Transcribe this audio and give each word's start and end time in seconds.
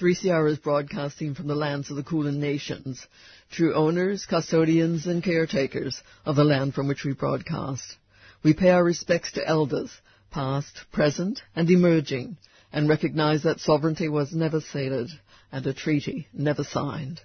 3CR 0.00 0.50
is 0.52 0.58
broadcasting 0.58 1.34
from 1.34 1.48
the 1.48 1.56
lands 1.56 1.90
of 1.90 1.96
the 1.96 2.04
Kulin 2.04 2.38
Nations, 2.40 3.04
true 3.50 3.74
owners, 3.74 4.26
custodians, 4.26 5.06
and 5.06 5.24
caretakers 5.24 6.00
of 6.24 6.36
the 6.36 6.44
land 6.44 6.74
from 6.74 6.86
which 6.86 7.04
we 7.04 7.14
broadcast. 7.14 7.96
We 8.44 8.54
pay 8.54 8.70
our 8.70 8.84
respects 8.84 9.32
to 9.32 9.46
elders, 9.46 9.90
past, 10.30 10.84
present, 10.92 11.42
and 11.56 11.68
emerging, 11.68 12.36
and 12.72 12.88
recognize 12.88 13.42
that 13.42 13.58
sovereignty 13.58 14.08
was 14.08 14.32
never 14.32 14.60
ceded 14.60 15.08
and 15.50 15.66
a 15.66 15.74
treaty 15.74 16.28
never 16.32 16.62
signed. 16.62 17.20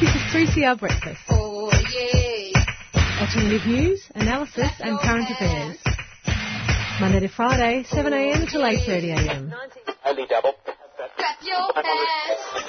This 0.00 0.10
is 0.14 0.54
3CR 0.54 0.78
Breakfast. 0.78 1.20
Oh, 1.30 1.70
yeah. 1.72 2.50
Alternative 3.18 3.66
news, 3.66 4.02
analysis, 4.14 4.70
and 4.80 4.98
current 5.00 5.30
affairs. 5.30 5.93
Monday 7.00 7.20
to 7.20 7.28
Friday, 7.28 7.84
7am 7.90 8.50
till 8.50 8.60
8.30am. 8.60 9.52
Only 10.04 10.26
double. 10.26 10.54
Clap 11.16 11.42
your 11.42 11.72
hands. 11.74 12.64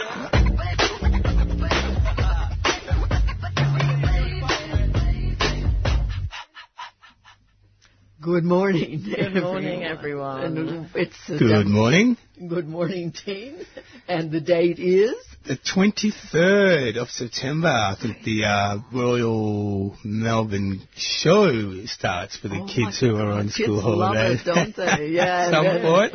Good 8.19 8.43
morning. 8.43 9.03
Good 9.15 9.43
morning, 9.43 9.83
everyone. 9.83 10.57
And 10.57 10.89
it's 10.95 11.27
Good 11.27 11.67
morning. 11.67 12.17
Good 12.37 12.67
morning, 12.67 13.13
team. 13.13 13.59
And 14.09 14.29
the 14.29 14.41
date 14.41 14.77
is 14.77 15.13
The 15.45 15.55
23rd 15.55 16.97
of 16.97 17.07
September, 17.09 17.69
I 17.69 17.95
think 17.99 18.23
the 18.23 18.43
uh, 18.43 18.77
Royal 18.93 19.95
Melbourne 20.03 20.81
show 20.97 21.85
starts 21.85 22.35
for 22.37 22.49
the 22.49 22.59
Oh 22.61 22.67
kids 22.67 22.99
who 22.99 23.15
are 23.15 23.31
on 23.31 23.43
Kids 23.45 23.55
school 23.55 23.97
love 23.97 24.15
holidays. 24.15 24.41
it, 24.41 24.45
don't 24.45 24.75
they? 24.75 25.07
Yeah. 25.15 25.45
At 25.45 25.51
some 25.51 25.65
and- 25.65 25.81
point. 25.81 26.13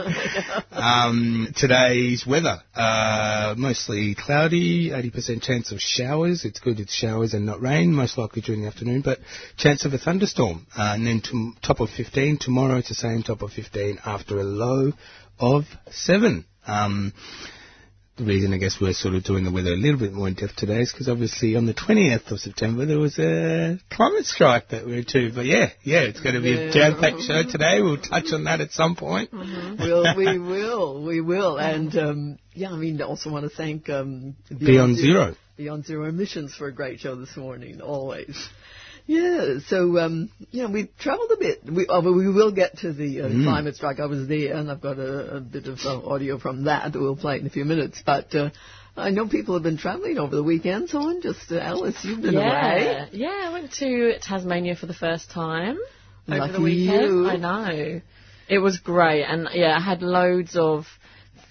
Um, 0.72 1.48
today's 1.56 2.26
weather, 2.26 2.58
uh, 2.74 3.54
mostly 3.56 4.14
cloudy, 4.14 4.90
80% 4.90 5.42
chance 5.42 5.72
of 5.72 5.80
showers. 5.80 6.44
It's 6.44 6.60
good 6.60 6.80
it's 6.80 6.94
showers 6.94 7.32
and 7.32 7.46
not 7.46 7.62
rain, 7.62 7.92
most 7.94 8.18
likely 8.18 8.42
during 8.42 8.62
the 8.62 8.68
afternoon, 8.68 9.00
but 9.00 9.20
chance 9.56 9.86
of 9.86 9.94
a 9.94 9.98
thunderstorm. 9.98 10.66
Uh, 10.76 10.92
and 10.94 11.06
then 11.06 11.22
to, 11.22 11.52
top 11.62 11.80
of 11.80 11.88
15, 11.88 12.38
tomorrow 12.40 12.76
it's 12.76 12.90
the 12.90 12.94
same 12.94 13.22
top 13.22 13.40
of 13.40 13.52
15 13.52 14.00
after 14.04 14.38
a 14.38 14.44
low 14.44 14.92
of 15.40 15.64
7. 15.90 16.44
Um, 16.66 17.12
the 18.16 18.24
reason 18.26 18.52
I 18.52 18.58
guess 18.58 18.76
we're 18.78 18.92
sort 18.92 19.14
of 19.14 19.24
doing 19.24 19.44
the 19.44 19.50
weather 19.50 19.72
a 19.72 19.76
little 19.76 19.98
bit 19.98 20.12
more 20.12 20.28
in 20.28 20.34
depth 20.34 20.54
today 20.56 20.82
is 20.82 20.92
because 20.92 21.08
obviously 21.08 21.56
on 21.56 21.64
the 21.64 21.72
20th 21.72 22.30
of 22.30 22.38
September 22.38 22.84
there 22.84 22.98
was 22.98 23.18
a 23.18 23.78
climate 23.90 24.26
strike 24.26 24.68
that 24.68 24.84
we 24.84 24.96
were 24.96 25.02
to. 25.02 25.32
But 25.34 25.46
yeah, 25.46 25.70
yeah, 25.82 26.00
it's 26.02 26.20
going 26.20 26.34
to 26.34 26.42
be 26.42 26.50
Yeah. 26.50 26.68
a 26.68 26.70
jam-packed 26.72 27.22
show 27.22 27.42
today. 27.50 27.80
We'll 27.80 27.96
touch 27.96 28.26
on 28.32 28.44
that 28.44 28.60
at 28.60 28.72
some 28.72 28.94
point. 28.94 29.30
Well, 29.32 30.14
we 30.16 30.38
will, 30.38 31.02
we 31.02 31.20
will, 31.22 31.56
and 31.58 31.96
um, 31.96 32.38
yeah, 32.52 32.70
I 32.72 32.76
mean, 32.76 33.00
I 33.00 33.06
also 33.06 33.30
want 33.30 33.50
to 33.50 33.56
thank 33.56 33.88
um, 33.88 34.36
Beyond 34.54 34.96
Zero. 34.98 35.34
Beyond 35.56 35.86
Zero 35.86 36.04
Emissions 36.06 36.54
for 36.54 36.66
a 36.66 36.72
great 36.72 37.00
show 37.00 37.16
this 37.16 37.36
morning, 37.38 37.80
always. 37.80 38.48
Yeah, 39.10 39.58
so 39.66 39.98
um, 39.98 40.30
you 40.52 40.62
know 40.62 40.70
we 40.70 40.88
travelled 41.00 41.32
a 41.32 41.36
bit. 41.36 41.64
We, 41.64 41.84
oh, 41.88 42.00
we 42.00 42.28
will 42.30 42.52
get 42.52 42.78
to 42.78 42.92
the 42.92 43.22
uh, 43.22 43.28
Mm. 43.28 43.42
climate 43.44 43.74
strike. 43.74 43.98
I 43.98 44.06
was 44.06 44.28
there, 44.28 44.54
and 44.54 44.70
I've 44.70 44.80
got 44.80 44.98
a, 45.00 45.38
a 45.38 45.40
bit 45.40 45.66
of 45.66 45.80
uh, 45.84 46.00
audio 46.06 46.38
from 46.38 46.64
that 46.66 46.92
that 46.92 47.00
we'll 47.00 47.16
play 47.16 47.40
in 47.40 47.46
a 47.46 47.50
few 47.50 47.64
minutes. 47.64 48.00
But 48.06 48.32
uh, 48.36 48.50
I 48.96 49.10
know 49.10 49.26
people 49.26 49.54
have 49.54 49.64
been 49.64 49.78
travelling 49.78 50.18
over 50.18 50.36
the 50.36 50.44
weekend, 50.44 50.90
so 50.90 51.00
I'm 51.10 51.20
just 51.22 51.50
uh, 51.50 51.56
Alice, 51.58 51.96
you've 52.04 52.22
been 52.22 52.36
away. 52.36 52.46
yeah, 52.84 53.06
yeah. 53.10 53.48
I 53.48 53.52
went 53.52 53.72
to 53.80 54.14
Tasmania 54.22 54.76
for 54.76 54.86
the 54.86 54.94
first 54.94 55.28
time 55.32 55.76
over 56.28 56.52
the 56.52 56.60
weekend. 56.60 57.02
you. 57.02 57.26
I 57.26 57.36
know. 57.36 58.00
It 58.48 58.58
was 58.58 58.78
great, 58.78 59.24
and 59.24 59.48
yeah, 59.54 59.76
I 59.76 59.80
had 59.80 60.02
loads 60.02 60.54
of 60.54 60.86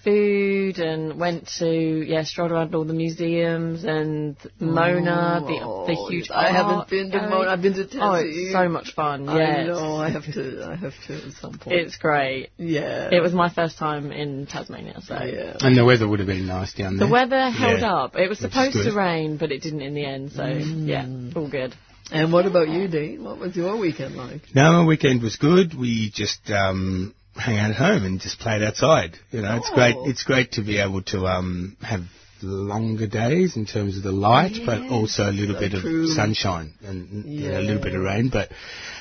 food 0.04 0.78
and 0.78 1.18
went 1.18 1.48
to 1.58 1.68
yeah, 1.68 2.24
strolled 2.24 2.52
around 2.52 2.74
all 2.74 2.84
the 2.84 2.94
museums 2.94 3.84
and 3.84 4.36
Mona, 4.58 5.40
Oh, 5.42 5.86
the 5.86 5.92
the 5.92 6.08
huge. 6.10 6.30
I 6.30 6.50
haven't 6.52 6.88
been 6.88 7.10
to 7.10 7.18
gallery. 7.18 7.30
Mona. 7.30 7.50
I've 7.50 7.62
been 7.62 7.74
to 7.74 7.84
Tassie. 7.84 7.98
Oh, 8.00 8.14
it's 8.14 8.52
so 8.52 8.68
much 8.68 8.94
fun. 8.94 9.24
Yeah, 9.26 9.32
I 9.32 9.64
know. 9.66 9.96
I 9.96 10.10
have 10.10 10.24
to. 10.24 10.64
I 10.64 10.74
have 10.76 10.94
to 11.06 11.26
at 11.26 11.32
some 11.40 11.58
point. 11.58 11.76
It's 11.80 11.96
great. 11.96 12.50
yeah. 12.56 13.08
It 13.12 13.20
was 13.22 13.32
my 13.32 13.48
first 13.50 13.78
time 13.78 14.10
in 14.12 14.46
Tasmania, 14.46 15.00
so 15.02 15.14
Yeah. 15.22 15.56
And 15.60 15.76
the 15.76 15.84
weather 15.84 16.08
would 16.08 16.18
have 16.20 16.28
been 16.28 16.46
nice 16.46 16.72
down 16.74 16.96
there. 16.96 17.06
the 17.06 17.12
weather 17.12 17.50
held 17.50 17.80
Yeah. 17.80 17.94
up. 17.94 18.16
It 18.16 18.28
was 18.28 18.40
Which 18.40 18.52
supposed 18.52 18.74
to 18.88 18.92
rain, 18.94 19.36
but 19.36 19.52
it 19.52 19.62
didn't 19.62 19.82
in 19.82 19.94
the 19.94 20.04
end. 20.04 20.32
So 20.32 20.44
yeah, 20.46 21.06
all 21.36 21.48
good. 21.48 21.74
And 22.12 22.32
what 22.32 22.44
about 22.46 22.68
you, 22.68 22.88
Dean? 22.88 23.22
What 23.22 23.38
was 23.38 23.54
your 23.54 23.76
weekend 23.76 24.16
like? 24.16 24.42
No, 24.52 24.72
my 24.82 24.84
weekend 24.84 25.22
was 25.22 25.36
good. 25.36 25.78
We 25.78 26.10
just 26.12 26.50
um, 26.50 27.14
hang 27.34 27.58
out 27.58 27.70
at 27.70 27.76
home 27.76 28.04
and 28.04 28.20
just 28.20 28.38
played 28.38 28.62
outside. 28.62 29.16
You 29.30 29.42
know, 29.42 29.56
it's 29.56 29.70
great. 29.70 29.96
Oh. 29.96 30.08
It's 30.08 30.22
great 30.22 30.52
to 30.52 30.62
be 30.62 30.78
able 30.78 31.02
to 31.04 31.26
um, 31.26 31.76
have 31.80 32.02
longer 32.42 33.06
days 33.06 33.56
in 33.56 33.66
terms 33.66 33.96
of 33.96 34.02
the 34.02 34.12
light, 34.12 34.56
but 34.64 34.82
also 34.90 35.24
a 35.24 35.32
little 35.32 35.54
so 35.54 35.60
bit 35.60 35.72
true. 35.72 36.04
of 36.04 36.10
sunshine 36.10 36.74
and 36.82 37.26
you 37.26 37.50
know, 37.50 37.60
a 37.60 37.62
little 37.62 37.82
bit 37.82 37.94
of 37.94 38.02
rain. 38.02 38.30
But 38.32 38.50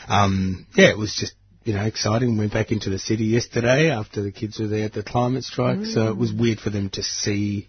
um, 0.07 0.67
yeah, 0.75 0.89
it 0.89 0.97
was 0.97 1.15
just. 1.15 1.33
You 1.65 1.75
know, 1.75 1.83
exciting. 1.83 2.35
Went 2.37 2.53
back 2.53 2.71
into 2.71 2.89
the 2.89 2.97
city 2.97 3.25
yesterday 3.25 3.91
after 3.91 4.23
the 4.23 4.31
kids 4.31 4.57
were 4.59 4.67
there 4.67 4.85
at 4.85 4.93
the 4.93 5.03
climate 5.03 5.43
strike. 5.43 5.85
So 5.85 6.07
it 6.09 6.17
was 6.17 6.33
weird 6.33 6.59
for 6.59 6.71
them 6.71 6.89
to 6.91 7.03
see 7.03 7.67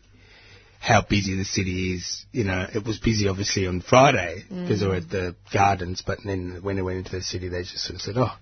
how 0.80 1.02
busy 1.02 1.36
the 1.36 1.44
city 1.44 1.94
is. 1.94 2.24
You 2.32 2.44
know, 2.44 2.66
it 2.72 2.84
was 2.84 2.98
busy 2.98 3.28
obviously 3.28 3.66
on 3.66 3.82
Friday 3.82 4.44
because 4.48 4.80
they 4.80 4.86
were 4.86 4.94
at 4.94 5.10
the 5.10 5.36
gardens, 5.52 6.02
but 6.06 6.18
then 6.24 6.60
when 6.62 6.76
they 6.76 6.82
went 6.82 6.98
into 6.98 7.10
the 7.10 7.20
city, 7.20 7.48
they 7.48 7.62
just 7.62 7.80
sort 7.80 7.96
of 7.96 8.00
said, 8.00 8.16
"Oh, 8.16 8.32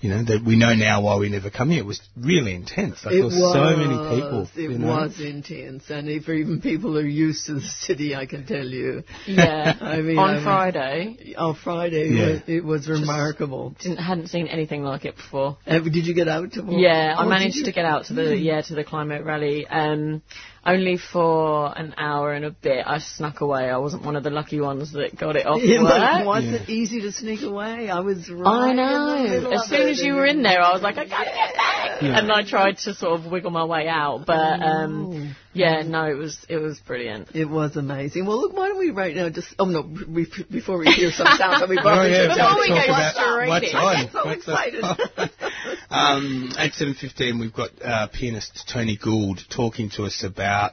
you 0.00 0.10
know, 0.10 0.22
that 0.24 0.42
we 0.46 0.56
know 0.56 0.74
now 0.74 1.00
why 1.02 1.16
we 1.18 1.28
never 1.28 1.50
come 1.50 1.70
here." 1.70 1.80
It 1.80 1.86
was 1.86 2.00
really 2.16 2.54
intense. 2.54 3.04
Like, 3.04 3.14
it 3.14 3.16
there 3.18 3.24
was 3.24 3.34
was 3.34 3.52
so 3.52 3.76
many 3.76 3.96
people. 4.20 4.48
It 4.54 4.70
you 4.72 4.78
know? 4.78 4.86
was 4.88 5.20
intense, 5.20 5.90
and 5.90 6.08
if 6.08 6.28
even 6.28 6.60
people 6.60 6.92
who 6.92 6.98
are 6.98 7.02
used 7.06 7.46
to 7.46 7.54
the 7.54 7.60
city, 7.60 8.14
I 8.14 8.26
can 8.26 8.46
tell 8.46 8.66
you. 8.66 9.02
Yeah, 9.26 9.76
I 9.80 10.00
mean, 10.00 10.18
on 10.18 10.30
I 10.30 10.34
mean- 10.34 10.44
Friday, 10.44 11.34
On 11.36 11.54
Friday, 11.54 12.08
Yeah. 12.10 12.26
it 12.26 12.32
was, 12.32 12.42
it 12.48 12.64
was 12.64 12.88
remarkable. 12.88 13.74
didn't 13.80 13.98
hadn't 13.98 14.28
seen 14.28 14.46
anything 14.48 14.82
like 14.82 15.04
it 15.04 15.16
before. 15.16 15.56
Uh, 15.66 15.78
did 15.80 16.06
you 16.06 16.14
get 16.14 16.28
out 16.28 16.52
to? 16.52 16.64
Yeah, 16.68 17.14
I 17.18 17.24
Oh, 17.24 17.28
managed 17.28 17.64
to 17.64 17.72
get 17.72 17.84
out 17.84 18.06
to 18.06 18.14
the 18.14 18.36
yeah 18.36 18.60
to 18.62 18.74
the 18.74 18.84
climate 18.84 19.24
rally. 19.24 19.66
Um, 19.66 20.22
only 20.66 20.96
for 20.98 21.72
an 21.78 21.94
hour 21.96 22.32
and 22.32 22.44
a 22.44 22.50
bit. 22.50 22.84
I 22.86 22.98
snuck 22.98 23.40
away. 23.40 23.70
I 23.70 23.78
wasn't 23.78 24.04
one 24.04 24.16
of 24.16 24.22
the 24.24 24.30
lucky 24.30 24.60
ones 24.60 24.92
that 24.92 25.16
got 25.16 25.36
it 25.36 25.46
off 25.46 25.60
Yeah, 25.62 25.82
but 25.82 26.26
work. 26.26 26.26
was 26.26 26.44
it 26.44 26.68
easy 26.68 27.00
to 27.02 27.12
sneak 27.12 27.42
away? 27.42 27.88
I 27.90 28.00
was 28.00 28.28
right 28.30 28.46
I 28.46 28.70
in 28.70 28.76
the 28.76 29.40
know. 29.42 29.50
As 29.52 29.68
soon 29.68 29.88
as 29.88 30.00
you 30.00 30.14
were 30.14 30.26
in 30.26 30.42
there, 30.42 30.60
I 30.60 30.72
was 30.72 30.82
like, 30.82 30.98
I 30.98 31.04
gotta 31.06 31.30
get 31.30 31.54
back, 31.54 32.02
Yeah. 32.02 32.18
and 32.18 32.30
I 32.32 32.42
tried 32.42 32.78
to 32.78 32.94
sort 32.94 33.18
of 33.20 33.26
wiggle 33.30 33.50
my 33.50 33.64
way 33.64 33.88
out. 33.88 34.24
But 34.26 34.60
um, 34.62 35.34
yeah, 35.58 35.82
no, 35.82 36.04
it 36.04 36.14
was 36.14 36.38
it 36.48 36.58
was 36.58 36.78
brilliant. 36.78 37.34
It 37.34 37.46
was 37.46 37.76
amazing. 37.76 38.26
Well, 38.26 38.40
look, 38.40 38.52
why 38.52 38.68
don't 38.68 38.78
we 38.78 38.90
right 38.90 39.14
now 39.14 39.28
just? 39.28 39.54
Oh 39.58 39.64
no, 39.64 39.82
we, 39.82 40.26
before 40.50 40.78
we 40.78 40.86
hear 40.86 41.10
some 41.10 41.26
sound, 41.36 41.60
that 41.62 41.68
we 41.68 41.78
Oh, 41.84 42.04
yeah, 42.04 42.28
let's 42.28 42.36
tell 42.36 42.48
Before 42.48 42.60
we 42.60 42.68
talk 42.68 42.86
go 42.86 42.92
about 42.92 43.14
straight 43.14 43.48
what's 43.48 43.74
on. 43.74 43.84
I 43.84 44.02
get 44.02 44.12
so 44.12 44.24
What's 44.24 44.38
excited. 44.38 44.84
um, 45.90 46.52
at 46.56 46.72
7.15, 46.72 47.40
we've 47.40 47.52
got 47.52 47.70
uh, 47.82 48.06
pianist 48.08 48.70
Tony 48.72 48.96
Gould 49.02 49.40
talking 49.50 49.90
to 49.96 50.04
us 50.04 50.22
about 50.22 50.72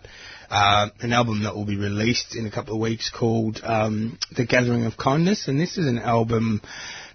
uh, 0.49 0.89
an 1.01 1.13
album 1.13 1.43
that 1.43 1.55
will 1.55 1.65
be 1.65 1.77
released 1.77 2.35
in 2.35 2.45
a 2.45 2.51
couple 2.51 2.75
of 2.75 2.79
weeks 2.79 3.09
called 3.09 3.61
um, 3.63 4.19
The 4.35 4.45
Gathering 4.45 4.85
of 4.85 4.97
Kindness. 4.97 5.47
And 5.47 5.59
this 5.59 5.77
is 5.77 5.87
an 5.87 5.99
album 5.99 6.61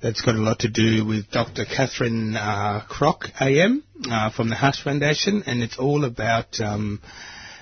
that's 0.03 0.23
got 0.23 0.35
a 0.35 0.39
lot 0.39 0.61
to 0.61 0.69
do 0.69 1.05
with 1.05 1.31
Dr. 1.31 1.65
Catherine 1.65 2.35
uh, 2.37 2.83
Crock, 2.89 3.27
AM, 3.41 3.85
uh, 4.11 4.31
from 4.31 4.49
the 4.49 4.57
Hush 4.57 4.83
Foundation. 4.83 5.45
And 5.47 5.63
it's 5.63 5.79
all 5.79 6.05
about 6.05 6.61
um, 6.61 7.01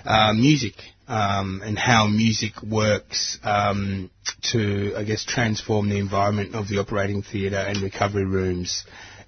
uh, 0.05 0.33
music 0.33 0.75
um, 1.09 1.63
and 1.65 1.79
how 1.79 2.07
music 2.07 2.63
works 2.63 3.39
um, 3.43 4.11
to, 4.53 4.95
I 4.97 5.05
guess, 5.05 5.25
transform 5.25 5.89
the 5.89 5.99
environment 5.99 6.55
of 6.55 6.69
the 6.69 6.79
operating 6.79 7.23
theatre 7.23 7.57
and 7.57 7.81
recovery 7.83 8.27
rooms 8.27 8.85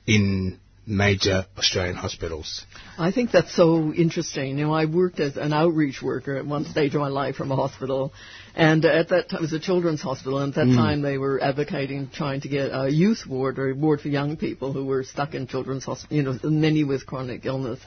in 0.06 0.60
major 0.86 1.46
Australian 1.56 1.94
hospitals. 1.94 2.64
I 2.98 3.12
think 3.12 3.30
that's 3.30 3.54
so 3.54 3.92
interesting. 3.92 4.58
You 4.58 4.66
know, 4.66 4.72
I 4.72 4.86
worked 4.86 5.20
as 5.20 5.36
an 5.36 5.52
outreach 5.52 6.02
worker 6.02 6.36
at 6.36 6.44
one 6.44 6.64
stage 6.64 6.94
of 6.94 7.00
my 7.00 7.08
life 7.08 7.36
from 7.36 7.52
a 7.52 7.56
hospital, 7.56 8.12
and 8.54 8.84
at 8.84 9.08
that 9.08 9.30
time 9.30 9.38
it 9.38 9.42
was 9.42 9.52
a 9.52 9.60
children's 9.60 10.02
hospital. 10.02 10.40
And 10.40 10.56
at 10.56 10.66
that 10.66 10.74
time, 10.74 11.00
they 11.00 11.16
were 11.16 11.40
advocating 11.40 12.10
trying 12.12 12.40
to 12.42 12.48
get 12.48 12.70
a 12.72 12.90
youth 12.90 13.24
ward 13.26 13.58
or 13.58 13.70
a 13.70 13.74
ward 13.74 14.00
for 14.00 14.08
young 14.08 14.36
people 14.36 14.72
who 14.72 14.84
were 14.84 15.04
stuck 15.04 15.34
in 15.34 15.46
children's 15.46 15.84
hospital. 15.84 16.16
You 16.16 16.22
know, 16.24 16.38
many 16.42 16.84
with 16.84 17.06
chronic 17.06 17.46
illness. 17.46 17.80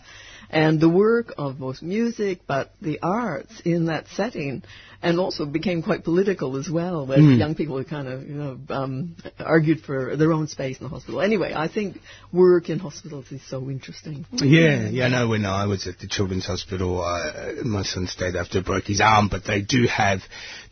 And 0.54 0.80
the 0.80 0.90
work 0.90 1.34
of 1.38 1.60
both 1.60 1.82
music, 1.82 2.42
but 2.46 2.72
the 2.82 3.00
arts 3.02 3.62
in 3.66 3.86
that 3.86 4.08
setting, 4.16 4.62
and 5.02 5.20
also 5.20 5.46
became 5.46 5.82
quite 5.82 6.04
political 6.04 6.58
as 6.58 6.70
well, 6.70 7.06
where 7.06 7.20
young 7.20 7.56
people 7.56 7.84
kind 7.84 8.08
of, 8.08 8.24
you 8.28 8.36
know, 8.36 8.60
um, 8.70 9.16
argued 9.40 9.82
for 9.82 10.16
their 10.16 10.32
own 10.32 10.48
space 10.48 10.78
in 10.80 10.86
the 10.86 10.90
hospital. 10.90 11.22
Anyway, 11.22 11.54
I 11.54 11.68
think 11.68 11.98
work 12.32 12.70
in 12.70 12.80
hospitals 12.80 13.32
is 13.32 13.42
so 13.50 13.70
interesting. 13.70 14.26
Yeah, 14.34 14.90
yeah, 14.90 15.06
I 15.06 15.10
know 15.10 15.28
when 15.28 15.46
I 15.46 15.66
was 15.66 15.88
at 15.88 16.00
the 16.00 16.08
Children's 16.08 16.46
Hospital, 16.46 17.02
uh, 17.02 17.64
my 17.64 17.84
son 17.84 18.08
stayed 18.08 18.36
after 18.36 18.60
he 18.60 18.64
broke 18.64 18.86
his 18.86 19.02
arm, 19.02 19.28
but 19.30 19.44
they 19.46 19.62
do 19.62 19.88
have, 19.88 20.22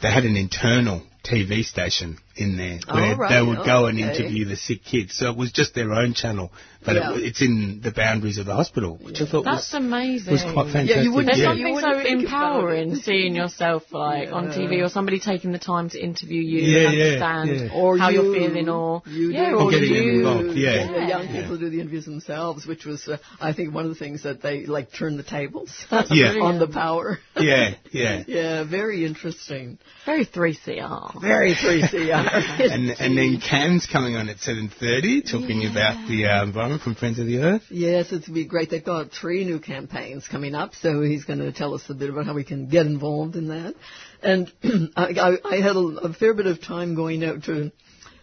they 0.01 0.11
had 0.11 0.23
an 0.23 0.37
internal 0.37 1.03
TV 1.25 1.63
station 1.63 2.17
in 2.35 2.57
there 2.57 2.79
Oh, 2.87 2.95
where 2.95 3.15
right. 3.15 3.29
they 3.39 3.41
would 3.45 3.65
go 3.65 3.85
and 3.87 3.97
Okay. 3.99 4.09
interview 4.09 4.45
the 4.45 4.55
sick 4.55 4.83
kids. 4.83 5.15
So 5.15 5.29
it 5.31 5.37
was 5.37 5.51
just 5.51 5.75
their 5.75 5.91
own 5.93 6.13
channel, 6.13 6.51
but 6.85 6.95
Yeah. 6.95 7.13
it, 7.15 7.23
it's 7.23 7.41
in 7.41 7.81
the 7.83 7.91
boundaries 7.91 8.37
of 8.37 8.45
the 8.45 8.53
hospital, 8.55 8.97
which 9.01 9.21
I 9.21 9.25
thought 9.25 9.43
That's 9.43 9.71
was, 9.73 9.81
amazing. 9.83 10.31
was 10.33 10.43
quite 10.43 10.71
fantastic. 10.71 11.03
you 11.03 11.11
wouldn't- 11.11 11.27
There's 11.27 11.39
Yeah. 11.39 11.45
something 11.49 11.67
You 11.67 11.79
so 11.81 11.87
wouldn't 11.87 12.03
think 12.07 12.23
empowering 12.23 12.95
seeing 12.95 13.35
yourself 13.35 13.91
like 13.93 14.31
on 14.31 14.47
TV 14.51 14.81
or 14.81 14.89
somebody 14.89 15.19
taking 15.19 15.51
the 15.51 15.59
time 15.59 15.89
to 15.89 15.99
interview 16.01 16.41
you 16.41 16.59
Yeah, 16.61 16.87
and 16.89 16.97
yeah, 16.97 17.03
understand 17.05 17.49
yeah. 17.49 17.73
Or 17.73 17.97
how 17.97 18.09
you, 18.09 18.31
are 18.31 18.33
feeling 18.33 18.69
or 18.69 19.03
you 19.05 19.31
yeah, 19.31 19.51
or 19.51 19.63
Or 19.63 19.71
getting 19.71 19.93
you. 19.93 20.11
involved, 20.19 20.57
yeah. 20.57 20.87
The 20.87 21.05
young 21.07 21.27
Yeah. 21.27 21.41
people 21.41 21.57
do 21.57 21.69
the 21.69 21.79
interviews 21.79 22.05
themselves, 22.05 22.65
which 22.65 22.85
was, 22.85 23.07
uh, 23.07 23.17
I 23.39 23.53
think, 23.53 23.73
one 23.73 23.83
of 23.83 23.89
the 23.89 23.95
things 23.95 24.23
that 24.23 24.41
they 24.41 24.65
like 24.65 24.91
turn 24.93 25.17
the 25.17 25.23
tables 25.23 25.69
Yeah. 26.09 26.35
on 26.41 26.59
the 26.59 26.67
power. 26.67 27.19
yeah, 27.39 27.73
yeah. 27.91 28.23
yeah, 28.27 28.63
very 28.63 29.05
interesting. 29.05 29.77
Very 30.05 30.25
3CR. 30.25 31.19
Very 31.21 31.53
3CR. 31.53 32.20
And 32.71 32.89
and 32.91 33.17
then 33.17 33.39
Cam's 33.41 33.85
coming 33.85 34.15
on 34.15 34.29
at 34.29 34.39
seven 34.39 34.69
thirty, 34.69 35.21
talking 35.21 35.65
about 35.65 36.07
the 36.07 36.25
uh, 36.25 36.43
environment 36.43 36.81
from 36.81 36.95
Friends 36.95 37.19
of 37.19 37.25
the 37.25 37.39
Earth. 37.39 37.63
Yes, 37.69 38.11
it's 38.11 38.11
going 38.11 38.23
to 38.23 38.31
be 38.31 38.45
great. 38.45 38.69
They've 38.69 38.83
got 38.83 39.11
three 39.11 39.45
new 39.45 39.59
campaigns 39.59 40.27
coming 40.27 40.55
up, 40.55 40.75
so 40.75 41.01
he's 41.01 41.25
going 41.25 41.39
to 41.39 41.51
tell 41.51 41.73
us 41.73 41.83
a 41.89 41.93
bit 41.93 42.09
about 42.09 42.25
how 42.25 42.33
we 42.33 42.43
can 42.43 42.67
get 42.67 42.85
involved 42.85 43.35
in 43.35 43.47
that. 43.49 43.75
And 44.21 44.51
I, 44.95 45.05
I, 45.05 45.37
I 45.43 45.55
had 45.57 45.75
a, 45.75 45.79
a 45.79 46.13
fair 46.13 46.33
bit 46.33 46.45
of 46.45 46.61
time 46.61 46.95
going 46.95 47.23
out 47.23 47.43
to 47.43 47.71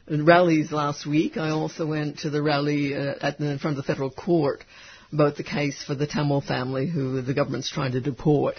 rallies 0.09 0.73
last 0.73 1.07
week. 1.07 1.37
I 1.37 1.51
also 1.51 1.87
went 1.87 2.21
to 2.21 2.31
the 2.31 2.43
rally 2.43 2.95
uh, 2.95 3.15
at 3.21 3.39
the, 3.39 3.51
in 3.51 3.59
front 3.59 3.79
of 3.79 3.85
the 3.85 3.87
federal 3.87 4.11
court 4.11 4.65
about 5.13 5.37
the 5.37 5.43
case 5.43 5.83
for 5.85 5.95
the 5.95 6.07
Tamil 6.07 6.41
family 6.41 6.89
who 6.89 7.23
the 7.23 7.35
government's 7.35 7.71
trying 7.71 7.93
to 7.93 8.01
deport. 8.01 8.57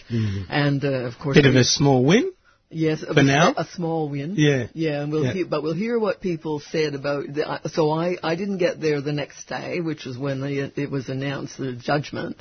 And 0.50 0.84
uh, 0.84 1.06
of 1.06 1.20
course, 1.20 1.38
Bit 1.38 1.46
of 1.46 1.56
a 1.56 1.64
small 1.64 2.04
win. 2.04 2.32
Yes, 2.72 3.00
For 3.04 3.24
now? 3.24 3.56
a 3.58 3.66
small 3.66 4.10
win. 4.10 4.36
Yeah. 4.38 4.68
yeah, 4.74 5.02
and 5.02 5.12
we'll 5.12 5.26
Yeah. 5.26 5.34
hear, 5.34 5.46
but 5.48 5.64
we'll 5.64 5.74
hear 5.74 5.98
what 5.98 6.22
people 6.22 6.60
said 6.60 6.94
about. 6.94 7.26
The, 7.26 7.62
so 7.74 7.90
I, 7.90 8.16
I 8.22 8.36
didn't 8.36 8.60
get 8.60 8.80
there 8.80 9.02
the 9.02 9.12
next 9.12 9.46
day, 9.48 9.80
which 9.80 10.06
was 10.06 10.20
when 10.20 10.40
the, 10.42 10.72
it 10.76 10.92
was 10.92 11.10
announced 11.10 11.58
the 11.58 11.74
judgment. 11.74 12.38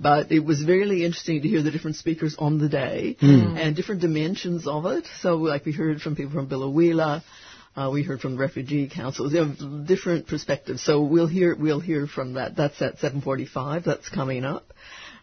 But 0.00 0.32
it 0.32 0.40
was 0.40 0.64
really 0.64 1.04
interesting 1.04 1.42
to 1.42 1.48
hear 1.48 1.62
the 1.62 1.70
different 1.70 1.96
speakers 1.96 2.34
on 2.38 2.58
the 2.58 2.68
day 2.68 3.16
and 3.20 3.74
different 3.76 4.00
dimensions 4.00 4.66
of 4.66 4.86
it. 4.86 5.06
So, 5.20 5.36
like 5.36 5.64
we 5.64 5.72
heard 5.72 6.00
from 6.00 6.14
people 6.16 6.32
from 6.32 6.48
Biloela, 6.48 7.22
uh, 7.76 7.90
we 7.92 8.02
heard 8.02 8.20
from 8.20 8.32
the 8.32 8.38
refugee 8.38 8.88
councils, 8.88 9.32
you 9.32 9.44
know, 9.44 9.84
different 9.86 10.26
perspectives. 10.26 10.82
So 10.84 11.02
we'll 11.02 11.26
hear 11.28 11.54
we'll 11.54 11.80
hear 11.80 12.06
from 12.08 12.34
that. 12.34 12.56
That's 12.56 12.80
at 12.82 12.98
7:45. 12.98 13.84
That's 13.84 14.08
coming 14.08 14.44
up, 14.44 14.72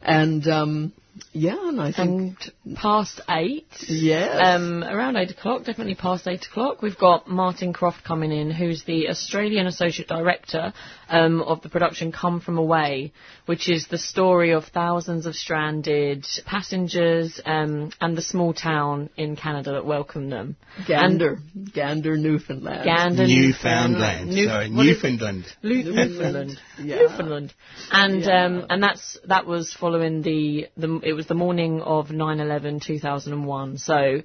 and 0.02 0.46
um, 0.48 0.94
yeah, 1.32 1.70
and 1.70 1.80
I 1.82 1.92
think 1.92 2.38
And 2.66 2.76
past 2.76 3.22
eight. 3.30 3.68
yes. 3.88 4.38
Um, 4.42 4.84
around 4.84 5.16
eight 5.18 5.32
o'clock, 5.32 5.64
definitely 5.64 5.96
past 5.96 6.28
eight 6.28 6.46
o'clock, 6.46 6.82
we've 6.82 6.98
got 6.98 7.28
Martin 7.28 7.74
Croft 7.74 8.04
coming 8.04 8.32
in, 8.32 8.52
who's 8.52 8.84
the 8.84 9.10
Australian 9.10 9.68
Associate 9.68 10.08
Director 10.08 10.74
um, 11.10 11.42
of 11.42 11.62
the 11.62 11.70
production 11.70 12.12
Come 12.12 12.42
From 12.42 12.58
Away, 12.58 13.14
which 13.46 13.70
is 13.70 13.88
the 13.88 13.98
story 13.98 14.52
of 14.52 14.66
thousands 14.66 15.26
of 15.26 15.36
stranded 15.36 16.26
passengers 16.46 17.40
um, 17.46 17.92
and 18.02 18.18
the 18.18 18.22
small 18.22 18.54
town 18.54 19.10
in 19.16 19.36
Canada 19.36 19.74
that 19.74 19.86
welcomed 19.86 20.32
them. 20.32 20.56
Gander, 20.88 21.38
Gander, 21.74 22.18
Newfoundland. 22.18 22.84
Gander, 22.86 23.28
Newfoundland. 23.28 24.30
New- 24.30 24.48
Sorry, 24.48 24.72
what 24.72 24.86
is 24.86 24.98
it? 24.98 25.04
Newfoundland. 25.04 25.46
Newfoundland. 25.64 26.60
Yeah. 26.82 26.96
Newfoundland. 26.98 27.54
And 27.92 28.22
Yeah. 28.24 28.46
um 28.46 28.66
and 28.70 28.84
that's 28.84 29.18
that 29.28 29.46
was 29.46 29.74
following 29.74 30.22
the 30.22 30.68
the 30.76 31.00
it 31.06 31.14
was 31.14 31.28
the 31.28 31.36
morning 31.36 31.82
of 31.82 32.08
9/11 32.10 32.82
2001. 32.82 33.78
So 33.78 34.24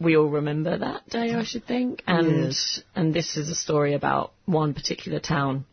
we 0.00 0.16
all 0.16 0.28
remember 0.28 0.76
that 0.78 1.08
day, 1.08 1.32
I 1.34 1.44
should 1.44 1.64
think. 1.66 2.02
And 2.06 2.46
Yes. 2.46 2.82
and 2.94 3.14
this 3.14 3.36
is 3.36 3.48
a 3.48 3.54
story 3.54 3.94
about 3.94 4.32
one 4.44 4.74
particular 4.74 5.20
town. 5.20 5.64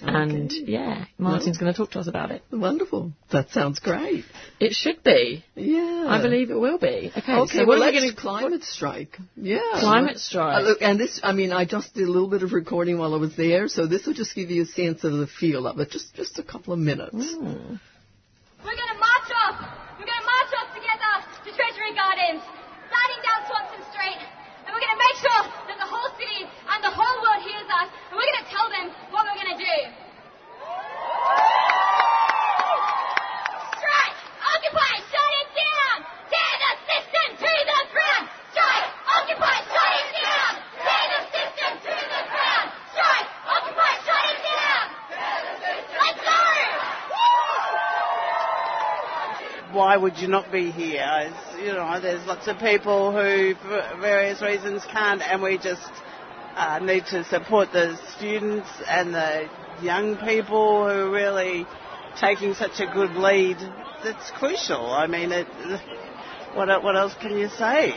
And 0.00 0.52
yeah, 0.52 1.06
Martin's 1.18 1.58
going 1.58 1.72
to 1.72 1.76
talk 1.76 1.90
to 1.90 1.98
us 1.98 2.06
about 2.06 2.30
it. 2.30 2.42
Wonderful. 2.52 3.10
That 3.32 3.50
sounds 3.50 3.80
great. 3.80 4.24
It 4.60 4.72
should 4.72 5.02
be. 5.02 5.44
Yeah. 5.56 6.04
I 6.06 6.22
believe 6.22 6.52
it 6.52 6.60
will 6.66 6.78
be. 6.78 7.10
Okay. 7.18 7.34
Okay, 7.42 7.58
so 7.58 7.66
well, 7.66 7.80
what 7.80 7.88
are 7.88 7.90
we 7.90 7.98
let's 7.98 8.04
going 8.04 8.14
to 8.14 8.20
climate 8.20 8.62
strike. 8.62 9.18
Yeah. 9.34 9.58
Climate 9.80 10.18
strike. 10.20 10.58
Uh, 10.58 10.60
look, 10.68 10.82
and 10.82 11.00
this, 11.00 11.18
I 11.24 11.32
mean, 11.32 11.50
I 11.50 11.64
just 11.64 11.94
did 11.94 12.06
a 12.06 12.12
little 12.12 12.28
bit 12.30 12.44
of 12.44 12.52
recording 12.52 12.98
while 12.98 13.12
I 13.12 13.18
was 13.18 13.34
there, 13.34 13.66
so 13.66 13.88
this 13.88 14.06
will 14.06 14.14
just 14.14 14.36
give 14.36 14.50
you 14.52 14.62
a 14.62 14.66
sense 14.66 15.02
of 15.02 15.14
the 15.14 15.26
feel 15.26 15.66
of 15.66 15.80
it. 15.80 15.90
Just, 15.90 16.14
just 16.14 16.38
a 16.38 16.44
couple 16.44 16.72
of 16.72 16.78
minutes. 16.78 17.34
Hmm. 17.34 17.82
We're 18.62 18.78
going 18.78 18.92
to 18.94 19.00
march 19.02 19.30
off. 19.50 19.56
We're 19.98 20.06
going 20.06 20.22
to 20.22 20.28
march 20.30 20.52
off 20.62 20.70
together 20.78 21.12
to 21.42 21.48
Treasury 21.58 21.92
Gardens, 21.98 22.42
starting 22.86 23.20
down 23.26 23.40
Swanston 23.50 23.82
Street. 23.90 24.22
And 24.62 24.70
we're 24.76 24.84
going 24.84 24.94
to 24.94 25.02
make 25.10 25.18
sure 25.26 25.42
that 25.74 25.78
the 25.82 25.90
whole 25.90 26.10
city 26.20 26.42
and 26.46 26.78
the 26.86 26.92
whole 26.94 27.16
world 27.24 27.42
hears 27.42 27.66
us. 27.82 27.88
And 28.10 28.14
we're 28.20 28.28
going 28.30 28.44
to 28.44 28.50
tell 28.52 28.68
them 28.68 28.86
what 29.10 29.24
we're 29.24 29.38
going 29.40 29.56
to 29.56 29.62
do. 29.64 29.76
Strike! 33.80 34.16
Occupy! 34.52 34.92
Shut 35.08 35.32
it 35.40 35.48
down! 35.56 35.96
Tear 36.28 36.52
the 36.60 36.72
system 36.84 37.28
to 37.40 37.50
the 37.72 37.80
ground! 37.96 38.24
Strike! 38.52 38.86
Occupy! 39.16 39.56
Shut 39.72 39.92
it 40.02 40.08
down! 40.20 40.52
Tear 40.84 41.04
the 41.16 41.20
system 41.32 41.70
to 41.88 41.94
the 42.12 42.22
ground! 42.28 42.66
Strike! 42.92 43.28
Occupy! 43.56 43.92
Shut 44.04 44.24
it 44.36 44.40
down! 44.52 44.84
Let's 45.96 46.20
go! 46.28 46.38
Why 49.78 49.96
would 49.96 50.18
you 50.18 50.26
not 50.26 50.50
be 50.50 50.72
here? 50.72 51.06
It's, 51.06 51.62
you 51.62 51.72
know, 51.72 52.00
there's 52.00 52.26
lots 52.26 52.48
of 52.48 52.58
people 52.58 53.12
who, 53.12 53.54
for 53.54 54.00
various 54.00 54.42
reasons, 54.42 54.84
can't, 54.90 55.22
and 55.22 55.40
we 55.40 55.56
just 55.56 55.92
uh, 56.56 56.80
need 56.80 57.06
to 57.06 57.22
support 57.22 57.70
the 57.72 57.96
students 58.16 58.68
and 58.88 59.14
the 59.14 59.48
young 59.80 60.16
people 60.16 60.82
who 60.82 60.90
are 60.90 61.10
really 61.10 61.64
taking 62.20 62.54
such 62.54 62.80
a 62.80 62.86
good 62.92 63.12
lead. 63.12 63.56
That's 64.02 64.32
crucial. 64.32 64.90
I 64.90 65.06
mean, 65.06 65.30
it, 65.30 65.46
what, 66.54 66.82
what 66.82 66.96
else 66.96 67.14
can 67.20 67.38
you 67.38 67.48
say? 67.48 67.94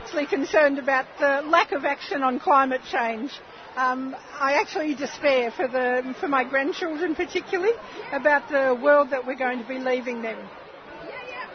actually 0.00 0.26
concerned 0.26 0.78
about 0.78 1.04
the 1.18 1.42
lack 1.50 1.72
of 1.72 1.84
action 1.84 2.22
on 2.22 2.40
climate 2.40 2.80
change. 2.90 3.30
Um, 3.76 4.16
I 4.40 4.54
actually 4.54 4.94
despair 4.94 5.50
for 5.50 5.68
the 5.68 6.14
for 6.18 6.28
my 6.28 6.44
grandchildren 6.44 7.14
particularly 7.14 7.74
about 8.10 8.48
the 8.48 8.78
world 8.82 9.10
that 9.10 9.26
we're 9.26 9.36
going 9.36 9.58
to 9.58 9.68
be 9.68 9.78
leaving 9.78 10.22
them. 10.22 10.38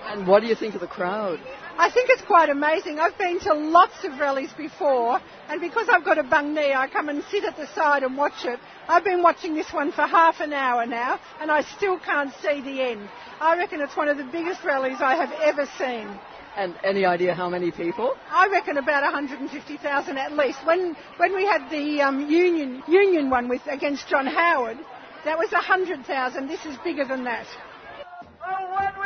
And 0.05 0.27
what 0.27 0.41
do 0.41 0.47
you 0.47 0.55
think 0.55 0.75
of 0.75 0.81
the 0.81 0.88
crowd? 0.88 1.39
I 1.77 1.89
think 1.89 2.09
it's 2.09 2.21
quite 2.21 2.50
amazing. 2.50 3.00
I've 3.00 3.17
been 3.17 3.39
to 3.41 3.53
lots 3.53 4.03
of 4.03 4.19
rallies 4.19 4.53
before, 4.53 5.19
and 5.50 5.59
because 5.59 5.89
I've 5.89 6.05
got 6.05 6.19
a 6.19 6.23
bung 6.23 6.53
knee, 6.53 6.73
I 6.73 6.88
come 6.88 7.09
and 7.09 7.23
sit 7.31 7.44
at 7.44 7.57
the 7.57 7.65
side 7.73 8.03
and 8.03 8.15
watch 8.15 8.45
it. 8.45 8.59
I've 8.88 9.03
been 9.03 9.23
watching 9.23 9.55
this 9.55 9.71
one 9.73 9.91
for 9.91 10.03
half 10.03 10.39
an 10.39 10.53
hour 10.53 10.85
now, 10.85 11.19
and 11.41 11.50
I 11.50 11.61
still 11.61 11.97
can't 11.97 12.31
see 12.44 12.61
the 12.61 12.81
end. 12.81 13.09
I 13.39 13.57
reckon 13.57 13.81
it's 13.81 13.97
one 13.97 14.07
of 14.07 14.18
the 14.18 14.23
biggest 14.25 14.63
rallies 14.63 14.97
I 15.01 15.16
have 15.16 15.31
ever 15.42 15.66
seen. 15.78 16.07
And 16.56 16.75
any 16.83 17.06
idea 17.06 17.33
how 17.33 17.49
many 17.49 17.71
people? 17.71 18.16
I 18.30 18.47
reckon 18.47 18.78
about 18.78 19.01
150,000 19.01 20.18
at 20.18 20.33
least. 20.33 20.59
When 20.66 20.95
when 21.18 21.33
we 21.33 21.45
had 21.45 21.68
the 21.71 22.01
um, 22.01 22.30
union 22.30 22.83
union 22.87 23.31
one 23.31 23.49
with 23.49 23.66
against 23.66 24.07
John 24.07 24.28
Howard, 24.28 24.78
that 25.25 25.39
was 25.39 25.51
100,000. 25.51 26.47
This 26.47 26.63
is 26.66 26.78
bigger 26.83 27.06
than 27.06 27.23
that. 27.23 27.47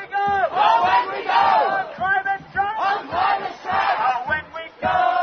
We 0.08 0.14
go! 0.14 0.24
Oh, 0.52 0.84
when 0.88 1.20
we 1.20 1.24
go! 1.26 1.32
On 1.32 1.94
climate 1.96 2.42
strike! 2.52 2.80
On 2.80 3.08
climate! 3.10 3.54
Oh, 4.00 4.30
when 4.30 4.46
we 4.56 4.72
go 4.82 5.17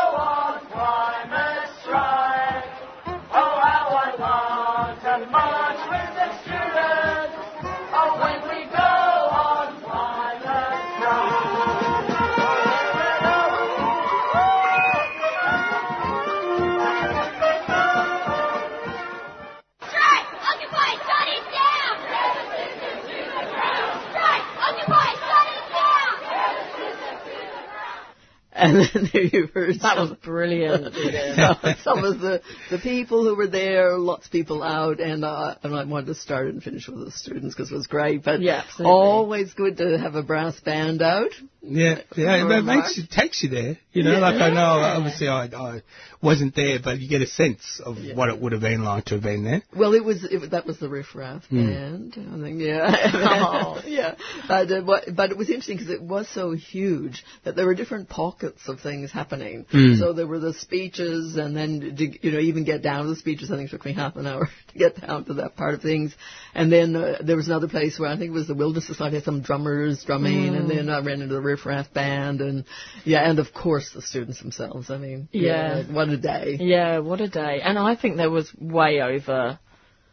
And 28.55 28.77
then 28.77 29.11
there 29.13 29.23
you 29.23 29.49
heard 29.53 29.75
That 29.81 29.97
some, 29.97 30.11
was 30.11 30.19
brilliant. 30.19 30.95
some, 31.37 31.75
some 31.83 32.05
of 32.05 32.21
the, 32.21 32.41
the 32.71 32.79
people 32.79 33.25
who 33.25 33.35
were 33.35 33.49
there, 33.49 33.99
lots 33.99 34.27
of 34.27 34.33
people 34.33 34.63
out, 34.63 35.01
and, 35.01 35.25
uh, 35.25 35.57
and 35.63 35.75
I 35.75 35.85
wanted 35.85 36.07
to 36.07 36.15
start 36.15 36.47
and 36.47 36.63
finish 36.63 36.87
with 36.89 37.05
the 37.05 37.11
students 37.11 37.55
because 37.55 37.73
it 37.73 37.75
was 37.75 37.87
great. 37.89 38.23
But 38.25 38.41
Yeah, 38.41 38.63
absolutely. 38.65 38.93
always 38.93 39.55
good 39.55 39.77
to 39.79 39.99
have 39.99 40.15
a 40.15 40.23
brass 40.23 40.59
band 40.61 41.03
out. 41.03 41.31
Yeah, 41.67 42.01
yeah, 42.15 42.45
Or 42.45 42.59
it 42.59 42.63
makes 42.63 42.99
you, 42.99 43.05
takes 43.11 43.43
you 43.43 43.49
there. 43.49 43.79
You 43.93 44.03
know, 44.03 44.19
like 44.19 44.35
I 44.35 44.51
know, 44.51 44.61
obviously 44.61 45.29
I, 45.29 45.47
I 45.47 45.83
wasn't 46.21 46.55
there, 46.55 46.79
but 46.83 46.99
you 47.01 47.09
get 47.09 47.23
a 47.23 47.27
sense 47.27 47.81
of 47.83 47.97
what 48.15 48.29
it 48.29 48.39
would 48.39 48.53
have 48.53 48.61
been 48.61 48.85
like 48.85 49.07
to 49.07 49.15
have 49.15 49.23
been 49.23 49.45
there. 49.45 49.63
Well, 49.75 49.95
it 49.95 50.05
was 50.05 50.25
it, 50.25 50.51
that 50.51 50.67
was 50.67 50.79
the 50.79 50.91
riff 50.91 51.15
raff 51.15 51.45
band. 51.51 52.15
I 52.19 52.43
think, 52.43 52.61
yeah, 52.61 52.91
Oh. 53.15 53.83
yeah. 53.87 54.15
But 54.47 54.71
uh, 54.71 54.83
what, 54.83 55.05
but 55.17 55.31
it 55.31 55.39
was 55.39 55.49
interesting 55.49 55.79
because 55.79 55.91
it 55.91 56.03
was 56.03 56.29
so 56.29 56.53
huge 56.53 57.25
that 57.45 57.57
there 57.57 57.65
were 57.65 57.75
different 57.75 58.11
pockets 58.11 58.54
sorts 58.61 58.81
of 58.81 58.91
things 58.91 59.11
happening. 59.13 59.65
Mm. 59.73 59.99
So 59.99 60.13
there 60.13 60.27
were 60.27 60.39
the 60.39 60.55
speeches, 60.55 61.37
and 61.37 61.57
then 61.57 61.97
to, 61.97 62.27
you 62.27 62.33
know 62.33 62.39
even 62.39 62.65
get 62.65 62.83
down 62.83 63.05
to 63.05 63.11
the 63.11 63.17
speeches, 63.17 63.51
I 63.51 63.57
think 63.57 63.69
it 63.69 63.73
took 63.73 63.85
me 63.85 63.93
half 63.93 64.17
an 64.17 64.27
hour 64.27 64.49
to 64.73 64.79
get 64.79 65.01
down 65.01 65.25
to 65.27 65.35
that 65.35 65.57
part 65.57 65.75
of 65.75 65.83
things. 65.83 66.15
And 66.55 66.71
then 66.71 66.95
uh, 66.97 67.19
there 67.23 67.37
was 67.37 67.49
another 67.49 67.69
place 67.69 67.99
where 67.99 68.11
I 68.11 68.17
think 68.17 68.31
it 68.31 68.33
was 68.33 68.47
the 68.47 68.55
Wilderness 68.55 68.87
Society 68.87 69.17
had 69.17 69.25
some 69.25 69.43
drummers 69.43 70.05
drumming, 70.05 70.55
and 70.55 70.71
then 70.71 70.89
I 70.89 71.01
ran 71.01 71.23
into 71.23 71.35
the 71.35 71.41
Riff 71.41 71.67
Raff 71.67 71.93
band, 71.93 72.41
and 72.41 72.65
yeah, 73.05 73.29
and 73.29 73.39
of 73.39 73.53
course 73.53 73.91
the 73.95 74.03
students 74.03 74.41
themselves. 74.41 74.91
I 74.91 74.99
mean, 74.99 75.29
Yeah. 75.33 75.85
what 75.91 76.09
a 76.09 76.17
day. 76.17 76.59
Yeah, 76.61 76.99
what 76.99 77.21
a 77.21 77.29
day. 77.29 77.61
And 77.63 77.79
I 77.79 77.97
think 77.97 78.17
there 78.17 78.31
was 78.31 78.53
way 78.59 79.01
over, 79.01 79.59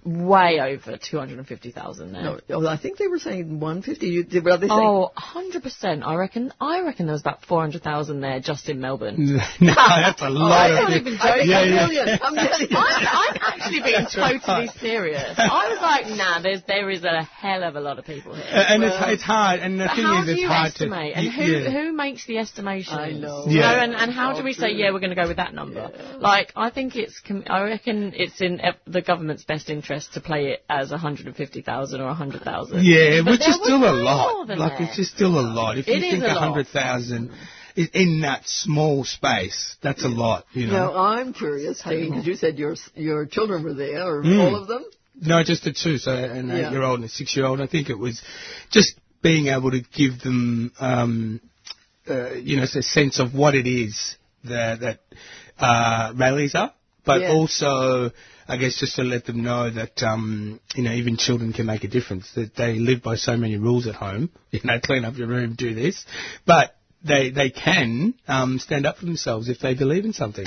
way 0.04 0.60
over 0.60 0.98
250,000 0.98 2.12
there. 2.14 2.24
No, 2.24 2.40
oh, 2.50 2.68
I 2.68 2.78
think 2.78 2.98
they 2.98 3.08
were 3.08 3.20
saying 3.20 3.60
150. 3.60 4.08
You, 4.08 4.24
did- 4.24 4.44
they 4.44 4.68
say 4.68 4.68
Oh, 4.72 5.12
100%. 5.18 6.04
I 6.06 6.16
reckon, 6.16 6.52
I 6.60 6.82
reckon 6.82 7.06
there 7.06 7.14
was 7.14 7.22
about 7.22 7.46
400,000 7.46 8.20
there 8.22 8.40
just 8.40 8.68
in 8.70 8.82
Melbourne. 8.82 9.16
no, 9.62 9.74
that's 9.76 10.22
a 10.22 10.30
lot 10.30 10.52
I'm 10.52 10.72
of 10.72 10.78
not 10.80 10.92
people. 10.94 11.14
even 11.14 11.20
I 11.22 11.34
think 11.38 11.50
joking. 11.50 11.50
a 11.50 11.52
Yeah, 11.52 11.64
yeah. 11.64 11.76
million. 11.88 12.08
A 12.10 12.32
million. 12.32 12.68
I'm, 12.76 13.08
I'm 13.08 13.38
actually 13.42 13.82
being 13.82 14.08
totally 14.12 14.68
serious. 14.80 15.36
I 15.38 15.70
was 15.70 15.82
like, 15.82 16.18
nah, 16.18 16.42
there's, 16.42 16.62
there 16.68 16.90
is 16.90 17.04
a 17.04 17.24
hell 17.24 17.64
of 17.64 17.76
a 17.76 17.82
lot 17.82 18.00
of 18.00 18.06
people 18.06 18.34
here. 18.36 18.46
Uh, 18.52 18.66
and 18.74 18.84
it's, 18.84 18.96
it's 19.00 19.24
hard, 19.24 19.60
and 19.60 19.80
the 19.80 19.88
thing 19.88 20.04
how 20.04 20.22
is, 20.22 20.26
do 20.26 20.32
it's 20.32 20.42
you 20.42 20.48
hard 20.48 20.68
estimate? 20.72 21.14
to. 21.14 21.20
and 21.20 21.28
who 21.32 21.44
yeah. 21.44 21.70
who 21.72 21.94
makes 21.94 22.26
the 22.26 22.38
estimations? 22.40 22.98
I 22.98 23.12
know. 23.12 23.46
Yeah. 23.48 23.62
know, 23.74 23.80
and, 23.84 23.94
and 23.94 24.12
how 24.12 24.34
do 24.38 24.44
we 24.44 24.54
say, 24.54 24.72
yeah, 24.74 24.92
we're 24.92 25.00
going 25.00 25.16
to 25.16 25.22
go 25.22 25.28
with 25.28 25.38
that 25.38 25.54
number? 25.54 25.92
Like, 26.20 26.52
I 26.56 26.70
think 26.72 26.96
it's, 26.96 27.22
I 27.48 27.62
reckon 27.64 28.14
it's 28.16 28.42
in 28.42 28.60
the 28.88 29.02
government's 29.02 29.44
best 29.44 29.70
interest 29.70 29.91
to 30.14 30.22
play 30.22 30.52
it 30.54 30.64
as 30.70 30.92
150,000 30.92 32.02
or 32.02 32.06
100,000. 32.08 32.84
Yeah, 32.84 33.22
But 33.24 33.32
which 33.32 33.42
is 33.48 33.56
still 33.64 33.84
a 33.84 33.92
lot. 33.94 34.48
Like 34.48 34.58
that. 34.78 34.82
it's 34.82 34.96
just 34.98 35.16
still 35.16 35.40
a 35.40 35.46
lot. 35.60 35.78
If 35.78 35.88
It 35.88 35.92
you 35.92 35.98
is 35.98 36.12
think 36.12 36.24
a 36.24 36.36
a 36.36 36.40
hundred 36.40 36.68
thousand 36.68 37.32
is 37.76 37.90
in 37.94 38.22
that 38.22 38.42
small 38.48 39.04
space, 39.04 39.76
that's 39.82 40.04
a 40.04 40.08
lot. 40.10 40.46
You 40.54 40.68
know. 40.68 40.74
Now 40.74 40.96
I'm 40.98 41.34
curious, 41.34 41.82
Dean, 41.82 42.10
because 42.12 42.26
you 42.28 42.36
said 42.36 42.58
your 42.60 42.76
your 42.96 43.26
children 43.26 43.64
were 43.64 43.74
there, 43.74 44.06
or 44.08 44.24
Mm. 44.24 44.40
all 44.40 44.56
of 44.62 44.68
them. 44.68 44.84
No, 45.20 45.44
just 45.44 45.64
the 45.64 45.74
two, 45.74 45.98
so 45.98 46.12
an 46.14 46.48
Yeah. 46.48 46.68
eight-year-old 46.68 47.00
and 47.00 47.06
a 47.06 47.10
six-year-old. 47.10 47.60
I 47.62 47.68
think 47.68 47.90
it 47.90 47.98
was 47.98 48.22
just 48.72 48.94
being 49.22 49.48
able 49.48 49.72
to 49.72 49.82
give 49.82 50.20
them, 50.22 50.72
um, 50.80 51.42
uh, 52.10 52.32
you 52.34 52.58
know, 52.58 52.64
a 52.64 52.82
sense 52.82 53.20
of 53.20 53.34
what 53.36 53.54
it 53.54 53.68
is 53.68 54.16
that, 54.46 54.80
that 54.80 55.00
uh, 55.60 56.14
rallies 56.16 56.56
are, 56.56 56.74
but 57.06 57.22
Yeah. 57.22 57.32
also, 57.34 58.12
I 58.52 58.58
guess, 58.58 58.78
just 58.78 58.98
to 58.98 59.04
let 59.04 59.26
them 59.26 59.44
know 59.44 59.70
that, 59.70 60.04
um, 60.04 60.60
you 60.76 60.84
know, 60.84 60.92
even 60.92 61.16
children 61.16 61.54
can 61.54 61.66
make 61.66 61.86
a 61.86 61.88
difference. 61.88 62.30
That 62.36 62.54
they 62.56 62.80
live 62.80 63.02
by 63.02 63.16
so 63.16 63.38
many 63.38 63.56
rules 63.58 63.88
at 63.88 63.96
home. 63.96 64.30
You 64.52 64.60
know, 64.66 64.82
clean 64.84 65.06
up 65.06 65.16
your 65.16 65.28
room, 65.28 65.56
do 65.58 65.74
this, 65.74 66.06
but. 66.46 66.76
They 67.04 67.32
they 67.32 67.50
can 67.50 68.14
um, 68.28 68.60
stand 68.60 68.86
up 68.86 68.98
for 68.98 69.06
themselves 69.06 69.50
if 69.50 69.58
they 69.58 69.74
believe 69.74 70.06
in 70.06 70.14
something. 70.14 70.46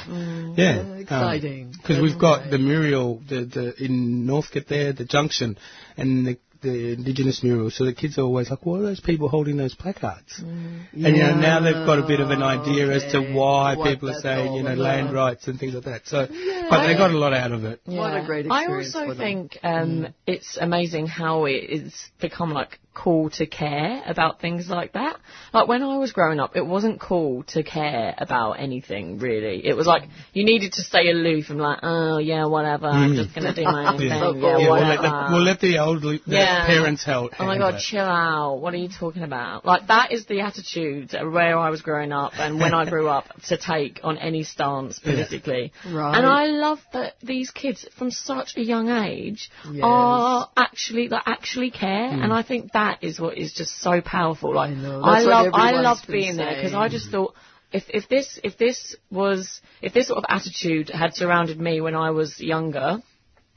yeah, 0.57 0.85
Yeah, 0.85 0.95
exciting. 0.99 1.73
Because 1.73 1.97
That's 1.97 2.03
we've 2.03 2.21
got 2.21 2.49
the 2.49 2.59
Muriel, 2.59 3.21
the, 3.29 3.45
the 3.45 3.85
in 3.85 4.25
Northcote 4.25 4.69
there, 4.69 4.93
the 4.93 5.05
junction, 5.05 5.59
and 5.97 6.25
the, 6.25 6.39
the 6.65 6.93
Indigenous 6.95 7.43
mural. 7.43 7.71
So 7.71 7.85
the 7.85 7.93
kids 7.95 8.19
are 8.19 8.23
always 8.23 8.51
like, 8.51 8.65
"What 8.67 8.81
are 8.81 8.83
those 8.91 9.01
people 9.01 9.29
holding 9.29 9.57
those 9.57 9.75
placards?" 9.75 10.33
And 10.41 10.87
you 10.93 11.03
know 11.23 11.37
now 11.37 11.61
they've 11.61 11.87
got 11.91 11.99
a 12.01 12.07
bit 12.07 12.21
of 12.21 12.31
an 12.31 12.43
idea 12.43 12.91
as 12.91 13.05
to 13.13 13.21
why 13.33 13.77
What 13.77 13.91
people 13.91 14.11
are 14.11 14.21
saying, 14.21 14.55
you 14.55 14.63
know, 14.65 14.73
about. 14.73 14.79
land 14.91 15.13
rights 15.13 15.47
and 15.49 15.59
things 15.61 15.75
like 15.75 15.85
that. 15.85 16.07
So, 16.07 16.27
but 16.71 16.87
they 16.87 16.95
got 16.97 17.11
a 17.13 17.19
lot 17.19 17.33
out 17.33 17.53
of 17.53 17.65
it. 17.65 17.81
What 17.85 18.17
a 18.17 18.25
great 18.25 18.47
experience. 18.47 18.95
I 18.95 19.01
also 19.01 19.07
for 19.11 19.15
them. 19.15 19.25
think 19.27 19.59
um, 19.63 20.09
it's 20.27 20.57
amazing 20.61 21.07
how 21.07 21.45
it- 21.47 21.67
it's 21.77 22.11
become 22.21 22.53
like 22.53 22.79
cool 22.95 23.31
to 23.31 23.47
care 23.47 24.03
about 24.07 24.41
things 24.41 24.69
like 24.69 24.93
that. 24.93 25.19
Like 25.53 25.69
when 25.69 25.83
I 25.83 25.99
was 25.99 26.13
growing 26.13 26.41
up, 26.41 26.57
it 26.57 26.65
wasn't 26.65 27.01
cool 27.01 27.43
to 27.49 27.63
care 27.63 28.15
about 28.17 28.53
anything 28.53 29.19
really. 29.19 29.67
It 29.67 29.77
was 29.77 29.87
like 29.87 30.05
you 30.33 30.45
needed 30.45 30.73
to 30.75 30.83
stay 30.83 31.11
aloof 31.11 31.51
and 31.51 31.61
like, 31.61 31.81
oh 31.83 32.19
yeah, 32.19 32.47
whatever. 32.47 32.87
I'm 32.87 33.13
mm. 33.13 33.17
just 33.17 33.35
gonna 33.35 33.55
do 33.55 33.65
my 33.65 33.87
own 33.93 33.99
thing. 33.99 34.09
Yeah, 34.09 34.21
So 34.21 34.35
Yeah. 34.35 34.59
Yeah, 34.59 34.71
we'll, 34.71 34.89
let 34.89 35.03
the, 35.03 35.29
we'll 35.31 35.43
let 35.43 35.61
the 35.61 35.77
elderly, 35.77 36.21
the 36.27 36.37
Yeah. 36.37 36.67
parents 36.67 37.05
help. 37.05 37.33
Oh 37.39 37.47
my 37.47 37.59
god, 37.59 37.75
it. 37.75 37.81
chill 37.81 38.05
out. 38.05 38.61
What 38.61 38.75
are 38.75 38.79
you 38.79 38.89
talking 38.89 39.23
about? 39.23 39.65
Like 39.65 39.89
that 39.89 40.13
is 40.13 40.27
the 40.27 40.41
attitude 40.41 41.13
where 41.13 41.59
I 41.59 41.71
was 41.71 41.83
growing 41.83 42.13
up 42.13 42.33
and 42.39 42.61
when 42.61 42.75
I 42.75 42.85
grew 42.95 43.09
up 43.09 43.27
to 43.49 43.57
take 43.57 44.01
on 44.05 44.19
any 44.19 44.45
stance 44.45 44.99
politically. 44.99 45.73
Right. 45.91 46.17
And 46.17 46.27
I 46.27 46.47
love 46.47 46.81
that 46.93 47.15
these 47.23 47.51
kids 47.51 47.87
from 47.97 48.11
such 48.11 48.57
a 48.57 48.63
young 48.63 48.89
age 48.89 49.51
Yes. 49.71 49.83
are 49.83 50.51
actually 50.57 51.09
like 51.09 51.23
actually 51.27 51.71
care 51.71 52.09
and 52.09 52.31
mm. 52.31 52.33
I 52.33 52.43
think 52.43 52.73
that 52.73 52.84
is 53.03 53.21
what 53.21 53.37
is 53.39 53.53
just 53.53 53.81
so 53.81 54.01
powerful. 54.01 54.55
Like 54.55 54.71
I 54.71 54.75
know. 54.75 55.03
I 55.03 55.21
love 55.21 55.51
I 55.53 55.73
loved 55.73 56.07
been 56.07 56.13
being 56.21 56.37
there 56.37 56.55
because 56.55 56.75
I 56.75 56.89
just 56.89 57.11
thought 57.11 57.35
if 57.73 57.85
if 57.89 58.09
this 58.09 58.39
if 58.45 58.57
this 58.59 58.97
was 59.11 59.61
if 59.83 59.93
this 59.93 60.09
sort 60.09 60.19
of 60.19 60.25
attitude 60.29 60.91
had 60.91 61.15
surrounded 61.15 61.61
me 61.61 61.81
when 61.81 61.95
I 61.95 62.11
was 62.11 62.41
younger, 62.41 63.03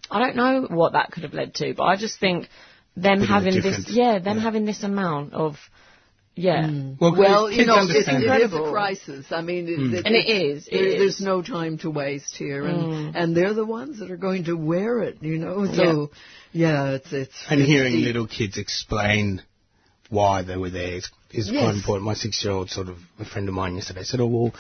I 0.09 0.19
don't 0.19 0.35
know 0.35 0.67
what 0.69 0.93
that 0.93 1.11
could 1.11 1.23
have 1.23 1.33
led 1.33 1.53
to, 1.55 1.73
but 1.73 1.83
I 1.83 1.95
just 1.97 2.19
think 2.19 2.49
them 2.95 3.19
Bit 3.19 3.23
of 3.23 3.29
a 3.29 3.33
having 3.33 3.61
this, 3.61 3.85
yeah, 3.89 4.19
them 4.19 4.37
Yeah. 4.37 4.43
having 4.43 4.65
this 4.65 4.83
amount 4.83 5.33
of, 5.33 5.57
yeah, 6.37 6.69
Well, 6.99 7.15
Well, 7.15 7.51
you 7.51 7.65
know, 7.65 7.75
it, 7.77 7.79
understand 7.79 8.23
it 8.23 8.29
it. 8.29 8.41
is 8.45 8.53
a 8.53 8.71
crisis. 8.71 9.25
I 9.31 9.41
mean, 9.41 9.67
it, 9.67 10.05
and 10.05 10.15
it 10.15 10.27
is, 10.29 10.67
it 10.67 10.71
there- 10.71 10.85
is. 10.87 10.93
Mm. 10.95 10.99
There's 10.99 11.21
no 11.21 11.41
time 11.41 11.77
to 11.79 11.89
waste 11.89 12.35
here, 12.37 12.65
and 12.65 13.15
and 13.15 13.35
they're 13.35 13.53
the 13.55 13.65
ones 13.65 13.99
that 13.99 14.11
are 14.11 14.17
going 14.29 14.43
to 14.45 14.53
wear 14.55 15.01
it. 15.01 15.17
You 15.21 15.37
know, 15.39 15.65
so 15.73 16.11
yeah, 16.53 16.91
it's 16.91 17.11
it's 17.11 17.35
And 17.49 17.61
it's 17.61 17.69
hearing 17.69 17.93
deep. 17.93 18.05
little 18.05 18.27
kids 18.27 18.57
explain 18.57 19.41
why 20.09 20.43
they 20.43 20.55
were 20.55 20.69
there 20.69 20.93
is, 20.97 21.09
is 21.31 21.49
Yes. 21.51 21.63
quite 21.63 21.75
important. 21.75 22.05
My 22.05 22.13
six-year-old 22.13 22.69
sort 22.69 22.87
of 22.87 22.97
a 23.19 23.25
friend 23.25 23.49
of 23.49 23.55
mine 23.55 23.75
yesterday 23.75 24.03
said, 24.03 24.21
"Oh 24.21 24.27
well, 24.27 24.53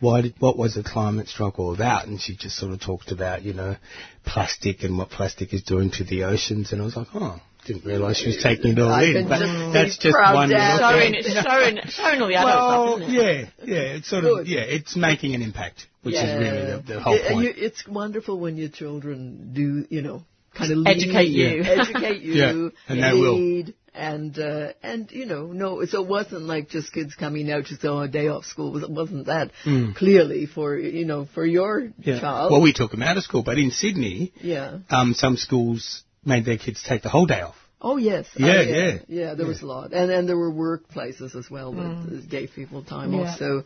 why 0.00 0.22
did, 0.22 0.34
what 0.38 0.56
was 0.56 0.74
the 0.74 0.82
climate 0.82 1.28
strike 1.28 1.58
all 1.58 1.74
about?" 1.74 2.06
And 2.06 2.20
she 2.20 2.36
just 2.36 2.56
sort 2.56 2.72
of 2.72 2.80
talked 2.80 3.10
about 3.12 3.42
you 3.42 3.52
know 3.52 3.76
plastic 4.24 4.82
and 4.84 4.96
what 4.96 5.10
plastic 5.10 5.52
is 5.52 5.62
doing 5.62 5.90
to 5.92 6.04
the 6.04 6.24
oceans. 6.24 6.72
And 6.72 6.80
I 6.80 6.84
was 6.84 6.96
like, 6.96 7.08
"Oh, 7.14 7.40
didn't 7.66 7.84
realise 7.84 8.18
she 8.18 8.28
was 8.28 8.42
taking 8.42 8.72
it 8.72 8.78
all 8.78 8.90
I 8.90 9.04
in." 9.04 9.28
But 9.28 9.38
just 9.40 9.72
that's 9.72 9.96
see 9.96 10.08
just 10.10 10.34
one 10.34 10.48
dad. 10.50 10.74
little 10.74 10.90
showing, 10.90 11.12
thing. 11.22 11.42
showing, 11.44 11.78
showing 11.88 12.22
all 12.22 12.28
the 12.28 12.34
adult 12.34 12.46
Well, 12.46 12.96
stuff, 12.98 13.08
isn't 13.10 13.26
it? 13.26 13.48
yeah, 13.64 13.74
yeah, 13.74 13.96
it's 13.96 14.08
sort 14.08 14.24
of 14.24 14.46
yeah, 14.46 14.60
it's 14.60 14.96
making 14.96 15.34
an 15.34 15.42
impact, 15.42 15.86
which 16.02 16.14
is 16.14 16.22
really 16.38 16.66
the, 16.72 16.82
the 16.94 17.00
whole 17.00 17.14
It- 17.14 17.32
point. 17.32 17.44
you- 17.44 17.54
it's 17.66 17.86
wonderful 17.86 18.38
when 18.38 18.56
your 18.56 18.68
children 18.70 19.50
do, 19.52 19.86
you 19.94 20.02
know, 20.02 20.22
kind 20.54 20.72
of 20.72 20.86
Educate 20.86 21.28
you. 21.28 21.62
educate 21.64 22.22
you, 22.28 22.32
Yeah, 22.34 22.68
and 22.88 23.02
they 23.02 23.12
will. 23.12 23.36
lead, 23.38 23.74
and 23.94 24.38
uh, 24.38 24.68
and 24.82 25.10
you 25.10 25.24
know, 25.26 25.46
no, 25.52 25.84
so 25.86 26.02
it 26.02 26.08
wasn't 26.08 26.42
like 26.42 26.68
just 26.68 26.92
kids 26.92 27.14
coming 27.14 27.50
out 27.50 27.64
just 27.64 27.84
on 27.84 28.04
a 28.04 28.08
day 28.08 28.28
off 28.28 28.44
school. 28.44 28.82
It 28.82 28.90
wasn't 28.90 29.26
that 29.26 29.50
clearly 29.96 30.46
for 30.46 30.76
you 30.78 31.04
know 31.04 31.26
for 31.34 31.44
your 31.46 31.80
Mm. 31.82 31.92
yeah. 32.02 32.20
child. 32.20 32.52
Well, 32.52 32.60
we 32.62 32.72
took 32.72 32.90
them 32.90 33.02
out 33.02 33.16
of 33.16 33.22
school, 33.24 33.42
but 33.42 33.58
in 33.58 33.70
Sydney, 33.70 34.32
yeah. 34.40 34.78
um, 34.90 35.14
some 35.14 35.36
schools 35.36 36.02
made 36.26 36.44
their 36.44 36.58
kids 36.58 36.82
take 36.82 37.02
the 37.02 37.08
whole 37.08 37.26
day 37.26 37.40
off. 37.40 37.56
Oh 37.80 37.96
yes. 37.98 38.26
Oh, 38.38 38.46
Yeah, 38.46 38.62
yeah, 38.62 38.76
yeah. 38.84 38.98
yeah. 39.08 39.34
There 39.34 39.46
was 39.46 39.62
a 39.62 39.66
lot, 39.66 39.92
and 39.92 40.10
and 40.10 40.28
there 40.28 40.36
were 40.36 40.50
workplaces 40.50 41.36
as 41.36 41.50
well 41.50 41.72
that 41.72 42.26
gave 42.28 42.50
people 42.54 42.82
time 42.82 43.10
Mm. 43.12 43.22
Yeah. 43.22 43.30
off. 43.32 43.38
So, 43.38 43.64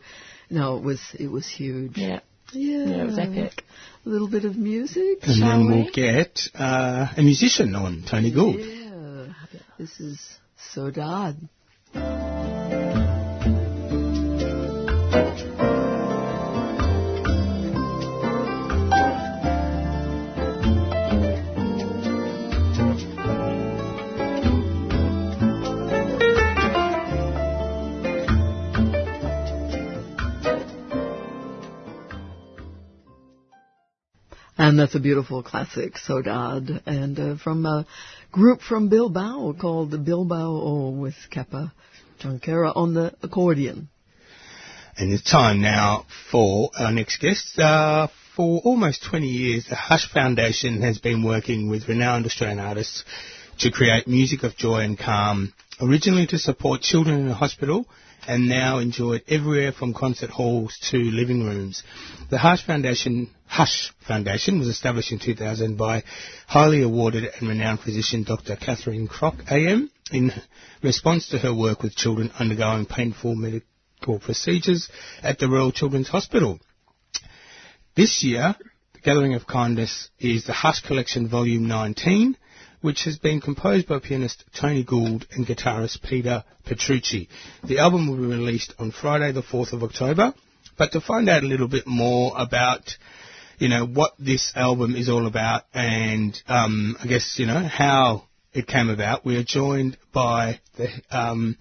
no, 0.49 0.77
it 0.77 0.83
was 0.83 0.99
it 1.17 1.27
was 1.31 1.47
huge. 1.47 1.97
Yeah, 1.97 2.19
Yeah, 2.51 2.85
yeah, 2.85 3.03
it 3.03 3.05
was 3.05 3.17
epic. 3.17 3.63
A 4.05 4.09
little 4.09 4.27
bit 4.29 4.45
of 4.45 4.57
music. 4.57 5.19
And 5.23 5.35
Shall 5.37 5.47
then 5.49 5.67
we? 5.67 5.75
we'll 5.83 5.91
get 5.93 6.41
uh, 6.55 7.07
a 7.15 7.21
musician 7.21 7.73
on, 7.75 8.03
Tony 8.09 8.31
Gould. 8.31 8.59
Yeah, 8.59 9.27
this 9.79 9.99
is 9.99 10.19
Sodade. 10.75 11.37
That's 34.81 34.95
a 34.95 34.99
beautiful 34.99 35.43
classic, 35.43 35.93
Sodade, 35.93 36.81
and 36.87 37.19
uh, 37.19 37.37
from 37.37 37.67
a 37.67 37.85
group 38.31 38.61
from 38.61 38.89
Bilbao 38.89 39.53
called 39.61 39.91
the 39.91 39.99
Bilbao 39.99 40.89
with 40.99 41.13
Kepa 41.31 41.71
Junkera 42.19 42.75
on 42.75 42.95
the 42.95 43.13
accordion. 43.21 43.89
And 44.97 45.13
it's 45.13 45.21
time 45.21 45.61
now 45.61 46.07
for 46.31 46.71
our 46.79 46.91
next 46.91 47.21
guest. 47.21 47.59
Uh, 47.59 48.07
for 48.35 48.59
almost 48.63 49.03
20 49.03 49.27
years, 49.27 49.67
the 49.69 49.75
Hush 49.75 50.11
Foundation 50.11 50.81
has 50.81 50.97
been 50.97 51.21
working 51.21 51.69
with 51.69 51.87
renowned 51.87 52.25
Australian 52.25 52.57
artists 52.57 53.03
to 53.59 53.69
create 53.69 54.07
music 54.07 54.41
of 54.41 54.57
joy 54.57 54.79
and 54.79 54.97
calm, 54.97 55.53
originally 55.79 56.25
to 56.25 56.39
support 56.39 56.81
children 56.81 57.27
in 57.27 57.29
hospital 57.29 57.85
and 58.27 58.47
now 58.47 58.79
enjoyed 58.79 59.21
everywhere 59.27 59.71
from 59.71 59.93
concert 59.93 60.29
halls 60.29 60.77
to 60.89 60.97
living 60.97 61.43
rooms. 61.43 61.83
The 62.29 62.37
Hush 62.37 62.65
Foundation, 62.65 63.29
Hush 63.51 63.91
Foundation 64.07 64.59
was 64.59 64.69
established 64.69 65.11
in 65.11 65.19
2000 65.19 65.75
by 65.75 66.03
highly 66.47 66.83
awarded 66.83 67.25
and 67.25 67.49
renowned 67.49 67.81
physician 67.81 68.23
Dr. 68.23 68.55
Catherine 68.55 69.09
Crock 69.09 69.35
AM 69.51 69.91
in 70.09 70.31
response 70.81 71.27
to 71.27 71.37
her 71.37 71.53
work 71.53 71.83
with 71.83 71.93
children 71.93 72.31
undergoing 72.39 72.85
painful 72.85 73.35
medical 73.35 74.19
procedures 74.21 74.87
at 75.21 75.37
the 75.37 75.49
Royal 75.49 75.73
Children's 75.73 76.07
Hospital. 76.07 76.61
This 77.93 78.23
year, 78.23 78.55
the 78.93 79.01
Gathering 79.01 79.33
of 79.33 79.45
Kindness 79.45 80.09
is 80.17 80.45
the 80.45 80.53
Hush 80.53 80.79
Collection 80.83 81.27
Volume 81.27 81.67
19, 81.67 82.37
which 82.79 83.03
has 83.03 83.17
been 83.17 83.41
composed 83.41 83.85
by 83.85 83.99
pianist 83.99 84.45
Tony 84.55 84.85
Gould 84.85 85.27
and 85.29 85.45
guitarist 85.45 86.01
Peter 86.03 86.45
Petrucci. 86.63 87.27
The 87.65 87.79
album 87.79 88.07
will 88.07 88.15
be 88.15 88.33
released 88.33 88.73
on 88.79 88.91
Friday, 88.91 89.33
the 89.33 89.43
4th 89.43 89.73
of 89.73 89.83
October. 89.83 90.33
But 90.77 90.93
to 90.93 91.01
find 91.01 91.29
out 91.29 91.43
a 91.43 91.47
little 91.47 91.67
bit 91.67 91.85
more 91.85 92.33
about, 92.35 92.95
you 93.61 93.69
know, 93.69 93.85
what 93.85 94.13
this 94.17 94.51
album 94.55 94.95
is 94.95 95.07
all 95.07 95.27
about 95.27 95.65
and, 95.71 96.35
um, 96.47 96.97
I 96.99 97.05
guess, 97.05 97.35
you 97.37 97.45
know, 97.45 97.59
how 97.59 98.23
it 98.53 98.65
came 98.65 98.89
about, 98.89 99.23
we 99.23 99.37
are 99.37 99.43
joined 99.43 99.99
by 100.11 100.59
the, 100.77 100.89
um, 101.11 101.57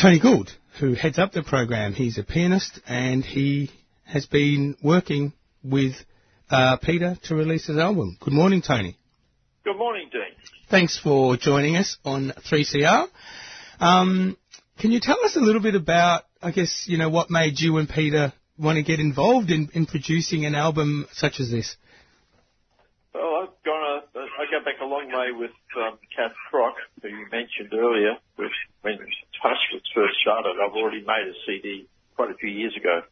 Tony 0.00 0.18
Gould, 0.18 0.50
who 0.80 0.94
heads 0.94 1.18
up 1.18 1.32
the 1.32 1.42
program. 1.42 1.92
He's 1.92 2.16
a 2.16 2.22
pianist 2.22 2.80
and 2.86 3.22
he 3.22 3.72
has 4.04 4.24
been 4.24 4.74
working 4.82 5.34
with 5.62 5.96
uh, 6.48 6.78
Peter 6.78 7.18
to 7.24 7.34
release 7.34 7.66
his 7.66 7.76
album. 7.76 8.16
Good 8.18 8.32
morning, 8.32 8.62
Tony. 8.62 8.96
Good 9.64 9.76
morning, 9.76 10.08
Dean. 10.10 10.22
Thanks 10.70 10.98
for 10.98 11.36
joining 11.36 11.76
us 11.76 11.98
on 12.06 12.32
3CR. 12.50 13.08
Um, 13.80 14.38
can 14.78 14.92
you 14.92 15.00
tell 15.00 15.22
us 15.26 15.36
a 15.36 15.40
little 15.40 15.60
bit 15.60 15.74
about, 15.74 16.22
I 16.40 16.52
guess, 16.52 16.86
you 16.88 16.96
know, 16.96 17.10
what 17.10 17.30
made 17.30 17.60
you 17.60 17.76
and 17.76 17.86
Peter 17.86 18.32
want 18.58 18.76
to 18.76 18.82
get 18.82 19.00
involved 19.00 19.50
in, 19.50 19.68
in 19.72 19.86
producing 19.86 20.44
an 20.44 20.54
album 20.54 21.06
such 21.12 21.40
as 21.40 21.50
this? 21.50 21.76
Well, 23.12 23.46
I've 23.46 23.64
gone 23.64 24.02
a, 24.14 24.18
I 24.18 24.44
go 24.50 24.64
back 24.64 24.80
a 24.82 24.86
long 24.86 25.08
way 25.08 25.30
with 25.32 25.54
um, 25.76 25.98
Kath 26.14 26.34
Crock, 26.50 26.74
who 27.02 27.08
you 27.08 27.26
mentioned 27.30 27.72
earlier, 27.72 28.16
which 28.36 28.52
when 28.82 28.98
Hush 29.42 29.64
was 29.72 29.82
first 29.94 30.14
started. 30.22 30.56
I've 30.58 30.74
already 30.74 31.00
made 31.00 31.26
a 31.30 31.34
CD 31.46 31.86
quite 32.16 32.30
a 32.30 32.34
few 32.34 32.50
years 32.50 32.76
ago 32.76 33.02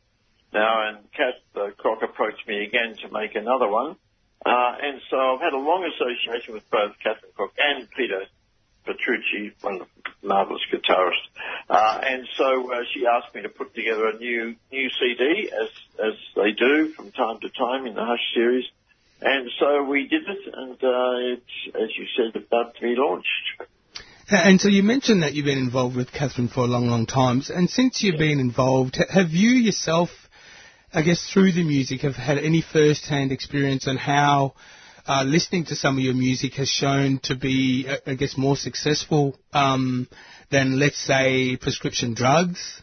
now, 0.52 0.88
and 0.88 0.98
Kath 1.12 1.38
uh, 1.56 1.70
Crock 1.78 2.02
approached 2.02 2.46
me 2.46 2.64
again 2.64 2.96
to 3.02 3.12
make 3.12 3.34
another 3.34 3.68
one. 3.68 3.96
Uh, 4.44 4.74
and 4.82 5.00
so 5.08 5.16
I've 5.16 5.40
had 5.40 5.52
a 5.52 5.62
long 5.62 5.86
association 5.86 6.54
with 6.54 6.68
both 6.70 6.98
Catherine 7.02 7.30
Crock 7.36 7.52
and 7.58 7.88
Peter 7.96 8.26
Petrucci, 8.84 9.52
one 9.60 9.80
of 9.80 9.88
the 10.22 10.26
marvelous 10.26 10.62
guitarist. 10.72 11.24
Uh, 11.68 12.00
and 12.02 12.26
so 12.36 12.72
uh, 12.72 12.80
she 12.92 13.06
asked 13.06 13.34
me 13.34 13.42
to 13.42 13.48
put 13.48 13.74
together 13.74 14.08
a 14.08 14.16
new 14.18 14.56
new 14.70 14.88
CD, 14.90 15.50
as 15.52 15.68
as 15.98 16.14
they 16.36 16.52
do 16.52 16.92
from 16.94 17.12
time 17.12 17.40
to 17.40 17.48
time 17.50 17.86
in 17.86 17.94
the 17.94 18.04
Hush 18.04 18.34
series. 18.34 18.64
And 19.20 19.48
so 19.60 19.84
we 19.84 20.08
did 20.08 20.22
it, 20.22 20.52
and 20.52 20.74
uh, 20.74 21.36
it's, 21.36 21.76
as 21.76 21.90
you 21.96 22.06
said, 22.16 22.42
about 22.42 22.74
to 22.74 22.80
be 22.80 22.94
launched. 22.96 23.28
And 24.28 24.60
so 24.60 24.68
you 24.68 24.82
mentioned 24.82 25.22
that 25.22 25.34
you've 25.34 25.44
been 25.44 25.58
involved 25.58 25.94
with 25.94 26.10
Catherine 26.10 26.48
for 26.48 26.60
a 26.60 26.66
long, 26.66 26.88
long 26.88 27.06
time. 27.06 27.42
And 27.54 27.68
since 27.70 28.02
you've 28.02 28.18
been 28.18 28.40
involved, 28.40 28.96
have 29.10 29.30
you 29.30 29.50
yourself, 29.50 30.08
I 30.92 31.02
guess, 31.02 31.28
through 31.32 31.52
the 31.52 31.62
music, 31.62 32.00
have 32.00 32.16
had 32.16 32.38
any 32.38 32.62
first-hand 32.62 33.30
experience 33.30 33.86
on 33.86 33.96
how 33.96 34.54
uh, 35.06 35.24
listening 35.24 35.64
to 35.66 35.74
some 35.74 35.98
of 35.98 36.04
your 36.04 36.14
music 36.14 36.54
has 36.54 36.68
shown 36.68 37.18
to 37.24 37.34
be, 37.34 37.86
uh, 37.88 37.96
I 38.06 38.14
guess, 38.14 38.36
more 38.36 38.56
successful 38.56 39.38
um, 39.52 40.08
than, 40.50 40.78
let's 40.78 40.98
say, 40.98 41.56
prescription 41.56 42.14
drugs? 42.14 42.82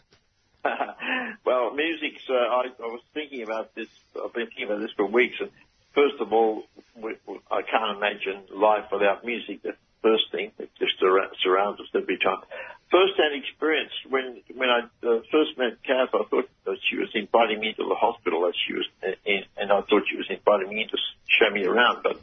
well, 1.44 1.74
music's. 1.74 2.22
Uh, 2.28 2.34
I, 2.34 2.64
I 2.82 2.86
was 2.86 3.00
thinking 3.14 3.42
about 3.42 3.74
this. 3.74 3.88
I've 4.14 4.32
been 4.32 4.46
thinking 4.46 4.66
about 4.66 4.80
this 4.80 4.92
for 4.96 5.06
weeks. 5.06 5.36
And 5.40 5.50
first 5.94 6.20
of 6.20 6.32
all, 6.32 6.64
we, 6.96 7.16
I 7.50 7.62
can't 7.62 7.96
imagine 7.96 8.44
life 8.54 8.84
without 8.92 9.24
music. 9.24 9.62
The 9.62 9.74
first 10.02 10.24
thing. 10.32 10.52
It 10.58 10.70
just 10.78 10.98
surrounds 10.98 11.80
us 11.80 11.86
every 11.94 12.18
time. 12.18 12.42
First-hand 12.90 13.34
experience. 13.38 13.92
When 14.08 14.42
when 14.54 14.68
I 14.68 14.80
uh, 15.06 15.20
first 15.30 15.56
met 15.56 15.78
Kath, 15.86 16.10
I 16.12 16.24
thought 16.28 16.50
that 16.64 16.78
she 16.90 16.96
was 16.96 17.08
inviting 17.14 17.60
me 17.60 17.72
to 17.74 17.84
the 17.86 17.94
hospital, 17.94 18.46
as 18.46 18.54
she 18.66 18.74
was, 18.74 18.86
in, 19.24 19.44
and 19.56 19.70
I 19.70 19.80
thought 19.82 20.02
she 20.10 20.16
was 20.16 20.26
inviting 20.28 20.74
me 20.74 20.86
to 20.90 20.98
show 21.28 21.50
me 21.54 21.64
around. 21.64 22.02
But 22.02 22.20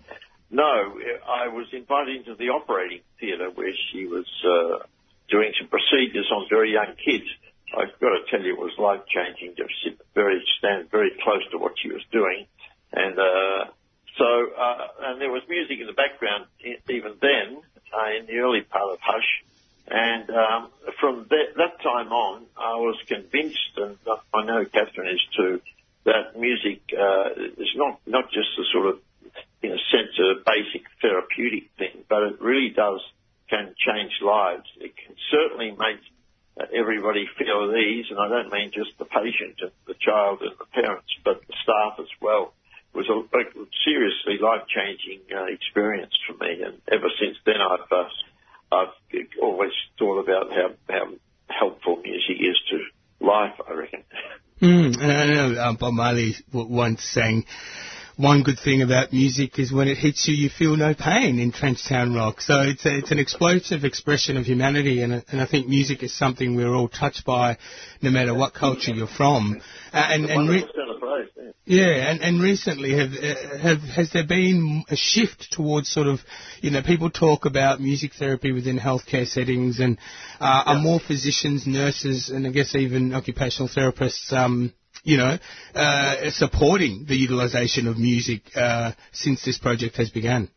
no, 0.51 0.99
I 1.27 1.47
was 1.47 1.67
invited 1.71 2.17
into 2.17 2.35
the 2.35 2.49
operating 2.49 2.99
theatre 3.19 3.49
where 3.49 3.71
she 3.91 4.07
was 4.07 4.27
uh, 4.43 4.83
doing 5.29 5.53
some 5.59 5.69
procedures 5.69 6.27
on 6.31 6.47
very 6.49 6.73
young 6.73 6.95
kids. 6.99 7.27
I've 7.71 7.97
got 7.99 8.15
to 8.15 8.23
tell 8.29 8.41
you, 8.41 8.53
it 8.53 8.59
was 8.59 8.71
life 8.77 9.01
changing 9.07 9.55
to 9.55 9.67
sit 9.83 9.99
very 10.15 10.43
stand 10.57 10.89
very 10.91 11.11
close 11.23 11.43
to 11.51 11.57
what 11.57 11.73
she 11.81 11.89
was 11.89 12.03
doing, 12.11 12.45
and 12.91 13.17
uh, 13.19 13.71
so 14.17 14.27
uh, 14.57 14.87
and 15.11 15.21
there 15.21 15.31
was 15.31 15.43
music 15.47 15.79
in 15.79 15.87
the 15.87 15.93
background 15.93 16.45
even 16.89 17.15
then 17.21 17.61
uh, 17.93 18.19
in 18.19 18.25
the 18.25 18.39
early 18.39 18.61
part 18.61 18.91
of 18.91 18.99
Hush, 19.01 19.43
and 19.87 20.29
um, 20.29 20.69
from 20.99 21.27
that, 21.29 21.55
that 21.55 21.81
time 21.81 22.11
on, 22.11 22.45
I 22.57 22.75
was 22.75 22.97
convinced, 23.07 23.77
and 23.77 23.97
I 24.33 24.43
know 24.43 24.65
Catherine 24.65 25.07
is 25.07 25.21
too, 25.35 25.61
that 26.03 26.37
music 26.37 26.81
uh, 26.91 27.29
is 27.57 27.71
not 27.75 27.99
not 28.05 28.25
just 28.31 28.49
a 28.59 28.63
sort 28.71 28.87
of 28.87 28.99
in 29.61 29.71
a 29.71 29.81
sense 29.91 30.11
a 30.19 30.43
basic 30.45 30.87
therapeutic 31.01 31.69
thing, 31.77 32.03
but 32.09 32.23
it 32.23 32.41
really 32.41 32.69
does 32.69 33.01
can 33.49 33.73
change 33.77 34.11
lives. 34.21 34.67
It 34.79 34.95
can 34.97 35.15
certainly 35.31 35.71
make 35.71 36.03
uh, 36.59 36.65
everybody 36.73 37.27
feel 37.37 37.69
at 37.71 37.77
ease, 37.77 38.07
and 38.09 38.19
I 38.19 38.27
don't 38.27 38.51
mean 38.51 38.71
just 38.73 38.97
the 38.99 39.05
patient 39.05 39.55
and 39.61 39.71
the 39.85 39.95
child 39.95 40.41
and 40.41 40.51
the 40.59 40.65
parents, 40.65 41.11
but 41.23 41.41
the 41.47 41.53
staff 41.63 41.99
as 41.99 42.11
well. 42.19 42.53
It 42.93 42.97
was 42.97 43.09
a, 43.09 43.23
seriously 43.85 44.37
life-changing 44.41 45.21
uh, 45.31 45.45
experience 45.45 46.13
for 46.27 46.33
me, 46.43 46.61
and 46.63 46.81
ever 46.91 47.07
since 47.19 47.37
then 47.45 47.61
I've 47.61 47.91
uh, 47.91 48.09
I've 48.71 48.87
always 49.41 49.71
thought 49.97 50.19
about 50.19 50.51
how 50.51 50.69
how 50.89 51.07
helpful 51.47 51.97
music 52.03 52.37
is 52.39 52.59
to 52.69 53.25
life. 53.25 53.53
I 53.67 53.73
reckon. 53.73 54.03
Mm, 54.61 54.97
and 55.01 55.11
I 55.11 55.25
know 55.25 55.61
uh, 55.61 55.73
Bob 55.73 55.93
Marley 55.93 56.35
once 56.51 57.03
sang, 57.03 57.45
one 58.17 58.41
good 58.41 58.57
thing 58.57 58.81
about 58.81 59.13
music 59.13 59.59
is 59.59 59.71
when 59.71 59.87
it 59.87 59.97
hits 59.97 60.27
you, 60.27 60.33
you 60.33 60.49
feel 60.49 60.75
no 60.75 60.95
pain 60.95 61.37
in 61.37 61.51
Trenchtown 61.51 62.15
Rock. 62.15 62.41
So 62.41 62.61
it's 62.61 62.83
a, 62.83 62.97
it's 62.97 63.11
an 63.11 63.19
explosive 63.19 63.83
expression 63.83 64.37
of 64.37 64.45
humanity, 64.45 65.03
and, 65.03 65.23
and 65.29 65.39
I 65.39 65.45
think 65.45 65.67
music 65.67 66.01
is 66.01 66.17
something 66.17 66.55
we're 66.55 66.73
all 66.73 66.87
touched 66.87 67.25
by, 67.25 67.57
no 68.01 68.09
matter 68.09 68.33
what 68.33 68.55
culture 68.55 68.91
you're 68.91 69.05
from. 69.05 69.61
Uh, 69.93 69.97
and 69.97 70.25
and 70.25 70.49
re- 70.49 70.65
100% 70.97 71.19
of 71.19 71.33
praise, 71.33 71.53
yeah. 71.65 71.85
yeah, 71.85 72.11
and, 72.11 72.21
and 72.21 72.41
recently 72.41 72.91
have 72.97 73.11
uh, 73.11 73.57
have 73.57 73.79
has 73.81 74.11
there 74.11 74.25
been 74.25 74.83
a 74.89 74.95
shift 74.95 75.51
towards 75.51 75.89
sort 75.89 76.07
of 76.07 76.19
you 76.61 76.71
know 76.71 76.81
people 76.81 77.09
talk 77.09 77.45
about 77.45 77.79
music 77.79 78.13
therapy 78.13 78.51
within 78.51 78.77
healthcare 78.77 79.27
settings, 79.27 79.79
and 79.79 79.97
uh, 80.39 80.63
are 80.65 80.79
more 80.79 80.99
physicians, 80.99 81.67
nurses, 81.67 82.29
and 82.29 82.45
I 82.47 82.51
guess 82.51 82.75
even 82.75 83.13
occupational 83.13 83.69
therapists. 83.69 84.31
Um, 84.31 84.73
you 85.03 85.17
know, 85.17 85.37
uh, 85.75 86.29
supporting 86.31 87.05
the 87.07 87.15
utilisation 87.15 87.87
of 87.87 87.97
music 87.97 88.41
uh, 88.55 88.91
since 89.13 89.45
this 89.45 89.57
project 89.57 89.95
has 89.97 90.09
begun. 90.09 90.49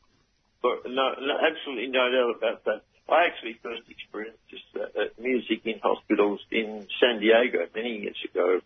But 0.62 0.86
no, 0.86 1.14
no, 1.20 1.34
absolutely 1.38 1.88
no 1.88 2.10
doubt 2.10 2.36
about 2.36 2.64
that. 2.64 2.82
I 3.10 3.26
actually 3.26 3.58
first 3.62 3.82
experienced 3.90 4.38
this, 4.50 4.60
uh, 4.76 4.84
uh, 5.00 5.04
music 5.18 5.60
in 5.64 5.80
hospitals 5.82 6.40
in 6.50 6.86
San 7.00 7.20
Diego 7.20 7.66
many 7.74 8.06
years 8.06 8.16
ago, 8.30 8.60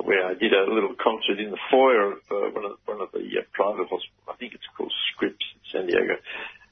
where 0.00 0.24
I 0.24 0.34
did 0.34 0.52
a 0.52 0.64
little 0.72 0.94
concert 0.96 1.38
in 1.38 1.50
the 1.50 1.60
foyer 1.70 2.12
of 2.12 2.22
uh, 2.30 2.48
one 2.50 2.64
of 2.64 2.78
one 2.86 3.00
of 3.00 3.12
the 3.12 3.20
uh, 3.20 3.42
private 3.52 3.88
hospitals. 3.88 4.26
I 4.28 4.34
think 4.34 4.54
it's 4.54 4.66
called 4.76 4.92
Scripps 5.12 5.44
in 5.54 5.60
San 5.70 5.86
Diego. 5.86 6.16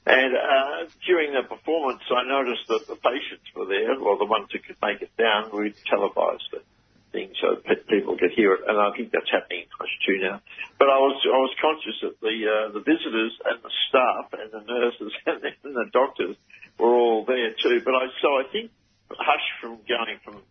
And 0.05 0.33
uh, 0.33 0.89
during 1.05 1.33
the 1.33 1.43
performance, 1.43 2.01
I 2.09 2.27
noticed 2.27 2.65
that 2.69 2.87
the 2.87 2.95
patients 2.95 3.45
were 3.55 3.67
there, 3.67 3.93
or 3.93 4.17
the 4.17 4.25
ones 4.25 4.49
who 4.51 4.57
could 4.57 4.77
make 4.81 5.01
it 5.01 5.15
down. 5.15 5.51
We'd 5.53 5.75
televised 5.85 6.49
it 6.53 6.65
thing 7.11 7.31
so 7.39 7.55
pe- 7.55 7.83
people 7.87 8.17
could 8.17 8.31
hear 8.31 8.53
it, 8.55 8.61
and 8.67 8.79
I 8.79 8.95
think 8.95 9.11
that's 9.11 9.29
happening 9.29 9.67
in 9.67 9.71
Hush 9.77 9.95
too 10.07 10.17
now. 10.19 10.41
But 10.79 10.89
I 10.89 10.97
was 10.97 11.19
I 11.27 11.39
was 11.43 11.53
conscious 11.61 11.99
that 12.01 12.19
the 12.21 12.35
uh, 12.47 12.71
the 12.71 12.79
visitors 12.79 13.35
and 13.45 13.59
the 13.61 13.73
staff 13.89 14.31
and 14.33 14.49
the 14.51 14.63
nurses 14.63 15.11
and 15.27 15.41
the, 15.43 15.51
and 15.63 15.75
the 15.75 15.89
doctors 15.91 16.35
were 16.79 16.95
all 16.95 17.25
there 17.25 17.53
too. 17.61 17.81
But 17.83 17.93
I 17.95 18.07
so 18.21 18.39
I 18.39 18.43
think 18.51 18.71
Hush 19.11 19.47
from 19.59 19.77
going 19.87 20.19
from 20.23 20.41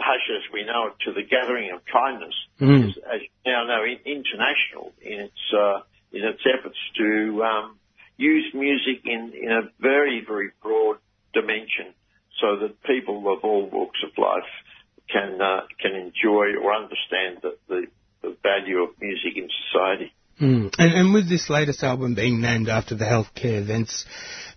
Hush 0.00 0.26
as 0.36 0.52
we 0.52 0.64
know 0.64 0.88
it 0.88 0.94
to 1.04 1.12
the 1.12 1.22
Gathering 1.22 1.72
of 1.72 1.80
Kindness 1.84 2.34
Mm. 2.60 2.90
is, 2.90 2.98
as 2.98 3.20
you 3.22 3.52
now 3.52 3.64
know, 3.64 3.84
in, 3.84 3.98
international 4.04 4.92
in 5.00 5.20
its 5.20 5.42
uh, 5.56 5.80
in 6.12 6.24
its 6.24 6.42
efforts 6.44 6.76
to 6.98 7.42
um, 7.42 7.78
use 8.16 8.52
music 8.52 9.06
in 9.06 9.32
in 9.34 9.50
a 9.50 9.62
very 9.80 10.22
very 10.26 10.50
broad 10.62 10.98
dimension, 11.32 11.94
so 12.40 12.56
that 12.60 12.82
people 12.82 13.32
of 13.32 13.40
all 13.44 13.68
walks 13.70 14.00
of 14.04 14.12
life 14.18 14.52
can 15.10 15.40
uh, 15.40 15.62
can 15.80 15.94
enjoy 15.94 16.56
or 16.62 16.74
understand 16.74 17.38
the, 17.42 17.56
the, 17.68 17.86
the 18.22 18.36
value 18.42 18.82
of 18.82 18.90
music 19.00 19.36
in 19.36 19.48
society. 19.66 20.12
Mm. 20.40 20.74
And, 20.78 20.92
and 20.94 21.14
with 21.14 21.28
this 21.28 21.50
latest 21.50 21.82
album 21.82 22.14
being 22.14 22.40
named 22.40 22.68
after 22.68 22.94
the 22.94 23.04
healthcare 23.04 23.60
events 23.60 24.06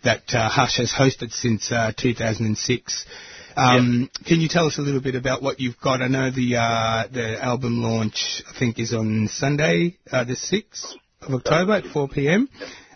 that 0.03 0.23
uh, 0.34 0.47
Hush 0.49 0.77
has 0.77 0.93
hosted 0.93 1.32
since 1.32 1.71
uh, 1.71 1.91
2006, 1.97 3.06
um, 3.55 4.09
can 4.25 4.39
you 4.39 4.47
tell 4.49 4.67
us 4.67 4.77
a 4.77 4.81
little 4.81 5.01
bit 5.01 5.15
about 5.15 5.41
what 5.41 5.59
you've 5.59 5.79
got? 5.79 6.01
I 6.01 6.07
know 6.07 6.31
the 6.31 6.57
uh, 6.57 7.07
the 7.11 7.43
album 7.43 7.81
launch, 7.83 8.43
I 8.47 8.57
think, 8.57 8.79
is 8.79 8.93
on 8.93 9.27
Sunday, 9.31 9.97
uh, 10.11 10.23
the 10.23 10.35
6th 10.35 10.95
of 11.21 11.33
October 11.33 11.73
at 11.73 11.85
4 11.85 12.07
p.m. 12.09 12.49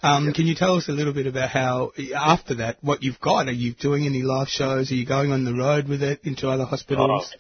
Um, 0.03 0.31
Can 0.33 0.45
you 0.45 0.55
tell 0.55 0.75
us 0.75 0.87
a 0.89 0.91
little 0.91 1.13
bit 1.13 1.27
about 1.27 1.49
how, 1.49 1.91
after 2.15 2.55
that, 2.55 2.77
what 2.81 3.01
you've 3.01 3.19
got? 3.19 3.47
Are 3.47 3.51
you 3.51 3.73
doing 3.73 4.05
any 4.05 4.21
live 4.21 4.47
shows? 4.47 4.91
Are 4.91 4.95
you 4.95 5.05
going 5.05 5.31
on 5.31 5.43
the 5.43 5.55
road 5.55 5.87
with 5.87 6.03
it 6.03 6.21
into 6.23 6.49
other 6.49 6.65
hospitals? 6.65 7.33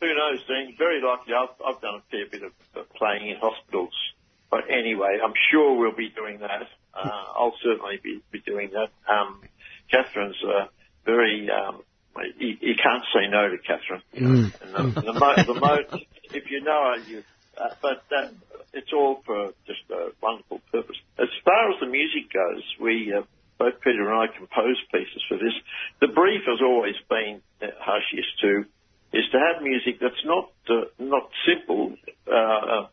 who 0.00 0.06
knows, 0.06 0.40
Dean? 0.46 0.74
Very 0.78 1.02
likely. 1.02 1.34
I've, 1.34 1.54
I've 1.64 1.80
done 1.80 1.96
a 1.96 2.02
fair 2.10 2.26
bit 2.30 2.42
of, 2.42 2.52
playing 2.96 3.28
in 3.28 3.36
hospitals. 3.36 3.92
But 4.50 4.70
anyway, 4.70 5.18
I'm 5.22 5.34
sure 5.50 5.78
we'll 5.78 5.96
be 5.96 6.10
doing 6.10 6.40
that. 6.40 6.62
Uh, 6.94 7.24
I'll 7.36 7.54
certainly 7.62 8.00
be, 8.02 8.20
be 8.32 8.40
doing 8.40 8.70
that. 8.72 8.90
Um, 9.12 9.42
Catherine's 9.90 10.42
uh, 10.44 10.66
very. 11.04 11.48
Um, 11.50 11.82
you, 12.38 12.56
you 12.60 12.74
can't 12.74 13.04
say 13.14 13.28
no 13.28 13.48
to 13.48 13.58
Catherine. 13.58 14.02
You 14.12 14.20
know, 14.20 14.50
and 14.62 14.74
the, 14.74 15.00
the, 15.00 15.12
mo- 15.12 15.44
the 15.46 15.54
mo- 15.54 16.00
if 16.32 16.50
you 16.50 16.62
know 16.62 16.94
her, 16.94 17.02
you. 17.08 17.22
Uh, 17.56 17.74
but 17.82 18.04
that, 18.10 18.32
it's 18.72 18.92
all 18.92 19.20
for 19.26 19.52
just 19.66 19.80
a 19.90 20.10
wonderful 20.22 20.60
purpose. 20.72 20.96
As 21.18 21.28
far 21.44 21.70
as 21.72 21.80
the 21.80 21.86
music 21.86 22.32
goes, 22.32 22.62
we 22.80 23.12
uh, 23.12 23.22
both 23.58 23.80
Peter 23.82 24.08
and 24.08 24.16
I 24.16 24.26
composed 24.32 24.80
pieces 24.90 25.22
for 25.28 25.36
this. 25.36 25.52
The 26.00 26.08
brief 26.08 26.42
has 26.46 26.60
always 26.62 26.96
been 27.08 27.42
uh, 27.60 27.66
Hush 27.78 28.08
is 28.16 28.24
to 28.42 28.64
is 29.12 29.26
to 29.32 29.38
have 29.38 29.62
music 29.62 30.00
that's 30.00 30.24
not 30.24 30.50
uh, 30.70 30.88
not 30.98 31.28
simple. 31.44 31.96
Uh, 32.26 32.86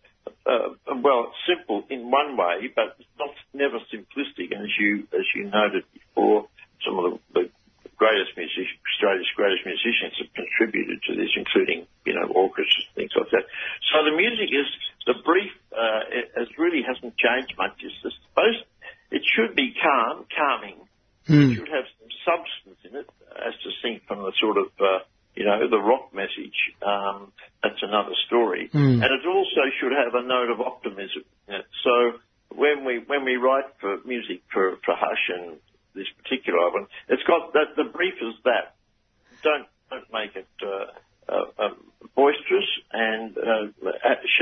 uh, 0.45 0.75
well, 1.01 1.31
simple 1.47 1.83
in 1.89 2.11
one 2.11 2.35
way, 2.35 2.67
but 2.75 2.97
not 3.19 3.31
never 3.53 3.79
simplistic. 3.93 4.51
And 4.51 4.63
as 4.63 4.75
you 4.79 5.07
as 5.13 5.25
you 5.35 5.45
noted 5.45 5.83
before, 5.93 6.47
some 6.85 6.99
of 6.99 7.19
the, 7.33 7.41
the 7.41 7.89
greatest 7.95 8.35
musicians, 8.35 8.76
Australia's 8.97 9.29
greatest 9.38 9.62
musicians 9.62 10.17
have 10.17 10.33
contributed 10.33 10.97
to 11.05 11.13
this, 11.13 11.29
including, 11.38 11.86
you 12.10 12.17
know, 12.17 12.25
orchestras, 12.33 12.89
and 12.89 13.05
things 13.05 13.13
like 13.13 13.29
that. 13.29 13.45
So 13.93 14.01
the 14.01 14.17
music 14.17 14.49
is, 14.49 14.65
the 15.05 15.21
brief, 15.21 15.53
uh, 15.69 16.10
it, 16.10 16.49
really 16.57 16.81
hasn't 16.81 17.13
changed 17.13 17.53
much. 17.62 17.77
It's 17.86 17.93
supposed, 18.01 18.65
it 19.13 19.21
should 19.21 19.53
be 19.55 19.77
calm, 19.77 20.25
calming. 20.33 20.81
It 21.29 21.55
should 21.62 21.69
have 21.69 21.86
some 22.01 22.10
substance 22.25 22.81
in 22.89 22.97
it, 22.97 23.10
as 23.38 23.53
distinct 23.62 24.07
from 24.10 24.25
the 24.25 24.33
sort 24.41 24.57
of, 24.57 24.73
uh, 24.81 25.05
you 25.36 25.45
know, 25.45 25.69
the 25.69 25.77
rock 25.77 26.10
message. 26.10 26.57
Um, 26.81 27.31
that's 27.62 27.83
another 27.86 28.17
story. 28.25 28.71
And 29.05 29.12
it 29.13 29.23
also 29.29 29.62
should 29.77 29.93
have 29.93 30.17
a 30.17 30.25
note 30.25 30.49
of 30.49 30.60
optimism 30.60 31.21
in 31.47 31.62
it. 31.62 31.69
So 31.86 32.17
when 32.49 32.81
we, 32.83 32.97
when 33.05 33.25
we 33.25 33.36
write 33.38 33.69
for 33.79 34.01
music 34.05 34.41
for, 34.51 34.81
for 34.81 34.95
Hush 34.97 35.29
and 35.29 35.62
this 35.93 36.07
particular 36.23 36.57
album, 36.60 36.88
it's 37.10 37.23
got 37.23 37.53
that 37.53 37.75
the 37.77 37.86
brief 37.86 38.15
is 38.21 38.33
that. 38.45 38.73
Don't 39.43 39.67
don't 39.89 40.12
make 40.12 40.36
it 40.36 40.47
uh, 40.62 41.31
uh, 41.31 41.45
uh, 41.57 41.69
boisterous 42.15 42.67
and 42.91 43.38
uh, 43.38 43.89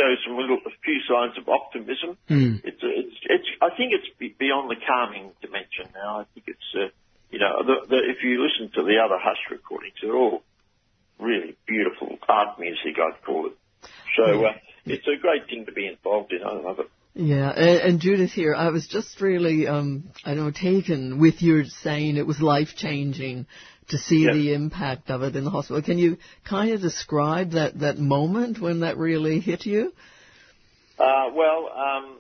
show 0.06 0.16
some 0.28 0.38
little 0.38 0.58
a 0.66 0.70
few 0.84 1.00
signs 1.10 1.38
of 1.38 1.50
optimism. 1.50 2.18
It's, 2.64 2.82
it's 2.82 3.18
it's 3.24 3.50
I 3.62 3.70
think 3.76 3.94
it's 3.94 4.38
beyond 4.38 4.70
the 4.70 4.76
calming 4.86 5.32
dimension 5.42 5.90
now. 5.94 6.22
I 6.22 6.26
think 6.34 6.48
it's 6.48 6.70
uh, 6.76 6.94
you 7.32 7.40
know 7.40 7.64
the, 7.66 7.88
the, 7.88 7.98
if 7.98 8.24
you 8.24 8.44
listen 8.44 8.72
to 8.76 8.84
the 8.84 8.98
other 9.04 9.18
Hush 9.18 9.42
recordings, 9.50 9.96
they're 10.02 10.16
all 10.16 10.44
really 11.20 11.58
beautiful 11.66 12.18
art 12.28 12.60
music. 12.60 12.98
I'd 12.98 13.24
call 13.26 13.48
it. 13.48 13.58
So 14.16 14.46
uh, 14.46 14.54
it's 14.86 15.08
a 15.08 15.20
great 15.20 15.48
thing 15.48 15.66
to 15.66 15.72
be 15.72 15.88
involved 15.88 16.32
in. 16.32 16.44
I 16.44 16.54
love 16.54 16.80
it. 16.80 16.90
Yeah, 17.18 17.50
and, 17.50 17.80
and 17.80 18.00
Judith 18.02 18.32
here, 18.32 18.54
I 18.54 18.72
was 18.72 18.88
just 18.88 19.22
really, 19.22 19.68
um, 19.68 20.10
I 20.26 20.34
don't 20.34 20.46
know, 20.46 20.52
taken 20.52 21.18
with 21.18 21.42
your 21.42 21.64
saying 21.64 22.18
it 22.18 22.28
was 22.28 22.42
life 22.42 22.76
changing 22.76 23.48
to 23.90 23.98
see 23.98 24.26
Yeah. 24.26 24.34
the 24.34 24.54
impact 24.54 25.10
of 25.10 25.24
it 25.24 25.36
in 25.36 25.44
the 25.44 25.50
hospital. 25.52 25.82
Can 25.82 25.98
you 25.98 26.18
kind 26.44 26.72
of 26.72 26.82
describe 26.82 27.52
that, 27.52 27.80
that 27.80 27.98
moment 27.98 28.60
when 28.60 28.80
that 28.82 28.98
really 28.98 29.40
hit 29.40 29.66
you? 29.66 29.94
Uh, 30.98 31.30
well, 31.34 31.70
um, 31.70 32.18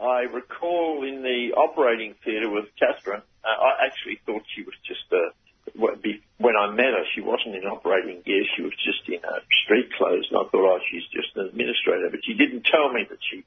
I 0.00 0.22
recall 0.22 1.02
in 1.06 1.22
the 1.22 1.54
operating 1.56 2.14
theatre 2.24 2.50
with 2.50 2.66
Catherine, 2.78 3.22
uh, 3.44 3.48
I 3.48 3.86
actually 3.86 4.20
thought 4.26 4.42
she 4.54 4.62
was 4.62 4.74
just 4.84 5.10
a. 5.12 5.30
When 6.38 6.56
I 6.56 6.70
met 6.70 6.94
her, 6.94 7.04
she 7.14 7.20
wasn't 7.20 7.56
in 7.56 7.64
operating 7.64 8.22
gear. 8.22 8.44
She 8.56 8.62
was 8.62 8.72
just 8.84 9.08
in 9.08 9.18
uh, 9.24 9.40
street 9.64 9.92
clothes, 9.98 10.28
and 10.30 10.38
I 10.38 10.44
thought, 10.48 10.54
oh, 10.54 10.78
she's 10.90 11.02
just 11.10 11.36
an 11.36 11.48
administrator. 11.48 12.08
But 12.10 12.20
she 12.24 12.34
didn't 12.34 12.64
tell 12.64 12.92
me 12.92 13.04
that 13.08 13.18
she 13.28 13.44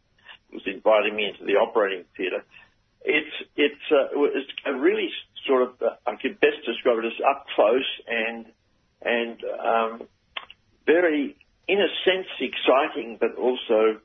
was 0.52 0.64
inviting 0.66 1.16
me 1.16 1.30
into 1.30 1.46
the 1.46 1.56
operating 1.56 2.04
theatre. 2.18 2.44
It's 3.06 3.32
it's 3.56 3.86
uh, 3.92 4.10
it's 4.36 4.52
a 4.66 4.74
really 4.74 5.10
sort 5.50 5.64
of 5.64 5.70
I 6.06 6.16
could 6.22 6.40
best 6.40 6.62
describe 6.66 7.00
it 7.00 7.06
as 7.06 7.20
up 7.28 7.48
close 7.56 7.90
and 8.08 8.46
and 9.02 9.38
um, 9.66 10.08
very, 10.86 11.38
in 11.68 11.80
a 11.80 11.88
sense, 12.04 12.28
exciting, 12.40 13.18
but 13.20 13.36
also 13.38 14.00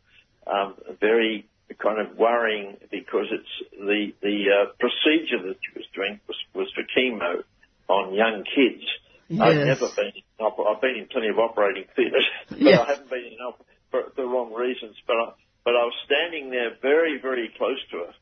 um, 0.47 0.75
very 1.01 1.47
kind 1.79 1.99
of 1.99 2.17
worrying 2.17 2.77
because 2.91 3.27
it's 3.33 3.55
the 3.73 4.13
the 4.21 4.45
uh, 4.53 4.73
procedure 4.79 5.43
that 5.49 5.57
she 5.65 5.79
was 5.79 5.87
doing 5.95 6.21
was, 6.29 6.37
was 6.55 6.71
for 6.75 6.85
chemo 6.97 7.43
on 7.89 8.15
young 8.15 8.45
kids. 8.45 8.85
I've 9.41 9.67
never 9.67 9.89
been. 9.97 10.13
In 10.15 10.47
I've 10.47 10.81
been 10.81 10.97
in 10.97 11.07
plenty 11.07 11.29
of 11.29 11.39
operating 11.39 11.85
theatres, 11.97 12.27
but 12.51 12.59
Yes. 12.61 12.81
I 12.81 12.91
haven't 12.93 13.11
been 13.11 13.25
in 13.25 13.39
for 13.91 14.13
the 14.17 14.25
wrong 14.25 14.53
reasons. 14.53 14.97
But 15.07 15.17
I, 15.17 15.33
but 15.65 15.71
I 15.75 15.85
was 15.85 15.95
standing 16.05 16.51
there 16.51 16.77
very 16.83 17.19
very 17.21 17.53
close 17.57 17.81
to 17.93 17.97
her, 17.99 18.15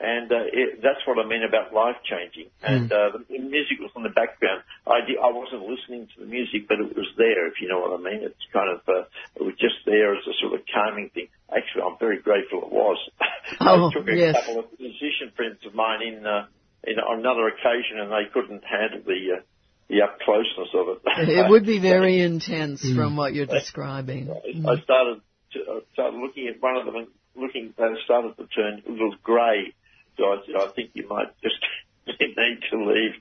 and 0.00 0.32
uh, 0.32 0.48
it, 0.48 0.80
that's 0.80 1.04
what 1.04 1.20
I 1.20 1.28
mean 1.28 1.44
about 1.44 1.76
life 1.76 2.00
changing. 2.08 2.48
And 2.64 2.90
uh, 2.90 3.20
the, 3.20 3.20
the 3.28 3.38
music 3.38 3.76
was 3.84 3.92
in 3.94 4.02
the 4.02 4.16
background. 4.16 4.64
I 4.88 5.04
di- 5.04 5.20
I 5.20 5.28
wasn't 5.28 5.68
listening 5.68 6.08
to 6.16 6.24
the 6.24 6.26
music, 6.26 6.68
but 6.68 6.80
it 6.80 6.96
was 6.96 7.06
there. 7.20 7.46
If 7.48 7.60
you 7.60 7.68
know 7.68 7.84
what 7.84 7.92
I 7.92 8.02
mean, 8.02 8.24
it's 8.24 8.46
kind 8.52 8.72
of 8.72 8.80
uh, 8.88 9.04
it 9.36 9.44
was 9.44 9.54
just 9.60 9.84
there 9.84 10.16
as 10.16 10.24
a 10.24 10.32
sort 10.40 10.56
of 10.56 10.64
calming 10.72 11.10
thing. 11.12 11.28
Actually, 11.52 11.84
I'm 11.84 12.00
very 12.00 12.20
grateful 12.24 12.64
it 12.64 12.72
was. 12.72 12.98
Oh, 13.58 13.88
I 13.88 13.92
took 13.92 14.06
a 14.06 14.14
yes. 14.14 14.36
couple 14.36 14.60
of 14.60 14.66
musician 14.78 15.32
friends 15.34 15.58
of 15.66 15.74
mine 15.74 16.02
in 16.06 16.24
uh, 16.24 16.46
in 16.84 16.98
on 17.00 17.18
another 17.18 17.48
occasion, 17.48 17.98
and 17.98 18.12
they 18.12 18.30
couldn't 18.32 18.62
handle 18.62 19.02
the 19.04 19.38
uh, 19.38 19.42
the 19.88 20.02
up 20.02 20.20
closeness 20.20 20.70
of 20.72 20.96
it. 20.96 21.28
It 21.28 21.50
would 21.50 21.66
be 21.66 21.80
very 21.80 22.20
intense 22.20 22.80
from 22.80 23.16
what 23.16 23.34
you're 23.34 23.46
describing. 23.46 24.30
I 24.30 24.80
started 24.82 25.20
to, 25.52 25.58
I 25.58 25.80
started 25.92 26.16
looking 26.18 26.48
at 26.48 26.62
one 26.62 26.76
of 26.76 26.86
them 26.86 26.94
and 26.94 27.06
looking. 27.34 27.74
They 27.76 27.84
started 28.04 28.36
to 28.36 28.46
turn 28.46 28.82
a 28.86 28.90
little 28.90 29.16
grey. 29.22 29.74
I 30.18 30.36
said, 30.46 30.56
I 30.56 30.68
think 30.72 30.90
you 30.94 31.06
might 31.08 31.28
just 31.42 31.58
need 32.06 32.60
to 32.70 32.76
leave. 32.76 33.14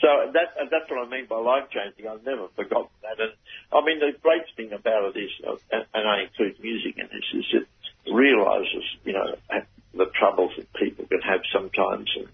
So 0.00 0.32
that 0.32 0.68
that's 0.70 0.90
what 0.90 1.06
I 1.06 1.08
mean 1.08 1.26
by 1.26 1.38
life 1.38 1.70
changing. 1.70 2.06
I've 2.06 2.24
never 2.24 2.48
forgotten 2.54 2.92
that. 3.02 3.20
And 3.20 3.32
I 3.72 3.84
mean, 3.84 4.00
the 4.00 4.12
great 4.20 4.44
thing 4.56 4.72
about 4.72 5.16
it 5.16 5.18
is, 5.18 5.30
uh, 5.46 5.56
and, 5.72 6.08
I 6.08 6.24
include 6.28 6.60
music 6.60 6.98
in 6.98 7.08
this, 7.08 7.24
is 7.32 7.46
it 7.62 8.12
realises, 8.12 8.84
you 9.04 9.14
know, 9.14 9.34
the 9.94 10.06
troubles 10.18 10.52
that 10.58 10.72
people 10.74 11.06
can 11.06 11.20
have 11.20 11.40
sometimes, 11.52 12.10
and 12.16 12.28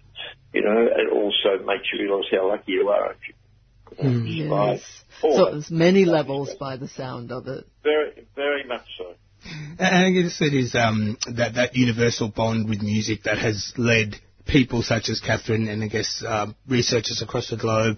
you 0.53 0.63
know, 0.63 0.83
it 0.83 1.11
also 1.13 1.63
makes 1.63 1.87
you 1.93 2.03
realise 2.03 2.25
how 2.31 2.49
lucky 2.49 2.73
you 2.73 2.89
are 2.89 3.13
if 3.13 3.17
you 3.27 4.43
survive. 4.43 4.79
Yes. 4.79 5.03
So 5.21 5.51
there's 5.51 5.71
many 5.71 6.05
levels 6.05 6.53
by 6.59 6.77
the 6.77 6.87
sound 6.87 7.31
of 7.31 7.47
it. 7.47 7.65
Very, 7.83 8.25
very 8.35 8.65
much 8.65 8.85
so. 8.97 9.13
And 9.43 10.05
I 10.05 10.11
guess 10.11 10.41
it 10.41 10.53
is 10.53 10.75
um, 10.75 11.17
that 11.33 11.55
that 11.55 11.75
universal 11.75 12.29
bond 12.29 12.69
with 12.69 12.81
music 12.81 13.23
that 13.23 13.37
has 13.39 13.73
led 13.77 14.15
people 14.45 14.81
such 14.81 15.09
as 15.09 15.19
Catherine 15.19 15.67
and 15.67 15.83
I 15.83 15.87
guess 15.87 16.23
um, 16.27 16.55
researchers 16.67 17.21
across 17.21 17.49
the 17.49 17.57
globe 17.57 17.97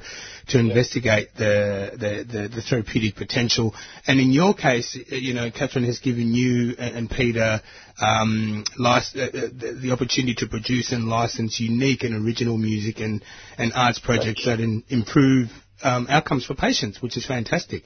to 0.49 0.59
investigate 0.59 1.29
the, 1.35 1.91
the, 1.93 2.23
the, 2.31 2.47
the 2.49 2.61
therapeutic 2.61 3.15
potential. 3.15 3.73
And 4.07 4.19
in 4.19 4.31
your 4.31 4.53
case, 4.53 4.97
uh, 5.11 5.15
you 5.15 5.33
know, 5.33 5.49
Catherine 5.51 5.85
has 5.85 5.99
given 5.99 6.33
you 6.33 6.75
and, 6.77 7.09
Peter 7.09 7.61
um, 8.01 8.63
lic- 8.77 9.15
uh, 9.15 9.21
uh, 9.21 9.31
the, 9.31 9.79
the 9.81 9.91
opportunity 9.91 10.35
to 10.35 10.47
produce 10.47 10.91
and 10.91 11.05
license 11.05 11.59
unique 11.59 12.03
and 12.03 12.25
original 12.25 12.57
music 12.57 12.99
and, 12.99 13.23
and 13.57 13.73
arts 13.73 13.99
projects 13.99 14.45
that 14.45 14.59
in, 14.59 14.83
improve 14.89 15.49
um, 15.83 16.07
outcomes 16.09 16.45
for 16.45 16.55
patients, 16.55 17.01
which 17.01 17.17
is 17.17 17.25
fantastic. 17.25 17.83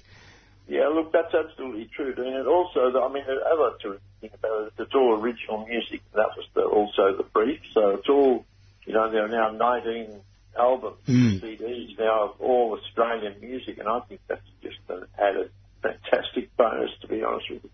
Yeah, 0.68 0.88
look, 0.90 1.14
that's 1.14 1.34
absolutely 1.34 1.90
true. 1.96 2.14
And 2.18 2.48
also, 2.48 2.92
I 3.02 3.12
mean, 3.12 3.24
the 3.26 3.40
other 3.46 3.78
to 3.84 4.00
think 4.20 4.34
about 4.34 4.68
it, 4.68 4.74
it's 4.78 4.94
all 4.94 5.20
original 5.20 5.66
music. 5.66 6.02
That 6.14 6.36
was 6.36 6.46
the, 6.54 6.64
also 6.64 7.16
the 7.16 7.24
brief. 7.24 7.62
So 7.74 7.92
it's 7.92 8.10
all, 8.10 8.46
you 8.86 8.94
know, 8.94 9.10
there 9.10 9.26
are 9.26 9.30
now 9.30 9.52
19 9.52 10.22
albums, 10.58 10.98
Mm. 11.08 11.40
CDs 11.42 11.98
now 11.98 12.26
of 12.26 12.42
all 12.42 12.78
Australian 12.78 13.40
music, 13.40 13.78
and 13.78 13.88
I 13.88 14.00
think 14.02 14.22
that's 14.28 14.42
just 14.62 14.80
an 14.90 15.06
added 15.18 15.52
fantastic 15.82 16.56
bonus, 16.58 16.92
to 17.02 17.08
be 17.08 17.24
honest 17.24 17.50
with 17.50 17.64
you. 17.64 17.70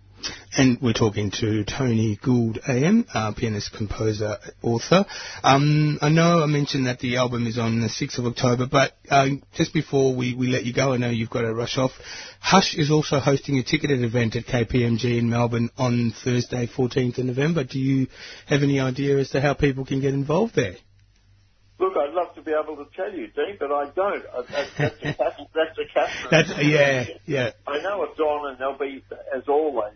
And 0.57 0.79
we're 0.81 0.93
talking 0.93 1.31
to 1.39 1.63
Tony 1.63 2.19
Gould 2.21 2.59
AM, 2.67 3.05
uh, 3.13 3.33
pianist, 3.33 3.73
composer, 3.73 4.37
author. 4.61 5.05
Um, 5.43 5.97
I 6.01 6.09
know 6.09 6.43
I 6.43 6.45
mentioned 6.45 6.87
that 6.87 6.99
the 6.99 7.17
album 7.17 7.47
is 7.47 7.57
on 7.57 7.81
the 7.81 7.87
6th 7.87 8.19
of 8.19 8.25
October, 8.25 8.67
but 8.71 8.93
uh, 9.09 9.27
just 9.55 9.73
before 9.73 10.15
we, 10.15 10.35
we 10.35 10.47
let 10.47 10.65
you 10.65 10.73
go, 10.73 10.93
I 10.93 10.97
know 10.97 11.09
you've 11.09 11.29
got 11.29 11.41
to 11.41 11.53
rush 11.53 11.77
off. 11.77 11.91
Hush 12.39 12.75
is 12.75 12.91
also 12.91 13.19
hosting 13.19 13.57
a 13.57 13.63
ticketed 13.63 14.03
event 14.03 14.35
at 14.35 14.45
KPMG 14.45 15.17
in 15.17 15.29
Melbourne 15.29 15.69
on 15.77 16.13
Thursday, 16.23 16.67
14th 16.67 17.17
of 17.17 17.25
November. 17.25 17.63
Do 17.63 17.79
you 17.79 18.07
have 18.47 18.63
any 18.63 18.79
idea 18.79 19.17
as 19.17 19.29
to 19.31 19.41
how 19.41 19.53
people 19.53 19.85
can 19.85 20.01
get 20.01 20.13
involved 20.13 20.55
there? 20.55 20.75
Look, 21.79 21.97
I'd 21.97 22.13
love 22.13 22.33
to 22.35 22.41
be 22.41 22.51
able 22.51 22.77
to 22.77 22.85
tell 22.95 23.11
you, 23.11 23.27
Dean, 23.27 23.57
but 23.59 23.71
I 23.71 23.89
don't. 23.89 24.23
That's, 24.49 24.69
that's, 24.77 24.95
a, 25.03 25.15
that's, 25.53 26.11
that's 26.31 26.51
a. 26.57 26.63
Yeah, 26.63 27.05
yeah. 27.25 27.51
I 27.67 27.81
know 27.81 28.03
it's 28.03 28.19
on, 28.19 28.51
and 28.51 28.59
there'll 28.59 28.77
be, 28.77 29.03
as 29.35 29.43
always, 29.47 29.93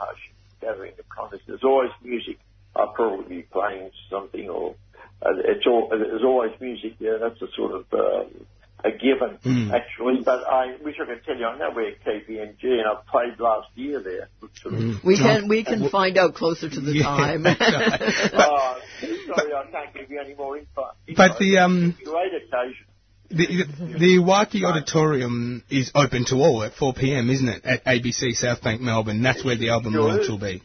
Hush 0.00 0.22
gathering 0.60 0.92
of 0.98 1.08
contests. 1.08 1.42
There's 1.46 1.64
always 1.64 1.90
music. 2.02 2.38
I'll 2.74 2.92
probably 2.92 3.36
be 3.36 3.42
playing 3.42 3.90
something, 4.10 4.48
or 4.48 4.74
uh, 5.22 5.30
it's 5.44 5.66
all. 5.66 5.88
There's 5.90 6.24
always 6.24 6.52
music. 6.60 6.94
Yeah, 6.98 7.18
that's 7.20 7.40
a 7.42 7.48
sort 7.56 7.72
of 7.72 7.84
um, 7.92 8.46
a 8.82 8.90
given, 8.92 9.36
Mm. 9.44 9.72
actually. 9.72 10.22
But 10.24 10.40
I 10.50 10.76
wish 10.82 10.96
I 11.02 11.06
could 11.06 11.24
tell 11.24 11.36
you 11.36 11.44
I 11.46 11.58
know 11.58 11.70
where 11.72 11.92
KPMG, 12.06 12.62
and 12.62 12.86
I 12.86 12.94
played 13.10 13.38
last 13.38 13.68
year 13.74 14.00
there. 14.02 14.28
Sort 14.62 14.74
of- 14.74 15.04
We 15.04 15.16
can 15.18 15.48
we 15.48 15.64
can 15.64 15.88
find 15.90 16.16
out 16.16 16.34
closer 16.34 16.68
to 16.70 16.80
the 16.80 16.92
Yeah, 16.94 17.02
time. 17.04 17.42
that's 17.44 17.60
right. 17.60 18.32
oh, 18.34 18.78
sorry, 19.26 19.52
I 19.52 19.66
can't 19.70 19.94
give 19.94 20.10
you 20.10 20.20
any 20.24 20.34
more 20.34 20.56
info. 20.56 20.90
But 21.16 21.38
the 21.38 21.58
um 21.58 21.96
Great 22.04 22.32
occasion. 22.34 22.86
The 23.30 23.64
the 23.98 24.18
Iwaki 24.18 24.64
Auditorium 24.64 25.62
is 25.70 25.90
open 25.94 26.24
to 26.26 26.36
all 26.36 26.62
at 26.64 26.74
4 26.74 26.92
p.m. 26.94 27.30
isn't 27.30 27.48
it 27.48 27.64
at 27.64 27.84
ABC 27.84 28.32
South 28.34 28.62
Bank 28.62 28.80
Melbourne? 28.80 29.22
That's 29.22 29.44
where 29.44 29.56
the 29.56 29.70
album 29.70 29.92
Sure 29.92 30.02
launch 30.08 30.22
is. 30.22 30.28
will 30.30 30.38
be. 30.38 30.62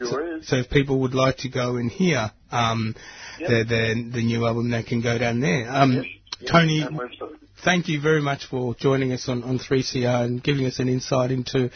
Sure 0.00 0.36
is. 0.38 0.46
So 0.48 0.56
if 0.56 0.70
people 0.70 1.00
would 1.00 1.14
like 1.14 1.38
to 1.38 1.48
go 1.48 1.76
and 1.76 1.90
hear 1.90 2.30
um 2.52 2.94
Yep. 3.40 3.48
the, 3.50 3.64
the 3.64 4.10
the 4.14 4.22
new 4.24 4.44
album, 4.46 4.70
they 4.70 4.82
can 4.82 5.00
go 5.00 5.16
down 5.16 5.38
there. 5.40 5.70
Um, 5.70 6.04
Tony, 6.50 6.84
we're 6.90 7.12
sort 7.14 7.32
of- 7.34 7.38
thank 7.64 7.88
you 7.88 8.00
very 8.00 8.20
much 8.20 8.46
for 8.46 8.74
joining 8.74 9.12
us 9.12 9.28
on, 9.28 9.42
on 9.44 9.58
3CR 9.60 10.24
and 10.24 10.42
giving 10.42 10.66
us 10.66 10.78
an 10.80 10.88
insight 10.88 11.30
into, 11.32 11.70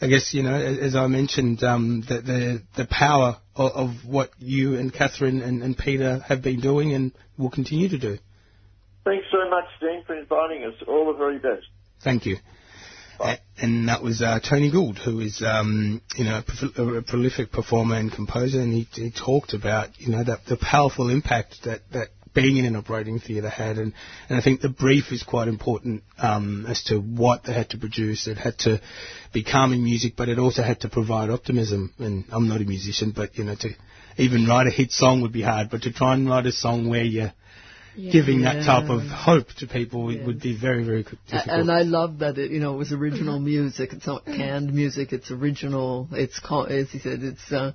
I 0.00 0.06
guess, 0.08 0.32
you 0.34 0.42
know, 0.42 0.54
as, 0.54 0.78
as 0.78 0.96
I 0.96 1.06
mentioned, 1.06 1.62
um, 1.62 2.02
the, 2.08 2.20
the, 2.20 2.62
the 2.76 2.86
power 2.86 3.36
of, 3.54 3.72
of 3.72 3.90
what 4.06 4.30
you 4.38 4.76
and 4.76 4.92
Catherine 4.92 5.40
and, 5.42 5.62
and 5.62 5.76
Peter 5.76 6.20
have 6.26 6.42
been 6.42 6.60
doing 6.60 6.92
and 6.94 7.12
will 7.38 7.50
continue 7.50 7.88
to 7.90 7.98
do. 7.98 8.18
Thanks 9.06 9.26
so 9.30 9.48
much, 9.48 9.64
Dean, 9.80 10.02
for 10.04 10.16
inviting 10.18 10.64
us. 10.64 10.74
All 10.88 11.06
the 11.12 11.16
very 11.16 11.38
best. 11.38 11.64
Thank 12.02 12.26
you. 12.26 12.38
A- 13.20 13.38
And 13.62 13.88
that 13.88 14.02
was 14.02 14.20
uh, 14.20 14.40
Tony 14.40 14.70
Gould, 14.70 14.98
who 14.98 15.20
is, 15.20 15.40
um, 15.46 16.02
you 16.16 16.24
know, 16.24 16.38
a, 16.38 16.42
prof- 16.42 16.76
a 16.98 17.02
prolific 17.02 17.52
performer 17.52 17.94
and 17.94 18.12
composer, 18.12 18.60
and 18.60 18.72
he, 18.72 18.88
he 18.92 19.12
talked 19.12 19.54
about, 19.54 19.90
you 20.00 20.08
know, 20.10 20.24
that 20.24 20.40
the 20.48 20.56
powerful 20.56 21.08
impact 21.08 21.58
that, 21.64 21.82
that 21.92 22.08
being 22.34 22.56
in 22.56 22.64
an 22.66 22.74
operating 22.74 23.20
theatre 23.20 23.48
had, 23.48 23.78
and, 23.78 23.94
and 24.28 24.36
I 24.38 24.42
think 24.42 24.60
the 24.60 24.68
brief 24.68 25.12
is 25.12 25.22
quite 25.22 25.46
important 25.48 26.02
um, 26.18 26.66
as 26.68 26.82
to 26.88 26.98
what 26.98 27.44
they 27.44 27.52
had 27.54 27.70
to 27.70 27.78
produce. 27.78 28.26
It 28.26 28.36
had 28.38 28.58
to 28.66 28.80
be 29.32 29.44
calming 29.44 29.84
music, 29.84 30.14
but 30.16 30.28
it 30.28 30.38
also 30.40 30.62
had 30.64 30.80
to 30.80 30.88
provide 30.88 31.30
optimism. 31.30 31.94
And 31.98 32.24
I'm 32.32 32.48
not 32.48 32.60
a 32.60 32.64
musician, 32.64 33.12
but 33.16 33.38
you 33.38 33.44
know, 33.44 33.54
to 33.60 33.68
even 34.18 34.46
write 34.48 34.66
a 34.66 34.70
hit 34.70 34.90
song 34.90 35.22
would 35.22 35.32
be 35.32 35.42
hard, 35.42 35.70
but 35.70 35.82
to 35.82 35.92
try 35.92 36.12
and 36.14 36.28
write 36.28 36.44
a 36.46 36.52
song 36.52 36.88
where 36.88 37.04
you're 37.96 38.12
giving 38.12 38.42
that 38.42 38.64
type 38.64 38.88
of 38.90 39.02
hope 39.06 39.48
to 39.58 39.66
people 39.66 40.04
would- 40.04 40.26
would 40.26 40.40
be 40.40 40.56
very, 40.56 40.84
very 40.84 41.02
difficult. 41.02 41.48
And 41.48 41.70
I 41.70 41.82
love 41.82 42.18
that 42.18 42.38
it, 42.38 42.50
you 42.50 42.60
know, 42.60 42.74
it 42.74 42.78
was 42.78 42.92
original 42.92 43.38
music. 43.54 43.92
It's 43.92 44.06
not 44.06 44.24
canned 44.24 44.72
music. 44.72 45.12
It's 45.12 45.30
original. 45.30 46.08
It's 46.12 46.40
as 46.68 46.90
he 46.90 46.98
said, 46.98 47.22
it's 47.22 47.50
uh, 47.52 47.72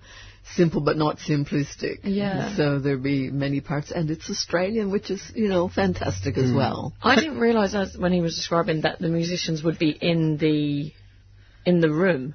simple 0.56 0.82
but 0.82 0.98
not 0.98 1.18
simplistic. 1.18 2.00
Yeah. 2.04 2.56
So 2.56 2.80
there'd 2.80 3.04
be 3.04 3.30
many 3.30 3.62
parts, 3.62 3.92
and 3.92 4.10
it's 4.12 4.30
Australian, 4.30 4.92
which 4.92 5.10
is 5.10 5.22
you 5.36 5.48
know 5.48 5.68
fantastic 5.70 6.36
Mm. 6.36 6.44
as 6.46 6.52
well. 6.52 6.94
I 7.02 7.16
didn't 7.16 7.40
realise 7.40 7.74
when 7.98 8.12
he 8.12 8.22
was 8.22 8.36
describing 8.36 8.82
that 8.82 9.00
the 9.00 9.10
musicians 9.10 9.64
would 9.64 9.80
be 9.80 9.90
in 9.90 10.38
the 10.38 10.92
in 11.66 11.80
the 11.80 11.90
room 11.92 12.34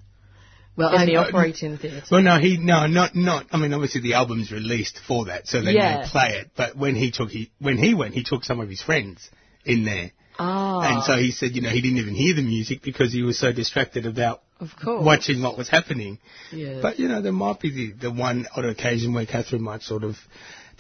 Well, 0.77 0.91
in 0.95 1.01
I, 1.01 1.07
the 1.07 1.17
operating 1.17 1.79
theatre. 1.79 2.03
Well, 2.11 2.23
no, 2.23 2.39
he 2.39 2.57
no, 2.59 2.87
not 2.87 3.15
not. 3.15 3.47
I 3.53 3.57
mean, 3.57 3.73
obviously 3.73 4.03
the 4.03 4.15
album's 4.15 4.53
released 4.53 4.99
for 5.07 5.27
that, 5.27 5.47
so 5.47 5.63
they 5.63 5.73
Yeah. 5.73 6.03
may 6.05 6.09
play 6.11 6.39
it. 6.41 6.51
But 6.57 6.77
when 6.77 6.95
he 6.95 7.11
took 7.11 7.31
he 7.31 7.51
when 7.59 7.79
he 7.79 7.95
went, 7.95 8.15
he 8.15 8.23
took 8.23 8.45
some 8.45 8.61
of 8.61 8.69
his 8.69 8.83
friends 8.83 9.29
in 9.65 9.85
there, 9.85 10.13
Ah, 10.39 10.95
and 10.97 11.03
so 11.05 11.17
he 11.17 11.31
said, 11.31 11.57
you 11.57 11.63
know, 11.63 11.71
he 11.71 11.81
didn't 11.81 11.99
even 11.99 12.15
hear 12.15 12.35
the 12.35 12.43
music 12.43 12.83
because 12.83 13.13
he 13.13 13.23
was 13.23 13.39
so 13.39 13.53
distracted 13.53 14.05
about 14.07 14.43
of 14.61 14.69
course. 14.83 15.05
watching 15.05 15.43
what 15.43 15.57
was 15.59 15.69
happening. 15.69 16.19
yeah. 16.53 16.81
But 16.83 16.99
you 16.99 17.09
know, 17.09 17.23
there 17.23 17.33
might 17.33 17.59
be 17.61 17.71
the, 17.71 18.09
the 18.09 18.11
one 18.13 18.47
odd 18.55 18.65
occasion 18.67 19.15
where 19.15 19.27
Catherine 19.27 19.63
might 19.63 19.83
sort 19.83 20.05
of. 20.05 20.17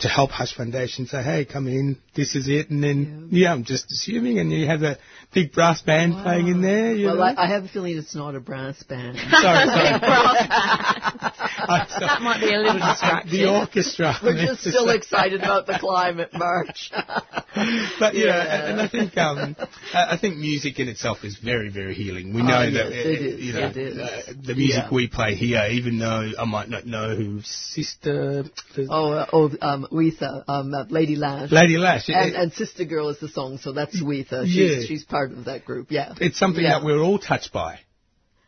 To 0.00 0.08
help 0.08 0.30
Hush 0.30 0.54
Foundation 0.54 1.06
say, 1.06 1.22
hey, 1.22 1.46
come 1.46 1.66
in, 1.66 1.96
this 2.14 2.34
is 2.34 2.48
it, 2.48 2.68
and 2.68 2.84
then, 2.84 3.28
yeah, 3.32 3.50
I'm 3.52 3.64
just 3.64 3.90
assuming, 3.90 4.38
and 4.38 4.52
you 4.52 4.66
have 4.66 4.82
a 4.82 4.98
big 5.32 5.52
brass 5.52 5.80
band 5.80 6.12
playing 6.22 6.48
in 6.48 6.60
there. 6.60 6.94
You 6.94 7.06
well, 7.06 7.16
know? 7.16 7.22
I, 7.22 7.44
I 7.44 7.46
have 7.48 7.64
a 7.64 7.68
feeling 7.68 7.96
it's 7.96 8.14
not 8.14 8.34
a 8.34 8.40
brass 8.40 8.82
band. 8.82 9.16
sorry, 9.30 9.66
sorry. 9.66 10.00
Sorry. 11.66 12.06
that 12.06 12.20
might 12.22 12.40
be 12.40 12.52
a 12.54 12.58
little 12.58 12.74
distracting. 12.78 13.32
The 13.32 13.48
orchestra. 13.50 14.14
We're 14.22 14.46
just 14.46 14.60
still 14.60 14.90
excited 14.90 15.40
about 15.42 15.66
the 15.66 15.78
climate 15.78 16.30
march. 16.34 16.90
But 16.92 18.14
yeah, 18.14 18.24
Yeah. 18.26 18.54
and 18.70 18.72
and 18.72 18.80
I 18.80 18.88
think 18.88 19.16
um, 19.16 19.56
I 19.94 20.14
I 20.14 20.18
think 20.18 20.36
music 20.36 20.78
in 20.78 20.88
itself 20.88 21.24
is 21.24 21.36
very, 21.38 21.70
very 21.70 21.94
healing. 21.94 22.34
We 22.34 22.42
Oh, 22.42 22.44
know 22.44 22.62
yes, 22.62 22.74
that 22.74 22.86
uh, 22.86 22.90
it 22.90 23.20
is, 23.22 23.40
you 23.40 23.52
know 23.54 23.66
it 23.68 23.76
is. 23.76 23.98
Uh, 23.98 24.32
the 24.46 24.54
music 24.54 24.84
Yeah. 24.84 24.94
we 24.94 25.08
play 25.08 25.34
here, 25.34 25.66
even 25.70 25.98
though 25.98 26.30
I 26.38 26.44
might 26.44 26.68
not 26.68 26.86
know 26.86 27.14
who 27.16 27.40
Sister 27.42 28.44
oh, 28.90 29.12
uh, 29.12 29.26
oh, 29.32 29.50
um, 29.62 29.85
Weetha, 29.90 30.44
um, 30.48 30.74
uh, 30.74 30.84
Lady 30.88 31.16
Lash. 31.16 31.50
Lady 31.52 31.76
Lash. 31.78 32.08
and, 32.08 32.34
and 32.34 32.52
Sister 32.52 32.84
Girl 32.84 33.08
is 33.10 33.18
the 33.20 33.28
song, 33.28 33.58
so 33.58 33.72
that's 33.72 34.00
Weetha. 34.02 34.44
She's, 34.46 34.54
Yeah. 34.56 34.82
she's 34.86 35.04
part 35.04 35.32
of 35.32 35.44
that 35.46 35.64
group. 35.64 35.90
Yeah. 35.90 36.14
it's 36.20 36.38
something 36.38 36.62
Yeah. 36.64 36.78
that 36.78 36.84
we're 36.84 37.00
all 37.02 37.18
touched 37.18 37.52
by. 37.52 37.80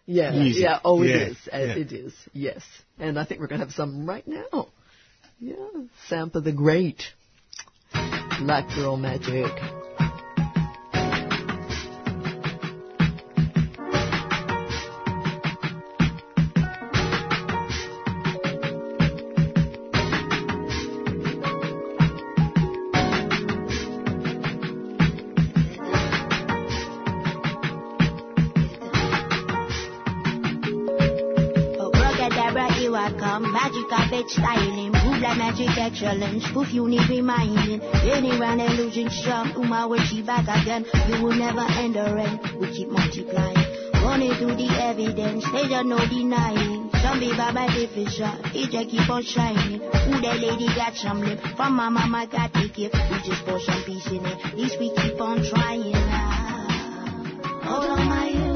Yeah, 0.07 0.31
Music. 0.31 0.63
yeah. 0.63 0.79
Oh, 0.85 1.03
it 1.03 1.09
Yeah, 1.09 1.17
is. 1.17 1.37
Uh. 1.53 1.81
It 1.81 1.93
is. 1.93 2.15
Yes. 2.33 2.63
And 2.99 3.19
I 3.19 3.25
think 3.25 3.41
we're 3.41 3.47
going 3.47 3.61
to 3.61 3.67
have 3.67 3.75
some 3.75 4.07
right 4.07 4.27
now. 4.27 4.69
Yeah. 5.39 5.55
Sampa 6.09 6.43
the 6.43 6.53
Great. 6.53 7.03
Black 8.41 8.69
Girl 8.75 8.97
Magic. 8.97 9.53
Like 35.59 35.77
magic 35.77 36.03
excellence. 36.03 36.45
Poof, 36.53 36.73
you 36.73 36.89
need 36.89 37.09
reminding. 37.09 37.81
Getting 37.81 38.39
round 38.39 38.61
and 38.61 38.77
losing 38.77 39.11
strong. 39.11 39.53
Uma, 39.57 39.89
when 39.89 40.05
she 40.07 40.23
back 40.23 40.47
again. 40.47 40.87
You 41.09 41.25
will 41.25 41.35
never 41.35 41.61
end 41.61 41.97
the 41.97 42.07
end. 42.07 42.61
We 42.61 42.71
keep 42.71 42.89
multiplying. 42.89 43.57
Running 43.95 44.35
through 44.35 44.55
the 44.55 44.71
evidence. 44.79 45.45
There's 45.51 45.69
just 45.69 45.87
no 45.87 45.99
denying. 45.99 46.91
Some 47.03 47.19
be 47.19 47.35
by 47.35 47.67
different 47.75 48.11
shot. 48.11 48.39
It 48.55 48.71
just 48.71 48.91
keep 48.91 49.11
on 49.11 49.23
shining. 49.25 49.83
Ooh, 49.83 50.21
that 50.23 50.39
lady 50.39 50.67
got 50.77 50.95
some 50.95 51.23
lip. 51.23 51.41
From 51.57 51.75
my 51.75 51.89
mama 51.89 52.29
got 52.31 52.53
the 52.53 52.69
gift. 52.69 52.95
We 52.95 53.19
just 53.27 53.45
pour 53.45 53.59
some 53.59 53.83
peace 53.85 54.07
in 54.07 54.25
it. 54.25 54.45
At 54.45 54.57
least 54.57 54.79
we 54.79 54.95
keep 54.95 55.21
on 55.21 55.43
trying. 55.43 55.93
Ah. 55.95 57.61
Hold 57.65 57.99
on, 57.99 58.07
my. 58.07 58.48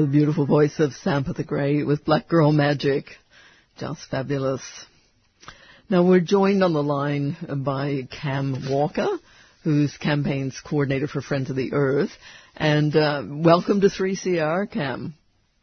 The 0.00 0.06
beautiful 0.06 0.46
voice 0.46 0.78
of 0.78 0.92
Sampa 0.92 1.34
the 1.34 1.44
Great 1.44 1.86
with 1.86 2.04
Black 2.04 2.28
Girl 2.28 2.52
Magic. 2.52 3.06
Just 3.78 4.02
fabulous. 4.10 4.62
Now 5.88 6.06
we're 6.06 6.20
joined 6.20 6.62
on 6.62 6.74
the 6.74 6.82
line 6.82 7.36
by 7.64 8.08
Cam 8.10 8.68
Walker, 8.68 9.08
who's 9.64 9.96
campaigns 9.96 10.60
coordinator 10.60 11.06
for 11.06 11.22
Friends 11.22 11.48
of 11.48 11.56
the 11.56 11.72
Earth. 11.72 12.10
And 12.56 12.94
uh, 12.94 13.22
welcome 13.26 13.80
to 13.80 13.88
3CR, 13.88 14.70
Cam. 14.70 15.14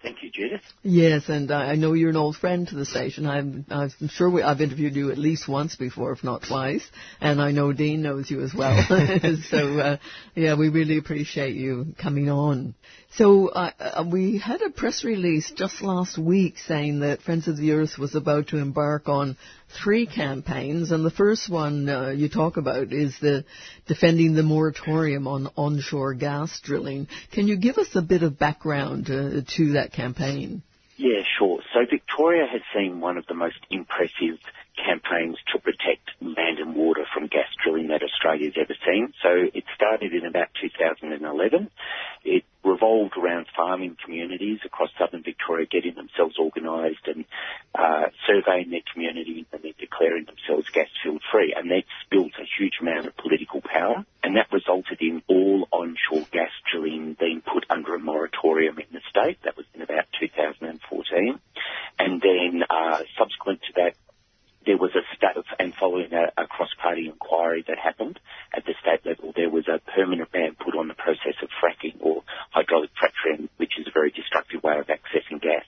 Thank 0.01 0.21
you, 0.21 0.29
Judith. 0.31 0.61
Yes, 0.81 1.29
and 1.29 1.49
I 1.49 1.71
I 1.71 1.75
know 1.75 1.93
you're 1.93 2.09
an 2.09 2.17
old 2.17 2.35
friend 2.35 2.67
to 2.67 2.75
the 2.75 2.85
station. 2.85 3.25
I'm, 3.25 3.65
I'm 3.69 3.89
sure 4.09 4.29
we, 4.29 4.43
I've 4.43 4.59
interviewed 4.59 4.95
you 4.95 5.11
at 5.11 5.17
least 5.17 5.47
once 5.47 5.77
before, 5.77 6.11
if 6.11 6.25
not 6.25 6.43
twice. 6.43 6.85
And 7.21 7.41
I 7.41 7.51
know 7.51 7.71
Dean 7.71 8.01
knows 8.01 8.29
you 8.29 8.41
as 8.41 8.53
well. 8.53 8.83
so, 9.49 9.79
uh, 9.79 9.97
yeah, 10.35 10.55
we 10.55 10.67
really 10.67 10.97
appreciate 10.97 11.55
you 11.55 11.95
coming 11.97 12.29
on. 12.29 12.75
So, 13.15 13.49
uh, 13.49 13.71
uh, 13.79 14.05
we 14.11 14.39
had 14.39 14.63
a 14.63 14.71
press 14.71 15.03
release 15.03 15.51
just 15.51 15.83
last 15.83 16.17
week 16.17 16.57
saying 16.57 17.01
that 17.01 17.21
Friends 17.21 17.47
of 17.47 17.57
the 17.57 17.73
Earth 17.73 17.99
was 17.99 18.15
about 18.15 18.47
to 18.47 18.57
embark 18.57 19.07
on 19.07 19.37
three 19.83 20.07
campaigns, 20.07 20.91
and 20.91 21.05
the 21.05 21.11
first 21.11 21.47
one 21.47 21.87
uh, 21.87 22.09
you 22.09 22.27
talk 22.27 22.57
about 22.57 22.91
is 22.91 23.15
the 23.21 23.45
defending 23.87 24.33
the 24.33 24.41
moratorium 24.41 25.27
on 25.27 25.47
onshore 25.55 26.15
gas 26.15 26.59
drilling. 26.61 27.07
Can 27.31 27.47
you 27.47 27.55
give 27.55 27.77
us 27.77 27.89
a 27.93 28.01
bit 28.01 28.23
of 28.23 28.39
background 28.39 29.11
uh, 29.11 29.41
to 29.57 29.73
that 29.73 29.93
campaign? 29.93 30.63
Yeah, 30.97 31.21
sure. 31.37 31.59
So 31.71 31.81
Victoria 31.87 32.47
has 32.51 32.61
seen 32.75 32.99
one 32.99 33.17
of 33.17 33.27
the 33.27 33.35
most 33.35 33.59
impressive 33.69 34.39
campaigns 34.75 35.37
to 35.53 35.59
protect 35.59 36.09
land 36.21 36.59
and 36.59 36.75
water 36.75 37.05
from 37.13 37.27
gas 37.27 37.47
drilling 37.63 37.87
that 37.87 38.03
Australia's 38.03 38.55
ever 38.59 38.75
seen. 38.85 39.13
So 39.21 39.29
it 39.53 39.63
started 39.75 40.13
in 40.13 40.25
about 40.25 40.49
2011. 40.61 41.69
It 42.23 42.43
revolved 42.63 43.17
around 43.17 43.47
farming 43.55 43.97
communities 44.03 44.59
across 44.65 44.89
southern 44.97 45.23
Victoria 45.23 45.65
getting 45.65 45.95
themselves 45.95 46.37
organised 46.39 47.05
and 47.07 47.25
uh, 47.75 48.07
surveying 48.25 48.71
their 48.71 48.85
community 48.93 49.45
and 49.51 49.63
then 49.63 49.73
declaring 49.79 50.25
themselves 50.25 50.69
gas 50.69 50.87
field 51.03 51.21
free. 51.31 51.53
And 51.55 51.69
that's 51.69 51.87
built 52.09 52.31
a 52.39 52.47
huge 52.57 52.79
amount 52.81 53.07
of 53.07 53.17
political 53.17 53.61
power 53.61 54.05
and 54.23 54.37
that 54.37 54.51
resulted 54.51 55.01
in 55.01 55.21
all 55.27 55.67
onshore 55.71 56.25
gas 56.31 56.49
drilling 56.71 57.15
being 57.19 57.41
put 57.41 57.65
under 57.69 57.95
a 57.95 57.99
moratorium 57.99 58.79
in 58.79 58.85
the 58.93 59.01
state. 59.09 59.37
That 59.43 59.57
was 59.57 59.65
in 59.73 59.81
about 59.81 60.05
2014. 60.19 61.39
And 61.99 62.21
then 62.21 62.63
uh, 62.69 62.99
subsequent 63.17 63.61
to 63.67 63.73
that, 63.75 63.93
there 64.65 64.77
was 64.77 64.91
a 64.95 65.03
state, 65.15 65.43
and 65.59 65.73
following 65.75 66.13
a, 66.13 66.31
a 66.41 66.47
cross-party 66.47 67.07
inquiry 67.07 67.63
that 67.67 67.77
happened 67.77 68.19
at 68.55 68.65
the 68.65 68.73
state 68.81 69.05
level, 69.05 69.33
there 69.35 69.49
was 69.49 69.67
a 69.67 69.79
permanent 69.91 70.31
ban 70.31 70.55
put 70.55 70.75
on 70.75 70.87
the 70.87 70.93
process 70.93 71.35
of 71.41 71.49
fracking 71.61 71.95
or 71.99 72.23
hydraulic 72.51 72.91
fracturing, 72.99 73.49
which 73.57 73.73
is 73.79 73.87
a 73.87 73.91
very 73.91 74.11
destructive 74.11 74.63
way 74.63 74.77
of 74.77 74.87
accessing 74.87 75.41
gas. 75.41 75.65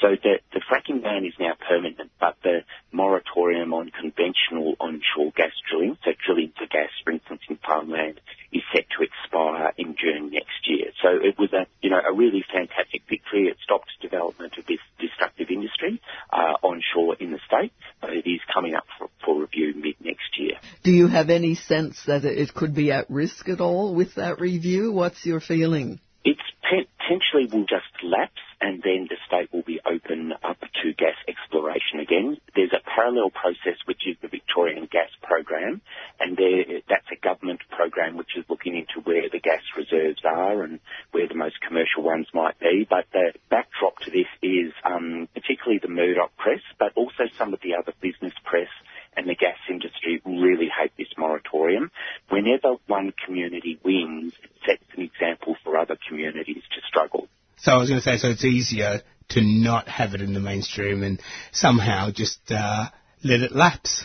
So 0.00 0.16
the, 0.22 0.40
the 0.52 0.60
fracking 0.68 1.02
ban 1.02 1.24
is 1.24 1.34
now 1.38 1.54
permanent, 1.56 2.10
but 2.20 2.36
the 2.42 2.60
moratorium 2.92 3.72
on 3.72 3.90
conventional 3.90 4.74
onshore 4.80 5.32
gas 5.36 5.52
drilling, 5.70 5.96
so 6.04 6.12
drilling 6.24 6.52
for 6.56 6.66
gas, 6.66 6.90
for 7.04 7.12
instance, 7.12 7.40
in 7.48 7.56
farmland, 7.64 8.20
is 8.56 8.62
set 8.72 8.86
to 8.96 9.04
expire 9.04 9.72
in 9.76 9.94
June 10.00 10.30
next 10.32 10.64
year. 10.66 10.90
So 11.02 11.08
it 11.12 11.38
was 11.38 11.52
a, 11.52 11.66
you 11.82 11.90
know, 11.90 12.00
a 12.00 12.12
really 12.12 12.44
fantastic 12.52 13.02
victory. 13.08 13.48
It 13.48 13.56
stopped 13.62 13.90
development 14.00 14.54
of 14.58 14.66
this 14.66 14.80
destructive 14.98 15.48
industry 15.50 16.00
uh, 16.32 16.54
onshore 16.62 17.16
in 17.20 17.32
the 17.32 17.40
state, 17.46 17.72
but 18.00 18.10
it 18.10 18.28
is 18.28 18.40
coming 18.52 18.74
up 18.74 18.84
for, 18.98 19.08
for 19.24 19.40
review 19.40 19.74
mid 19.76 19.96
next 20.00 20.38
year. 20.38 20.54
Do 20.82 20.90
you 20.90 21.08
have 21.08 21.30
any 21.30 21.54
sense 21.54 22.02
that 22.06 22.24
it 22.24 22.54
could 22.54 22.74
be 22.74 22.92
at 22.92 23.10
risk 23.10 23.48
at 23.48 23.60
all 23.60 23.94
with 23.94 24.14
that 24.14 24.40
review? 24.40 24.92
What's 24.92 25.24
your 25.26 25.40
feeling? 25.40 26.00
It's 26.24 26.40
potentially 27.06 27.46
will 27.52 27.66
just 27.66 27.92
lapse 28.02 28.42
and 28.60 28.82
then 28.82 29.06
the 29.08 29.16
state 29.26 29.52
will 29.52 29.62
be 29.62 29.80
open 29.84 30.32
up 30.42 30.58
to 30.60 30.92
gas 30.96 31.14
exploration 31.28 32.00
again. 32.00 32.38
There's 32.54 32.72
a 32.72 32.82
parallel 32.82 33.30
process 33.30 33.78
which 33.84 34.02
is 34.06 34.16
the 34.22 34.28
Victorian 34.28 34.88
Gas 34.90 35.10
Program 35.22 35.80
and 36.26 36.82
that's 36.88 37.06
a 37.12 37.20
government 37.22 37.60
program 37.70 38.16
which 38.16 38.36
is 38.36 38.44
looking 38.48 38.76
into 38.76 39.00
where 39.04 39.28
the 39.30 39.38
gas 39.38 39.62
reserves 39.76 40.22
are 40.24 40.62
and 40.62 40.80
where 41.12 41.28
the 41.28 41.34
most 41.34 41.60
commercial 41.60 42.02
ones 42.02 42.26
might 42.34 42.58
be. 42.58 42.86
But 42.88 43.06
the 43.12 43.32
backdrop 43.48 43.98
to 44.00 44.10
this 44.10 44.26
is 44.42 44.72
um, 44.84 45.28
particularly 45.34 45.78
the 45.80 45.88
Murdoch 45.88 46.36
press, 46.36 46.60
but 46.78 46.92
also 46.96 47.24
some 47.38 47.54
of 47.54 47.60
the 47.62 47.74
other 47.74 47.92
business 48.00 48.34
press 48.44 48.68
and 49.16 49.28
the 49.28 49.34
gas 49.34 49.56
industry 49.70 50.20
really 50.24 50.68
hate 50.68 50.92
this 50.98 51.08
moratorium. 51.16 51.90
Whenever 52.28 52.76
one 52.86 53.12
community 53.24 53.78
wins, 53.84 54.34
it 54.42 54.50
sets 54.66 54.84
an 54.96 55.02
example 55.02 55.56
for 55.64 55.76
other 55.78 55.96
communities 56.08 56.62
to 56.74 56.80
struggle. 56.86 57.28
So 57.58 57.72
I 57.72 57.76
was 57.76 57.88
going 57.88 58.00
to 58.00 58.04
say, 58.04 58.18
so 58.18 58.28
it's 58.28 58.44
easier 58.44 59.00
to 59.30 59.40
not 59.40 59.88
have 59.88 60.14
it 60.14 60.20
in 60.20 60.34
the 60.34 60.40
mainstream 60.40 61.02
and 61.02 61.20
somehow 61.52 62.10
just 62.10 62.38
uh, 62.50 62.86
let 63.24 63.40
it 63.40 63.52
lapse. 63.52 64.04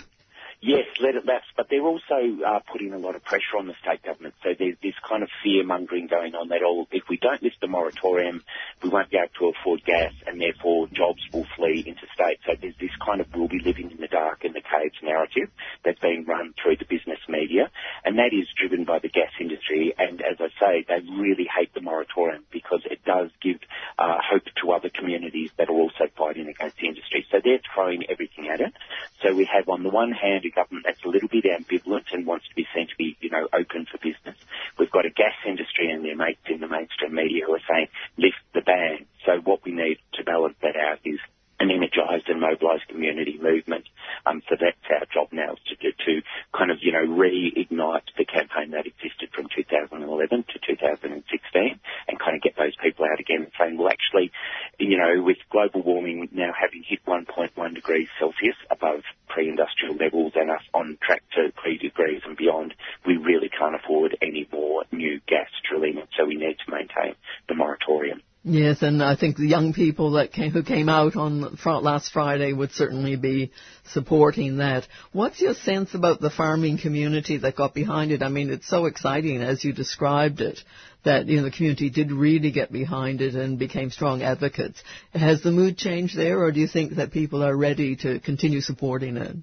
Yes, 0.64 0.86
let 1.02 1.16
it 1.16 1.26
lapse, 1.26 1.48
but 1.58 1.68
they're 1.72 1.82
also 1.82 2.22
uh, 2.46 2.60
putting 2.72 2.94
a 2.94 2.98
lot 3.00 3.16
of 3.16 3.24
pressure 3.24 3.58
on 3.58 3.66
the 3.66 3.74
state 3.82 4.04
government. 4.04 4.36
So 4.44 4.50
there's 4.58 4.78
this 4.84 4.94
kind 5.08 5.24
of 5.24 5.30
fear 5.44 5.64
mongering 5.66 6.06
going 6.06 6.36
on 6.36 6.50
that, 6.50 6.62
all, 6.62 6.88
if 6.92 7.10
we 7.10 7.18
don't 7.18 7.42
lift 7.42 7.60
the 7.62 7.68
moratorium, 7.68 8.44
we 8.84 8.90
won't 8.90 9.10
be 9.10 9.18
able 9.18 9.30
to 9.40 9.54
afford 9.58 9.84
gas 9.86 10.14
and 10.26 10.40
therefore 10.42 10.88
jobs 10.88 11.22
will 11.32 11.46
flee 11.56 11.84
interstate. 11.86 12.40
So 12.46 12.54
there's 12.60 12.78
this 12.80 12.92
kind 13.04 13.22
of 13.22 13.28
we'll 13.36 13.48
be 13.48 13.60
living 13.60 13.92
in 13.92 13.98
the 13.98 14.08
dark 14.08 14.44
in 14.44 14.54
the 14.54 14.62
caves 14.62 14.98
narrative 15.04 15.50
that's 15.84 16.00
being 16.00 16.26
run 16.26 16.54
through 16.62 16.78
the 16.78 16.86
business 16.86 17.20
media. 17.30 17.70
And 18.04 18.18
that 18.18 18.34
is 18.34 18.48
driven 18.58 18.86
by 18.86 19.00
the 19.00 19.10
gas 19.10 19.32
industry. 19.40 19.94
And 19.98 20.22
as 20.22 20.38
I 20.40 20.50
say, 20.60 20.86
they 20.88 21.00
really 21.12 21.48
hate 21.48 21.74
the 21.74 21.82
moratorium 21.82 22.44
because 22.52 22.82
it 22.90 23.04
does 23.06 23.30
give 23.42 23.58
uh, 24.00 24.18
hope 24.22 24.44
to 24.62 24.72
other 24.72 24.90
communities 24.90 25.52
that 25.58 25.70
are 25.70 25.78
also 25.78 26.06
fighting 26.18 26.48
against 26.48 26.78
the 26.78 26.88
industry. 26.88 27.26
So 27.32 27.40
they're 27.44 27.62
throwing 27.74 28.10
everything 28.10 28.50
at 28.50 28.62
it. 28.62 28.74
So 29.22 29.34
we 29.34 29.46
have 29.46 29.70
on 29.70 29.84
the 29.84 29.90
one 29.90 30.12
hand 30.12 30.46
a 30.46 30.50
government 30.50 30.86
that's 30.88 31.04
a 31.06 31.10
little 31.10 31.30
bit 31.30 31.46
ambivalent 31.46 32.14
and 32.14 32.26
wants 32.26 32.48
to 32.50 32.56
be 32.56 32.68
seen 32.74 32.88
to 32.88 32.96
be, 32.98 33.18
you 33.22 33.30
know, 33.30 33.48
open 33.54 33.86
for 33.86 33.98
business. 33.98 34.38
We've 34.82 34.90
got 34.90 35.06
a 35.06 35.14
gas 35.14 35.38
industry 35.46 35.92
and 35.92 36.04
their 36.04 36.18
mates 36.18 36.42
in 36.50 36.60
the 36.60 36.68
mainstream 36.68 37.14
media 37.14 37.46
who 37.46 37.54
are 37.54 37.68
saying 37.70 37.86
lift 38.18 38.42
the 38.56 38.62
ban. 38.62 39.06
So 39.28 39.38
what 39.46 39.64
we 39.64 39.72
need 39.72 40.00
to 40.18 40.24
balance 40.24 40.58
that 40.64 40.74
out 40.76 40.98
is 41.06 41.20
an 41.62 41.70
energised 41.70 42.26
and 42.28 42.42
mobilised 42.42 42.88
community 42.90 43.38
movement. 43.40 43.86
Um, 44.26 44.42
so 44.50 44.56
that's 44.60 44.82
our 44.90 45.06
job 45.14 45.30
now 45.32 45.54
to, 45.54 45.76
to, 45.78 45.92
to 45.94 46.26
kind 46.58 46.72
of, 46.72 46.78
you 46.82 46.92
know, 46.92 47.06
reignite 47.06 48.10
the 48.18 48.26
campaign 48.26 48.72
that 48.72 48.90
existed 48.90 49.30
from 49.38 49.46
2011 49.54 50.02
to 50.50 50.58
2016 50.66 51.80
and 52.10 52.20
kind 52.20 52.36
of 52.36 52.42
get 52.42 52.58
those 52.58 52.74
people 52.82 53.06
out 53.06 53.20
again 53.20 53.46
and 53.46 53.54
saying, 53.60 53.78
well, 53.78 53.94
actually, 53.94 54.32
you 54.80 54.98
know, 54.98 55.22
with 55.22 55.38
global 55.52 55.84
warming 55.84 56.28
now 56.34 56.50
having 56.58 56.82
hit 56.82 57.06
1.1 57.06 57.54
degrees 57.76 58.10
Celsius 58.18 58.58
above 58.72 59.06
pre-industrial 59.34 59.96
levels 59.96 60.34
and 60.36 60.52
us 60.52 60.62
on 60.74 60.98
track 61.02 61.24
to 61.36 61.52
3 61.64 61.78
degrees 61.78 62.22
and 62.26 62.38
beyond, 62.38 62.74
we 63.06 63.18
really 63.18 63.50
can't 63.50 63.76
afford 63.76 64.18
any 64.22 64.48
more 64.52 64.84
new 64.92 65.20
gas 65.28 65.50
drilling, 65.70 66.02
so 66.18 66.26
we 66.26 66.36
need 66.36 66.58
to 66.66 66.72
maintain 66.72 67.16
the 67.48 67.56
moratorium. 67.56 68.22
Yes, 68.44 68.82
and 68.82 69.04
I 69.04 69.16
think 69.16 69.38
the 69.38 69.46
young 69.46 69.72
people 69.72 70.14
that 70.14 70.34
came, 70.34 70.50
who 70.50 70.64
came 70.64 70.90
out 70.90 71.16
on 71.16 71.60
last 71.64 72.12
Friday 72.12 72.54
would 72.54 72.72
certainly 72.72 73.16
be 73.16 73.52
supporting 73.94 74.58
that. 74.58 74.88
What's 75.12 75.40
your 75.40 75.54
sense 75.54 75.94
about 75.94 76.22
the 76.22 76.32
farming 76.32 76.80
community 76.80 77.38
that 77.38 77.56
got 77.56 77.76
behind 77.76 78.12
it? 78.12 78.24
I 78.24 78.30
mean, 78.30 78.50
it's 78.50 78.68
so 78.68 78.88
exciting 78.88 79.44
as 79.44 79.64
you 79.64 79.74
described 79.74 80.42
it 80.42 80.60
that 81.04 81.28
you 81.28 81.38
know 81.38 81.44
the 81.44 81.52
community 81.52 81.90
did 81.90 82.12
really 82.12 82.52
get 82.52 82.72
behind 82.72 83.22
it 83.22 83.36
and 83.36 83.58
became 83.58 83.90
strong 83.90 84.22
advocates. 84.22 84.82
Has 85.14 85.42
the 85.42 85.52
mood 85.52 85.78
changed 85.78 86.18
there, 86.18 86.40
or 86.40 86.52
do 86.52 86.60
you 86.60 86.68
think 86.68 86.96
that 86.96 87.12
people 87.12 87.44
are 87.44 87.56
ready 87.56 87.96
to 87.98 88.20
continue 88.20 88.62
supporting 88.62 89.18
it? 89.18 89.36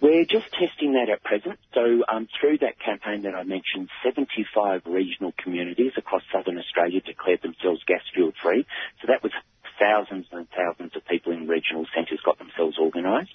We're 0.00 0.24
just 0.24 0.46
testing 0.52 0.92
that 0.92 1.10
at 1.10 1.24
present. 1.24 1.58
So 1.74 2.04
um, 2.06 2.28
through 2.40 2.58
that 2.58 2.78
campaign 2.78 3.22
that 3.22 3.34
I 3.34 3.42
mentioned, 3.42 3.88
75 4.04 4.82
regional 4.86 5.34
communities 5.42 5.92
across 5.96 6.22
southern 6.32 6.56
Australia 6.56 7.00
declared 7.00 7.42
themselves 7.42 7.82
gas 7.84 8.02
fuel 8.14 8.32
free. 8.40 8.64
So 9.02 9.08
that 9.08 9.24
was 9.24 9.32
thousands 9.78 10.26
and 10.30 10.46
thousands 10.50 10.94
of 10.94 11.06
people 11.06 11.32
in 11.32 11.48
regional 11.48 11.86
centres 11.94 12.20
got 12.24 12.38
themselves 12.38 12.78
organised. 12.78 13.34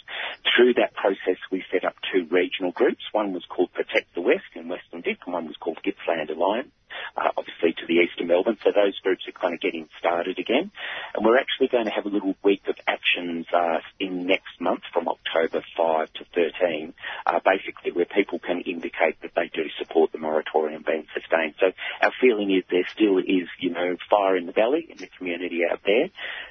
Through 0.55 0.75
that 0.75 0.93
process, 0.93 1.39
we 1.51 1.63
set 1.71 1.83
up 1.83 1.95
two 2.13 2.27
regional 2.29 2.71
groups. 2.71 3.03
One 3.11 3.33
was 3.33 3.45
called 3.49 3.73
Protect 3.73 4.13
the 4.13 4.21
West 4.21 4.51
in 4.55 4.67
Western 4.67 5.01
Vic, 5.01 5.19
and 5.25 5.33
one 5.33 5.47
was 5.47 5.57
called 5.57 5.79
Gippsland 5.83 6.29
Alliance. 6.29 6.71
Uh, 7.15 7.29
obviously 7.37 7.73
to 7.73 7.85
the 7.85 8.01
east 8.01 8.19
of 8.19 8.25
Melbourne, 8.25 8.57
so 8.63 8.71
those 8.73 8.97
groups 9.01 9.21
are 9.27 9.39
kind 9.39 9.53
of 9.53 9.61
getting 9.61 9.87
started 9.99 10.39
again. 10.39 10.71
And 11.13 11.23
we're 11.23 11.37
actually 11.37 11.67
going 11.67 11.85
to 11.85 11.91
have 11.91 12.05
a 12.05 12.09
little 12.09 12.33
week 12.43 12.63
of 12.67 12.75
actions 12.87 13.45
uh, 13.53 13.85
in 13.99 14.25
next 14.25 14.59
month 14.59 14.81
from 14.91 15.07
October 15.07 15.63
5 15.77 16.13
to 16.13 16.25
13, 16.33 16.93
uh, 17.27 17.39
basically 17.45 17.91
where 17.91 18.05
people 18.05 18.39
can 18.39 18.61
indicate 18.61 19.21
that 19.21 19.31
they 19.35 19.47
do 19.53 19.69
support 19.77 20.11
the 20.11 20.17
moratorium 20.17 20.83
being 20.85 21.05
sustained. 21.13 21.53
So 21.59 21.67
our 22.01 22.11
feeling 22.19 22.49
is 22.49 22.63
there 22.71 22.87
still 22.91 23.19
is, 23.19 23.47
you 23.59 23.69
know, 23.69 23.95
fire 24.09 24.35
in 24.35 24.47
the 24.47 24.51
belly 24.51 24.87
in 24.89 24.97
the 24.97 25.07
community 25.17 25.61
out 25.71 25.81
there, 25.85 26.09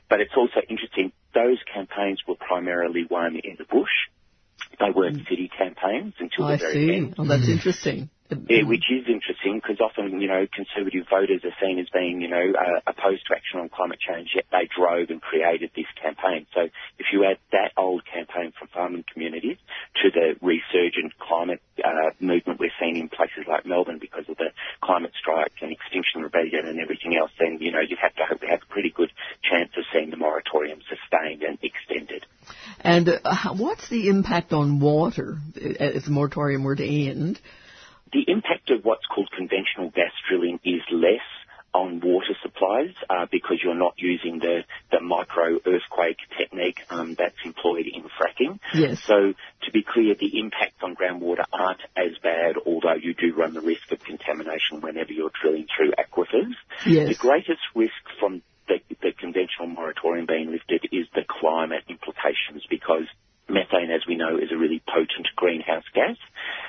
but 0.08 0.20
it's 0.20 0.36
also 0.36 0.60
interesting, 0.68 1.10
those 1.34 1.58
campaigns 1.74 2.22
were 2.28 2.36
primarily 2.36 3.04
won 3.08 3.34
in 3.34 3.56
the 3.58 3.64
bush. 3.64 3.90
They 4.78 4.90
weren't 4.94 5.26
city 5.28 5.50
campaigns 5.56 6.14
until 6.18 6.44
I 6.46 6.52
the 6.52 6.58
very 6.58 6.74
see. 6.74 6.94
end. 6.94 7.14
Oh, 7.18 7.24
that's 7.24 7.48
interesting. 7.48 8.10
Yeah, 8.48 8.64
which 8.64 8.90
is 8.90 9.06
interesting 9.08 9.60
because 9.62 9.80
often, 9.80 10.20
you 10.20 10.28
know, 10.28 10.46
conservative 10.52 11.06
voters 11.08 11.42
are 11.44 11.56
seen 11.60 11.78
as 11.78 11.88
being, 11.92 12.20
you 12.20 12.28
know, 12.28 12.52
uh, 12.52 12.80
opposed 12.86 13.26
to 13.28 13.34
action 13.34 13.60
on 13.60 13.68
climate 13.68 13.98
change, 14.00 14.30
yet 14.34 14.46
they 14.50 14.68
drove 14.68 15.10
and 15.10 15.20
created 15.20 15.70
this 15.74 15.86
campaign. 16.00 16.46
So 16.54 16.68
if 16.98 17.06
you 17.12 17.24
add 17.24 17.38
that 17.52 17.72
old 17.76 18.02
campaign 18.04 18.52
from 18.58 18.68
farming 18.68 19.04
communities 19.12 19.58
to 20.02 20.10
the 20.10 20.36
resurgent 20.40 21.18
climate 21.18 21.60
uh, 21.84 22.10
movement 22.20 22.60
we're 22.60 22.72
seeing 22.80 22.96
in 22.96 23.08
places 23.08 23.44
like 23.48 23.66
Melbourne 23.66 23.98
because 24.00 24.28
of 24.28 24.36
the 24.36 24.50
climate 24.82 25.12
strike 25.18 25.52
and 25.60 25.72
Extinction 25.72 26.22
Rebellion 26.22 26.66
and 26.66 26.80
everything 26.80 27.16
else, 27.16 27.30
then, 27.38 27.58
you 27.60 27.72
know, 27.72 27.80
you'd 27.80 27.98
have 27.98 28.14
to 28.16 28.24
hope 28.28 28.40
we 28.42 28.48
have 28.48 28.62
a 28.62 28.72
pretty 28.72 28.90
good 28.90 29.10
chance 29.42 29.70
of 29.76 29.84
seeing 29.92 30.10
the 30.10 30.16
moratorium 30.16 30.80
sustained 30.88 31.42
and 31.42 31.58
extended. 31.62 32.26
And 32.80 33.08
uh, 33.08 33.54
what's 33.54 33.88
the 33.88 34.08
impact 34.08 34.52
on 34.52 34.80
water 34.80 35.38
uh, 35.56 35.60
if 35.78 36.04
the 36.04 36.10
moratorium 36.10 36.64
were 36.64 36.76
to 36.76 36.84
end? 36.84 37.40
The 38.12 38.24
impact 38.28 38.70
of 38.70 38.84
what's 38.84 39.06
called 39.06 39.30
conventional 39.36 39.90
gas 39.90 40.12
drilling 40.28 40.60
is 40.64 40.82
less 40.90 41.20
on 41.74 42.00
water 42.00 42.34
supplies 42.42 42.92
uh, 43.08 43.26
because 43.30 43.58
you're 43.64 43.74
not 43.74 43.94
using 43.96 44.38
the, 44.38 44.64
the 44.90 45.00
micro 45.00 45.58
earthquake 45.66 46.18
technique 46.36 46.80
um, 46.90 47.14
that's 47.18 47.36
employed 47.44 47.86
in 47.86 48.02
fracking. 48.02 48.58
Yes. 48.74 49.00
So 49.06 49.32
to 49.62 49.70
be 49.72 49.82
clear, 49.82 50.14
the 50.14 50.38
impacts 50.38 50.82
on 50.82 50.94
groundwater 50.94 51.44
aren't 51.52 51.80
as 51.96 52.18
bad, 52.22 52.56
although 52.66 52.94
you 52.94 53.14
do 53.14 53.34
run 53.34 53.54
the 53.54 53.62
risk 53.62 53.90
of 53.90 54.00
contamination 54.00 54.80
whenever 54.82 55.12
you're 55.12 55.32
drilling 55.40 55.66
through 55.74 55.92
aquifers. 55.92 56.52
Yes. 56.86 57.08
The 57.08 57.14
greatest 57.14 57.62
risk 57.74 57.94
from 58.20 58.42
the, 58.68 58.80
the 59.00 59.12
conventional 59.12 59.68
moratorium 59.68 60.26
being 60.26 60.50
lifted 60.50 60.88
is 60.92 61.06
the 61.14 61.24
climate 61.26 61.84
implications 61.88 62.64
because 62.68 63.06
methane, 63.52 63.90
as 63.90 64.06
we 64.08 64.16
know, 64.16 64.38
is 64.38 64.50
a 64.50 64.56
really 64.56 64.82
potent 64.88 65.28
greenhouse 65.36 65.84
gas, 65.94 66.16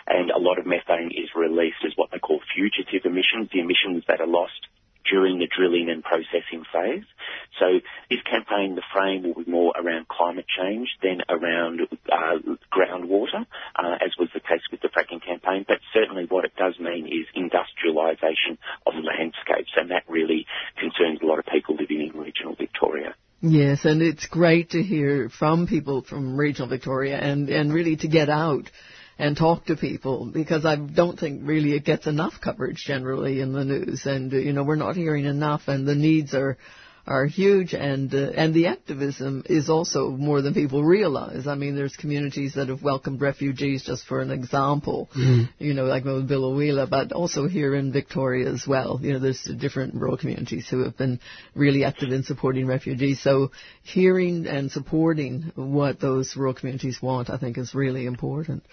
and 0.08 0.30
a 0.30 0.38
lot 0.38 0.60
of 0.60 0.66
methane 0.66 1.12
is 1.12 1.30
released 1.36 1.82
as 1.86 1.94
what 1.96 2.12
they 2.12 2.20
call 2.20 2.42
fugitive 2.54 3.06
emissions, 3.06 3.50
the 3.52 3.60
emissions 3.60 4.04
that 4.08 4.22
are 4.22 4.28
lost 4.28 4.68
during 5.10 5.40
the 5.40 5.48
drilling 5.48 5.90
and 5.90 6.04
processing 6.04 6.64
phase. 6.72 7.04
So 7.60 7.80
this 8.10 8.22
campaign, 8.24 8.76
the 8.76 8.84
frame 8.94 9.24
will 9.24 9.44
be 9.44 9.50
more 9.50 9.74
around 9.76 10.08
climate 10.08 10.46
change 10.48 10.90
than 11.02 11.22
around 11.30 11.82
uh, 12.12 12.40
groundwater, 12.72 13.46
uh, 13.76 13.96
as 14.00 14.12
was 14.18 14.30
the 14.34 14.40
case 14.40 14.64
with 14.72 14.82
the 14.82 14.90
fracking 14.90 15.24
campaign. 15.24 15.66
But 15.68 15.80
certainly 15.94 16.26
what 16.26 16.46
it 16.46 16.56
does 16.56 16.80
mean 16.80 17.08
is 17.08 17.28
industrialisation 17.36 18.58
of 18.88 18.94
landscapes, 18.96 19.72
and 19.76 19.92
that 19.92 20.04
really 20.08 20.46
concerns 20.80 21.20
a 21.22 21.26
lot 21.26 21.40
of 21.40 21.46
people 21.46 21.76
living 21.76 22.02
in 22.02 22.20
regional 22.20 22.56
Victoria. 22.56 23.16
Yes, 23.46 23.84
and 23.84 24.02
it's 24.02 24.26
great 24.28 24.70
to 24.70 24.82
hear 24.82 25.28
from 25.28 25.68
people 25.68 26.02
from 26.02 26.38
regional 26.38 26.70
Victoria 26.70 27.18
and, 27.18 27.50
and 27.50 27.74
really 27.74 27.98
to 27.98 28.08
get 28.08 28.30
out 28.30 28.72
and 29.20 29.36
talk 29.36 29.66
to 29.66 29.76
people 29.76 30.32
because 30.34 30.66
I 30.66 30.78
don't 30.78 31.20
think 31.20 31.42
really 31.44 31.74
it 31.74 31.84
gets 31.84 32.08
enough 32.08 32.36
coverage 32.42 32.86
generally 32.88 33.42
in 33.42 33.52
the 33.52 33.66
news. 33.66 34.06
And 34.06 34.32
you 34.32 34.54
know 34.54 34.64
we're 34.64 34.78
not 34.78 34.96
hearing 34.96 35.26
enough 35.26 35.64
and 35.68 35.86
the 35.86 35.94
needs 35.94 36.34
are 36.34 36.58
are 37.06 37.26
huge 37.26 37.74
and 37.74 38.14
uh, 38.14 38.32
and 38.36 38.54
the 38.54 38.68
activism 38.68 39.44
is 39.48 39.70
also 39.70 40.10
more 40.10 40.42
than 40.42 40.54
people 40.54 40.84
realize. 40.84 41.48
I 41.48 41.56
mean, 41.56 41.76
there's 41.76 41.96
communities 41.96 42.54
that 42.56 42.70
have 42.70 42.82
welcomed 42.82 43.22
refugees, 43.22 43.84
just 43.84 44.06
for 44.06 44.22
an 44.22 44.32
example. 44.32 45.10
Mm. 45.18 45.50
You 45.60 45.74
know, 45.74 45.86
like 45.86 46.06
with 46.06 46.30
Biloela, 46.30 46.90
but 46.90 47.12
also 47.12 47.48
here 47.48 47.76
in 47.76 47.92
Victoria 47.92 48.50
as 48.50 48.66
well. 48.66 49.00
You 49.02 49.14
know, 49.14 49.20
there's 49.20 49.44
different 49.44 49.96
rural 49.96 50.18
communities 50.18 50.68
who 50.70 50.84
have 50.84 50.98
been 50.98 51.20
really 51.56 51.84
active 51.84 52.12
in 52.12 52.24
supporting 52.24 52.68
refugees. 52.68 53.22
So, 53.22 53.52
hearing 53.82 54.48
and 54.48 54.72
supporting 54.72 55.52
what 55.56 56.00
those 56.00 56.36
rural 56.38 56.54
communities 56.54 57.02
want, 57.02 57.30
I 57.30 57.38
think, 57.38 57.58
is 57.58 57.76
really 57.76 58.06
important. 58.06 58.64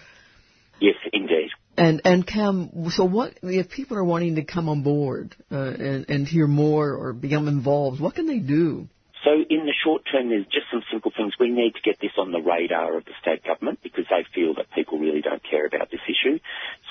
Yes, 0.81 0.95
indeed. 1.13 1.51
And 1.77 2.03
and 2.05 2.27
Cam, 2.27 2.91
so 2.91 3.05
what 3.05 3.39
if 3.43 3.71
people 3.71 3.97
are 3.97 4.05
wanting 4.05 4.35
to 4.35 4.45
come 4.45 4.69
on 4.69 4.83
board 4.83 5.35
uh, 5.51 5.57
and 5.57 6.11
and 6.11 6.29
hear 6.29 6.47
more 6.47 6.93
or 6.93 7.13
become 7.13 7.49
involved? 7.49 8.01
What 8.01 8.15
can 8.15 8.27
they 8.27 8.39
do? 8.39 8.89
So 9.25 9.33
in 9.33 9.67
the 9.67 9.75
short 9.85 10.03
term, 10.11 10.31
there's 10.31 10.47
just 10.47 10.73
some 10.73 10.83
simple 10.91 11.13
things. 11.15 11.35
We 11.39 11.51
need 11.51 11.75
to 11.75 11.83
get 11.83 12.01
this 12.01 12.17
on 12.17 12.33
the 12.33 12.41
radar 12.41 12.97
of 12.97 13.05
the 13.05 13.13
state 13.21 13.45
government 13.45 13.81
because 13.83 14.07
they 14.09 14.25
feel 14.35 14.55
that 14.55 14.71
people 14.73 14.99
really 14.99 15.21
don't 15.21 15.43
care 15.43 15.67
about 15.67 15.91
this 15.91 16.01
issue. 16.09 16.39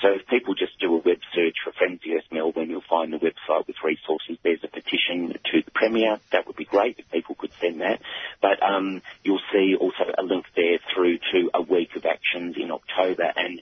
So 0.00 0.14
if 0.14 0.28
people 0.28 0.54
just 0.54 0.78
do 0.78 0.94
a 0.94 0.98
web 0.98 1.18
search 1.34 1.56
for 1.64 1.72
Friends 1.72 2.00
US 2.04 2.22
Melbourne, 2.30 2.70
you'll 2.70 2.86
find 2.88 3.12
the 3.12 3.18
website 3.18 3.66
with 3.66 3.76
resources. 3.82 4.38
There's 4.44 4.62
a 4.62 4.68
petition 4.68 5.34
to 5.42 5.62
the 5.64 5.70
Premier. 5.74 6.20
That 6.30 6.46
would 6.46 6.56
be 6.56 6.64
great 6.64 7.00
if 7.00 7.10
people 7.10 7.34
could 7.34 7.50
send 7.60 7.80
that. 7.80 8.00
But 8.40 8.62
um, 8.62 9.02
you'll 9.24 9.42
see 9.52 9.74
also 9.74 10.04
a 10.16 10.22
link 10.22 10.46
there 10.54 10.78
through 10.94 11.18
to 11.32 11.50
a 11.52 11.62
week 11.62 11.96
of 11.96 12.06
actions 12.06 12.54
in 12.56 12.70
October. 12.70 13.32
And 13.34 13.60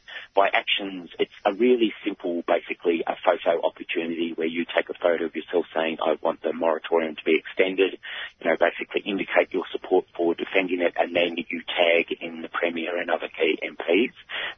it's 1.18 1.32
a 1.44 1.52
really 1.52 1.92
simple, 2.04 2.42
basically 2.46 3.02
a 3.06 3.16
photo 3.24 3.64
opportunity 3.66 4.32
where 4.34 4.46
you 4.46 4.64
take 4.64 4.88
a 4.88 4.94
photo 4.94 5.24
of 5.24 5.34
yourself 5.34 5.66
saying, 5.74 5.98
I 6.04 6.16
want 6.22 6.42
the 6.42 6.52
moratorium 6.52 7.16
to 7.16 7.24
be 7.24 7.36
extended. 7.36 7.98
You 8.40 8.50
know, 8.50 8.56
basically 8.58 9.02
indicate 9.02 9.52
your 9.52 9.64
support 9.72 10.06
for 10.16 10.34
defending 10.34 10.80
it, 10.80 10.94
and 10.96 11.14
then 11.14 11.36
you 11.36 11.62
tag 11.62 12.16
in 12.20 12.42
the 12.42 12.48
Premier 12.48 12.98
and 12.98 13.10
other 13.10 13.28
key 13.28 13.58
MPs. 13.62 14.12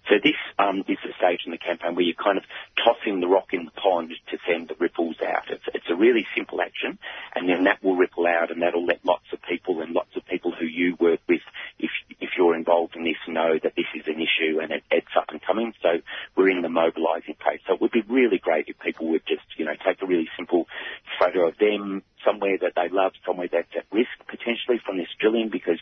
So 0.09 0.17
this 0.23 0.37
um, 0.59 0.85
is 0.89 0.99
the 1.05 1.13
stage 1.17 1.43
in 1.47 1.53
the 1.53 1.59
campaign 1.59 1.95
where 1.95 2.05
you're 2.05 2.15
kind 2.15 2.39
of 2.39 2.45
tossing 2.83 3.21
the 3.21 3.29
rock 3.29 3.53
in 3.53 3.65
the 3.65 3.71
pond 3.73 4.13
to 4.31 4.39
send 4.49 4.69
the 4.69 4.77
ripples 4.79 5.17
out. 5.27 5.51
It's, 5.51 5.65
it's 5.75 5.91
a 5.91 5.95
really 5.95 6.27
simple 6.37 6.61
action, 6.61 6.99
and 7.35 7.49
then 7.49 7.65
that 7.65 7.83
will 7.83 7.97
ripple 7.97 8.27
out, 8.27 8.51
and 8.51 8.63
that'll 8.63 8.85
let 8.87 9.05
lots 9.05 9.27
of 9.33 9.41
people 9.43 9.81
and 9.81 9.93
lots 9.93 10.17
of 10.17 10.27
people 10.27 10.53
who 10.53 10.67
you 10.67 10.97
work 11.01 11.21
with, 11.29 11.43
if 11.79 11.91
if 12.21 12.31
you're 12.37 12.55
involved 12.55 12.97
in 12.97 13.05
this, 13.05 13.17
know 13.27 13.59
that 13.63 13.75
this 13.77 13.87
is 13.95 14.07
an 14.07 14.21
issue 14.21 14.61
and 14.61 14.73
it, 14.73 14.85
it's 14.91 15.17
up 15.17 15.31
and 15.31 15.41
coming. 15.43 15.73
So 15.83 16.01
we're 16.37 16.51
in 16.51 16.63
the 16.63 16.69
mobilising 16.69 17.37
phase. 17.45 17.61
So 17.67 17.75
it 17.75 17.81
would 17.81 17.93
be 17.93 18.00
really 18.11 18.39
great 18.39 18.67
if 18.69 18.79
people 18.79 19.09
would 19.11 19.23
just, 19.27 19.47
you 19.57 19.65
know, 19.65 19.75
take 19.87 20.03
a 20.03 20.07
really 20.07 20.29
simple 20.37 20.67
photo 21.19 21.49
of 21.49 21.59
them 21.59 22.03
somewhere 22.25 22.59
that 22.61 22.73
they 22.77 22.89
love, 22.91 23.13
somewhere 23.25 23.49
that's 23.51 23.71
at 23.77 23.87
risk 23.93 24.11
potentially 24.29 24.81
from 24.85 24.99
this 24.99 25.09
drilling 25.21 25.49
because 25.51 25.79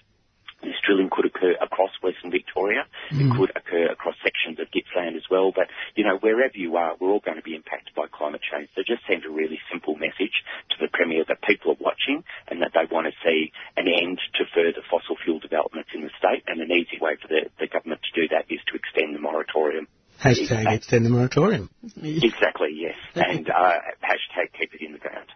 this 0.62 0.74
drilling 0.85 1.09
could 1.11 1.26
occur 1.26 1.55
across 1.62 1.91
Western 2.03 2.31
Victoria. 2.31 2.83
It 3.11 3.31
mm. 3.31 3.37
could 3.37 3.55
occur 3.55 3.87
across 3.87 4.16
sections 4.22 4.59
of 4.59 4.66
Gippsland 4.74 5.14
as 5.14 5.22
well. 5.31 5.53
But, 5.55 5.70
you 5.95 6.03
know, 6.03 6.18
wherever 6.18 6.57
you 6.57 6.76
are, 6.76 6.97
we're 6.99 7.11
all 7.11 7.22
going 7.22 7.39
to 7.39 7.47
be 7.47 7.55
impacted 7.55 7.95
by 7.95 8.07
climate 8.11 8.43
change. 8.43 8.68
So 8.74 8.83
just 8.83 9.07
send 9.07 9.24
a 9.24 9.31
really 9.31 9.61
simple 9.70 9.95
message 9.95 10.35
to 10.74 10.76
the 10.81 10.91
Premier 10.91 11.22
that 11.29 11.43
people 11.43 11.72
are 11.72 11.81
watching 11.81 12.24
and 12.49 12.62
that 12.62 12.74
they 12.74 12.91
want 12.91 13.07
to 13.07 13.14
see 13.22 13.53
an 13.76 13.87
end 13.87 14.18
to 14.35 14.45
further 14.51 14.83
fossil 14.91 15.14
fuel 15.22 15.39
developments 15.39 15.91
in 15.95 16.03
the 16.03 16.11
state. 16.18 16.43
And 16.51 16.61
an 16.61 16.74
easy 16.74 16.99
way 16.99 17.14
for 17.22 17.29
the, 17.29 17.47
the 17.62 17.68
government 17.70 18.03
to 18.03 18.12
do 18.20 18.26
that 18.35 18.51
is 18.51 18.59
to 18.66 18.74
extend 18.74 19.14
the 19.14 19.22
moratorium. 19.22 19.87
Hashtag 20.18 20.66
extend 20.74 21.07
the 21.07 21.11
moratorium. 21.11 21.70
Exactly, 22.03 22.71
yes. 22.75 22.95
And 23.15 23.49
uh, 23.49 23.73
hashtag 24.03 24.53
keep 24.59 24.75
it 24.75 24.81
in 24.81 24.93
the 24.93 24.99
ground. 24.99 25.29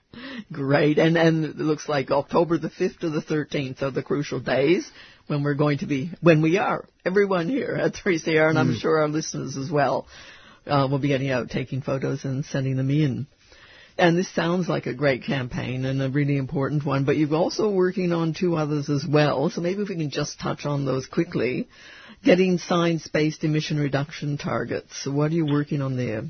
Great, 0.52 0.98
and 0.98 1.16
and 1.16 1.44
it 1.44 1.56
looks 1.56 1.88
like 1.88 2.10
October 2.10 2.58
the 2.58 2.70
fifth 2.70 3.00
to 3.00 3.10
the 3.10 3.20
thirteenth 3.22 3.82
are 3.82 3.90
the 3.90 4.02
crucial 4.02 4.40
days 4.40 4.90
when 5.26 5.42
we're 5.42 5.54
going 5.54 5.78
to 5.78 5.86
be 5.86 6.10
when 6.20 6.42
we 6.42 6.58
are 6.58 6.84
everyone 7.04 7.48
here 7.48 7.74
at 7.80 7.94
3CR, 7.94 8.50
and 8.50 8.58
I'm 8.58 8.74
Mm. 8.74 8.80
sure 8.80 8.98
our 9.00 9.08
listeners 9.08 9.56
as 9.56 9.70
well 9.70 10.06
uh, 10.66 10.86
will 10.90 10.98
be 10.98 11.08
getting 11.08 11.30
out, 11.30 11.50
taking 11.50 11.80
photos, 11.82 12.24
and 12.24 12.44
sending 12.44 12.76
them 12.76 12.90
in. 12.90 13.26
And 13.98 14.16
this 14.16 14.32
sounds 14.34 14.68
like 14.68 14.86
a 14.86 14.94
great 14.94 15.22
campaign 15.24 15.84
and 15.84 16.00
a 16.02 16.08
really 16.08 16.36
important 16.38 16.84
one, 16.84 17.04
but 17.04 17.16
you're 17.16 17.34
also 17.34 17.70
working 17.70 18.12
on 18.12 18.32
two 18.34 18.56
others 18.56 18.88
as 18.88 19.04
well. 19.06 19.50
So 19.50 19.60
maybe 19.60 19.82
if 19.82 19.88
we 19.88 19.96
can 19.96 20.10
just 20.10 20.40
touch 20.40 20.64
on 20.64 20.84
those 20.84 21.06
quickly. 21.06 21.68
Getting 22.24 22.58
science-based 22.58 23.42
emission 23.42 23.78
reduction 23.80 24.38
targets. 24.38 25.02
So 25.02 25.10
what 25.10 25.32
are 25.32 25.34
you 25.34 25.44
working 25.44 25.82
on 25.82 25.96
there? 25.96 26.22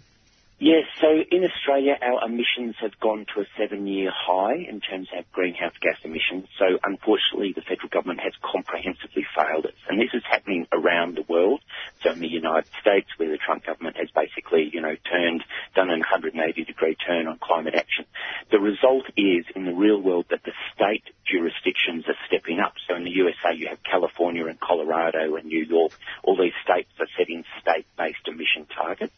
Yes, 0.63 0.85
so 1.01 1.11
in 1.11 1.43
Australia, 1.43 1.99
our 2.01 2.25
emissions 2.25 2.77
have 2.79 2.95
gone 3.01 3.27
to 3.35 3.41
a 3.41 3.47
seven-year 3.59 4.13
high 4.15 4.55
in 4.55 4.79
terms 4.79 5.09
of 5.11 5.25
greenhouse 5.33 5.75
gas 5.83 5.99
emissions. 6.05 6.47
So 6.57 6.79
unfortunately, 6.85 7.51
the 7.53 7.63
federal 7.63 7.89
government 7.89 8.21
has 8.21 8.33
comprehensively 8.41 9.27
failed 9.35 9.67
us, 9.67 9.75
and 9.91 9.99
this 10.01 10.15
is 10.15 10.23
happening 10.23 10.69
around 10.71 11.17
the 11.17 11.27
world. 11.27 11.63
So 12.05 12.13
in 12.13 12.21
the 12.21 12.29
United 12.29 12.71
States, 12.81 13.09
where 13.17 13.29
the 13.29 13.39
Trump 13.39 13.67
government 13.67 13.97
has 13.97 14.09
basically, 14.15 14.71
you 14.73 14.81
know, 14.81 14.95
turned, 15.11 15.43
done 15.75 15.91
an 15.91 16.01
180-degree 16.01 16.95
turn 16.95 17.27
on 17.27 17.39
climate 17.43 17.75
action. 17.75 18.05
The 18.53 18.61
result 18.61 19.07
is, 19.17 19.45
in 19.57 19.65
the 19.65 19.75
real 19.75 20.01
world, 20.01 20.27
that 20.31 20.45
the 20.45 20.55
state 20.77 21.03
jurisdictions 21.27 22.05
are 22.07 22.19
stepping 22.29 22.61
up. 22.61 22.75
So 22.87 22.95
in 22.95 23.03
the 23.03 23.11
USA, 23.11 23.51
you 23.53 23.67
have 23.67 23.83
California 23.83 24.47
and 24.47 24.61
Colorado 24.61 25.35
and 25.35 25.47
New 25.47 25.65
York. 25.65 25.91
All 26.23 26.37
these 26.37 26.55
states 26.63 26.91
are 27.01 27.11
setting 27.19 27.43
state-based 27.61 28.29
emission 28.29 28.67
targets. 28.71 29.13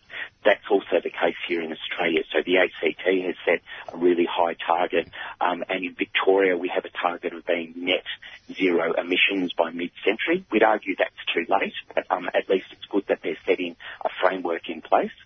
That's 0.44 0.64
also 0.70 1.00
the 1.02 1.10
case 1.10 1.36
here 1.48 1.62
in 1.62 1.72
Australia. 1.72 2.20
So 2.32 2.42
the 2.44 2.58
ACT 2.58 3.02
has 3.04 3.34
set 3.46 3.62
a 3.92 3.96
really 3.96 4.26
high 4.30 4.54
target, 4.54 5.08
um, 5.40 5.64
and 5.68 5.84
in 5.84 5.94
Victoria 5.94 6.56
we 6.56 6.68
have 6.74 6.84
a 6.84 6.90
target 6.90 7.32
of 7.32 7.46
being 7.46 7.72
net 7.76 8.04
zero 8.52 8.92
emissions 8.92 9.52
by 9.54 9.70
mid-century. 9.70 10.44
We'd 10.50 10.62
argue 10.62 10.96
that's 10.98 11.24
too 11.32 11.46
late, 11.48 11.74
but 11.94 12.04
um, 12.10 12.28
at 12.34 12.48
least 12.48 12.66
it's 12.72 12.84
good 12.90 13.04
that 13.08 13.20
they're 13.22 13.38
setting 13.46 13.76
a 14.04 14.08
framework 14.20 14.68
in 14.68 14.82
place. 14.82 15.16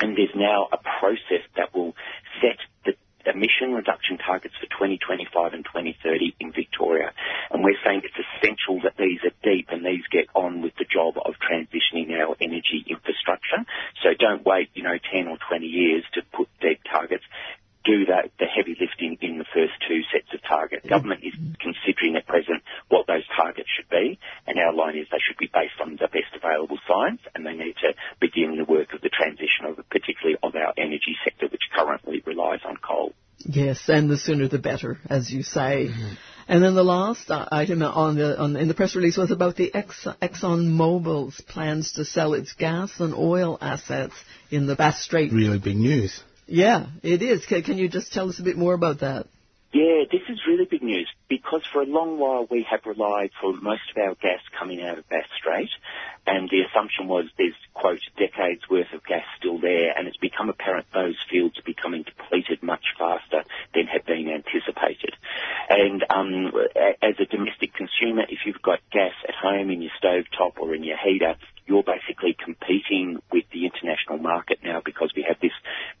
And 0.00 0.16
there's 0.16 0.34
now 0.34 0.68
a 0.70 0.76
process 0.76 1.42
that 1.56 1.74
will 1.74 1.94
set 2.40 2.58
the 2.84 2.94
emission 3.28 3.72
reduction 3.74 4.18
targets 4.18 4.54
for 4.60 4.66
2025 4.66 5.52
and 5.52 5.64
2030 5.64 6.36
in 6.40 6.52
Victoria. 6.52 7.12
And 7.50 7.64
we're 7.64 7.78
saying 7.84 8.02
it's 8.04 8.16
essential 8.16 8.80
that 8.84 8.96
these 8.96 9.20
are 9.24 9.34
deep 9.42 9.68
and 9.70 9.84
these 9.84 10.06
get 10.10 10.26
on 10.34 10.62
with 10.62 10.74
the 10.78 10.84
job 10.84 11.18
of 11.18 11.34
transitioning 11.42 12.10
our 12.14 12.36
energy 12.40 12.84
infrastructure. 13.28 13.64
So 14.02 14.10
don't 14.18 14.44
wait, 14.44 14.70
you 14.74 14.82
know, 14.82 14.96
10 15.12 15.28
or 15.28 15.38
20 15.48 15.66
years 15.66 16.04
to 16.14 16.22
put 16.32 16.48
deep 16.60 16.80
targets. 16.90 17.24
Do 17.84 18.04
that, 18.06 18.32
the 18.38 18.44
heavy 18.44 18.76
lifting 18.78 19.16
in 19.22 19.38
the 19.38 19.46
first 19.54 19.72
two 19.88 20.02
sets 20.12 20.28
of 20.34 20.42
targets. 20.42 20.86
Government 20.86 21.22
is 21.24 21.32
considering 21.58 22.16
at 22.16 22.26
present 22.26 22.62
what 22.88 23.06
those 23.06 23.24
targets 23.34 23.68
should 23.74 23.88
be, 23.88 24.18
and 24.46 24.58
our 24.58 24.74
line 24.74 24.98
is 24.98 25.06
they 25.10 25.22
should 25.26 25.38
be 25.38 25.48
based 25.48 25.80
on 25.80 25.92
the 25.92 26.08
best 26.08 26.36
available 26.36 26.76
science, 26.86 27.22
and 27.34 27.46
they 27.46 27.54
need 27.54 27.76
to 27.80 27.94
begin 28.20 28.58
the 28.58 28.64
work 28.64 28.92
of 28.92 29.00
the 29.00 29.08
transition 29.08 29.64
of, 29.64 29.76
particularly 29.88 30.36
of 30.42 30.54
our 30.54 30.74
energy 30.76 31.16
sector, 31.24 31.46
which 31.48 31.70
currently 31.72 32.20
relies 32.26 32.60
on 32.66 32.76
coal. 32.76 33.14
Yes, 33.38 33.88
and 33.88 34.10
the 34.10 34.18
sooner 34.18 34.48
the 34.48 34.58
better, 34.58 34.98
as 35.08 35.30
you 35.30 35.42
say. 35.42 35.88
Mm-hmm. 35.88 36.14
And 36.48 36.64
then 36.64 36.74
the 36.74 36.82
last 36.82 37.30
uh, 37.30 37.46
item 37.52 37.82
on 37.82 38.16
the 38.16 38.38
on, 38.38 38.56
in 38.56 38.68
the 38.68 38.74
press 38.74 38.96
release 38.96 39.18
was 39.18 39.30
about 39.30 39.56
the 39.56 39.72
Ex- 39.74 40.06
Exxon 40.22 40.66
Mobil's 40.66 41.38
plans 41.42 41.92
to 41.92 42.06
sell 42.06 42.32
its 42.32 42.54
gas 42.54 42.90
and 43.00 43.14
oil 43.14 43.58
assets 43.60 44.14
in 44.50 44.66
the 44.66 44.74
Bass 44.74 45.02
Strait. 45.02 45.30
Really 45.30 45.58
big 45.58 45.76
news. 45.76 46.22
Yeah, 46.46 46.86
it 47.02 47.20
is. 47.20 47.44
Can, 47.44 47.62
can 47.62 47.76
you 47.76 47.90
just 47.90 48.14
tell 48.14 48.30
us 48.30 48.38
a 48.38 48.42
bit 48.42 48.56
more 48.56 48.72
about 48.72 49.00
that? 49.00 49.26
Yeah, 49.74 50.04
this 50.10 50.22
is 50.30 50.40
really 50.48 50.64
big 50.64 50.82
news 50.82 51.12
because 51.28 51.60
for 51.70 51.82
a 51.82 51.84
long 51.84 52.18
while 52.18 52.46
we 52.50 52.66
have 52.70 52.80
relied 52.86 53.30
for 53.38 53.52
most 53.52 53.82
of 53.94 54.02
our 54.02 54.14
gas 54.14 54.40
coming 54.58 54.82
out 54.82 54.96
of 54.96 55.06
Bass 55.10 55.26
Strait, 55.38 55.68
and 56.26 56.48
the 56.48 56.62
assumption 56.62 57.06
was 57.06 57.26
there's, 57.36 57.52
quote, 57.74 58.00
decades 58.16 58.62
worth 58.70 58.90
of 58.94 59.04
gas 59.04 59.24
still 59.38 59.58
there, 59.60 59.92
and 59.94 60.08
it's 60.08 60.16
become 60.16 60.48
apparent 60.48 60.86
those 60.94 61.16
fields 61.30 61.58
are 61.58 61.66
becoming 61.66 62.04
depleted 62.04 62.62
much 62.62 62.84
faster 62.98 63.44
than 63.74 63.86
had 63.86 64.06
been 64.06 64.28
anticipated. 64.28 64.77
And 65.68 66.02
um, 66.08 66.52
as 67.02 67.14
a 67.20 67.26
domestic 67.26 67.74
consumer, 67.74 68.22
if 68.28 68.40
you've 68.46 68.62
got 68.62 68.80
gas 68.90 69.12
at 69.28 69.34
home 69.34 69.70
in 69.70 69.82
your 69.82 69.92
stove 69.98 70.24
top 70.36 70.58
or 70.58 70.74
in 70.74 70.82
your 70.82 70.96
heater, 70.96 71.36
you're 71.68 71.84
basically 71.84 72.32
competing 72.32 73.20
with 73.30 73.44
the 73.52 73.66
international 73.68 74.16
market 74.16 74.58
now 74.64 74.80
because 74.82 75.12
we 75.14 75.22
have 75.28 75.36
this 75.40 75.52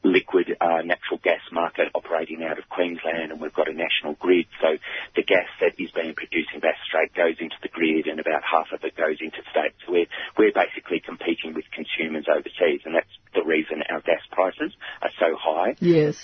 liquid 0.02 0.56
uh, 0.58 0.80
natural 0.80 1.20
gas 1.22 1.44
market 1.52 1.88
operating 1.94 2.42
out 2.42 2.58
of 2.58 2.66
Queensland 2.70 3.30
and 3.30 3.40
we've 3.40 3.52
got 3.52 3.68
a 3.68 3.74
national 3.74 4.14
grid. 4.14 4.46
So 4.62 4.80
the 5.14 5.22
gas 5.22 5.44
that 5.60 5.76
is 5.76 5.90
being 5.92 6.14
produced 6.14 6.48
in 6.54 6.60
Bass 6.60 6.80
Strait 6.88 7.12
goes 7.12 7.36
into 7.38 7.56
the 7.60 7.68
grid 7.68 8.06
and 8.06 8.18
about 8.18 8.40
half 8.42 8.72
of 8.72 8.82
it 8.82 8.96
goes 8.96 9.20
into 9.20 9.44
state. 9.52 9.76
So 9.84 9.92
we're, 9.92 10.08
we're 10.38 10.56
basically 10.56 11.00
competing 11.04 11.52
with 11.52 11.68
consumers 11.70 12.24
overseas 12.32 12.80
and 12.88 12.96
that's 12.96 13.12
the 13.34 13.44
reason 13.44 13.84
our 13.92 14.00
gas 14.00 14.24
prices 14.32 14.72
are 15.02 15.12
so 15.20 15.36
high. 15.36 15.76
Yes. 15.80 16.16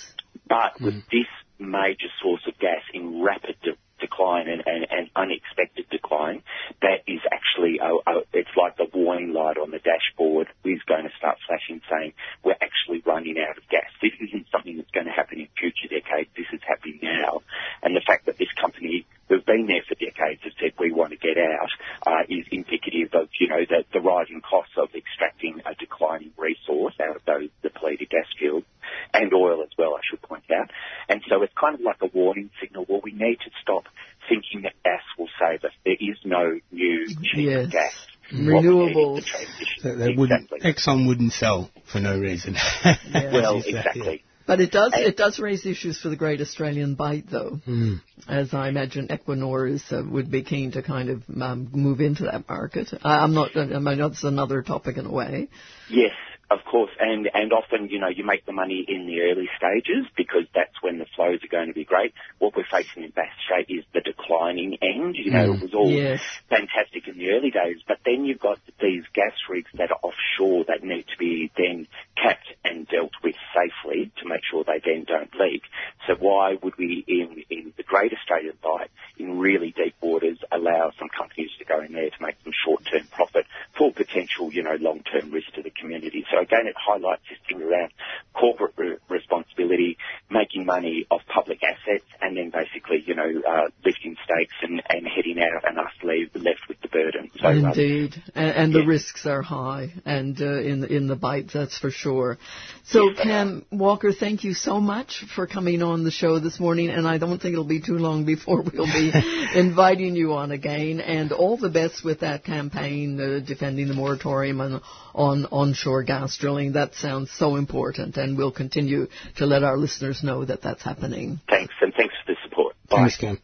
But 0.49 0.81
with 0.81 1.05
this 1.13 1.29
major 1.65 2.09
source 2.21 2.41
of 2.47 2.57
gas 2.59 2.81
in 2.93 3.21
rapid 3.21 3.55
de- 3.63 3.77
decline 3.99 4.47
and, 4.47 4.61
and, 4.65 4.85
and 4.91 5.09
unexpected 5.15 5.85
decline, 5.89 6.43
that 6.81 7.03
is 7.07 7.21
actually, 7.31 7.79
a, 7.79 7.95
a, 8.09 8.21
it's 8.33 8.51
like 8.57 8.77
the 8.77 8.87
warning 8.93 9.33
light 9.33 9.57
on 9.57 9.71
the 9.71 9.79
dashboard 9.79 10.47
is 10.63 10.81
going 10.87 11.03
to 11.03 11.13
start 11.17 11.37
flashing 11.47 11.81
saying 11.89 12.13
we're 12.43 12.59
actually 12.61 13.01
running 13.05 13.37
out 13.39 13.57
of 13.57 13.63
gas. 13.69 13.87
This 14.01 14.11
isn't 14.19 14.47
something 14.51 14.77
that's 14.77 14.91
going 14.91 15.05
to 15.07 15.15
happen 15.15 15.39
in 15.39 15.47
future 15.57 15.87
decades. 15.87 16.29
This 16.35 16.51
is 16.51 16.61
happening 16.67 16.99
now. 17.01 17.41
And 17.83 17.95
the 17.95 18.03
fact 18.05 18.25
that 18.25 18.37
this 18.37 18.51
company 18.59 19.05
who've 19.29 19.45
been 19.45 19.65
there 19.67 19.81
for 19.87 19.95
decades 19.95 20.41
have 20.43 20.53
said 20.59 20.73
we 20.77 20.91
want 20.91 21.11
to 21.11 21.17
get 21.17 21.37
out 21.37 21.71
uh, 22.05 22.23
is 22.29 22.45
indicative 22.51 23.09
of, 23.13 23.29
you 23.39 23.47
know, 23.47 23.63
the, 23.67 23.83
the 23.93 23.99
rising 23.99 24.41
costs 24.41 24.75
of 24.77 24.89
extracting 24.93 25.61
a 25.65 25.73
declining 25.75 26.31
resource 26.37 26.93
out 27.01 27.15
of 27.15 27.23
those 27.25 27.49
depleted 27.63 28.09
gas 28.09 28.27
fields 28.37 28.67
and 29.13 29.33
oil 29.33 29.63
as 29.63 29.73
well, 29.77 29.95
I 29.95 30.01
should 30.09 30.21
point 30.21 30.43
out. 30.51 30.69
And 31.09 31.21
so 31.29 31.41
it's 31.43 31.53
kind 31.59 31.75
of 31.75 31.81
like 31.81 31.97
a 32.01 32.07
warning 32.07 32.49
signal. 32.61 32.85
Well, 32.87 33.01
we 33.03 33.11
need 33.11 33.37
to 33.45 33.51
stop 33.61 33.83
thinking 34.27 34.63
that 34.63 34.73
gas 34.83 35.01
will 35.17 35.29
save 35.39 35.63
us. 35.63 35.71
There 35.83 35.93
is 35.99 36.17
no 36.25 36.59
new 36.71 37.07
cheap 37.07 37.35
Yes. 37.35 37.67
gas. 37.71 37.93
What 38.31 38.39
we 38.39 38.45
need 38.45 38.57
is 38.57 38.65
Renewables. 38.65 39.15
the 39.15 39.21
transition. 39.21 39.99
They, 39.99 40.05
they 40.11 40.15
wouldn't, 40.17 40.49
Exxon 40.63 41.07
wouldn't 41.07 41.33
sell 41.33 41.69
for 41.91 41.99
no 41.99 42.17
reason. 42.19 42.55
Well, 42.83 42.95
As 43.59 43.65
you 43.67 43.73
say, 43.73 43.77
exactly. 43.79 44.23
But 44.47 44.61
it 44.61 44.71
does 44.71 44.91
it 44.95 45.17
does 45.17 45.39
raise 45.39 45.65
issues 45.65 45.99
for 45.99 46.09
the 46.09 46.15
Great 46.15 46.39
Australian 46.39 46.93
Bight, 46.93 47.25
though. 47.31 47.59
Mm. 47.67 48.01
as 48.27 48.53
I 48.53 48.69
imagine 48.69 49.07
Equinor 49.07 49.71
is 49.71 49.83
uh, 49.91 50.03
would 50.07 50.29
be 50.29 50.43
keen 50.43 50.71
to 50.73 50.83
kind 50.83 51.09
of 51.09 51.23
um, 51.41 51.67
move 51.71 51.99
into 51.99 52.25
that 52.25 52.47
market. 52.47 52.89
I, 53.03 53.17
I'm 53.23 53.33
not. 53.33 53.57
I 53.57 53.65
mean, 53.79 53.97
that's 53.97 54.23
another 54.23 54.61
topic 54.61 54.97
in 54.97 55.07
a 55.07 55.11
way. 55.11 55.49
Yes, 55.89 56.11
of 56.51 56.59
course, 56.69 56.91
and 56.99 57.29
and 57.33 57.51
often 57.53 57.89
you 57.89 57.99
know 57.99 58.09
you 58.09 58.23
make 58.25 58.45
the 58.45 58.51
money 58.53 58.85
in 58.87 59.07
the 59.07 59.21
early 59.21 59.49
stages 59.57 60.05
because 60.15 60.45
that's 60.53 60.75
when 60.81 60.99
the 60.99 61.05
flows 61.15 61.39
are 61.43 61.47
going 61.51 61.67
to 61.67 61.73
be 61.73 61.85
great. 61.85 62.13
What 62.39 62.55
we're 62.55 62.69
facing 62.69 63.03
in 63.03 63.11
Bass 63.11 63.31
Strait 63.45 63.67
is 63.69 63.83
the 63.93 64.01
declining 64.01 64.77
end. 64.81 65.15
You 65.15 65.31
know, 65.31 65.45
Mm. 65.49 65.55
it 65.55 65.61
was 65.61 65.73
all 65.73 65.89
Yes. 65.89 66.21
fantastic 66.49 67.07
in 67.07 67.17
the 67.17 67.31
early 67.31 67.51
days, 67.51 67.81
but 67.87 67.99
then 68.05 68.25
you've 68.25 68.39
got 68.39 68.59
these 68.79 69.03
gas 69.13 69.33
rigs 69.49 69.71
that 69.77 69.91
are 69.91 69.99
offshore 70.03 70.65
that 70.67 70.83
need 70.83 71.07
to 71.07 71.17
be 71.17 71.51
then 71.57 71.87
capped 72.15 72.53
and 72.63 72.87
dealt 72.87 73.13
with 73.23 73.35
safely 73.53 74.11
to 74.21 74.27
make 74.27 74.41
sure 74.49 74.63
they 74.63 74.79
then 74.83 75.03
don't 75.05 75.33
leak. 75.39 75.63
So 76.07 76.15
why 76.19 76.55
would 76.61 76.77
we 76.77 77.03
in 77.07 77.43
in 77.49 77.73
the 77.77 77.83
Great 77.83 78.13
Australian 78.13 78.57
Bight 78.61 78.89
in 79.17 79.39
really 79.39 79.71
deep 79.71 79.95
waters 80.01 80.37
allow 80.51 80.91
some 80.99 81.09
companies 81.09 81.49
to 81.57 81.65
go 81.65 81.81
in 81.81 81.93
there 81.93 82.09
to 82.09 82.21
make 82.21 82.35
some 82.43 82.53
short-term 82.65 83.07
profit 83.11 83.44
for 83.77 83.91
potential, 83.91 84.51
you 84.51 84.63
know, 84.63 84.75
long-term 84.79 85.31
risk 85.31 85.53
to 85.55 85.61
the 85.61 85.71
community? 85.71 86.25
So 86.31 86.41
again, 86.41 86.67
it 86.67 86.75
highlights 86.75 87.23
this 87.29 87.39
thing 87.47 87.61
around 87.61 87.91
corporate 88.33 88.73
re- 88.77 88.97
responsibility, 89.09 89.97
making 90.29 90.65
money 90.65 91.05
off 91.11 91.21
public 91.27 91.59
assets, 91.63 92.05
and 92.21 92.37
then 92.37 92.51
basically, 92.51 93.03
you 93.05 93.15
know, 93.15 93.29
uh, 93.47 93.67
lifting 93.85 94.15
stakes 94.23 94.55
and, 94.61 94.81
and 94.89 95.07
heading 95.07 95.39
out 95.39 95.63
and 95.67 95.77
us 95.79 95.93
leave, 96.03 96.29
left 96.35 96.64
burden. 96.95 97.31
So, 97.39 97.47
um, 97.47 97.65
Indeed, 97.65 98.15
and, 98.33 98.51
and 98.51 98.73
the 98.73 98.79
yeah. 98.79 98.87
risks 98.87 99.25
are 99.25 99.41
high, 99.41 99.91
and 100.05 100.39
uh, 100.41 100.59
in 100.61 100.81
the, 100.81 100.87
in 100.87 101.07
the 101.07 101.15
Bight, 101.15 101.49
that's 101.53 101.77
for 101.77 101.91
sure. 101.91 102.37
So, 102.85 103.13
Cam 103.13 103.65
Walker, 103.71 104.13
thank 104.13 104.43
you 104.43 104.53
so 104.53 104.79
much 104.79 105.25
for 105.35 105.47
coming 105.47 105.81
on 105.81 106.03
the 106.03 106.11
show 106.11 106.39
this 106.39 106.59
morning, 106.59 106.89
and 106.89 107.07
I 107.07 107.17
don't 107.17 107.41
think 107.41 107.53
it'll 107.53 107.65
be 107.65 107.81
too 107.81 107.97
long 107.97 108.25
before 108.25 108.61
we'll 108.73 108.85
be 108.85 109.11
inviting 109.55 110.15
you 110.15 110.33
on 110.33 110.51
again. 110.51 111.01
And 111.01 111.31
all 111.31 111.57
the 111.57 111.69
best 111.69 112.05
with 112.05 112.21
that 112.21 112.43
campaign 112.43 113.19
uh, 113.19 113.45
defending 113.45 113.87
the 113.87 113.93
moratorium 113.93 114.61
on, 114.61 114.81
on 115.13 115.45
onshore 115.51 116.03
gas 116.03 116.37
drilling. 116.37 116.73
That 116.73 116.95
sounds 116.95 117.31
so 117.31 117.55
important, 117.57 118.15
and 118.17 118.37
we'll 118.37 118.51
continue 118.51 119.07
to 119.37 119.45
let 119.45 119.63
our 119.63 119.77
listeners 119.77 120.23
know 120.23 120.45
that 120.45 120.61
that's 120.61 120.83
happening. 120.83 121.41
thanks, 121.49 121.73
and 121.81 121.93
thanks 121.93 122.13
for 122.25 122.33
the 122.33 122.37
support. 122.43 122.75
Bye. 122.89 122.97
Thanks, 122.97 123.17
Cam. 123.17 123.39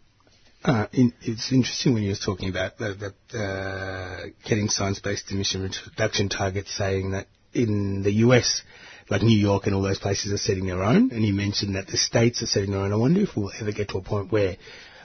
Uh, 0.64 0.86
in, 0.94 1.14
it's 1.22 1.52
interesting 1.52 1.94
when 1.94 2.04
you 2.04 2.10
were 2.10 2.16
talking 2.16 2.50
about 2.50 2.80
uh, 2.80 4.18
getting 4.48 4.70
science-based 4.70 5.32
emission 5.32 5.70
reduction 5.90 6.30
targets, 6.30 6.76
saying 6.76 7.12
that 7.12 7.28
in 7.54 8.04
the 8.04 8.12
US, 8.26 8.62
like 9.10 9.24
New 9.24 9.38
York 9.38 9.66
and 9.66 9.74
all 9.74 9.82
those 9.82 10.00
places 10.00 10.32
are 10.32 10.38
setting 10.38 10.68
their 10.68 10.84
own, 10.84 11.12
and 11.12 11.26
you 11.26 11.34
mentioned 11.34 11.76
that 11.76 11.88
the 11.88 11.98
states 11.98 12.44
are 12.44 12.46
setting 12.46 12.72
their 12.72 12.82
own. 12.82 12.94
I 12.94 12.96
wonder 12.96 13.22
if 13.22 13.36
we'll 13.36 13.52
ever 13.60 13.72
get 13.72 13.90
to 13.90 13.98
a 13.98 14.02
point 14.04 14.32
where 14.32 14.58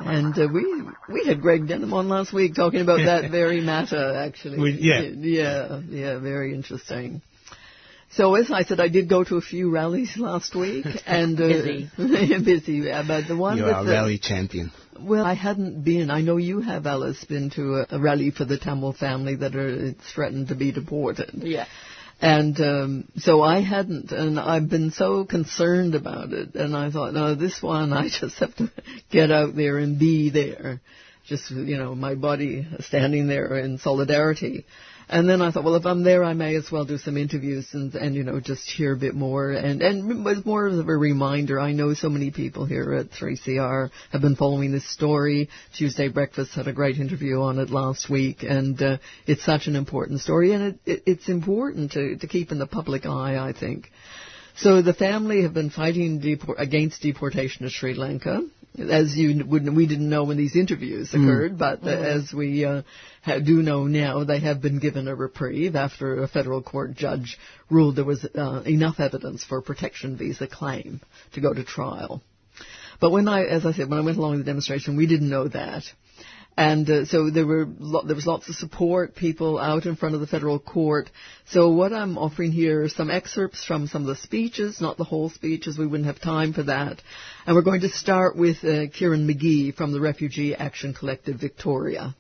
And 0.00 0.38
uh, 0.38 0.46
we 0.52 0.64
we 1.08 1.26
had 1.26 1.40
Greg 1.40 1.66
Denham 1.66 1.92
on 1.92 2.08
last 2.08 2.32
week 2.32 2.54
talking 2.54 2.80
about 2.80 2.98
that 3.04 3.30
very 3.32 3.60
matter, 3.60 4.14
actually. 4.14 4.58
We- 4.58 4.78
yeah. 4.80 5.00
Yeah, 5.00 5.80
yeah, 5.88 6.18
very 6.20 6.54
interesting. 6.54 7.20
So 8.10 8.36
as 8.36 8.50
I 8.50 8.62
said, 8.62 8.80
I 8.80 8.88
did 8.88 9.08
go 9.08 9.22
to 9.24 9.36
a 9.36 9.40
few 9.40 9.70
rallies 9.70 10.16
last 10.16 10.54
week, 10.54 10.86
and 11.06 11.38
uh, 11.38 11.48
Busy. 11.48 11.90
busy. 12.44 12.72
yeah, 12.74 13.02
But 13.06 13.26
the 13.26 13.36
one 13.36 13.58
You're 13.58 13.66
with 13.66 13.86
the, 13.86 13.92
rally 13.92 14.18
champion. 14.18 14.70
Well, 15.00 15.24
I 15.24 15.34
hadn't 15.34 15.84
been. 15.84 16.10
I 16.10 16.20
know 16.22 16.36
you 16.36 16.60
have, 16.60 16.86
Alice, 16.86 17.24
been 17.24 17.50
to 17.50 17.80
a, 17.80 17.86
a 17.96 17.98
rally 18.00 18.30
for 18.30 18.44
the 18.44 18.56
Tamil 18.56 18.92
family 18.92 19.34
that 19.36 19.54
are 19.56 19.92
threatened 20.14 20.48
to 20.48 20.54
be 20.54 20.72
deported. 20.72 21.30
Yeah. 21.34 21.66
And 22.20 22.60
um, 22.60 23.08
so 23.18 23.42
I 23.42 23.60
hadn't, 23.60 24.10
and 24.10 24.40
I've 24.40 24.68
been 24.68 24.90
so 24.90 25.24
concerned 25.24 25.94
about 25.94 26.32
it. 26.32 26.54
And 26.56 26.76
I 26.76 26.90
thought, 26.90 27.14
no, 27.14 27.34
this 27.34 27.62
one, 27.62 27.92
I 27.92 28.08
just 28.20 28.38
have 28.38 28.54
to 28.56 28.70
get 29.10 29.30
out 29.30 29.54
there 29.54 29.78
and 29.78 29.98
be 29.98 30.30
there. 30.30 30.80
Just, 31.26 31.50
you 31.50 31.76
know, 31.76 31.94
my 31.94 32.14
body 32.14 32.66
standing 32.80 33.28
there 33.28 33.58
in 33.58 33.78
solidarity. 33.78 34.64
And 35.10 35.28
then 35.28 35.40
I 35.40 35.50
thought, 35.50 35.64
well, 35.64 35.76
if 35.76 35.86
I'm 35.86 36.02
there, 36.02 36.22
I 36.22 36.34
may 36.34 36.54
as 36.56 36.70
well 36.70 36.84
do 36.84 36.98
some 36.98 37.16
interviews 37.16 37.66
and, 37.72 37.94
and 37.94 38.14
you 38.14 38.24
know, 38.24 38.40
just 38.40 38.70
hear 38.70 38.92
a 38.92 38.96
bit 38.96 39.14
more. 39.14 39.52
And, 39.52 39.80
and 39.80 40.10
it 40.10 40.22
was 40.22 40.44
more 40.44 40.66
of 40.66 40.86
a 40.86 40.96
reminder. 40.96 41.58
I 41.58 41.72
know 41.72 41.94
so 41.94 42.10
many 42.10 42.30
people 42.30 42.66
here 42.66 42.92
at 42.92 43.10
3CR 43.10 43.90
have 44.12 44.20
been 44.20 44.36
following 44.36 44.70
this 44.70 44.88
story. 44.92 45.48
Tuesday 45.76 46.08
Breakfast 46.08 46.54
had 46.54 46.68
a 46.68 46.74
great 46.74 46.98
interview 46.98 47.40
on 47.40 47.58
it 47.58 47.70
last 47.70 48.10
week. 48.10 48.42
And 48.42 48.80
uh, 48.82 48.98
it's 49.26 49.44
such 49.44 49.66
an 49.66 49.76
important 49.76 50.20
story. 50.20 50.52
And 50.52 50.62
it, 50.64 50.78
it, 50.84 51.02
it's 51.06 51.28
important 51.30 51.92
to, 51.92 52.16
to 52.16 52.26
keep 52.26 52.52
in 52.52 52.58
the 52.58 52.66
public 52.66 53.06
eye, 53.06 53.38
I 53.38 53.58
think. 53.58 53.90
So 54.60 54.82
the 54.82 54.94
family 54.94 55.42
have 55.42 55.54
been 55.54 55.70
fighting 55.70 56.22
against 56.58 57.02
deportation 57.02 57.62
to 57.62 57.70
Sri 57.70 57.94
Lanka. 57.94 58.42
As 58.78 59.16
you 59.16 59.44
would, 59.44 59.74
we 59.74 59.86
didn't 59.86 60.08
know 60.08 60.24
when 60.24 60.36
these 60.36 60.54
interviews 60.56 61.10
Mm. 61.10 61.22
occurred, 61.24 61.58
but 61.58 61.82
uh, 61.84 61.88
as 61.88 62.32
we 62.32 62.64
uh, 62.64 62.82
ha- 63.22 63.38
do 63.38 63.62
know 63.62 63.84
now, 63.84 64.24
they 64.24 64.40
have 64.40 64.60
been 64.60 64.78
given 64.78 65.08
a 65.08 65.14
reprieve 65.14 65.74
after 65.74 66.22
a 66.22 66.28
federal 66.28 66.62
court 66.62 66.94
judge 66.94 67.38
ruled 67.70 67.96
there 67.96 68.04
was 68.04 68.24
uh, 68.24 68.62
enough 68.66 69.00
evidence 69.00 69.44
for 69.44 69.58
a 69.58 69.62
protection 69.62 70.16
visa 70.16 70.46
claim 70.46 71.00
to 71.34 71.40
go 71.40 71.52
to 71.54 71.64
trial. 71.64 72.22
But 73.00 73.10
when 73.10 73.28
I, 73.28 73.44
as 73.44 73.64
I 73.64 73.72
said, 73.72 73.88
when 73.88 73.98
I 74.00 74.02
went 74.02 74.18
along 74.18 74.32
with 74.32 74.40
the 74.40 74.46
demonstration, 74.50 74.96
we 74.96 75.06
didn't 75.06 75.30
know 75.30 75.48
that. 75.48 75.84
And 76.58 76.90
uh, 76.90 77.04
so 77.04 77.30
there 77.30 77.46
were 77.46 77.68
lo- 77.78 78.02
there 78.04 78.16
was 78.16 78.26
lots 78.26 78.48
of 78.48 78.56
support, 78.56 79.14
people 79.14 79.60
out 79.60 79.86
in 79.86 79.94
front 79.94 80.16
of 80.16 80.20
the 80.20 80.26
federal 80.26 80.58
court. 80.58 81.08
So 81.46 81.70
what 81.70 81.92
I'm 81.92 82.18
offering 82.18 82.50
here 82.50 82.82
are 82.82 82.88
some 82.88 83.12
excerpts 83.12 83.64
from 83.64 83.86
some 83.86 84.02
of 84.02 84.08
the 84.08 84.16
speeches, 84.16 84.80
not 84.80 84.96
the 84.96 85.04
whole 85.04 85.30
speeches. 85.30 85.78
we 85.78 85.86
wouldn't 85.86 86.08
have 86.08 86.20
time 86.20 86.52
for 86.52 86.64
that. 86.64 87.00
And 87.46 87.54
we're 87.54 87.62
going 87.62 87.82
to 87.82 87.88
start 87.88 88.36
with 88.36 88.64
uh, 88.64 88.88
Kieran 88.92 89.28
McGee 89.28 89.72
from 89.76 89.92
the 89.92 90.00
Refugee 90.00 90.52
Action 90.52 90.94
Collective 90.94 91.36
Victoria. 91.36 92.16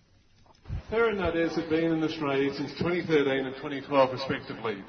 Her 0.92 1.08
and 1.08 1.18
Nades 1.18 1.56
have 1.56 1.68
been 1.68 1.90
in 1.94 2.04
Australia 2.04 2.54
since 2.54 2.70
2013 2.78 3.44
and 3.44 3.56
2012 3.56 4.12
respectively. 4.12 4.84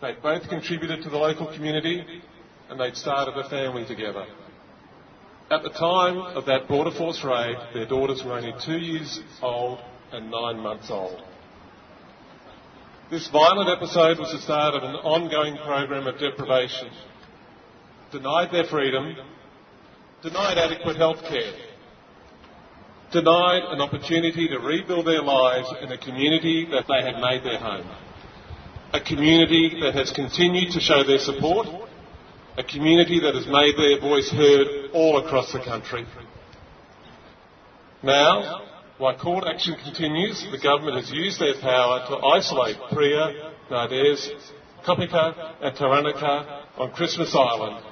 They'd 0.00 0.22
both 0.22 0.48
contributed 0.48 1.02
to 1.02 1.10
the 1.10 1.16
local 1.16 1.52
community 1.52 2.04
and 2.68 2.78
they'd 2.78 2.96
started 2.96 3.36
a 3.36 3.50
family 3.50 3.84
together. 3.84 4.26
At 5.50 5.64
the 5.64 5.70
time 5.70 6.16
of 6.36 6.46
that 6.46 6.68
border 6.68 6.92
force 6.92 7.24
raid, 7.24 7.56
their 7.74 7.84
daughters 7.84 8.22
were 8.24 8.34
only 8.34 8.54
two 8.64 8.78
years 8.78 9.20
old 9.42 9.80
and 10.12 10.30
nine 10.30 10.60
months 10.60 10.90
old. 10.90 11.20
This 13.10 13.26
violent 13.32 13.68
episode 13.68 14.20
was 14.20 14.30
the 14.30 14.38
start 14.38 14.76
of 14.76 14.84
an 14.84 14.94
ongoing 14.94 15.56
program 15.56 16.06
of 16.06 16.20
deprivation. 16.20 16.90
Denied 18.12 18.52
their 18.52 18.62
freedom, 18.66 19.16
denied 20.22 20.56
adequate 20.56 20.96
health 20.96 21.20
care, 21.28 21.52
denied 23.10 23.64
an 23.74 23.80
opportunity 23.80 24.46
to 24.46 24.58
rebuild 24.58 25.04
their 25.04 25.22
lives 25.22 25.66
in 25.82 25.90
a 25.90 25.98
community 25.98 26.68
that 26.70 26.86
they 26.86 27.02
had 27.02 27.20
made 27.20 27.42
their 27.42 27.58
home. 27.58 27.90
A 28.92 29.00
community 29.00 29.80
that 29.82 29.94
has 29.96 30.12
continued 30.12 30.70
to 30.74 30.80
show 30.80 31.02
their 31.02 31.18
support, 31.18 31.66
a 32.60 32.64
community 32.64 33.20
that 33.20 33.34
has 33.34 33.46
made 33.46 33.74
their 33.76 33.98
voice 34.00 34.30
heard 34.30 34.90
all 34.92 35.16
across 35.24 35.50
the 35.52 35.60
country. 35.60 36.04
Now, 38.02 38.66
while 38.98 39.16
court 39.18 39.44
action 39.46 39.76
continues, 39.82 40.46
the 40.52 40.60
government 40.62 40.96
has 40.96 41.10
used 41.10 41.40
their 41.40 41.58
power 41.60 42.04
to 42.08 42.16
isolate 42.36 42.76
Priya, 42.92 43.52
Nades, 43.70 44.30
Kopika 44.86 45.56
and 45.62 45.74
Tharnicaa 45.74 46.64
on 46.76 46.92
Christmas 46.92 47.34
Island 47.34 47.82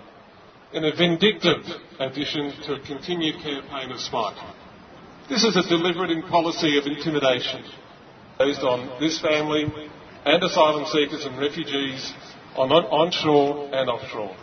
in 0.75 0.85
a 0.85 0.95
vindictive 0.95 1.65
addition 1.99 2.53
to 2.67 2.75
a 2.75 2.81
continued 2.87 3.37
campaign 3.37 3.91
of 3.91 4.01
spite. 4.01 4.37
This 5.31 5.45
is 5.45 5.57
a 5.57 5.67
deliberate 5.67 6.13
policy 6.29 6.77
of 6.77 6.85
intimidation 6.85 7.65
based 8.39 8.61
on 8.61 9.01
this 9.01 9.19
family 9.21 9.65
and 10.27 10.43
asylum 10.43 10.85
seekers 10.93 11.25
and 11.25 11.39
refugees 11.39 12.13
on 12.55 12.71
onshore 12.71 13.75
and 13.75 13.89
offshore. 13.89 14.37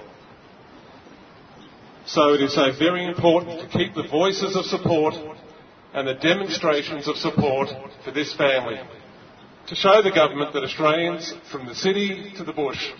So 2.07 2.33
it 2.33 2.41
is 2.41 2.53
so 2.53 2.71
very 2.77 3.03
important 3.05 3.59
to 3.61 3.77
keep 3.77 3.95
the 3.95 4.07
voices 4.07 4.55
of 4.55 4.65
support 4.65 5.15
and 5.93 6.07
the 6.07 6.13
demonstrations 6.13 7.07
of 7.07 7.17
support 7.17 7.69
for 8.03 8.11
this 8.11 8.31
family. 8.35 8.79
To 9.67 9.75
show 9.75 10.03
the 10.03 10.11
government 10.11 10.53
that 10.53 10.63
Australians 10.63 11.33
from 11.51 11.65
the 11.65 11.73
city 11.73 12.31
to 12.37 12.43
the 12.43 12.53
bush, 12.53 12.91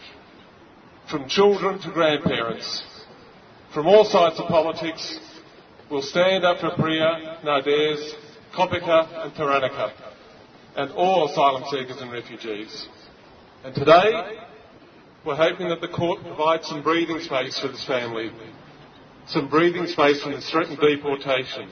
from 1.11 1.29
children 1.29 1.79
to 1.81 1.91
grandparents, 1.91 2.83
from 3.75 3.85
all 3.85 4.05
sides 4.05 4.39
of 4.39 4.47
politics, 4.47 5.19
will 5.91 6.01
stand 6.01 6.43
up 6.43 6.59
for 6.59 6.71
Priya, 6.71 7.41
Nades, 7.43 8.15
Kopika 8.57 9.23
and 9.23 9.33
Tharnicaa, 9.33 9.91
and 10.77 10.91
all 10.93 11.29
asylum 11.29 11.63
seekers 11.69 12.01
and 12.01 12.11
refugees. 12.11 12.87
And 13.63 13.75
today, 13.75 14.39
we're 15.23 15.35
hoping 15.35 15.69
that 15.69 15.81
the 15.81 15.89
court 15.89 16.23
provides 16.23 16.67
some 16.67 16.81
breathing 16.81 17.19
space 17.19 17.59
for 17.59 17.67
this 17.67 17.85
family, 17.85 18.31
some 19.27 19.49
breathing 19.49 19.87
space 19.87 20.21
from 20.21 20.33
the 20.33 20.41
threatened 20.41 20.79
deportation, 20.79 21.69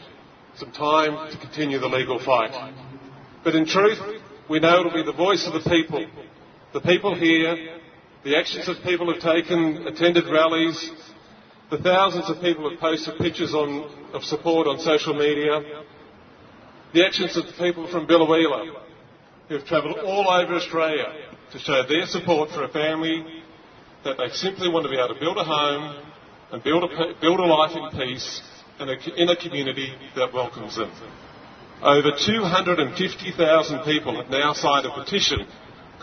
some 0.58 0.72
time 0.72 1.32
to 1.32 1.38
continue 1.38 1.80
the 1.80 1.88
legal 1.88 2.20
fight. 2.24 2.74
But 3.44 3.56
in 3.56 3.66
truth, 3.66 4.00
we 4.50 4.60
know 4.60 4.80
it'll 4.80 4.94
be 4.94 5.04
the 5.04 5.14
voice 5.14 5.48
of 5.48 5.54
the 5.54 5.70
people, 5.70 6.06
the 6.74 6.82
people 6.82 7.16
here, 7.16 7.80
the 8.24 8.38
actions 8.38 8.66
that 8.66 8.84
people 8.84 9.12
have 9.14 9.22
taken, 9.22 9.86
attended 9.88 10.26
rallies, 10.32 10.92
the 11.70 11.78
thousands 11.78 12.30
of 12.30 12.42
people 12.42 12.70
have 12.70 12.80
posted 12.80 13.18
pictures 13.20 13.54
on, 13.54 14.14
of 14.14 14.24
support 14.24 14.68
on 14.68 14.80
social 14.80 15.14
media, 15.14 15.84
the 16.94 17.06
actions 17.06 17.36
of 17.38 17.46
the 17.46 17.54
people 17.54 17.90
from 17.92 18.08
Biloela 18.08 18.82
who 19.48 19.56
have 19.56 19.66
travelled 19.66 19.98
all 20.00 20.30
over 20.30 20.56
Australia 20.56 21.06
to 21.52 21.60
show 21.60 21.84
their 21.88 22.06
support 22.06 22.50
for 22.52 22.64
a 22.64 22.70
family 22.70 23.44
that 24.04 24.18
they 24.18 24.30
simply 24.34 24.70
want 24.70 24.84
to 24.84 24.90
be 24.90 24.98
able 24.98 25.14
to 25.14 25.20
build 25.20 25.38
a 25.38 25.44
home 25.44 26.13
and 26.54 26.64
build 26.64 26.84
a, 26.84 26.88
build 27.20 27.40
a 27.40 27.46
life 27.46 27.76
in 27.76 28.00
peace 28.00 28.42
in 28.80 28.88
a, 28.88 28.96
in 29.18 29.28
a 29.28 29.36
community 29.36 29.92
that 30.16 30.32
welcomes 30.32 30.76
them. 30.78 30.92
Over 31.82 32.12
250,000 32.16 33.84
people 33.84 34.22
have 34.22 34.30
now 34.30 34.54
signed 34.54 34.86
a 34.86 34.94
petition 34.94 35.48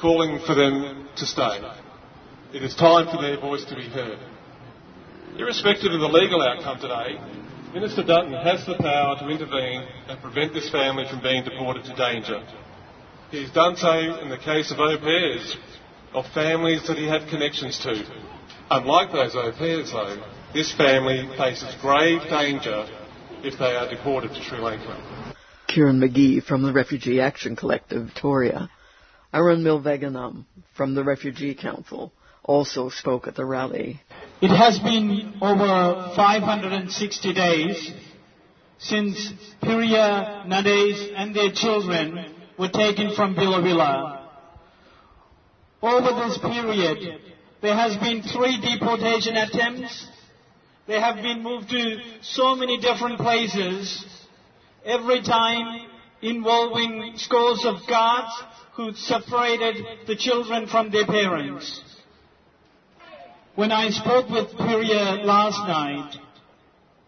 calling 0.01 0.41
for 0.45 0.57
them 0.57 1.09
to 1.17 1.25
stay. 1.25 1.61
It 2.53 2.65
is 2.65 2.75
time 2.75 3.07
for 3.07 3.23
their 3.23 3.39
voice 3.39 3.65
to 3.67 3.77
be 3.77 3.89
heard. 3.89 4.19
Irrespective 5.39 5.93
of 5.93 6.01
the 6.01 6.09
legal 6.09 6.43
outcome 6.43 6.81
today, 6.81 7.21
Minister 7.73 8.03
Dutton 8.03 8.33
has 8.33 8.67
the 8.67 8.75
power 8.75 9.17
to 9.21 9.29
intervene 9.29 9.87
and 10.09 10.21
prevent 10.21 10.53
this 10.53 10.69
family 10.71 11.05
from 11.09 11.23
being 11.23 11.45
deported 11.45 11.85
to 11.85 11.95
danger. 11.95 12.43
He 13.31 13.43
has 13.43 13.53
done 13.53 13.77
so 13.77 14.19
in 14.21 14.29
the 14.29 14.39
case 14.39 14.73
of 14.73 14.81
au 14.81 14.99
pairs, 14.99 15.57
of 16.13 16.27
families 16.35 16.85
that 16.89 16.99
he 16.99 17.07
had 17.07 17.29
connections 17.29 17.79
to. 17.85 18.03
Unlike 18.69 19.13
those 19.13 19.37
au 19.37 19.53
pairs, 19.53 19.93
though, 19.93 20.21
this 20.53 20.75
family 20.75 21.29
faces 21.37 21.75
grave 21.81 22.23
danger 22.29 22.87
if 23.43 23.59
they 23.59 23.77
are 23.77 23.89
deported 23.89 24.31
to 24.31 24.43
Sri 24.43 24.59
Lanka. 24.59 25.35
Kieran 25.69 26.01
McGee 26.01 26.43
from 26.43 26.63
the 26.63 26.73
Refugee 26.73 27.21
Action 27.21 27.55
Collective 27.55 28.07
Victoria. 28.07 28.69
Arun 29.33 29.63
Mylvaganam 29.63 30.45
from 30.77 30.95
the 30.95 31.05
Refugee 31.05 31.55
Council 31.55 32.13
also 32.43 32.89
spoke 32.89 33.29
at 33.29 33.37
the 33.37 33.45
rally. 33.45 34.01
It 34.43 34.49
has 34.49 34.79
been 34.81 35.35
over 35.41 36.13
560 36.17 37.35
days 37.35 37.93
since 38.79 39.33
Priya, 39.63 40.45
Nades 40.49 41.13
and 41.15 41.37
their 41.37 41.53
children 41.53 42.35
were 42.59 42.71
taken 42.71 43.15
from 43.15 43.37
Biloela. 43.37 44.29
Over 45.83 46.27
this 46.27 46.39
period, 46.39 47.21
there 47.63 47.77
has 47.77 47.97
been 47.99 48.23
three 48.23 48.61
deportation 48.61 49.37
attempts. 49.37 50.07
They 50.91 50.99
have 50.99 51.23
been 51.23 51.45
moved 51.45 51.71
to 51.71 52.01
so 52.21 52.57
many 52.57 52.77
different 52.81 53.21
places, 53.21 54.05
every 54.85 55.23
time 55.23 55.87
involving 56.21 57.13
scores 57.15 57.65
of 57.65 57.77
guards 57.89 58.33
who 58.75 58.93
separated 58.95 59.77
the 60.09 60.17
children 60.17 60.67
from 60.67 60.91
their 60.91 61.07
parents. 61.07 61.81
When 63.55 63.71
I 63.71 63.91
spoke 63.91 64.31
with 64.31 64.51
Priya 64.57 65.23
last 65.23 65.61
night, 65.69 66.17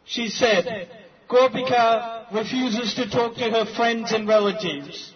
she 0.05 0.29
said, 0.29 0.89
Kopika 1.29 2.33
refuses 2.33 2.95
to 2.95 3.11
talk 3.11 3.35
to 3.35 3.51
her 3.51 3.65
friends 3.75 4.13
and 4.13 4.29
relatives. 4.29 5.13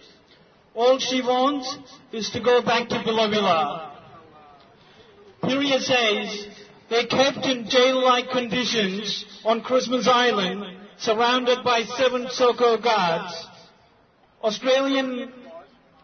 All 0.75 0.99
she 0.99 1.21
wants 1.21 1.73
is 2.11 2.29
to 2.31 2.41
go 2.41 2.61
back 2.61 2.89
to 2.89 2.95
Biloela. 2.95 3.91
Priya 5.41 5.79
says 5.79 6.56
they 6.89 7.03
are 7.03 7.07
kept 7.07 7.45
in 7.45 7.67
jail-like 7.69 8.29
conditions 8.29 9.25
on 9.43 9.61
Christmas 9.61 10.07
Island, 10.07 10.77
surrounded 10.97 11.63
by 11.63 11.83
seven 11.83 12.27
Serco 12.27 12.81
guards. 12.81 13.33
Australian 14.41 15.31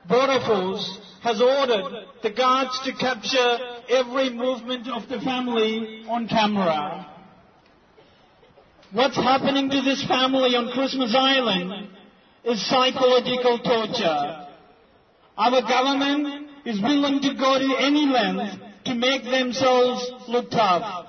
Border 0.07 0.39
Force 0.45 0.99
has 1.21 1.41
ordered 1.41 2.05
the 2.21 2.31
guards 2.31 2.77
to 2.84 2.93
capture 2.93 3.57
every 3.89 4.29
movement 4.29 4.88
of 4.89 5.07
the 5.07 5.21
family 5.21 6.03
on 6.09 6.27
camera. 6.27 7.09
What's 8.91 9.15
happening 9.15 9.69
to 9.69 9.81
this 9.81 10.05
family 10.05 10.55
on 10.55 10.71
Christmas 10.73 11.15
Island 11.17 11.89
is 12.43 12.69
psychological 12.69 13.57
torture. 13.59 14.47
Our 15.38 15.61
government 15.61 16.49
is 16.65 16.81
willing 16.81 17.21
to 17.21 17.34
go 17.34 17.57
to 17.57 17.75
any 17.79 18.05
length 18.05 18.61
to 18.86 18.95
make 18.95 19.23
themselves 19.23 20.11
look 20.27 20.51
tough. 20.51 21.07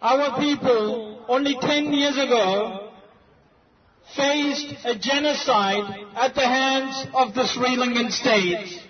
Our 0.00 0.38
people, 0.38 1.24
only 1.28 1.56
10 1.60 1.92
years 1.92 2.16
ago, 2.16 2.90
faced 4.16 4.74
a 4.84 4.98
genocide 4.98 6.06
at 6.14 6.34
the 6.34 6.46
hands 6.46 7.06
of 7.14 7.34
the 7.34 7.46
Sri 7.46 7.76
Lankan 7.76 8.10
state. 8.10 8.80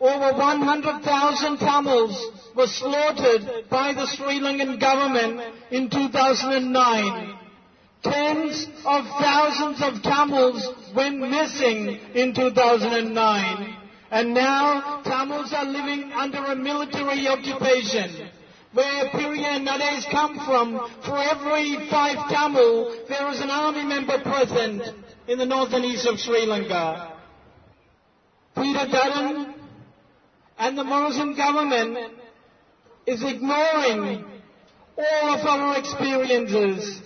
over 0.00 0.36
100,000 0.36 1.58
Tamils 1.58 2.30
were 2.54 2.66
slaughtered 2.66 3.68
by 3.70 3.94
the 3.94 4.06
Sri 4.06 4.40
Lankan 4.40 4.78
government 4.78 5.40
in 5.70 5.88
2009. 5.88 7.38
Tens 8.02 8.66
of 8.84 9.04
thousands 9.18 9.82
of 9.82 10.02
Tamils 10.02 10.68
went 10.94 11.18
missing 11.18 11.98
in 12.14 12.34
2009. 12.34 13.83
And 14.14 14.32
now 14.32 15.02
Tamils 15.02 15.52
are 15.52 15.64
living 15.64 16.12
under 16.12 16.38
a 16.38 16.54
military 16.54 17.26
occupation. 17.26 18.30
Where 18.72 19.10
Priya 19.10 19.58
Nades 19.58 20.06
come 20.08 20.36
from, 20.46 20.78
for 21.04 21.18
every 21.18 21.88
five 21.90 22.30
Tamil, 22.30 23.06
there 23.08 23.28
is 23.32 23.40
an 23.40 23.50
army 23.50 23.82
member 23.82 24.22
present 24.22 24.82
in 25.26 25.36
the 25.36 25.44
north 25.44 25.72
and 25.72 25.84
east 25.84 26.06
of 26.06 26.20
Sri 26.20 26.46
Lanka. 26.46 27.12
Peter 28.54 28.86
Dutton 28.86 29.54
and 30.58 30.78
the 30.78 30.84
Morrison 30.84 31.34
government 31.34 32.12
is 33.08 33.20
ignoring 33.20 34.24
all 34.96 35.34
of 35.34 35.44
our 35.44 35.76
experiences. 35.76 37.02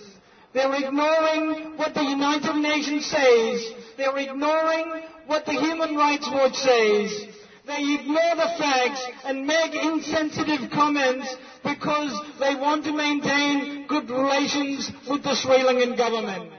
They're 0.53 0.75
ignoring 0.75 1.75
what 1.75 1.95
the 1.95 2.03
United 2.03 2.55
Nations 2.57 3.07
says. 3.07 3.73
They're 3.97 4.17
ignoring 4.17 5.08
what 5.29 5.45
the 5.45 5.53
Human 5.53 5.95
Rights 5.95 6.27
Watch 6.31 6.55
says. 6.55 7.27
They 7.67 7.83
ignore 7.99 8.35
the 8.35 8.51
facts 8.57 9.05
and 9.25 9.45
make 9.45 9.75
insensitive 9.75 10.71
comments 10.71 11.35
because 11.63 12.19
they 12.39 12.55
want 12.55 12.83
to 12.85 12.91
maintain 12.91 13.85
good 13.85 14.09
relations 14.09 14.91
with 15.07 15.21
the 15.23 15.35
Sri 15.35 15.59
Lankan 15.59 15.95
government. 15.95 16.51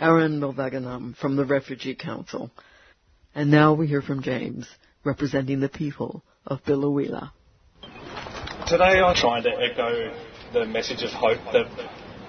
Arun 0.00 0.40
Mylvaganam 0.40 1.16
from 1.16 1.36
the 1.36 1.44
Refugee 1.44 1.94
Council. 1.94 2.50
And 3.36 3.52
now 3.52 3.74
we 3.74 3.86
hear 3.86 4.02
from 4.02 4.20
James, 4.20 4.66
representing 5.04 5.60
the 5.60 5.68
people 5.68 6.24
of 6.44 6.64
Biloela. 6.64 7.30
Today 8.66 9.00
I'm 9.00 9.14
trying 9.14 9.44
to 9.44 9.50
echo 9.50 10.12
the 10.52 10.66
message 10.66 11.04
of 11.04 11.10
hope 11.10 11.38
that 11.52 11.68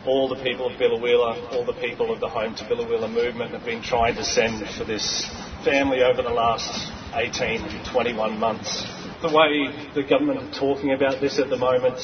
all 0.06 0.30
the 0.30 0.42
people 0.42 0.68
of 0.68 0.80
Biloela, 0.80 1.52
all 1.52 1.66
the 1.66 1.74
people 1.74 2.12
of 2.12 2.20
the 2.20 2.30
Home 2.30 2.56
to 2.56 2.64
Biloela 2.64 3.12
movement 3.12 3.52
have 3.52 3.66
been 3.66 3.82
trying 3.82 4.16
to 4.16 4.24
send 4.24 4.68
for 4.78 4.86
this 4.86 5.26
family 5.64 6.02
over 6.04 6.22
the 6.22 6.30
last 6.30 6.92
18 7.14 7.62
to 7.62 7.92
21 7.92 8.40
months. 8.40 8.86
The 9.22 9.28
way 9.28 9.92
the 9.94 10.08
government 10.08 10.40
are 10.40 10.60
talking 10.60 10.94
about 10.94 11.20
this 11.20 11.38
at 11.40 11.50
the 11.50 11.58
moment, 11.58 12.00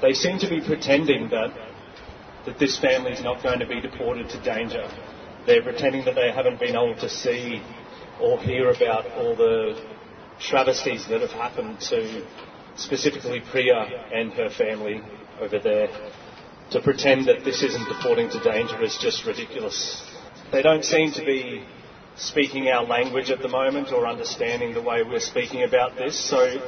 they 0.00 0.12
seem 0.12 0.38
to 0.38 0.48
be 0.48 0.60
pretending 0.60 1.28
that, 1.30 1.52
that 2.46 2.58
this 2.58 2.78
family 2.78 3.12
is 3.12 3.22
not 3.22 3.42
going 3.42 3.58
to 3.58 3.66
be 3.66 3.80
deported 3.80 4.28
to 4.30 4.42
danger. 4.42 4.88
They're 5.46 5.62
pretending 5.62 6.04
that 6.04 6.14
they 6.14 6.30
haven't 6.30 6.60
been 6.60 6.76
able 6.76 6.96
to 7.00 7.08
see 7.08 7.62
or 8.20 8.40
hear 8.40 8.70
about 8.70 9.10
all 9.12 9.34
the 9.34 9.82
travesties 10.38 11.06
that 11.08 11.20
have 11.20 11.32
happened 11.32 11.80
to 11.80 12.24
specifically 12.76 13.40
Priya 13.50 14.06
and 14.12 14.32
her 14.34 14.50
family 14.50 15.02
over 15.40 15.58
there. 15.58 15.88
To 16.70 16.80
pretend 16.80 17.26
that 17.26 17.44
this 17.44 17.62
isn't 17.62 17.88
deporting 17.88 18.30
to 18.30 18.40
danger 18.42 18.82
is 18.82 18.98
just 19.00 19.24
ridiculous. 19.26 20.02
They 20.50 20.62
don't 20.62 20.84
seem 20.84 21.12
to 21.12 21.24
be 21.24 21.64
speaking 22.16 22.68
our 22.68 22.84
language 22.84 23.30
at 23.30 23.40
the 23.40 23.48
moment 23.48 23.92
or 23.92 24.06
understanding 24.06 24.74
the 24.74 24.82
way 24.82 25.02
we're 25.02 25.20
speaking 25.20 25.62
about 25.62 25.96
this. 25.96 26.18
So, 26.18 26.60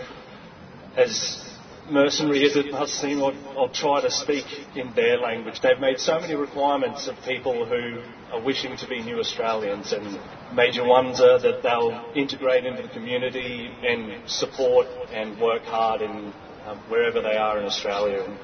as 0.96 1.46
mercenary 1.90 2.44
as 2.44 2.56
it 2.56 2.72
must 2.72 2.94
seem, 2.94 3.22
I'll, 3.22 3.34
I'll 3.56 3.68
try 3.68 4.00
to 4.00 4.10
speak 4.10 4.44
in 4.74 4.92
their 4.94 5.18
language. 5.18 5.60
They've 5.60 5.78
made 5.78 5.98
so 5.98 6.20
many 6.20 6.34
requirements 6.34 7.06
of 7.06 7.16
people 7.24 7.64
who 7.64 8.02
are 8.32 8.42
wishing 8.42 8.76
to 8.76 8.88
be 8.88 9.02
new 9.02 9.20
Australians, 9.20 9.92
and 9.92 10.18
major 10.54 10.84
ones 10.84 11.20
are 11.20 11.38
that 11.38 11.62
they'll 11.62 12.12
integrate 12.14 12.64
into 12.64 12.82
the 12.82 12.88
community 12.88 13.70
and 13.84 14.28
support 14.28 14.86
and 15.12 15.40
work 15.40 15.62
hard 15.62 16.02
in 16.02 16.32
um, 16.66 16.78
wherever 16.88 17.20
they 17.20 17.36
are 17.36 17.58
in 17.60 17.66
Australia. 17.66 18.22
And 18.24 18.38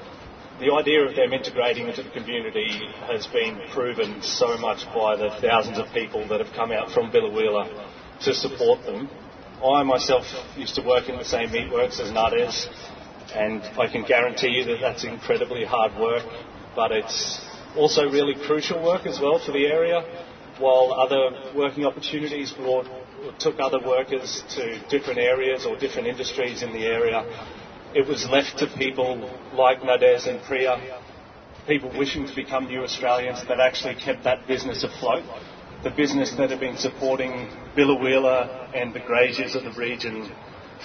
the 0.63 0.73
idea 0.73 1.05
of 1.05 1.15
them 1.15 1.33
integrating 1.33 1.89
into 1.89 2.03
the 2.03 2.09
community 2.11 2.69
has 3.07 3.27
been 3.27 3.59
proven 3.73 4.21
so 4.21 4.57
much 4.57 4.85
by 4.95 5.15
the 5.17 5.29
thousands 5.41 5.77
of 5.77 5.87
people 5.93 6.25
that 6.29 6.39
have 6.39 6.53
come 6.55 6.71
out 6.71 6.89
from 6.91 7.11
Biloela 7.11 7.67
to 8.21 8.33
support 8.33 8.85
them. 8.85 9.09
I 9.61 9.83
myself 9.83 10.23
used 10.55 10.75
to 10.75 10.81
work 10.81 11.09
in 11.09 11.17
the 11.17 11.25
same 11.25 11.49
meatworks 11.49 11.99
as 11.99 12.11
Nades, 12.11 12.67
and 13.35 13.61
I 13.77 13.91
can 13.91 14.05
guarantee 14.05 14.49
you 14.49 14.63
that 14.65 14.79
that's 14.79 15.03
incredibly 15.03 15.65
hard 15.65 15.99
work, 15.99 16.23
but 16.75 16.93
it's 16.93 17.41
also 17.75 18.09
really 18.09 18.35
crucial 18.45 18.81
work 18.81 19.05
as 19.05 19.19
well 19.19 19.43
for 19.45 19.51
the 19.51 19.65
area. 19.65 20.01
While 20.59 20.93
other 20.93 21.51
working 21.55 21.85
opportunities 21.85 22.53
brought, 22.53 22.87
took 23.39 23.59
other 23.59 23.79
workers 23.85 24.43
to 24.55 24.79
different 24.87 25.19
areas 25.19 25.65
or 25.65 25.77
different 25.77 26.07
industries 26.07 26.61
in 26.61 26.71
the 26.71 26.85
area, 26.85 27.23
it 27.95 28.07
was 28.07 28.27
left 28.29 28.57
to 28.59 28.67
people 28.77 29.29
like 29.53 29.83
Nades 29.83 30.25
and 30.25 30.41
Priya, 30.43 31.01
people 31.67 31.91
wishing 31.97 32.27
to 32.27 32.35
become 32.35 32.65
new 32.65 32.81
Australians 32.81 33.41
that 33.47 33.59
actually 33.59 33.95
kept 33.95 34.23
that 34.23 34.47
business 34.47 34.83
afloat. 34.83 35.23
The 35.83 35.91
business 35.91 36.33
that 36.37 36.49
had 36.49 36.59
been 36.59 36.77
supporting 36.77 37.49
Biloela 37.75 38.73
and 38.75 38.93
the 38.93 38.99
graziers 38.99 39.55
of 39.55 39.63
the 39.63 39.71
region 39.71 40.31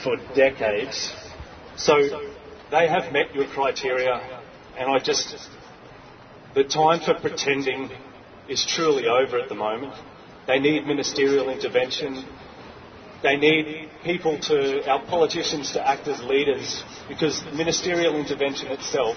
for 0.03 0.17
decades. 0.35 1.13
So 1.77 1.95
they 2.71 2.89
have 2.89 3.13
met 3.13 3.35
your 3.35 3.47
criteria, 3.47 4.15
and 4.77 4.91
I 4.91 4.99
just, 4.99 5.37
the 6.55 6.65
time 6.65 7.01
for 7.01 7.15
pretending 7.15 7.91
is 8.49 8.67
truly 8.67 9.07
over 9.07 9.39
at 9.39 9.49
the 9.49 9.55
moment. 9.55 9.95
They 10.47 10.59
need 10.59 10.87
ministerial 10.87 11.49
intervention. 11.51 12.25
They 13.23 13.37
need 13.37 13.91
people 14.05 14.39
to, 14.43 14.89
our 14.89 15.05
politicians 15.07 15.73
to 15.73 15.87
act 15.87 16.07
as 16.07 16.23
leaders 16.23 16.85
because 17.09 17.43
ministerial 17.53 18.15
intervention 18.17 18.69
itself 18.69 19.17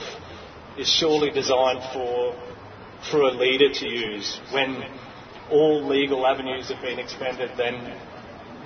is 0.77 0.89
surely 0.89 1.29
designed 1.29 1.83
for, 1.93 2.35
for 3.11 3.21
a 3.21 3.31
leader 3.31 3.71
to 3.71 3.87
use. 3.87 4.39
When 4.51 4.83
all 5.51 5.85
legal 5.87 6.25
avenues 6.25 6.69
have 6.69 6.81
been 6.81 6.97
expended, 6.97 7.51
then 7.57 7.95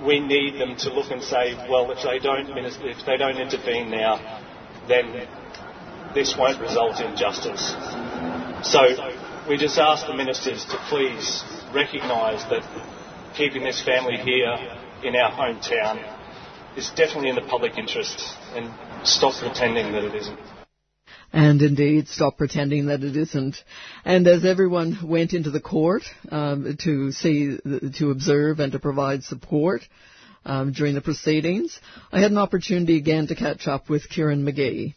we 0.06 0.20
need 0.20 0.58
them 0.58 0.76
to 0.76 0.92
look 0.92 1.10
and 1.10 1.22
say, 1.22 1.54
well, 1.68 1.90
if 1.90 2.02
they 2.02 2.18
don't, 2.18 2.48
if 2.56 3.04
they 3.04 3.18
don't 3.18 3.36
intervene 3.36 3.90
now, 3.90 4.40
then 4.88 5.28
this 6.14 6.34
won't 6.38 6.60
result 6.60 7.00
in 7.00 7.14
justice. 7.14 7.74
So 8.62 8.80
we 9.48 9.58
just 9.58 9.78
ask 9.78 10.06
the 10.06 10.14
ministers 10.14 10.64
to 10.64 10.78
please 10.88 11.44
recognise 11.74 12.42
that 12.48 12.64
keeping 13.36 13.64
this 13.64 13.82
family 13.84 14.16
here 14.16 14.56
in 15.06 15.14
our 15.16 15.30
hometown 15.30 16.02
is 16.76 16.90
definitely 16.90 17.30
in 17.30 17.36
the 17.36 17.42
public 17.42 17.78
interest 17.78 18.22
and 18.54 18.72
stop 19.06 19.34
pretending 19.40 19.92
that 19.92 20.04
it 20.04 20.14
isn't. 20.14 20.38
And 21.32 21.60
indeed, 21.62 22.08
stop 22.08 22.38
pretending 22.38 22.86
that 22.86 23.02
it 23.02 23.16
isn't. 23.16 23.56
And 24.04 24.26
as 24.26 24.44
everyone 24.44 24.98
went 25.04 25.32
into 25.32 25.50
the 25.50 25.60
court 25.60 26.02
um, 26.30 26.76
to 26.82 27.12
see, 27.12 27.58
to 27.98 28.10
observe, 28.10 28.60
and 28.60 28.72
to 28.72 28.78
provide 28.78 29.22
support 29.24 29.82
um, 30.44 30.72
during 30.72 30.94
the 30.94 31.00
proceedings, 31.00 31.78
I 32.12 32.20
had 32.20 32.30
an 32.30 32.38
opportunity 32.38 32.96
again 32.96 33.26
to 33.28 33.34
catch 33.34 33.66
up 33.66 33.88
with 33.88 34.08
Kieran 34.08 34.44
McGee. 34.44 34.94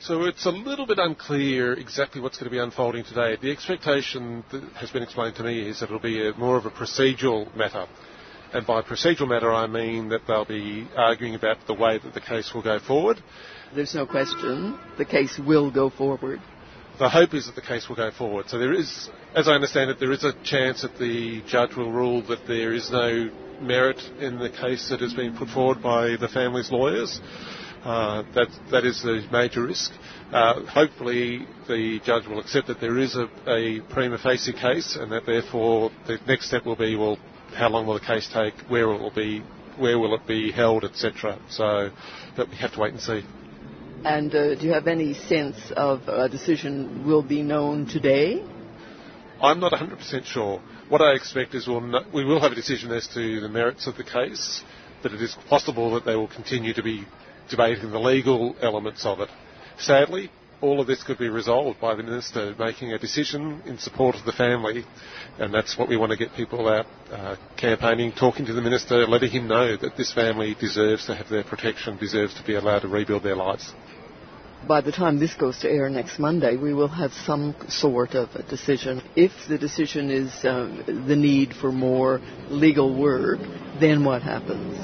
So 0.00 0.24
it's 0.24 0.44
a 0.44 0.50
little 0.50 0.86
bit 0.86 0.98
unclear 0.98 1.72
exactly 1.72 2.20
what's 2.20 2.36
going 2.36 2.50
to 2.50 2.50
be 2.50 2.58
unfolding 2.58 3.04
today. 3.04 3.38
The 3.40 3.50
expectation 3.50 4.44
that 4.52 4.62
has 4.74 4.90
been 4.90 5.02
explained 5.02 5.36
to 5.36 5.44
me 5.44 5.68
is 5.68 5.80
that 5.80 5.86
it'll 5.86 5.98
be 5.98 6.28
a, 6.28 6.34
more 6.34 6.56
of 6.56 6.66
a 6.66 6.70
procedural 6.70 7.54
matter. 7.56 7.86
And 8.52 8.66
by 8.66 8.82
procedural 8.82 9.28
matter, 9.28 9.52
I 9.52 9.66
mean 9.66 10.10
that 10.10 10.22
they'll 10.26 10.44
be 10.44 10.88
arguing 10.96 11.34
about 11.34 11.66
the 11.66 11.74
way 11.74 11.98
that 11.98 12.14
the 12.14 12.20
case 12.20 12.52
will 12.54 12.62
go 12.62 12.78
forward. 12.78 13.22
There's 13.74 13.94
no 13.94 14.06
question 14.06 14.78
the 14.98 15.04
case 15.04 15.40
will 15.44 15.70
go 15.70 15.90
forward. 15.90 16.40
The 16.98 17.08
hope 17.08 17.34
is 17.34 17.46
that 17.46 17.56
the 17.56 17.62
case 17.62 17.88
will 17.88 17.96
go 17.96 18.12
forward. 18.12 18.48
So 18.48 18.58
there 18.58 18.72
is, 18.72 19.10
as 19.34 19.48
I 19.48 19.52
understand 19.52 19.90
it, 19.90 19.98
there 19.98 20.12
is 20.12 20.22
a 20.22 20.32
chance 20.44 20.82
that 20.82 20.96
the 20.98 21.42
judge 21.48 21.74
will 21.74 21.90
rule 21.90 22.22
that 22.28 22.46
there 22.46 22.72
is 22.72 22.88
no 22.92 23.30
merit 23.60 24.00
in 24.20 24.38
the 24.38 24.50
case 24.50 24.88
that 24.90 25.00
has 25.00 25.14
been 25.14 25.36
put 25.36 25.48
forward 25.48 25.82
by 25.82 26.16
the 26.16 26.28
family's 26.28 26.70
lawyers. 26.70 27.20
Uh, 27.84 28.22
that 28.34 28.48
that 28.70 28.86
is 28.86 29.02
the 29.02 29.26
major 29.30 29.64
risk. 29.64 29.92
Uh, 30.32 30.64
hopefully, 30.64 31.46
the 31.68 32.00
judge 32.02 32.26
will 32.26 32.40
accept 32.40 32.66
that 32.68 32.80
there 32.80 32.98
is 32.98 33.14
a, 33.14 33.28
a 33.46 33.80
prima 33.92 34.16
facie 34.16 34.54
case, 34.54 34.96
and 34.98 35.12
that 35.12 35.26
therefore 35.26 35.90
the 36.06 36.16
next 36.26 36.46
step 36.46 36.64
will 36.64 36.76
be, 36.76 36.96
well, 36.96 37.18
how 37.54 37.68
long 37.68 37.86
will 37.86 37.94
the 37.94 38.00
case 38.00 38.28
take? 38.32 38.54
Where 38.68 38.88
will 38.88 39.08
it 39.08 39.14
be? 39.14 39.42
Where 39.78 39.98
will 39.98 40.14
it 40.14 40.26
be 40.26 40.52
held, 40.52 40.84
etc. 40.84 41.38
So, 41.50 41.90
but 42.36 42.48
we 42.48 42.56
have 42.56 42.72
to 42.74 42.80
wait 42.80 42.92
and 42.92 43.00
see. 43.00 43.24
And 44.04 44.34
uh, 44.34 44.54
do 44.54 44.66
you 44.66 44.72
have 44.72 44.86
any 44.86 45.14
sense 45.14 45.56
of 45.76 46.06
a 46.08 46.28
decision 46.28 47.06
will 47.06 47.22
be 47.22 47.42
known 47.42 47.86
today? 47.86 48.44
I'm 49.40 49.60
not 49.60 49.72
100% 49.72 50.24
sure. 50.26 50.60
What 50.88 51.00
I 51.00 51.14
expect 51.14 51.54
is 51.54 51.66
we'll 51.66 51.80
no- 51.80 52.04
we 52.12 52.24
will 52.24 52.40
have 52.40 52.52
a 52.52 52.54
decision 52.54 52.92
as 52.92 53.06
to 53.08 53.40
the 53.40 53.48
merits 53.48 53.86
of 53.86 53.96
the 53.96 54.04
case, 54.04 54.62
but 55.02 55.12
it 55.12 55.22
is 55.22 55.34
possible 55.48 55.94
that 55.94 56.04
they 56.04 56.16
will 56.16 56.28
continue 56.28 56.74
to 56.74 56.82
be 56.82 57.04
debating 57.50 57.90
the 57.90 57.98
legal 57.98 58.54
elements 58.60 59.04
of 59.04 59.20
it. 59.20 59.28
Sadly, 59.78 60.30
all 60.60 60.80
of 60.80 60.86
this 60.86 61.02
could 61.02 61.18
be 61.18 61.28
resolved 61.28 61.80
by 61.80 61.94
the 61.94 62.02
minister 62.02 62.54
making 62.58 62.92
a 62.92 62.98
decision 62.98 63.62
in 63.66 63.78
support 63.78 64.16
of 64.16 64.24
the 64.24 64.32
family, 64.32 64.84
and 65.38 65.52
that's 65.52 65.76
what 65.78 65.88
we 65.88 65.96
want 65.96 66.10
to 66.10 66.16
get 66.16 66.34
people 66.34 66.68
out 66.68 66.86
uh, 67.10 67.36
campaigning, 67.56 68.12
talking 68.12 68.46
to 68.46 68.52
the 68.52 68.62
minister, 68.62 69.06
letting 69.06 69.30
him 69.30 69.46
know 69.48 69.76
that 69.76 69.96
this 69.96 70.12
family 70.12 70.54
deserves 70.58 71.06
to 71.06 71.14
have 71.14 71.28
their 71.28 71.44
protection, 71.44 71.96
deserves 71.96 72.34
to 72.34 72.44
be 72.44 72.54
allowed 72.54 72.80
to 72.80 72.88
rebuild 72.88 73.22
their 73.22 73.36
lives. 73.36 73.72
By 74.66 74.80
the 74.80 74.92
time 74.92 75.18
this 75.18 75.34
goes 75.34 75.58
to 75.58 75.70
air 75.70 75.90
next 75.90 76.18
Monday, 76.18 76.56
we 76.56 76.72
will 76.72 76.88
have 76.88 77.12
some 77.12 77.54
sort 77.68 78.14
of 78.14 78.34
a 78.34 78.42
decision. 78.42 79.02
If 79.14 79.32
the 79.46 79.58
decision 79.58 80.10
is 80.10 80.32
um, 80.44 81.04
the 81.06 81.16
need 81.16 81.52
for 81.52 81.70
more 81.70 82.20
legal 82.48 82.98
work, 82.98 83.40
then 83.78 84.04
what 84.04 84.22
happens? 84.22 84.78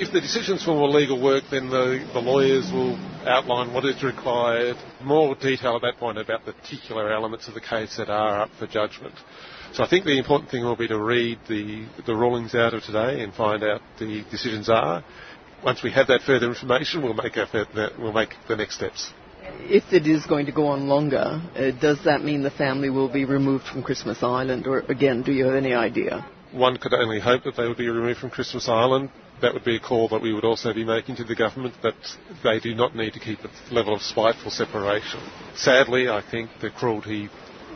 If 0.00 0.10
the 0.10 0.22
decision's 0.22 0.64
for 0.64 0.74
more 0.74 0.88
legal 0.88 1.22
work, 1.22 1.44
then 1.50 1.68
the, 1.68 2.08
the 2.14 2.20
lawyers 2.20 2.72
will 2.72 2.98
outline 3.26 3.72
what 3.72 3.84
is 3.84 4.02
required, 4.02 4.76
more 5.02 5.34
detail 5.34 5.76
at 5.76 5.82
that 5.82 5.98
point 5.98 6.18
about 6.18 6.44
the 6.44 6.52
particular 6.52 7.12
elements 7.12 7.48
of 7.48 7.54
the 7.54 7.60
case 7.60 7.96
that 7.96 8.08
are 8.08 8.42
up 8.42 8.50
for 8.58 8.66
judgment. 8.66 9.14
So 9.72 9.82
I 9.82 9.88
think 9.88 10.04
the 10.04 10.18
important 10.18 10.50
thing 10.50 10.64
will 10.64 10.76
be 10.76 10.88
to 10.88 11.00
read 11.00 11.38
the, 11.48 11.86
the 12.06 12.14
rulings 12.14 12.54
out 12.54 12.74
of 12.74 12.82
today 12.82 13.22
and 13.22 13.34
find 13.34 13.62
out 13.64 13.80
the 13.98 14.24
decisions 14.30 14.68
are. 14.68 15.04
Once 15.64 15.82
we 15.82 15.90
have 15.92 16.06
that 16.08 16.20
further 16.22 16.46
information, 16.46 17.02
we'll 17.02 17.14
make, 17.14 17.36
our, 17.36 17.48
we'll 17.98 18.12
make 18.12 18.34
the 18.48 18.56
next 18.56 18.76
steps. 18.76 19.12
If 19.60 19.92
it 19.92 20.06
is 20.06 20.26
going 20.26 20.46
to 20.46 20.52
go 20.52 20.66
on 20.68 20.88
longer, 20.88 21.42
uh, 21.56 21.70
does 21.80 22.04
that 22.04 22.22
mean 22.22 22.42
the 22.42 22.50
family 22.50 22.90
will 22.90 23.12
be 23.12 23.24
removed 23.24 23.64
from 23.64 23.82
Christmas 23.82 24.22
Island, 24.22 24.66
or 24.66 24.80
again, 24.80 25.22
do 25.22 25.32
you 25.32 25.46
have 25.46 25.54
any 25.54 25.74
idea? 25.74 26.26
One 26.54 26.76
could 26.76 26.94
only 26.94 27.20
hope 27.20 27.44
that 27.44 27.56
they 27.56 27.66
would 27.66 27.76
be 27.76 27.88
removed 27.88 28.20
from 28.20 28.30
Christmas 28.30 28.68
Island 28.68 29.10
that 29.40 29.52
would 29.52 29.64
be 29.64 29.76
a 29.76 29.80
call 29.80 30.08
that 30.08 30.22
we 30.22 30.32
would 30.32 30.44
also 30.44 30.72
be 30.72 30.84
making 30.84 31.16
to 31.16 31.24
the 31.24 31.34
government 31.34 31.74
that 31.82 31.94
they 32.42 32.60
do 32.60 32.74
not 32.74 32.94
need 32.94 33.12
to 33.12 33.20
keep 33.20 33.40
a 33.40 33.74
level 33.74 33.94
of 33.94 34.02
spiteful 34.02 34.50
separation. 34.50 35.20
Sadly, 35.56 36.08
I 36.08 36.22
think 36.22 36.50
the 36.60 36.70
cruelty 36.70 37.28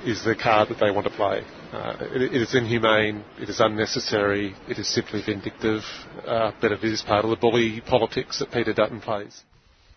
is 0.04 0.24
the 0.24 0.36
card 0.36 0.68
that 0.68 0.78
they 0.78 0.90
want 0.90 1.06
to 1.06 1.12
play. 1.12 1.42
Uh, 1.72 1.96
it, 2.00 2.22
it 2.22 2.42
is 2.42 2.54
inhumane, 2.54 3.24
it 3.40 3.48
is 3.48 3.60
unnecessary, 3.60 4.54
it 4.68 4.78
is 4.78 4.88
simply 4.88 5.20
vindictive, 5.20 5.82
uh, 6.24 6.52
but 6.60 6.72
it 6.72 6.84
is 6.84 7.02
part 7.02 7.24
of 7.24 7.30
the 7.30 7.36
bully 7.36 7.80
politics 7.80 8.38
that 8.38 8.52
Peter 8.52 8.72
Dutton 8.72 9.00
plays. 9.00 9.42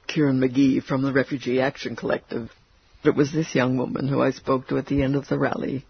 Kieran 0.07 0.41
McGee 0.41 0.84
from 0.84 1.03
the 1.03 1.13
Refugee 1.13 1.61
Action 1.61 1.95
Collective. 1.95 2.51
It 3.03 3.15
was 3.15 3.32
this 3.32 3.55
young 3.55 3.77
woman 3.77 4.07
who 4.07 4.21
I 4.21 4.32
spoke 4.32 4.67
to 4.67 4.77
at 4.77 4.88
the 4.88 5.03
end 5.03 5.15
of 5.15 5.27
the 5.27 5.38
rally 5.38 5.86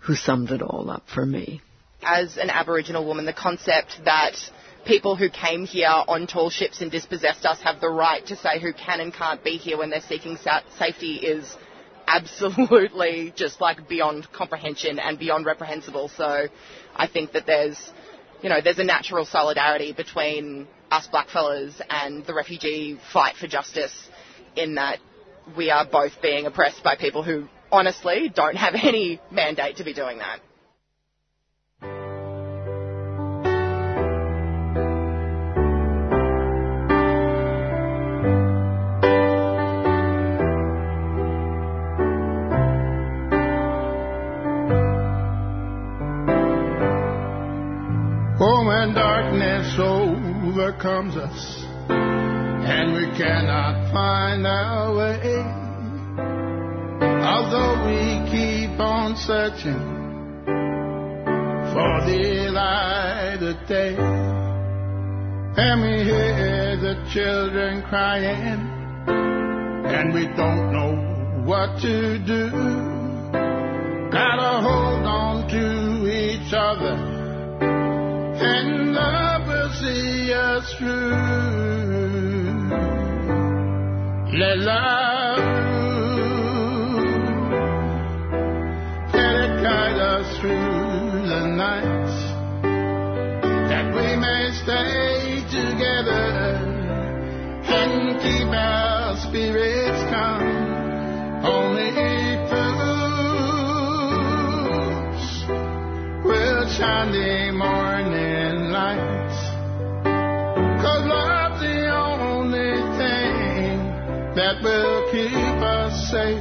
who 0.00 0.16
summed 0.16 0.50
it 0.50 0.60
all 0.60 0.90
up 0.90 1.04
for 1.12 1.24
me. 1.24 1.62
As 2.02 2.36
an 2.36 2.50
Aboriginal 2.50 3.06
woman, 3.06 3.26
the 3.26 3.32
concept 3.32 4.00
that 4.04 4.34
people 4.84 5.14
who 5.14 5.30
came 5.30 5.64
here 5.64 5.86
on 6.08 6.26
tall 6.26 6.50
ships 6.50 6.80
and 6.80 6.90
dispossessed 6.90 7.44
us 7.44 7.60
have 7.62 7.80
the 7.80 7.88
right 7.88 8.26
to 8.26 8.36
say 8.36 8.60
who 8.60 8.72
can 8.72 9.00
and 9.00 9.14
can't 9.14 9.42
be 9.44 9.56
here 9.56 9.78
when 9.78 9.90
they're 9.90 10.00
seeking 10.00 10.36
sa- 10.36 10.62
safety 10.78 11.16
is 11.16 11.56
absolutely 12.06 13.32
just 13.36 13.60
like 13.60 13.88
beyond 13.88 14.30
comprehension 14.32 14.98
and 14.98 15.18
beyond 15.18 15.46
reprehensible. 15.46 16.08
So 16.08 16.48
I 16.96 17.06
think 17.06 17.32
that 17.32 17.46
there's, 17.46 17.78
you 18.42 18.48
know, 18.48 18.60
there's 18.60 18.80
a 18.80 18.84
natural 18.84 19.24
solidarity 19.24 19.92
between 19.92 20.66
us 20.90 21.08
blackfellas 21.12 21.80
and 21.88 22.26
the 22.26 22.34
refugee 22.34 22.98
fight 23.12 23.36
for 23.36 23.46
justice 23.46 24.08
in 24.56 24.74
that 24.74 24.98
we 25.56 25.70
are 25.70 25.86
both 25.86 26.20
being 26.20 26.46
oppressed 26.46 26.82
by 26.82 26.96
people 26.96 27.22
who 27.22 27.46
honestly 27.70 28.30
don't 28.34 28.56
have 28.56 28.74
any 28.82 29.20
mandate 29.30 29.76
to 29.76 29.84
be 29.84 29.94
doing 29.94 30.18
that. 30.18 30.40
Overcomes 49.78 51.16
us 51.16 51.64
and 51.88 52.92
we 52.92 53.06
cannot 53.16 53.92
find 53.92 54.46
our 54.46 54.94
way. 54.94 55.38
Although 57.22 57.86
we 57.86 58.30
keep 58.30 58.78
on 58.80 59.16
searching 59.16 59.78
for 61.72 61.94
the 62.06 62.50
light 62.52 63.38
of 63.40 63.68
day, 63.68 63.96
and 65.54 65.82
we 65.82 66.04
hear 66.04 66.76
the 66.76 67.08
children 67.12 67.82
crying, 67.82 68.60
and 69.86 70.12
we 70.12 70.26
don't 70.36 70.72
know 70.72 71.44
what 71.44 71.80
to 71.82 72.18
do. 72.18 72.50
Gotta 74.10 74.60
hold 74.60 75.06
on 75.06 75.48
to 75.48 76.06
each 76.10 76.52
other 76.52 77.11
see 79.82 80.32
us 80.32 80.74
through. 80.78 81.10
Let 84.40 84.58
love 84.58 85.38
let 89.12 89.34
it 89.44 89.54
guide 89.66 89.98
us 90.14 90.38
through 90.38 91.26
the 91.32 91.42
night, 91.64 92.12
that 93.70 93.86
we 93.96 94.08
may 94.24 94.42
stay 94.62 95.42
together 95.50 96.26
and 97.80 98.20
keep 98.22 98.48
our 98.48 98.81
that 114.34 114.62
will 114.62 115.10
keep 115.12 115.32
us 115.32 116.10
safe 116.10 116.40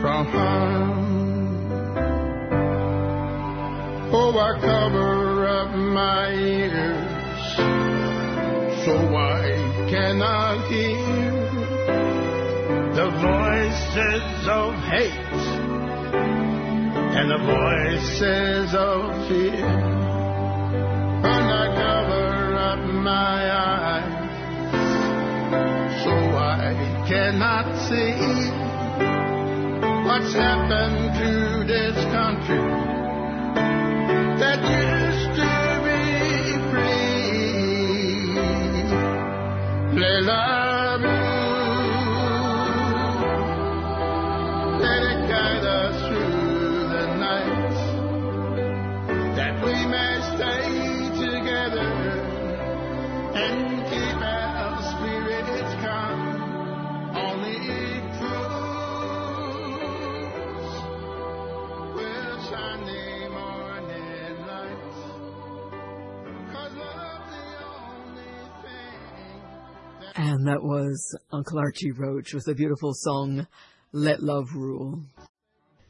from 0.00 0.26
harm. 0.26 1.04
Oh, 4.12 4.38
I 4.38 4.60
cover 4.60 5.46
up 5.46 5.70
my 5.74 6.32
ears 6.32 7.14
so 8.84 8.94
I 9.16 9.86
cannot 9.88 10.68
hear 10.68 11.44
the 12.98 13.10
voices 13.10 14.48
of 14.48 14.74
hate 14.92 15.64
and 17.16 17.30
the 17.30 17.38
voices 17.38 18.74
of 18.74 19.28
fear. 19.28 19.66
And 21.24 21.46
I 21.62 21.66
cover 21.74 22.56
up 22.56 22.80
my 22.92 23.50
eyes 23.50 24.13
cannot 27.06 27.66
see 27.86 28.14
what's 30.08 30.32
happened 30.32 31.14
to 31.20 31.64
this 31.66 31.96
country 32.16 32.64
that 34.40 34.60
used 34.64 35.36
to 35.36 35.52
be 35.84 36.00
free. 36.70 37.50
Let 40.00 40.28
And 70.44 70.52
that 70.52 70.62
was 70.62 71.16
Uncle 71.32 71.58
Archie 71.58 71.92
Roach 71.92 72.34
with 72.34 72.46
a 72.48 72.54
beautiful 72.54 72.92
song, 72.92 73.46
Let 73.92 74.22
Love 74.22 74.48
Rule. 74.54 75.00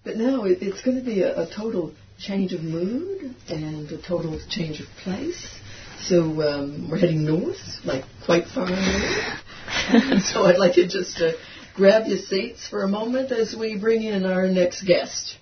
But 0.04 0.16
now 0.16 0.44
it's 0.44 0.80
going 0.80 0.96
to 0.96 1.02
be 1.02 1.22
a, 1.22 1.40
a 1.40 1.50
total 1.52 1.92
change 2.20 2.52
of 2.52 2.62
mood 2.62 3.34
and 3.48 3.90
a 3.90 4.00
total 4.00 4.38
change 4.48 4.78
of 4.78 4.86
place. 5.02 5.58
So 6.02 6.40
um, 6.42 6.88
we're 6.88 6.98
heading 6.98 7.24
north, 7.24 7.58
like 7.84 8.04
quite 8.24 8.46
far 8.46 8.70
north. 8.70 10.22
so 10.22 10.44
I'd 10.44 10.58
like 10.58 10.76
you 10.76 10.86
just 10.86 11.16
to 11.16 11.32
grab 11.74 12.06
your 12.06 12.18
seats 12.18 12.68
for 12.68 12.84
a 12.84 12.88
moment 12.88 13.32
as 13.32 13.56
we 13.58 13.76
bring 13.76 14.04
in 14.04 14.24
our 14.24 14.46
next 14.46 14.84
guest. 14.84 15.36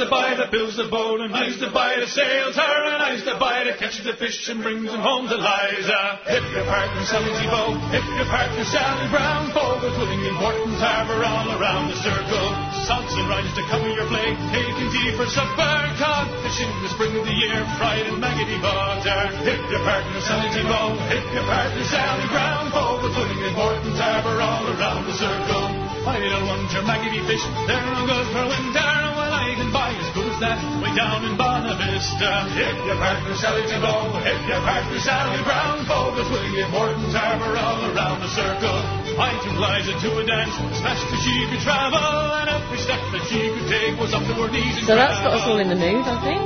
To 0.00 0.08
buy 0.08 0.32
the 0.32 0.48
bills 0.48 0.80
of 0.80 0.88
boat, 0.88 1.20
and 1.20 1.28
I 1.28 1.52
to 1.60 1.68
buy 1.76 2.00
the 2.00 2.08
sails, 2.08 2.56
her, 2.56 2.80
and 2.88 3.04
I 3.04 3.20
to 3.20 3.36
buy 3.36 3.68
the 3.68 3.76
catches 3.76 4.00
the 4.08 4.16
fish 4.16 4.48
and 4.48 4.64
brings 4.64 4.88
them 4.88 5.04
home 5.04 5.28
to 5.28 5.36
Liza. 5.36 6.24
If 6.24 6.40
your 6.56 6.64
partner 6.64 7.04
Sally 7.04 7.28
Bow, 7.52 7.76
if 7.92 8.00
your 8.16 8.24
partner 8.32 8.64
Sally 8.64 9.06
Brown, 9.12 9.52
Fogar's 9.52 9.92
living 10.00 10.24
in 10.24 10.32
Moreton's 10.40 10.80
Harbour 10.80 11.20
all 11.20 11.52
around 11.52 11.92
the 11.92 12.00
circle. 12.00 12.48
Sods 12.88 13.12
and 13.12 13.28
rinds 13.28 13.52
to 13.60 13.62
cover 13.68 13.92
your 13.92 14.08
plate, 14.08 14.40
taking 14.56 14.88
tea 14.88 15.12
for 15.20 15.28
supper, 15.28 15.76
cod 16.00 16.32
fishing 16.48 16.72
in 16.72 16.80
the 16.80 16.92
spring 16.96 17.12
of 17.20 17.28
the 17.28 17.36
year, 17.36 17.60
fried 17.76 18.08
in 18.08 18.16
maggoty 18.16 18.56
butter. 18.56 19.20
If 19.52 19.60
your 19.68 19.84
partner 19.84 20.20
Sally 20.24 20.64
Bow, 20.64 20.96
if 21.12 21.28
your 21.28 21.44
partner 21.44 21.84
Sally 21.92 22.26
Brown, 22.32 22.72
Fogar's 22.72 23.16
living 23.20 23.40
in 23.44 23.52
Moreton's 23.52 24.00
Harbour 24.00 24.40
all 24.40 24.64
around 24.64 25.04
the 25.04 25.16
circle. 25.20 25.68
I 26.08 26.16
don't 26.24 26.48
want 26.48 26.72
your 26.72 26.88
maggoty 26.88 27.20
fish, 27.28 27.44
they're 27.68 27.84
no 27.84 28.08
good 28.08 28.26
for 28.32 28.48
winter, 28.48 29.09
I 29.40 29.56
can 29.56 29.72
buy 29.72 29.96
as 29.96 30.08
good 30.12 30.28
as 30.28 30.38
that 30.44 30.60
way 30.84 30.92
down 30.92 31.24
in 31.24 31.32
Bonavista. 31.40 32.44
If 32.60 32.76
your 32.84 33.00
partner 33.00 33.32
Sally 33.40 33.64
Bow, 33.80 34.12
if 34.20 34.40
your 34.44 34.60
partner 34.60 35.00
Sally 35.00 35.40
Brown, 35.48 35.88
Fogar's 35.88 36.28
living 36.28 36.60
in 36.60 36.68
Moreton's 36.68 37.16
Harbour 37.16 37.56
all 37.56 37.80
around 37.88 38.20
the 38.20 38.28
circle. 38.36 38.76
I 39.16 39.32
took 39.40 39.56
Liza 39.56 39.96
to 39.96 40.08
a 40.20 40.24
dance 40.28 40.52
as 40.52 40.80
fast 40.84 41.08
as 41.08 41.20
she 41.24 41.48
could 41.48 41.64
travel, 41.64 42.04
and 42.36 42.52
every 42.52 42.84
step 42.84 43.00
that 43.16 43.24
she 43.32 43.48
could 43.48 43.68
take 43.72 43.96
was 43.96 44.12
up 44.12 44.28
to 44.28 44.34
her 44.36 44.52
knees 44.52 44.76
in 44.76 44.84
So 44.84 44.92
that's 44.92 45.24
got 45.24 45.32
us 45.32 45.48
all 45.48 45.56
in 45.56 45.72
the 45.72 45.80
mood, 45.80 46.04
I 46.04 46.20
think. 46.20 46.44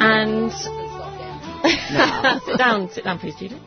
And 0.00 0.52
sit 2.48 2.56
down, 2.56 2.88
sit 2.88 3.04
down, 3.04 3.18
please, 3.18 3.36
Judy. 3.36 3.60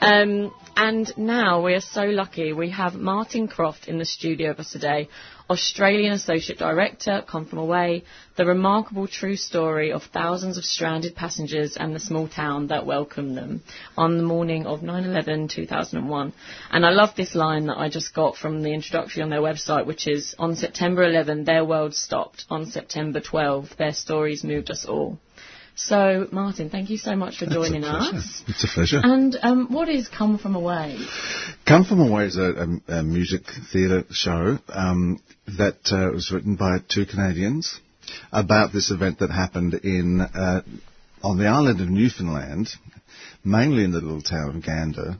Um, 0.00 0.50
and 0.76 1.12
now 1.16 1.62
we 1.62 1.74
are 1.74 1.80
so 1.80 2.02
lucky. 2.04 2.52
We 2.52 2.70
have 2.70 2.94
Martin 2.94 3.46
Croft 3.46 3.88
in 3.88 3.98
the 3.98 4.04
studio 4.04 4.50
with 4.50 4.60
us 4.60 4.72
today, 4.72 5.08
Australian 5.50 6.12
Associate 6.12 6.58
Director, 6.58 7.22
come 7.26 7.46
from 7.46 7.58
away, 7.58 8.04
the 8.36 8.46
remarkable 8.46 9.06
true 9.06 9.36
story 9.36 9.92
of 9.92 10.02
thousands 10.04 10.56
of 10.56 10.64
stranded 10.64 11.14
passengers 11.14 11.76
and 11.76 11.94
the 11.94 12.00
small 12.00 12.28
town 12.28 12.68
that 12.68 12.86
welcomed 12.86 13.36
them 13.36 13.62
on 13.96 14.16
the 14.16 14.22
morning 14.22 14.66
of 14.66 14.80
9/11 14.80 15.48
2001. 15.50 16.32
And 16.70 16.86
I 16.86 16.90
love 16.90 17.14
this 17.16 17.34
line 17.34 17.66
that 17.66 17.78
I 17.78 17.88
just 17.88 18.14
got 18.14 18.36
from 18.36 18.62
the 18.62 18.72
introductory 18.72 19.22
on 19.22 19.30
their 19.30 19.40
website, 19.40 19.86
which 19.86 20.06
is 20.06 20.34
on 20.38 20.56
September 20.56 21.02
11 21.02 21.44
their 21.44 21.64
world 21.64 21.94
stopped. 21.94 22.44
On 22.48 22.66
September 22.66 23.20
12 23.20 23.76
their 23.76 23.92
stories 23.92 24.44
moved 24.44 24.70
us 24.70 24.84
all. 24.84 25.18
So, 25.74 26.28
Martin, 26.30 26.68
thank 26.68 26.90
you 26.90 26.98
so 26.98 27.16
much 27.16 27.38
for 27.38 27.46
joining 27.46 27.84
us. 27.84 28.42
It's 28.48 28.64
a 28.64 28.68
pleasure. 28.68 29.00
And 29.02 29.36
um, 29.42 29.72
what 29.72 29.88
is 29.88 30.08
Come 30.08 30.38
From 30.38 30.54
Away? 30.54 30.98
Come 31.66 31.84
From 31.84 32.00
Away 32.00 32.26
is 32.26 32.36
a, 32.36 32.68
a, 32.88 32.98
a 32.98 33.02
music 33.02 33.42
theatre 33.72 34.04
show 34.10 34.58
um, 34.68 35.20
that 35.46 35.78
uh, 35.90 36.12
was 36.12 36.30
written 36.30 36.56
by 36.56 36.78
two 36.88 37.06
Canadians 37.06 37.80
about 38.32 38.72
this 38.72 38.90
event 38.90 39.20
that 39.20 39.30
happened 39.30 39.74
in 39.74 40.20
uh, 40.20 40.62
on 41.22 41.38
the 41.38 41.46
island 41.46 41.80
of 41.80 41.88
Newfoundland, 41.88 42.68
mainly 43.44 43.84
in 43.84 43.92
the 43.92 44.00
little 44.00 44.22
town 44.22 44.56
of 44.56 44.62
Gander. 44.64 45.16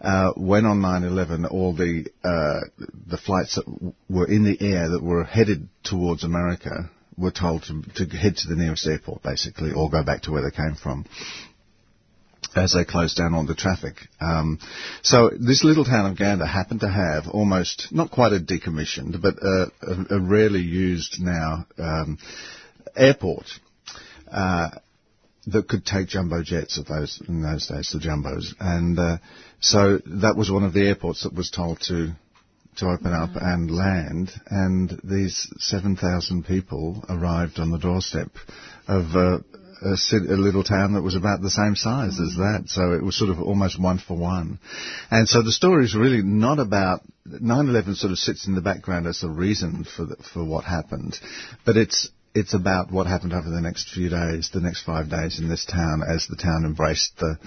Uh, 0.00 0.32
when 0.36 0.66
on 0.66 0.80
9/11, 0.80 1.50
all 1.50 1.72
the 1.74 2.06
uh, 2.24 2.60
the 3.06 3.16
flights 3.16 3.54
that 3.54 3.64
w- 3.64 3.94
were 4.10 4.26
in 4.26 4.44
the 4.44 4.60
air 4.60 4.90
that 4.90 5.02
were 5.02 5.24
headed 5.24 5.68
towards 5.82 6.24
America 6.24 6.90
were 7.16 7.30
told 7.30 7.64
to, 7.64 8.06
to 8.06 8.16
head 8.16 8.36
to 8.36 8.48
the 8.48 8.56
nearest 8.56 8.86
airport, 8.86 9.22
basically, 9.22 9.72
or 9.72 9.90
go 9.90 10.02
back 10.02 10.22
to 10.22 10.32
where 10.32 10.42
they 10.42 10.54
came 10.54 10.74
from 10.74 11.04
as 12.56 12.72
they 12.72 12.84
closed 12.84 13.16
down 13.16 13.34
all 13.34 13.46
the 13.46 13.54
traffic. 13.54 13.94
Um, 14.20 14.58
so 15.02 15.30
this 15.30 15.64
little 15.64 15.84
town 15.84 16.10
of 16.10 16.16
Gander 16.16 16.46
happened 16.46 16.80
to 16.80 16.88
have 16.88 17.26
almost, 17.28 17.88
not 17.90 18.10
quite 18.10 18.32
a 18.32 18.38
decommissioned, 18.38 19.20
but 19.20 19.34
a, 19.42 19.72
a, 19.82 20.16
a 20.16 20.20
rarely 20.20 20.60
used 20.60 21.16
now 21.20 21.66
um, 21.78 22.18
airport. 22.96 23.46
Uh, 24.30 24.70
that 25.46 25.68
could 25.68 25.84
take 25.84 26.08
jumbo 26.08 26.42
jets 26.42 26.78
of 26.78 26.86
those 26.86 27.20
in 27.28 27.42
those 27.42 27.66
days, 27.66 27.90
the 27.92 27.98
jumbos, 27.98 28.54
and 28.58 28.98
uh, 28.98 29.18
so 29.60 29.98
that 30.06 30.36
was 30.36 30.50
one 30.50 30.64
of 30.64 30.72
the 30.72 30.86
airports 30.86 31.24
that 31.24 31.34
was 31.34 31.50
told 31.50 31.78
to 31.82 32.12
to 32.76 32.90
open 32.90 33.12
up 33.12 33.30
and 33.34 33.70
land, 33.70 34.32
and 34.46 35.00
these 35.04 35.48
7,000 35.58 36.44
people 36.44 37.04
arrived 37.08 37.58
on 37.58 37.70
the 37.70 37.78
doorstep 37.78 38.30
of 38.88 39.14
uh, 39.14 39.38
a, 39.82 39.96
a 40.12 40.36
little 40.36 40.64
town 40.64 40.94
that 40.94 41.02
was 41.02 41.14
about 41.14 41.42
the 41.42 41.50
same 41.50 41.76
size 41.76 42.18
as 42.20 42.36
that. 42.36 42.64
So 42.66 42.92
it 42.92 43.02
was 43.02 43.16
sort 43.16 43.30
of 43.30 43.40
almost 43.40 43.80
one 43.80 43.98
for 43.98 44.16
one. 44.16 44.58
And 45.10 45.28
so 45.28 45.42
the 45.42 45.52
story 45.52 45.84
is 45.84 45.94
really 45.94 46.22
not 46.22 46.58
about 46.58 47.02
9/11. 47.28 47.96
Sort 47.96 48.12
of 48.12 48.18
sits 48.18 48.46
in 48.46 48.54
the 48.54 48.60
background 48.60 49.06
as 49.06 49.20
the 49.20 49.28
reason 49.28 49.84
for 49.84 50.06
the, 50.06 50.16
for 50.16 50.44
what 50.44 50.64
happened, 50.64 51.18
but 51.64 51.76
it's 51.76 52.08
it's 52.34 52.54
about 52.54 52.90
what 52.90 53.06
happened 53.06 53.32
over 53.32 53.48
the 53.48 53.60
next 53.60 53.90
few 53.90 54.08
days, 54.08 54.50
the 54.52 54.60
next 54.60 54.82
five 54.82 55.08
days 55.08 55.38
in 55.38 55.48
this 55.48 55.64
town, 55.64 56.02
as 56.02 56.26
the 56.26 56.36
town 56.36 56.64
embraced 56.64 57.16
the 57.18 57.38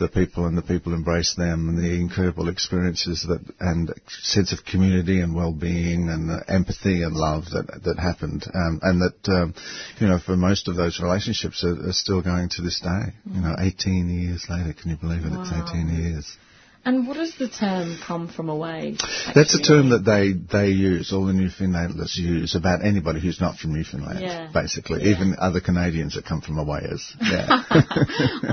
the 0.00 0.08
people 0.08 0.46
and 0.46 0.58
the 0.58 0.62
people 0.62 0.92
embrace 0.94 1.34
them 1.36 1.68
and 1.68 1.78
the 1.78 1.94
incredible 1.94 2.48
experiences 2.48 3.22
that 3.28 3.40
and 3.60 3.92
sense 4.08 4.52
of 4.52 4.64
community 4.64 5.20
and 5.20 5.34
well-being 5.34 6.08
and 6.08 6.30
empathy 6.48 7.02
and 7.02 7.14
love 7.14 7.44
that 7.52 7.66
that 7.84 7.98
happened 7.98 8.44
um, 8.54 8.80
and 8.82 9.00
that 9.02 9.28
um, 9.32 9.54
you 10.00 10.08
know 10.08 10.18
for 10.18 10.36
most 10.36 10.66
of 10.68 10.74
those 10.76 10.98
relationships 11.00 11.62
are, 11.62 11.88
are 11.88 11.92
still 11.92 12.22
going 12.22 12.48
to 12.48 12.62
this 12.62 12.80
day 12.80 13.12
you 13.32 13.40
know 13.40 13.54
18 13.60 14.10
years 14.10 14.46
later 14.50 14.72
can 14.72 14.90
you 14.90 14.96
believe 14.96 15.22
it 15.24 15.32
it's 15.32 15.70
18 15.70 15.88
years 16.02 16.36
And 16.82 17.06
what 17.06 17.16
does 17.20 17.34
the 17.38 17.48
term 17.48 17.98
come 18.06 18.26
from 18.34 18.48
away? 18.48 18.96
that's 19.34 19.54
a 19.54 19.60
term 19.62 19.90
that 19.90 20.04
they, 20.12 20.32
they 20.32 20.70
use, 20.70 21.12
all 21.12 21.26
the 21.26 21.34
Newfoundlanders 21.34 22.16
use 22.16 22.54
about 22.54 22.82
anybody 22.82 23.20
who's 23.20 23.38
not 23.38 23.58
from 23.58 23.74
Newfoundland, 23.74 24.20
Yeah. 24.20 24.48
basically. 24.54 25.02
Even 25.12 25.36
other 25.38 25.60
Canadians 25.60 26.14
that 26.14 26.24
come 26.24 26.40
from 26.40 26.56
awayers. 26.58 27.02
Yeah. 27.20 27.44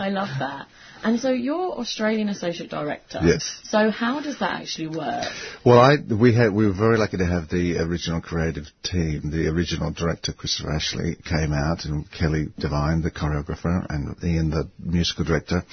I 0.08 0.10
love 0.20 0.28
that. 0.40 0.68
And 1.04 1.20
so 1.20 1.32
you're 1.32 1.74
Australian 1.74 2.30
Associate 2.30 2.70
Director. 2.70 3.20
Yes. 3.24 3.60
So 3.64 3.90
how 3.90 4.20
does 4.22 4.40
that 4.40 4.62
actually 4.62 4.88
work? 4.88 5.26
Well, 5.66 5.80
I 5.80 5.96
we 5.98 6.34
had 6.34 6.54
we 6.54 6.66
were 6.66 6.74
very 6.74 6.98
lucky 6.98 7.18
to 7.18 7.26
have 7.26 7.50
the 7.50 7.78
original 7.80 8.22
creative 8.22 8.66
team. 8.84 9.32
The 9.32 9.48
original 9.48 9.92
director, 9.92 10.34
Christopher 10.34 10.74
Ashley, 10.74 11.16
came 11.24 11.54
out, 11.54 11.86
and 11.86 12.10
Kelly 12.12 12.48
Devine, 12.58 13.02
the 13.02 13.12
choreographer, 13.12 13.86
and 13.90 14.16
Ian, 14.24 14.50
the 14.50 14.70
musical 14.80 15.26
director, 15.26 15.64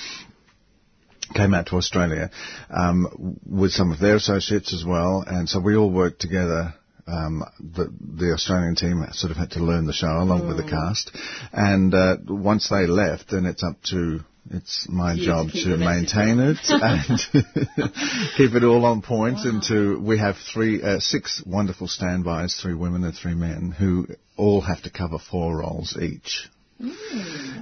came 1.35 1.55
out 1.55 1.67
to 1.67 1.77
Australia 1.77 2.31
um, 2.71 3.39
with 3.47 3.73
some 3.73 3.93
of 3.93 4.01
their 4.01 4.17
associates 4.17 4.75
as 4.75 4.85
well, 4.85 5.25
and 5.27 5.49
so 5.49 5.61
we 5.61 5.77
all 5.77 5.91
worked 5.91 6.21
together. 6.21 6.75
Um, 7.07 7.45
the, 7.61 7.93
the 8.01 8.33
Australian 8.33 8.77
team 8.77 9.05
sort 9.13 9.31
of 9.31 9.37
had 9.37 9.51
to 9.53 9.59
learn 9.59 9.85
the 9.85 9.93
show 9.93 10.07
along 10.07 10.49
with 10.49 10.57
the 10.57 10.63
cast, 10.63 11.11
and 11.53 11.93
uh, 11.93 12.17
once 12.27 12.71
they 12.71 12.87
left, 12.87 13.31
then 13.31 13.45
it's 13.45 13.63
up 13.63 13.77
to 13.91 14.21
it's 14.51 14.87
my 14.89 15.15
You 15.15 15.25
job 15.25 15.49
to 15.53 15.77
maintain 15.77 16.39
it 16.39 16.59
and 16.69 17.19
keep 18.37 18.55
it 18.55 18.65
all 18.65 18.85
on 18.85 19.03
point. 19.03 19.39
And 19.41 19.63
to 19.65 19.99
we 20.01 20.19
have 20.19 20.37
three, 20.53 20.83
uh, 20.83 21.01
six 21.01 21.43
wonderful 21.47 21.89
standbys, 21.89 22.55
three 22.61 22.75
women 22.75 23.05
and 23.05 23.15
three 23.15 23.35
men, 23.35 23.71
who 23.71 24.07
all 24.37 24.61
have 24.61 24.83
to 24.83 24.91
cover 24.91 25.19
four 25.19 25.59
roles 25.59 25.97
each. 26.01 26.49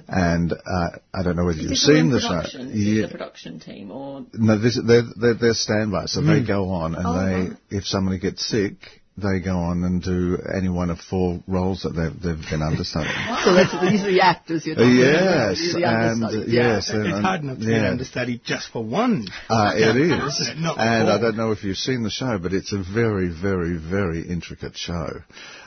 And 0.08 0.52
uh, 0.52 0.88
I 1.14 1.22
don't 1.22 1.36
know 1.36 1.44
whether 1.44 1.58
Is 1.58 1.62
you've 1.62 1.70
this 1.70 1.86
seen 1.86 2.10
the 2.10 2.20
show. 2.20 2.28
production? 2.28 2.70
Is 2.70 2.98
it 2.98 3.02
the 3.02 3.08
production 3.08 3.60
team 3.60 3.90
or 3.90 4.24
No, 4.32 4.58
this, 4.58 4.80
they're, 4.84 5.02
they're, 5.20 5.34
they're 5.34 5.54
standby, 5.54 6.06
so 6.06 6.20
they 6.22 6.40
Mm. 6.40 6.46
go 6.46 6.70
on, 6.70 6.94
and 6.94 7.06
Oh, 7.06 7.12
they, 7.26 7.34
right. 7.50 7.52
if 7.70 7.84
somebody 7.84 8.18
gets 8.18 8.44
sick, 8.46 9.01
they 9.16 9.40
go 9.40 9.56
on 9.58 9.84
and 9.84 10.02
do 10.02 10.38
any 10.56 10.70
one 10.70 10.88
of 10.88 10.98
four 10.98 11.42
roles 11.46 11.82
that 11.82 11.90
they've, 11.90 12.14
they've 12.22 12.50
been 12.50 12.62
understudying. 12.62 13.14
So 13.44 13.52
that's 13.54 13.72
these 13.82 14.02
are 14.02 14.10
the 14.10 14.20
actors 14.22 14.64
you're 14.64 14.74
talking 14.76 14.98
about. 15.00 15.50
yes, 15.52 15.58
These 15.58 15.74
are 15.74 15.80
the 15.80 15.86
and 15.86 16.24
understudies. 16.24 16.52
yes, 16.54 16.88
It's 16.88 16.94
and, 16.94 17.24
hard 17.24 17.40
enough 17.42 17.58
to 17.58 17.64
get 17.66 17.72
yeah. 17.82 17.90
understudy 17.90 18.40
just 18.44 18.72
for 18.72 18.82
one. 18.84 19.26
Uh, 19.50 19.72
it 19.74 19.92
This 19.94 20.38
is. 20.40 20.48
is 20.48 20.50
not 20.56 20.78
and 20.78 21.10
I 21.10 21.18
don't 21.20 21.36
know 21.36 21.50
if 21.52 21.62
you've 21.62 21.76
seen 21.76 22.02
the 22.04 22.10
show, 22.10 22.38
but 22.38 22.52
it's 22.54 22.72
a 22.72 22.82
very, 22.82 23.28
very, 23.28 23.76
very 23.76 24.26
intricate 24.26 24.76
show. 24.76 25.08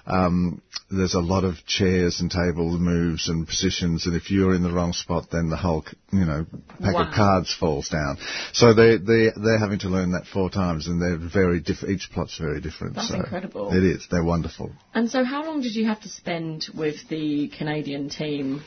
Um, 0.08 0.62
there's 0.92 1.16
a 1.16 1.20
lot 1.20 1.44
of 1.44 1.56
chairs 1.66 2.20
and 2.22 2.30
table 2.30 2.78
moves 2.78 3.28
and 3.28 3.48
positions, 3.48 4.06
and 4.06 4.16
if 4.16 4.30
you're 4.30 4.54
in 4.54 4.62
the 4.62 4.72
wrong 4.72 4.94
spot, 4.94 5.26
then 5.32 5.50
the 5.50 5.58
whole, 5.58 5.84
you 6.12 6.26
know, 6.26 6.46
pack 6.82 6.94
Wow. 6.94 7.08
of 7.08 7.14
cards 7.14 7.54
falls 7.54 7.90
down. 7.90 8.18
So 8.54 8.74
they 8.74 8.98
they 8.98 9.32
they're 9.36 9.60
having 9.60 9.80
to 9.80 9.90
learn 9.90 10.12
that 10.12 10.28
four 10.28 10.50
times, 10.50 10.88
and 10.88 11.02
they're 11.02 11.18
very 11.18 11.60
different. 11.60 11.96
Each 11.96 12.10
plot's 12.12 12.38
very 12.38 12.62
different. 12.62 12.96
That's 12.96 13.08
so 13.10 13.16
incredible. 13.16 13.74
It 13.74 13.84
is. 13.84 14.08
They're 14.12 14.24
wonderful. 14.24 14.72
And 14.94 15.10
so 15.10 15.24
how 15.24 15.44
long 15.46 15.62
did 15.62 15.74
you 15.76 15.86
have 15.88 16.02
to 16.02 16.10
spend 16.10 16.68
with 16.76 17.08
the 17.10 17.48
Canadian 17.58 18.10
team 18.10 18.62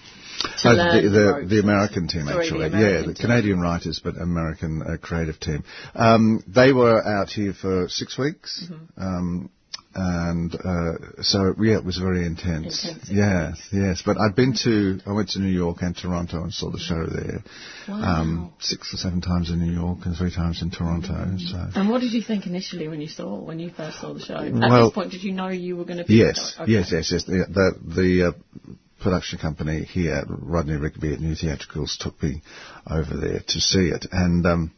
Uh, 0.64 0.74
the, 0.74 1.00
the, 1.02 1.08
the, 1.10 1.46
the 1.56 1.60
American 1.60 2.06
team, 2.08 2.26
Sorry, 2.26 2.34
the 2.34 2.40
actually. 2.42 2.66
American 2.66 3.00
yeah, 3.00 3.06
the 3.08 3.14
team. 3.14 3.26
Canadian 3.28 3.60
writers, 3.60 4.00
but 4.02 4.16
American 4.20 4.82
uh, 4.82 4.96
creative 5.00 5.38
team. 5.40 5.64
Um, 5.94 6.42
they 6.46 6.72
were 6.72 7.04
out 7.04 7.30
here 7.30 7.52
for 7.52 7.88
six 7.88 8.16
weeks. 8.18 8.64
Mm-hmm. 8.70 9.02
Um, 9.02 9.50
and 9.94 10.54
uh, 10.54 11.22
so 11.22 11.54
yeah, 11.60 11.78
it 11.78 11.84
was 11.84 11.96
very 11.96 12.26
intense. 12.26 12.84
Intense 12.84 13.08
Yes, 13.10 13.60
yes. 13.72 14.02
But 14.04 14.18
I've 14.18 14.36
been 14.36 14.54
to, 14.64 15.00
I 15.06 15.12
went 15.12 15.30
to 15.30 15.40
New 15.40 15.50
York 15.52 15.78
and 15.80 15.96
Toronto 15.96 16.42
and 16.42 16.52
saw 16.52 16.70
the 16.70 16.78
show 16.78 17.06
there. 17.06 17.42
Wow. 17.88 18.20
Um, 18.20 18.52
six 18.60 18.92
or 18.92 18.98
seven 18.98 19.20
times 19.20 19.50
in 19.50 19.58
New 19.60 19.72
York 19.72 20.00
and 20.04 20.14
three 20.16 20.32
times 20.34 20.62
in 20.62 20.70
Toronto. 20.70 21.36
So 21.38 21.70
And 21.74 21.88
what 21.88 22.00
did 22.00 22.12
you 22.12 22.22
think 22.22 22.46
initially 22.46 22.86
when 22.88 23.00
you 23.00 23.08
saw 23.08 23.40
when 23.40 23.58
you 23.58 23.70
first 23.70 24.00
saw 24.00 24.12
the 24.12 24.20
show? 24.20 24.36
At 24.36 24.52
Well- 24.52 24.86
this 24.86 24.94
point, 24.94 25.10
did 25.10 25.22
you 25.24 25.32
know 25.32 25.48
you 25.48 25.76
were 25.76 25.84
going 25.84 25.98
to 25.98 26.04
be? 26.04 26.14
Yes, 26.14 26.54
Okay. 26.60 26.70
yes, 26.72 26.92
yes, 26.92 27.10
yes. 27.10 27.24
The 27.24 27.46
the, 27.48 27.94
the 28.02 28.28
uh, 28.28 28.72
production 29.02 29.38
company 29.38 29.84
here, 29.84 30.24
Rodney 30.28 30.76
Rigby 30.76 31.14
at 31.14 31.20
New 31.20 31.34
Theatricals, 31.34 31.96
took 31.98 32.22
me 32.22 32.42
over 32.88 33.16
there 33.16 33.40
to 33.46 33.60
see 33.60 33.88
it, 33.88 34.06
and 34.12 34.44
um, 34.46 34.70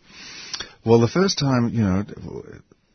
well, 0.85 1.01
the 1.01 1.09
first 1.09 1.39
time, 1.39 1.69
you 1.71 1.83
know. 1.83 2.05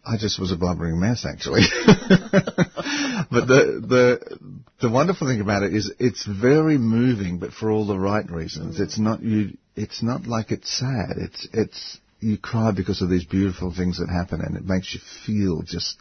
I 0.05 0.17
just 0.17 0.39
was 0.39 0.51
a 0.51 0.55
blubbering 0.55 0.99
mess, 0.99 1.25
actually. 1.25 1.61
but 1.85 3.47
the 3.47 3.81
the 3.87 4.39
the 4.81 4.89
wonderful 4.89 5.27
thing 5.27 5.41
about 5.41 5.63
it 5.63 5.73
is 5.73 5.91
it's 5.99 6.25
very 6.25 6.77
moving, 6.77 7.39
but 7.39 7.53
for 7.53 7.71
all 7.71 7.87
the 7.87 7.97
right 7.97 8.29
reasons. 8.29 8.79
It's 8.79 8.99
not 8.99 9.23
you. 9.23 9.57
It's 9.75 10.03
not 10.03 10.27
like 10.27 10.51
it's 10.51 10.71
sad. 10.71 11.17
It's 11.17 11.47
it's 11.53 11.99
you 12.19 12.37
cry 12.37 12.71
because 12.71 13.01
of 13.01 13.09
these 13.09 13.25
beautiful 13.25 13.73
things 13.73 13.99
that 13.99 14.09
happen, 14.09 14.41
and 14.41 14.55
it 14.55 14.65
makes 14.65 14.93
you 14.93 14.99
feel 15.25 15.61
just 15.63 15.97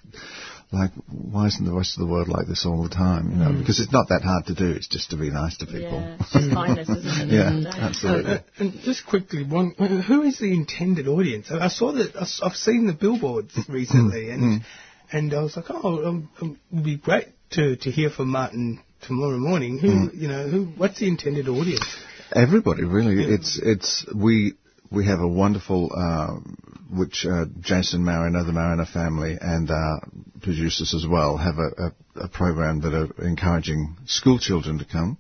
like 0.74 0.90
why 1.08 1.46
isn't 1.46 1.64
the 1.64 1.72
rest 1.72 1.96
of 1.96 2.06
the 2.06 2.12
world 2.12 2.28
like 2.28 2.46
this 2.46 2.66
all 2.66 2.82
the 2.82 2.94
time? 2.94 3.30
You 3.30 3.36
know, 3.38 3.50
Mm. 3.50 3.58
because 3.58 3.80
it's 3.80 3.92
not 3.92 4.08
that 4.08 4.22
hard 4.22 4.46
to 4.46 4.54
do. 4.54 4.70
It's 4.70 4.88
just 4.88 5.10
to 5.10 5.16
be 5.16 5.30
nice 5.30 5.56
to 5.58 5.66
people. 5.66 6.00
Yeah, 6.02 6.16
it's 6.20 6.32
just 6.32 6.50
kindness, 6.54 6.88
isn't 6.88 7.30
it? 7.30 7.34
Yeah, 7.38 7.48
And, 7.48 7.66
uh, 7.66 7.70
absolutely. 7.88 8.32
Uh, 8.32 8.38
and 8.58 8.72
just 8.82 9.06
quickly, 9.06 9.44
one, 9.44 9.70
who 10.08 10.22
is 10.22 10.38
the 10.38 10.52
intended 10.52 11.06
audience? 11.08 11.46
I 11.50 11.64
I 11.66 11.68
saw 11.68 11.92
that 11.92 12.10
I've 12.46 12.56
seen 12.56 12.86
the 12.86 12.92
billboards 13.04 13.54
recently, 13.68 14.30
and 14.30 14.42
Mm. 14.42 14.64
and 15.12 15.34
I 15.34 15.42
was 15.42 15.56
like, 15.56 15.66
oh, 15.70 16.04
um, 16.08 16.28
um, 16.40 16.58
it'd 16.72 16.84
be 16.84 16.96
great 16.96 17.28
to 17.56 17.76
to 17.76 17.90
hear 17.90 18.10
from 18.10 18.28
Martin 18.28 18.80
tomorrow 19.06 19.38
morning. 19.38 19.78
Who 19.78 19.88
Mm. 19.88 20.20
you 20.22 20.28
know 20.28 20.48
who? 20.48 20.60
What's 20.82 20.98
the 21.00 21.08
intended 21.08 21.48
audience? 21.48 21.86
Everybody, 22.34 22.84
really. 22.84 23.16
It's 23.34 23.58
it's 23.72 23.90
we 24.26 24.54
we 24.90 25.06
have 25.06 25.20
a 25.20 25.28
wonderful 25.42 25.90
um, 26.06 26.56
which 26.90 27.24
uh, 27.28 27.46
Jason 27.60 28.04
Marriner, 28.04 28.44
the 28.44 28.52
Marriner 28.52 28.86
family, 28.86 29.36
and 29.40 29.70
uh, 29.70 29.96
producers 30.42 30.94
as 30.94 31.06
well 31.08 31.36
have 31.36 31.56
a, 31.58 31.84
a, 32.20 32.24
a 32.24 32.28
program 32.28 32.80
that 32.80 32.92
are 32.94 33.26
encouraging 33.26 33.96
school 34.06 34.38
children 34.38 34.78
to 34.78 34.84
come 34.84 35.16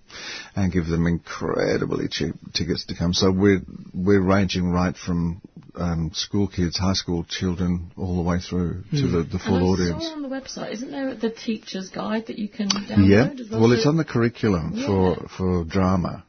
and 0.54 0.72
give 0.72 0.86
them 0.86 1.06
incredibly 1.06 2.08
cheap 2.08 2.34
tickets 2.52 2.84
to 2.86 2.94
come. 2.96 3.12
So 3.14 3.30
we're 3.32 3.62
we're 3.94 4.20
ranging 4.22 4.70
right 4.70 4.96
from 4.96 5.40
um, 5.76 6.10
school 6.14 6.46
kids, 6.48 6.78
high 6.78 6.92
school 6.92 7.24
children, 7.28 7.90
all 7.96 8.16
the 8.16 8.22
way 8.22 8.38
through 8.38 8.84
to 8.92 8.96
Mm. 8.96 9.12
the, 9.12 9.22
the 9.32 9.38
full 9.38 9.56
and 9.56 9.64
I 9.64 9.68
audience. 9.68 10.04
saw 10.04 10.12
on 10.12 10.22
the 10.22 10.28
website, 10.28 10.72
isn't 10.72 10.90
there 10.90 11.14
the 11.14 11.30
teacher's 11.30 11.88
guide 11.90 12.26
that 12.26 12.38
you 12.38 12.48
can 12.48 12.68
download 12.68 13.08
Yeah. 13.08 13.42
as 13.42 13.50
well? 13.50 13.60
Well, 13.62 13.72
it's 13.72 13.86
on 13.86 13.96
the 13.96 14.04
curriculum 14.04 14.72
Yeah. 14.74 14.86
for 14.86 15.26
for 15.36 15.64
drama. 15.64 16.24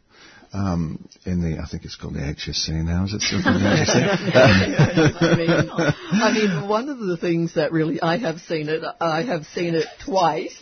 Um, 0.56 1.06
in 1.26 1.42
the, 1.42 1.60
I 1.62 1.68
think 1.70 1.84
it's 1.84 1.98
called 1.98 2.14
the 2.14 2.20
HSC 2.22 2.70
now. 2.86 3.04
Is 3.04 3.14
it 3.14 3.22
still 3.22 3.44
called 3.44 3.58
the 3.62 3.76
HSC? 3.76 5.22
I 5.22 5.36
mean, 5.36 5.70
I 6.24 6.32
mean, 6.34 6.70
one 6.70 6.88
of 6.88 6.98
the 7.00 7.18
things 7.18 7.56
that 7.56 7.74
really 7.74 8.00
I 8.02 8.18
have 8.20 8.40
seen 8.40 8.70
it. 8.70 8.82
I 9.02 9.24
have 9.24 9.46
seen 9.48 9.76
it 9.76 9.88
twice. 10.06 10.56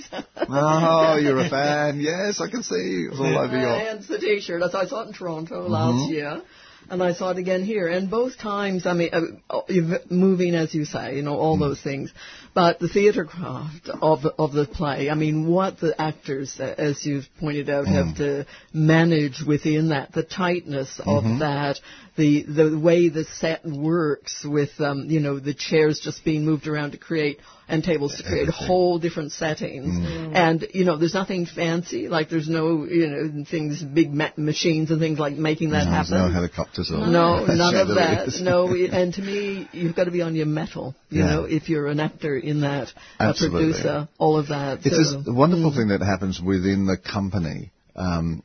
oh, 0.50 1.18
you're 1.22 1.38
a 1.40 1.50
fan. 1.58 2.00
Yes, 2.00 2.42
I 2.42 2.50
can 2.50 2.64
see. 2.64 3.06
It 3.06 3.12
was 3.12 3.20
all 3.20 3.38
over 3.38 3.56
your. 3.60 3.70
Hence 3.78 4.08
the 4.08 4.18
T-shirt. 4.18 4.64
I 4.64 4.86
saw 4.88 5.04
it 5.04 5.08
in 5.10 5.14
Toronto 5.14 5.68
last 5.68 6.10
Mhm. 6.10 6.10
year, 6.10 6.42
and 6.90 7.02
I 7.02 7.14
saw 7.14 7.32
it 7.32 7.38
again 7.38 7.64
here. 7.64 7.88
And 7.88 8.10
both 8.10 8.38
times, 8.38 8.86
I 8.86 8.94
mean, 8.94 9.10
uh, 9.14 9.56
uh, 9.56 9.98
moving 10.10 10.56
as 10.56 10.74
you 10.74 10.86
say, 10.86 11.16
you 11.16 11.22
know, 11.22 11.38
all 11.38 11.58
those 11.58 11.82
things. 11.82 12.12
But 12.54 12.80
the 12.80 12.88
theatre 12.88 13.26
craft 13.26 13.90
of 14.02 14.26
of 14.38 14.54
the 14.54 14.66
play. 14.66 15.10
I 15.10 15.16
mean, 15.16 15.48
what 15.48 15.80
the 15.80 16.00
actors, 16.00 16.56
uh, 16.60 16.76
as 16.78 17.04
you've 17.06 17.26
pointed 17.40 17.70
out, 17.70 17.88
have 17.88 18.16
to 18.18 18.46
manage 18.74 19.42
within 19.46 19.90
that, 19.90 20.12
the 20.14 20.24
tightness 20.24 21.00
of 21.00 21.24
Mhm. 21.24 21.40
that, 21.40 21.80
the 22.16 22.44
the 22.44 22.78
way 22.78 23.10
the 23.10 23.24
set 23.24 23.66
works 23.66 24.46
with, 24.46 24.80
um, 24.80 25.06
you 25.10 25.20
know, 25.20 25.40
the 25.40 25.56
chairs 25.56 26.00
just 26.00 26.24
being 26.24 26.46
moved 26.46 26.68
around 26.68 26.92
to 26.92 26.98
create 26.98 27.40
and 27.68 27.84
tables 27.84 28.16
to 28.18 28.24
create 28.24 28.50
whole 28.50 29.00
different 29.00 29.32
settings. 29.32 29.88
Mm. 29.96 30.36
And 30.36 30.68
you 30.74 30.86
know, 30.86 30.98
there's 30.98 31.14
nothing 31.14 31.46
fancy. 31.46 32.08
Like 32.08 32.30
there's 32.30 32.50
no, 32.50 32.84
you 32.86 33.08
know, 33.08 33.46
things, 33.50 33.82
big 33.82 34.14
ma- 34.14 34.30
machines 34.38 34.92
and 34.92 35.00
things 35.00 35.20
like 35.20 35.34
making 35.36 35.72
that 35.72 35.86
No, 35.86 35.92
happen. 35.92 36.18
no 36.18 36.30
helicopters 36.30 36.92
or 36.92 37.08
No, 37.08 37.46
none 37.48 37.76
of 37.76 37.88
that. 37.90 38.30
No, 38.42 38.68
and 38.74 39.14
to 39.14 39.22
me, 39.22 39.68
you've 39.72 39.96
got 39.96 40.06
to 40.06 40.12
be 40.12 40.22
on 40.22 40.36
your 40.36 40.46
mettle. 40.46 40.96
You 41.10 41.22
Yeah. 41.22 41.30
know, 41.30 41.44
if 41.46 41.70
you're 41.70 41.88
an 41.88 42.00
actor 42.00 42.38
in 42.38 42.62
that, 42.62 42.90
a 43.20 43.34
producer, 43.34 44.08
all 44.18 44.38
of 44.38 44.48
that. 44.48 44.80
It's 44.86 45.12
so, 45.12 45.20
this 45.20 45.28
wonderful 45.28 45.74
thing 45.74 45.90
that 45.90 46.02
happens 46.02 46.42
within 46.42 46.86
the 46.86 46.98
company. 46.98 47.72
Um, 47.96 48.44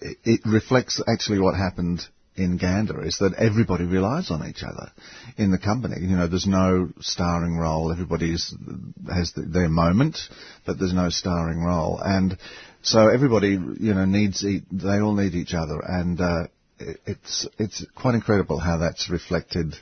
it, 0.00 0.18
it 0.24 0.40
reflects 0.44 1.00
actually 1.06 1.40
what 1.40 1.54
happened 1.54 2.00
in 2.36 2.56
Gander 2.56 3.04
is 3.04 3.18
that 3.18 3.34
everybody 3.34 3.84
relies 3.84 4.30
on 4.30 4.46
each 4.46 4.62
other 4.62 4.92
in 5.36 5.50
the 5.50 5.58
company. 5.58 5.96
You 6.00 6.16
know, 6.16 6.26
there's 6.26 6.46
no 6.46 6.90
starring 7.00 7.56
role. 7.56 7.92
Everybody 7.92 8.32
has 8.32 9.32
the, 9.32 9.42
their 9.42 9.68
moment, 9.68 10.18
but 10.64 10.78
there's 10.78 10.94
no 10.94 11.10
starring 11.10 11.62
role. 11.62 11.98
And 12.02 12.38
so 12.82 13.08
everybody, 13.08 13.58
you 13.80 13.94
know, 13.94 14.04
needs, 14.04 14.44
e- 14.44 14.64
they 14.70 15.00
all 15.00 15.14
need 15.14 15.34
each 15.34 15.54
other. 15.54 15.80
And, 15.80 16.20
uh, 16.20 16.46
it, 16.78 17.00
it's, 17.06 17.48
it's 17.58 17.84
quite 17.94 18.14
incredible 18.14 18.58
how 18.58 18.78
that's 18.78 19.10
reflected 19.10 19.74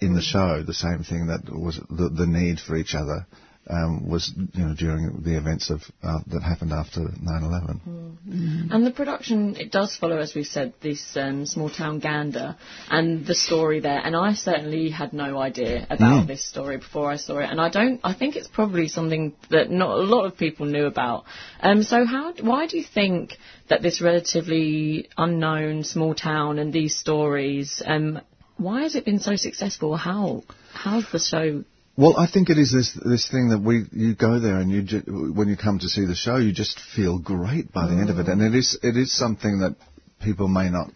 in 0.00 0.14
the 0.14 0.22
show. 0.22 0.62
The 0.62 0.74
same 0.74 1.04
thing 1.04 1.26
that 1.26 1.42
was 1.50 1.78
the, 1.90 2.08
the 2.08 2.26
need 2.26 2.58
for 2.60 2.76
each 2.76 2.94
other 2.94 3.26
um, 3.70 4.08
was 4.08 4.32
you 4.54 4.64
know 4.64 4.74
during 4.74 5.22
the 5.22 5.36
events 5.36 5.70
of 5.70 5.80
uh, 6.02 6.18
that 6.28 6.42
happened 6.42 6.72
after 6.72 7.00
9/11. 7.00 8.70
And 8.72 8.86
the 8.86 8.90
production, 8.90 9.56
it 9.56 9.72
does 9.72 9.96
follow, 9.96 10.18
as 10.18 10.34
we 10.34 10.44
said, 10.44 10.74
this 10.82 11.16
um, 11.16 11.46
small 11.46 11.70
town 11.70 11.98
Gander 12.00 12.56
and 12.90 13.26
the 13.26 13.34
story 13.34 13.80
there. 13.80 14.00
And 14.04 14.14
I 14.14 14.34
certainly 14.34 14.90
had 14.90 15.12
no 15.12 15.38
idea 15.38 15.86
about 15.88 16.10
Mm. 16.10 16.26
this 16.26 16.44
story 16.46 16.76
before 16.78 17.10
I 17.10 17.16
saw 17.16 17.38
it. 17.38 17.48
And 17.50 17.60
I 17.60 17.68
don't, 17.68 18.00
I 18.02 18.12
think 18.14 18.36
it's 18.36 18.48
probably 18.48 18.88
something 18.88 19.34
that 19.50 19.70
not 19.70 19.90
a 19.90 20.02
lot 20.02 20.24
of 20.26 20.36
people 20.36 20.66
knew 20.66 20.86
about. 20.86 21.24
Um, 21.60 21.82
so 21.82 22.04
how, 22.04 22.32
why 22.40 22.66
do 22.66 22.76
you 22.78 22.84
think 22.84 23.36
that 23.68 23.82
this 23.82 24.00
relatively 24.00 25.08
unknown 25.16 25.84
small 25.84 26.14
town 26.14 26.58
and 26.58 26.72
these 26.72 26.96
stories, 26.96 27.82
um, 27.86 28.20
why 28.56 28.82
has 28.82 28.94
it 28.94 29.04
been 29.04 29.20
so 29.20 29.36
successful? 29.36 29.96
How, 29.96 30.42
how's 30.72 31.10
the 31.12 31.18
show? 31.18 31.64
Well, 32.00 32.16
I 32.16 32.26
think 32.26 32.48
it 32.48 32.56
is 32.56 32.72
this 32.72 32.98
this 33.04 33.28
thing 33.28 33.50
that 33.50 33.60
we 33.60 33.84
you 33.92 34.14
go 34.14 34.40
there 34.40 34.56
and 34.56 34.70
you 34.70 34.80
ju- 34.80 35.34
when 35.36 35.48
you 35.48 35.56
come 35.58 35.78
to 35.80 35.86
see 35.86 36.06
the 36.06 36.14
show 36.14 36.36
you 36.36 36.50
just 36.50 36.80
feel 36.96 37.18
great 37.18 37.72
by 37.72 37.88
the 37.88 37.92
end 37.92 38.08
of 38.08 38.18
it, 38.18 38.24
mm. 38.26 38.32
and 38.32 38.40
it 38.40 38.54
is 38.56 38.78
it 38.82 38.96
is 38.96 39.12
something 39.14 39.58
that 39.58 39.76
people 40.18 40.48
may 40.48 40.70
not, 40.70 40.88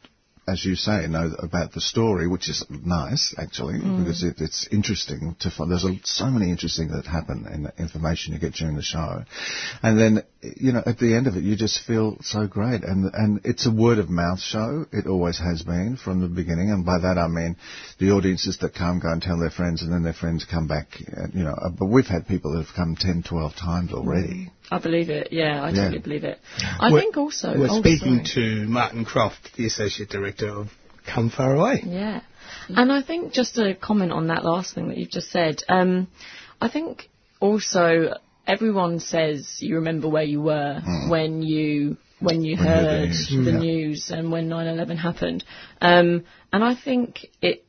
as 0.46 0.64
you 0.64 0.74
say, 0.76 1.06
know 1.06 1.32
about 1.38 1.72
the 1.72 1.80
story, 1.80 2.26
which 2.28 2.48
is 2.48 2.64
nice 2.70 3.34
actually 3.38 3.78
Mm. 3.80 3.98
because 4.04 4.22
it, 4.22 4.40
it's 4.40 4.66
interesting 4.70 5.34
to 5.40 5.50
find. 5.50 5.70
There's 5.70 5.84
a, 5.84 5.98
so 6.04 6.26
many 6.26 6.50
interesting 6.50 6.88
that 6.88 7.06
happen 7.06 7.46
in 7.52 7.62
the 7.64 7.72
information 7.78 8.34
you 8.34 8.38
get 8.38 8.54
during 8.54 8.76
the 8.76 8.82
show, 8.82 9.24
and 9.82 9.98
then 9.98 10.22
you 10.42 10.72
know 10.72 10.82
at 10.84 10.98
the 10.98 11.14
end 11.14 11.26
of 11.26 11.36
it 11.36 11.44
you 11.44 11.56
just 11.56 11.80
feel 11.86 12.18
so 12.22 12.46
great, 12.46 12.84
and 12.84 13.10
and 13.14 13.40
it's 13.44 13.66
a 13.66 13.70
word 13.70 13.98
of 13.98 14.10
mouth 14.10 14.40
show. 14.40 14.86
It 14.92 15.06
always 15.06 15.38
has 15.38 15.62
been 15.62 15.96
from 15.96 16.20
the 16.20 16.28
beginning, 16.28 16.70
and 16.70 16.84
by 16.84 16.98
that 16.98 17.16
I 17.18 17.28
mean 17.28 17.56
the 17.98 18.10
audiences 18.12 18.58
that 18.58 18.74
come 18.74 19.00
go 19.00 19.10
and 19.10 19.22
tell 19.22 19.38
their 19.38 19.50
friends, 19.50 19.82
and 19.82 19.92
then 19.92 20.02
their 20.02 20.12
friends 20.12 20.44
come 20.44 20.66
back. 20.66 20.88
uh, 21.16 21.28
You 21.32 21.44
know, 21.44 21.56
but 21.78 21.86
we've 21.86 22.06
had 22.06 22.28
people 22.28 22.52
that 22.52 22.64
have 22.66 22.74
come 22.74 22.96
10, 22.96 23.22
12 23.22 23.56
times 23.56 23.92
already. 23.92 24.50
I 24.70 24.78
believe 24.78 25.10
it. 25.10 25.28
Yeah, 25.32 25.62
I 25.62 25.70
Yeah. 25.70 25.74
totally 25.84 25.98
believe 25.98 26.24
it. 26.24 26.38
I 26.80 26.90
We're- 26.90 27.02
think 27.02 27.16
also. 27.16 27.56
We're 27.56 27.68
oh, 27.70 27.80
speaking 27.80 28.24
sorry. 28.24 28.62
to 28.62 28.68
Martin 28.68 29.04
Croft, 29.04 29.54
the 29.56 29.66
Associate 29.66 30.08
Director 30.08 30.48
of 30.48 30.70
Come 31.06 31.30
From 31.30 31.58
Away. 31.58 31.82
Yeah. 31.86 32.20
And 32.68 32.90
I 32.90 33.02
think 33.02 33.32
just 33.32 33.56
to 33.56 33.74
comment 33.74 34.12
on 34.12 34.28
that 34.28 34.44
last 34.44 34.74
thing 34.74 34.88
that 34.88 34.96
you've 34.96 35.10
just 35.10 35.30
said, 35.30 35.62
um, 35.68 36.08
I 36.60 36.68
think 36.68 37.08
also 37.40 38.16
everyone 38.46 39.00
says 39.00 39.56
you 39.60 39.76
remember 39.76 40.08
where 40.08 40.22
you 40.24 40.40
were 40.40 40.80
when 41.08 41.42
you 41.42 41.96
when 42.20 42.42
you 42.42 42.56
When 42.56 42.66
heard 42.66 42.84
the 43.02 43.06
news, 43.06 43.28
the 43.28 43.50
yeah. 43.52 43.58
news 43.58 44.10
and 44.10 44.32
when 44.32 44.48
9/11 44.48 44.96
happened. 44.96 45.44
Um, 45.80 46.24
and 46.52 46.64
I 46.64 46.74
think 46.74 47.26
it. 47.42 47.64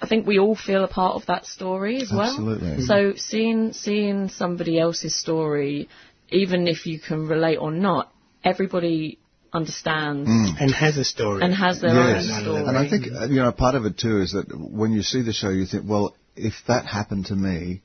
I 0.00 0.06
think 0.06 0.28
we 0.28 0.38
all 0.38 0.54
feel 0.54 0.84
a 0.84 0.88
part 0.88 1.16
of 1.16 1.26
that 1.26 1.44
story 1.44 2.00
as 2.00 2.10
well. 2.12 2.20
Absolutely. 2.22 2.82
So 2.86 3.14
seeing 3.16 3.72
seeing 3.72 4.28
somebody 4.28 4.78
else's 4.78 5.14
story, 5.14 5.88
even 6.30 6.66
if 6.68 6.86
you 6.86 6.98
can 7.00 7.26
relate 7.28 7.56
or 7.56 7.70
not, 7.70 8.12
everybody 8.44 9.18
understands 9.52 10.28
And 10.60 10.70
has 10.74 10.96
a 10.98 11.04
story. 11.04 11.42
and 11.42 11.54
has 11.54 11.80
their 11.80 11.94
Yes. 11.94 12.28
own 12.30 12.42
story. 12.42 12.62
And 12.66 12.76
I 12.76 12.88
think, 12.88 13.06
uh, 13.12 13.26
you 13.26 13.36
know, 13.42 13.52
part 13.52 13.74
of 13.74 13.84
it 13.86 13.96
too 13.98 14.20
is 14.20 14.32
that 14.32 14.46
when 14.54 14.92
you 14.92 15.02
see 15.02 15.22
the 15.22 15.32
show, 15.32 15.48
you 15.50 15.64
think, 15.66 15.84
well, 15.88 16.14
if 16.36 16.54
that 16.66 16.86
happened 16.86 17.26
to 17.26 17.34
me, 17.36 17.80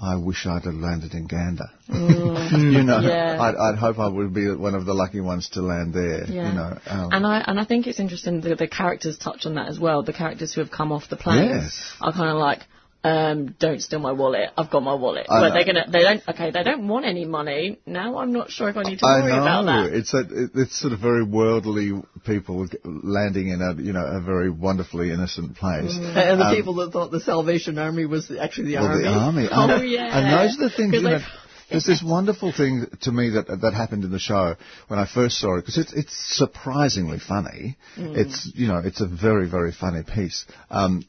I 0.00 0.16
wish 0.16 0.46
I'd 0.46 0.64
have 0.64 0.74
landed 0.74 1.14
in 1.14 1.26
Gander. 1.28 1.68
Mm. 1.88 2.72
you 2.72 2.82
know, 2.82 2.98
Yeah. 3.00 3.36
I'd, 3.40 3.54
I'd 3.54 3.78
hope 3.78 3.98
I 4.00 4.08
would 4.08 4.34
be 4.34 4.52
one 4.52 4.74
of 4.74 4.84
the 4.84 4.94
lucky 4.94 5.20
ones 5.20 5.50
to 5.50 5.62
land 5.62 5.94
there. 5.94 6.24
Yeah. 6.24 6.48
You 6.48 6.54
know, 6.54 6.78
um, 6.88 7.08
and 7.12 7.26
I 7.26 7.44
and 7.46 7.60
I 7.60 7.64
think 7.64 7.86
it's 7.86 8.00
interesting 8.00 8.40
that 8.40 8.58
the 8.58 8.66
characters 8.66 9.16
touch 9.18 9.46
on 9.46 9.54
that 9.54 9.68
as 9.68 9.78
well. 9.78 10.02
The 10.02 10.12
characters 10.12 10.52
who 10.54 10.60
have 10.60 10.70
come 10.72 10.90
off 10.90 11.08
the 11.08 11.16
plane 11.16 11.50
Yes. 11.50 11.92
are 12.00 12.12
kind 12.12 12.30
of 12.30 12.36
like, 12.38 12.62
um, 13.04 13.54
don't 13.58 13.80
steal 13.82 13.98
my 13.98 14.12
wallet. 14.12 14.50
I've 14.56 14.70
got 14.70 14.82
my 14.82 14.94
wallet. 14.94 15.26
I 15.28 15.40
but 15.40 15.48
know. 15.48 15.54
they're 15.54 15.64
gonna, 15.64 15.90
they 15.90 16.02
don't, 16.02 16.22
okay, 16.28 16.50
they 16.52 16.62
don't 16.62 16.86
want 16.86 17.04
any 17.04 17.24
money. 17.24 17.78
Now 17.84 18.18
I'm 18.18 18.32
not 18.32 18.50
sure 18.50 18.68
if 18.68 18.76
I 18.76 18.82
need 18.84 19.00
to 19.00 19.06
I 19.06 19.20
worry 19.20 19.32
know 19.32 19.40
about 19.42 19.64
that. 19.66 19.92
it's 19.92 20.14
a, 20.14 20.22
it's 20.54 20.78
sort 20.80 20.92
of 20.92 21.00
very 21.00 21.24
worldly 21.24 21.92
people 22.24 22.68
landing 22.84 23.48
in 23.48 23.60
a 23.60 23.80
you 23.82 23.92
know 23.92 24.04
a 24.06 24.20
very 24.20 24.50
wonderfully 24.50 25.10
innocent 25.10 25.56
place. 25.56 25.92
And 25.96 26.40
the 26.40 26.44
Um, 26.46 26.54
people 26.54 26.74
that 26.76 26.92
thought 26.92 27.10
the 27.10 27.20
Salvation 27.20 27.78
Army 27.78 28.06
was 28.06 28.30
actually 28.30 28.68
the 28.68 28.76
well, 28.76 28.86
army. 28.86 29.02
the 29.02 29.08
army. 29.10 29.48
Oh, 29.50 29.68
and, 29.80 29.88
yeah. 29.90 30.18
And 30.18 30.32
those 30.38 30.58
are 30.58 30.68
the 30.68 30.74
things, 30.74 30.94
You 30.94 31.02
know, 31.02 31.10
they've- 31.18 31.26
there's 31.70 31.84
this 31.86 32.02
wonderful 32.02 32.52
thing 32.52 32.86
to 33.00 33.10
me 33.10 33.30
that 33.30 33.46
that 33.62 33.72
happened 33.74 34.04
in 34.04 34.10
the 34.10 34.18
show 34.18 34.56
when 34.88 34.98
I 35.00 35.06
first 35.06 35.38
saw 35.38 35.56
it 35.56 35.62
because 35.62 35.78
it's 35.78 35.92
it's 35.94 36.14
surprisingly 36.36 37.18
funny. 37.18 37.78
Mm. 37.96 38.14
It's 38.16 38.52
you 38.54 38.68
know 38.68 38.76
it's 38.84 39.00
a 39.00 39.06
very 39.06 39.48
very 39.48 39.72
funny 39.72 40.02
piece. 40.02 40.44
Um, 40.70 41.02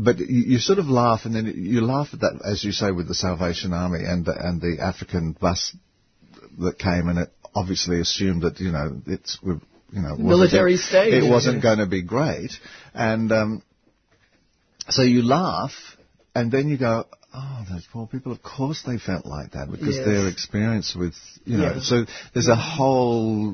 but 0.00 0.18
you, 0.18 0.26
you 0.26 0.58
sort 0.58 0.78
of 0.78 0.86
laugh, 0.86 1.20
and 1.24 1.34
then 1.34 1.46
you 1.56 1.80
laugh 1.80 2.08
at 2.12 2.20
that, 2.20 2.40
as 2.44 2.64
you 2.64 2.72
say, 2.72 2.90
with 2.90 3.08
the 3.08 3.14
Salvation 3.14 3.72
Army 3.72 4.04
and 4.04 4.24
the, 4.24 4.32
and 4.32 4.60
the 4.60 4.78
African 4.82 5.32
bus 5.32 5.76
that 6.58 6.78
came, 6.78 7.08
and 7.08 7.18
it 7.18 7.32
obviously 7.54 8.00
assumed 8.00 8.42
that 8.42 8.60
you 8.60 8.72
know 8.72 9.00
it's 9.06 9.38
you 9.42 9.60
know 9.92 10.16
Military 10.16 10.76
state. 10.76 11.14
It 11.14 11.30
wasn't 11.30 11.62
going 11.62 11.78
to 11.78 11.86
be 11.86 12.02
great, 12.02 12.52
and 12.94 13.30
um, 13.32 13.62
so 14.88 15.02
you 15.02 15.22
laugh, 15.22 15.72
and 16.34 16.50
then 16.50 16.68
you 16.68 16.78
go, 16.78 17.04
oh, 17.34 17.64
those 17.70 17.86
poor 17.92 18.06
people. 18.06 18.32
Of 18.32 18.42
course 18.42 18.82
they 18.86 18.98
felt 18.98 19.26
like 19.26 19.52
that 19.52 19.70
because 19.70 19.96
Yes. 19.96 20.06
their 20.06 20.28
experience 20.28 20.94
with 20.94 21.14
you 21.44 21.58
know. 21.58 21.74
Yeah. 21.74 21.80
So 21.80 22.04
there's 22.34 22.48
a 22.48 22.56
whole 22.56 23.50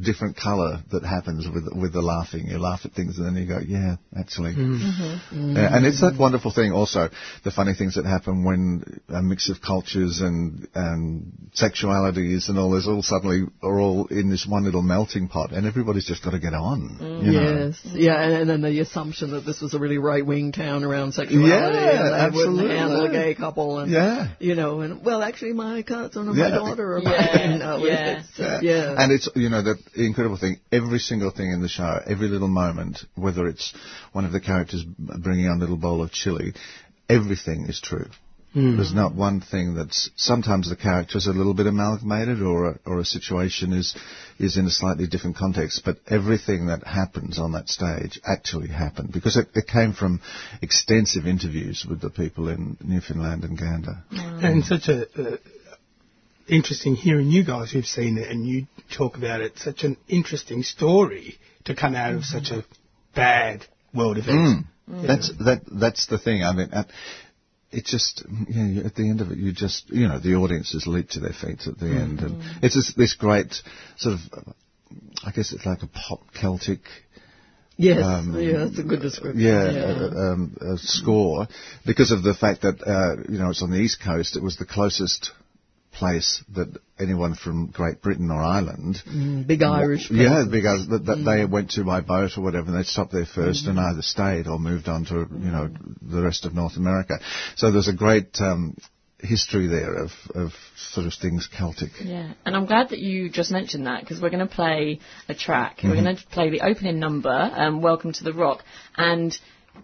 different 0.00 0.36
colour 0.36 0.82
that 0.92 1.04
happens 1.04 1.46
with 1.48 1.68
with 1.74 1.92
the 1.92 2.02
laughing. 2.02 2.48
You 2.48 2.58
laugh 2.58 2.80
at 2.84 2.92
things, 2.92 3.18
and 3.18 3.26
then 3.26 3.36
you 3.36 3.46
go, 3.46 3.58
yeah, 3.58 3.96
actually. 4.16 4.52
Mm-hmm. 4.52 4.74
mm-hmm. 4.74 5.38
mm-hmm. 5.40 5.56
Yeah, 5.56 5.76
and 5.76 5.86
it's 5.86 6.00
that 6.00 6.16
wonderful 6.18 6.50
thing 6.50 6.72
also, 6.72 7.08
the 7.44 7.50
funny 7.50 7.74
things 7.74 7.94
that 7.94 8.04
happen 8.04 8.44
when 8.44 9.00
a 9.08 9.22
mix 9.22 9.48
of 9.48 9.60
cultures 9.60 10.20
and, 10.20 10.68
and 10.74 11.32
sexualities 11.54 12.48
and 12.48 12.58
all 12.58 12.70
this 12.70 12.86
all 12.86 13.02
suddenly 13.02 13.42
are 13.62 13.80
all 13.80 14.06
in 14.06 14.30
this 14.30 14.46
one 14.46 14.64
little 14.64 14.82
melting 14.82 15.28
pot 15.28 15.52
and 15.52 15.66
everybody's 15.66 16.06
just 16.06 16.24
got 16.24 16.30
to 16.30 16.38
get 16.38 16.54
on. 16.54 16.98
Mm. 17.00 17.24
You 17.24 17.32
know? 17.32 17.66
Yes, 17.66 17.80
yeah, 17.92 18.22
and, 18.22 18.34
and 18.34 18.50
then 18.50 18.62
the 18.62 18.80
assumption 18.80 19.32
that 19.32 19.44
this 19.46 19.60
was 19.60 19.74
a 19.74 19.78
really 19.78 19.98
right-wing 19.98 20.52
town 20.52 20.84
around 20.84 21.12
sexuality, 21.12 21.48
Yeah, 21.48 22.26
absolutely. 22.26 23.09
Wouldn't 23.10 23.24
handle 23.24 23.30
a 23.30 23.34
gay 23.34 23.34
couple, 23.34 23.78
and 23.80 23.90
Yeah. 23.92 24.28
you 24.38 24.54
know, 24.54 24.80
and 24.80 25.04
well, 25.04 25.22
actually, 25.22 25.52
my 25.52 25.82
cousin 25.82 26.28
or 26.28 26.34
my 26.34 26.48
Yeah. 26.48 26.54
daughter, 26.54 26.94
or 26.96 26.98
Yeah, 27.00 27.08
my, 27.10 27.52
you 27.52 27.58
know, 27.58 27.76
yeah. 27.86 28.18
it's, 28.20 28.40
uh, 28.40 28.58
yeah, 28.62 28.94
And 28.98 29.12
it's, 29.12 29.28
you 29.34 29.48
know, 29.48 29.62
the 29.62 29.78
incredible 29.96 30.36
thing, 30.36 30.58
every 30.72 30.98
single 30.98 31.30
thing 31.30 31.50
in 31.52 31.60
the 31.62 31.68
show, 31.68 32.00
every 32.06 32.28
little 32.28 32.48
moment, 32.48 33.04
whether 33.14 33.46
it's 33.46 33.72
one 34.12 34.24
of 34.24 34.32
the 34.32 34.40
characters 34.40 34.82
bringing 34.98 35.46
on 35.48 35.56
a 35.56 35.60
little 35.60 35.76
bowl 35.76 36.02
of 36.02 36.10
chili, 36.12 36.54
everything 37.08 37.66
is 37.66 37.80
true. 37.80 38.06
Mm. 38.54 38.76
There's 38.76 38.92
not 38.92 39.14
one 39.14 39.40
thing 39.40 39.74
that's, 39.74 40.10
sometimes 40.16 40.68
the 40.68 40.76
character's 40.76 41.28
are 41.28 41.30
a 41.30 41.34
little 41.34 41.54
bit 41.54 41.66
amalgamated 41.66 42.42
or 42.42 42.70
a, 42.70 42.78
or 42.84 42.98
a 42.98 43.04
situation 43.04 43.72
is, 43.72 43.94
is 44.40 44.56
in 44.56 44.66
a 44.66 44.70
slightly 44.70 45.06
different 45.06 45.36
context, 45.36 45.82
but 45.84 45.98
everything 46.08 46.66
that 46.66 46.82
happens 46.84 47.38
on 47.38 47.52
that 47.52 47.68
stage 47.68 48.20
actually 48.24 48.68
happened 48.68 49.12
because 49.12 49.36
it, 49.36 49.48
it 49.54 49.68
came 49.68 49.92
from 49.92 50.20
extensive 50.62 51.26
interviews 51.26 51.86
with 51.88 52.00
the 52.00 52.10
people 52.10 52.48
in 52.48 52.76
Newfoundland 52.82 53.44
and 53.44 53.56
Gander. 53.56 54.02
And 54.10 54.64
such 54.64 54.88
a 54.88 55.06
uh, 55.16 55.36
interesting 56.48 56.96
hearing 56.96 57.30
you 57.30 57.44
guys 57.44 57.70
who've 57.70 57.86
seen 57.86 58.18
it 58.18 58.30
and 58.30 58.46
you 58.46 58.66
talk 58.96 59.16
about 59.16 59.40
it. 59.40 59.58
Such 59.58 59.84
an 59.84 59.96
interesting 60.08 60.64
story 60.64 61.38
to 61.64 61.74
come 61.74 61.94
out 61.94 62.14
of 62.14 62.24
such 62.24 62.50
a 62.50 62.64
bad 63.14 63.64
world 63.94 64.18
event. 64.18 64.66
Mm. 64.88 65.06
That's 65.06 65.30
that. 65.38 65.62
That's 65.70 66.06
the 66.06 66.18
thing. 66.18 66.42
I 66.42 66.52
mean, 66.52 66.70
uh, 66.72 66.82
it 67.72 67.84
just 67.84 68.24
you 68.48 68.62
know, 68.62 68.86
at 68.86 68.94
the 68.94 69.08
end 69.08 69.20
of 69.20 69.30
it, 69.30 69.38
you 69.38 69.52
just 69.52 69.90
you 69.90 70.08
know 70.08 70.18
the 70.18 70.34
audiences 70.34 70.86
leap 70.86 71.10
to 71.10 71.20
their 71.20 71.32
feet 71.32 71.66
at 71.66 71.78
the 71.78 71.86
end, 71.86 72.20
and 72.20 72.42
it's 72.62 72.74
this, 72.74 72.94
this 72.96 73.14
great 73.14 73.54
sort 73.96 74.14
of. 74.14 74.54
I 75.24 75.30
guess 75.30 75.52
it's 75.52 75.66
like 75.66 75.82
a 75.82 75.86
pop 75.86 76.20
Celtic. 76.34 76.80
yes, 77.76 78.02
um, 78.02 78.36
yeah, 78.40 78.64
that's 78.64 78.78
a 78.78 78.82
good 78.82 79.00
description. 79.00 79.40
Yeah, 79.40 79.70
uh, 79.70 80.32
um, 80.32 80.56
a 80.60 80.78
score 80.78 81.46
because 81.86 82.10
of 82.10 82.24
the 82.24 82.34
fact 82.34 82.62
that 82.62 82.82
uh, 82.82 83.22
you 83.30 83.38
know 83.38 83.50
it's 83.50 83.62
on 83.62 83.70
the 83.70 83.78
east 83.78 84.02
coast. 84.04 84.36
It 84.36 84.42
was 84.42 84.56
the 84.56 84.66
closest 84.66 85.30
place 86.00 86.42
that 86.56 86.68
anyone 86.98 87.34
from 87.34 87.66
Great 87.80 87.98
Britain 88.06 88.30
or 88.30 88.42
Ireland 88.42 88.94
Mm, 89.06 89.46
big 89.46 89.62
Irish. 89.62 90.10
yeah, 90.10 90.28
presence. 90.28 90.50
because 90.58 90.80
that, 90.92 91.04
that 91.08 91.20
they 91.28 91.44
went 91.56 91.68
to 91.72 91.84
by 91.84 92.00
boat 92.00 92.32
or 92.38 92.42
whatever, 92.46 92.66
and 92.70 92.76
they 92.78 92.82
stopped 92.94 93.12
there 93.12 93.26
1st 93.40 93.68
and 93.68 93.78
either 93.88 94.02
stayed 94.02 94.46
or 94.48 94.58
moved 94.58 94.88
on 94.88 95.04
to 95.10 95.14
you 95.46 95.50
know 95.56 95.66
the 96.16 96.22
rest 96.28 96.44
of 96.46 96.54
North 96.54 96.76
America. 96.76 97.14
So 97.56 97.70
there's 97.70 97.88
a 97.96 97.98
great 98.04 98.30
um, 98.40 98.62
history 99.34 99.66
there 99.76 99.94
of 100.04 100.10
of 100.34 100.50
sort 100.94 101.06
of 101.06 101.12
things 101.22 101.48
Celtic. 101.58 101.90
Yeah, 102.02 102.32
and 102.46 102.56
I'm 102.56 102.66
glad 102.72 102.86
that 102.92 103.00
you 103.08 103.28
just 103.40 103.50
mentioned 103.58 103.86
that 103.86 104.00
because 104.00 104.18
we're 104.22 104.30
going 104.36 104.48
to 104.48 104.54
play 104.62 105.00
a 105.28 105.34
track. 105.34 105.80
We're 105.84 105.90
Mhm. 105.96 106.02
going 106.04 106.16
to 106.16 106.26
play 106.36 106.48
the 106.50 106.62
opening 106.70 106.98
number, 107.06 107.36
um, 107.62 107.82
"Welcome 107.88 108.12
to 108.18 108.24
the 108.28 108.32
Rock," 108.44 108.60
and 108.96 109.30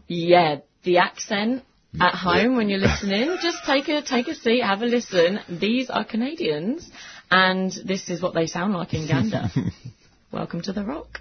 yeah, 0.08 0.50
the 0.88 0.96
accent 1.08 1.62
at 2.00 2.14
home 2.14 2.56
when 2.56 2.68
you're 2.68 2.78
listening, 2.78 3.36
just 3.42 3.64
take 3.64 3.88
a 3.88 4.02
take 4.02 4.28
a 4.28 4.34
seat, 4.34 4.62
have 4.62 4.82
a 4.82 4.86
listen. 4.86 5.40
These 5.48 5.90
are 5.90 6.04
Canadians, 6.04 6.88
and 7.30 7.72
this 7.84 8.08
is 8.10 8.20
what 8.20 8.34
they 8.34 8.46
sound 8.46 8.74
like 8.74 8.92
in 8.94 9.06
Gander. 9.06 9.44
Welcome 10.32 10.62
to 10.62 10.72
the 10.72 10.84
Rock. 10.84 11.20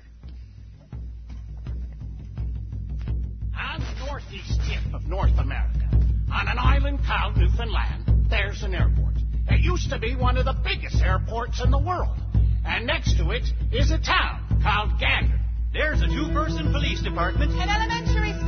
On 3.57 3.79
the 3.79 4.05
northeast 4.05 4.59
tip 4.67 4.93
of 4.93 5.05
North 5.07 5.37
America, 5.37 5.89
on 6.33 6.47
an 6.47 6.57
island 6.59 6.99
called 7.05 7.37
Newfoundland, 7.37 8.27
there's 8.29 8.63
an 8.63 8.75
airport. 8.75 9.15
It 9.49 9.61
used 9.61 9.89
to 9.91 9.99
be 9.99 10.15
one 10.15 10.37
of 10.37 10.45
the 10.45 10.55
biggest 10.63 11.01
airports 11.01 11.61
in 11.63 11.71
the 11.71 11.79
world. 11.79 12.17
And 12.65 12.87
next 12.87 13.17
to 13.17 13.29
it 13.29 13.43
is 13.71 13.91
a 13.91 13.99
town 13.99 14.59
called 14.63 14.99
Gander. 14.99 15.39
There's 15.71 16.01
a 16.01 16.07
two-person 16.07 16.71
police 16.71 17.01
department. 17.03 17.51
An 17.51 17.69
elementary 17.69 18.33
school. 18.33 18.44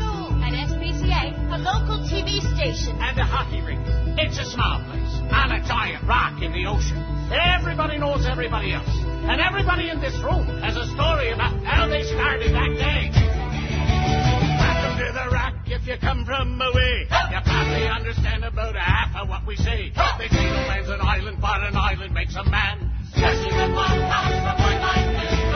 A 1.58 1.66
local 1.66 2.06
TV 2.06 2.38
station. 2.54 2.94
And 3.02 3.18
a 3.18 3.26
hockey 3.26 3.66
rink. 3.66 3.82
It's 4.22 4.38
a 4.38 4.46
small 4.46 4.78
place 4.86 5.14
on 5.34 5.50
a 5.50 5.58
giant 5.66 6.06
rock 6.06 6.38
in 6.38 6.54
the 6.54 6.70
ocean. 6.70 7.02
Everybody 7.34 7.98
knows 7.98 8.30
everybody 8.30 8.78
else. 8.78 8.86
And 9.26 9.42
everybody 9.42 9.90
in 9.90 9.98
this 9.98 10.14
room 10.22 10.46
has 10.62 10.78
a 10.78 10.86
story 10.94 11.34
about 11.34 11.58
how 11.66 11.90
they 11.90 12.06
started 12.14 12.54
that 12.54 12.72
day. 12.78 13.10
Welcome 13.10 15.02
to 15.02 15.10
the 15.10 15.26
rock 15.34 15.58
if 15.66 15.82
you 15.90 15.98
come 15.98 16.30
from 16.30 16.62
away. 16.62 17.10
You 17.10 17.42
probably 17.42 17.90
understand 17.90 18.46
about 18.46 18.78
half 18.78 19.18
of 19.18 19.26
what 19.26 19.42
we 19.50 19.58
say. 19.58 19.90
They 20.22 20.30
say 20.30 20.46
no 20.54 20.62
man's 20.70 20.94
an 20.94 21.02
island, 21.02 21.42
but 21.42 21.58
an 21.66 21.74
island 21.74 22.14
makes 22.14 22.38
a 22.38 22.46
man. 22.46 22.86
Especially 23.18 23.58
when 23.58 23.74
one 23.74 23.98
comes 23.98 24.38
from 24.46 24.58
one 24.62 24.78
like 24.78 25.47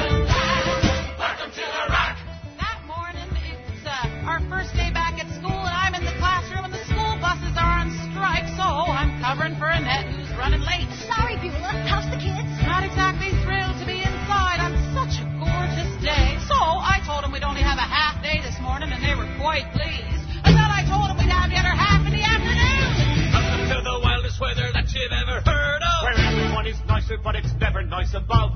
and 19.52 19.68
they 19.68 19.68
were 19.68 19.68
quite 19.68 19.68
pleased. 19.74 20.24
And 20.44 20.56
then 20.56 20.70
I 20.72 20.82
told 20.88 21.10
them 21.10 21.18
we'd 21.18 21.32
have 21.32 21.50
the 21.50 21.60
other 21.60 21.76
half 21.76 22.06
in 22.08 22.14
the 22.14 22.24
afternoon. 22.24 23.32
Welcome 23.36 23.68
to 23.68 23.80
the 23.84 24.00
wildest 24.04 24.40
weather 24.40 24.72
that 24.74 24.88
you've 24.94 25.12
ever 25.12 25.42
heard 25.44 25.82
of. 25.84 26.00
Where 26.04 26.20
everyone 26.20 26.68
is 26.68 26.80
nicer, 26.88 27.18
but 27.18 27.36
it's 27.36 27.54
never 27.60 27.84
nice 27.84 28.14
above. 28.14 28.52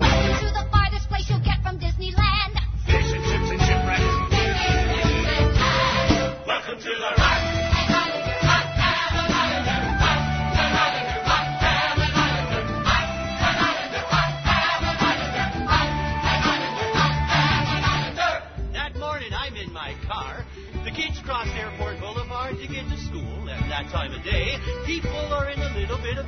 Welcome 0.00 0.38
to 0.42 0.50
the 0.52 0.66
farthest 0.70 0.89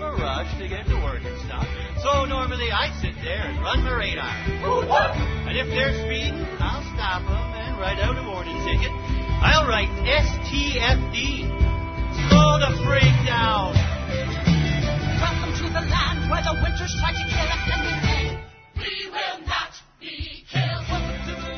a 0.03 0.12
rush 0.19 0.51
to 0.59 0.69
get 0.69 0.87
to 0.87 0.97
work 1.03 1.23
and 1.24 1.39
stuff. 1.47 1.66
So 2.03 2.24
normally 2.27 2.70
I 2.70 2.91
sit 3.01 3.15
there 3.23 3.47
and 3.47 3.62
run 3.62 3.85
my 3.85 3.95
radar. 3.95 4.35
And 5.47 5.57
if 5.57 5.69
they're 5.70 5.95
speeding, 6.03 6.43
I'll 6.59 6.83
stop 6.95 7.23
them 7.23 7.49
and 7.62 7.79
write 7.79 7.99
out 8.03 8.19
a 8.19 8.24
warning 8.27 8.59
ticket. 8.66 8.91
I'll 9.43 9.66
write 9.66 9.89
STFD. 10.03 11.47
Slow 12.29 12.59
the 12.59 12.70
freak 12.85 13.16
down. 13.27 13.74
Welcome 15.23 15.53
to 15.62 15.66
the 15.70 15.85
land 15.87 16.31
where 16.31 16.43
the 16.43 16.55
winters 16.62 16.95
try 16.99 17.12
to 17.15 17.24
kill 17.31 17.49
us, 17.49 17.65
and 17.70 18.39
We 18.79 19.11
will 19.11 19.47
not 19.47 19.72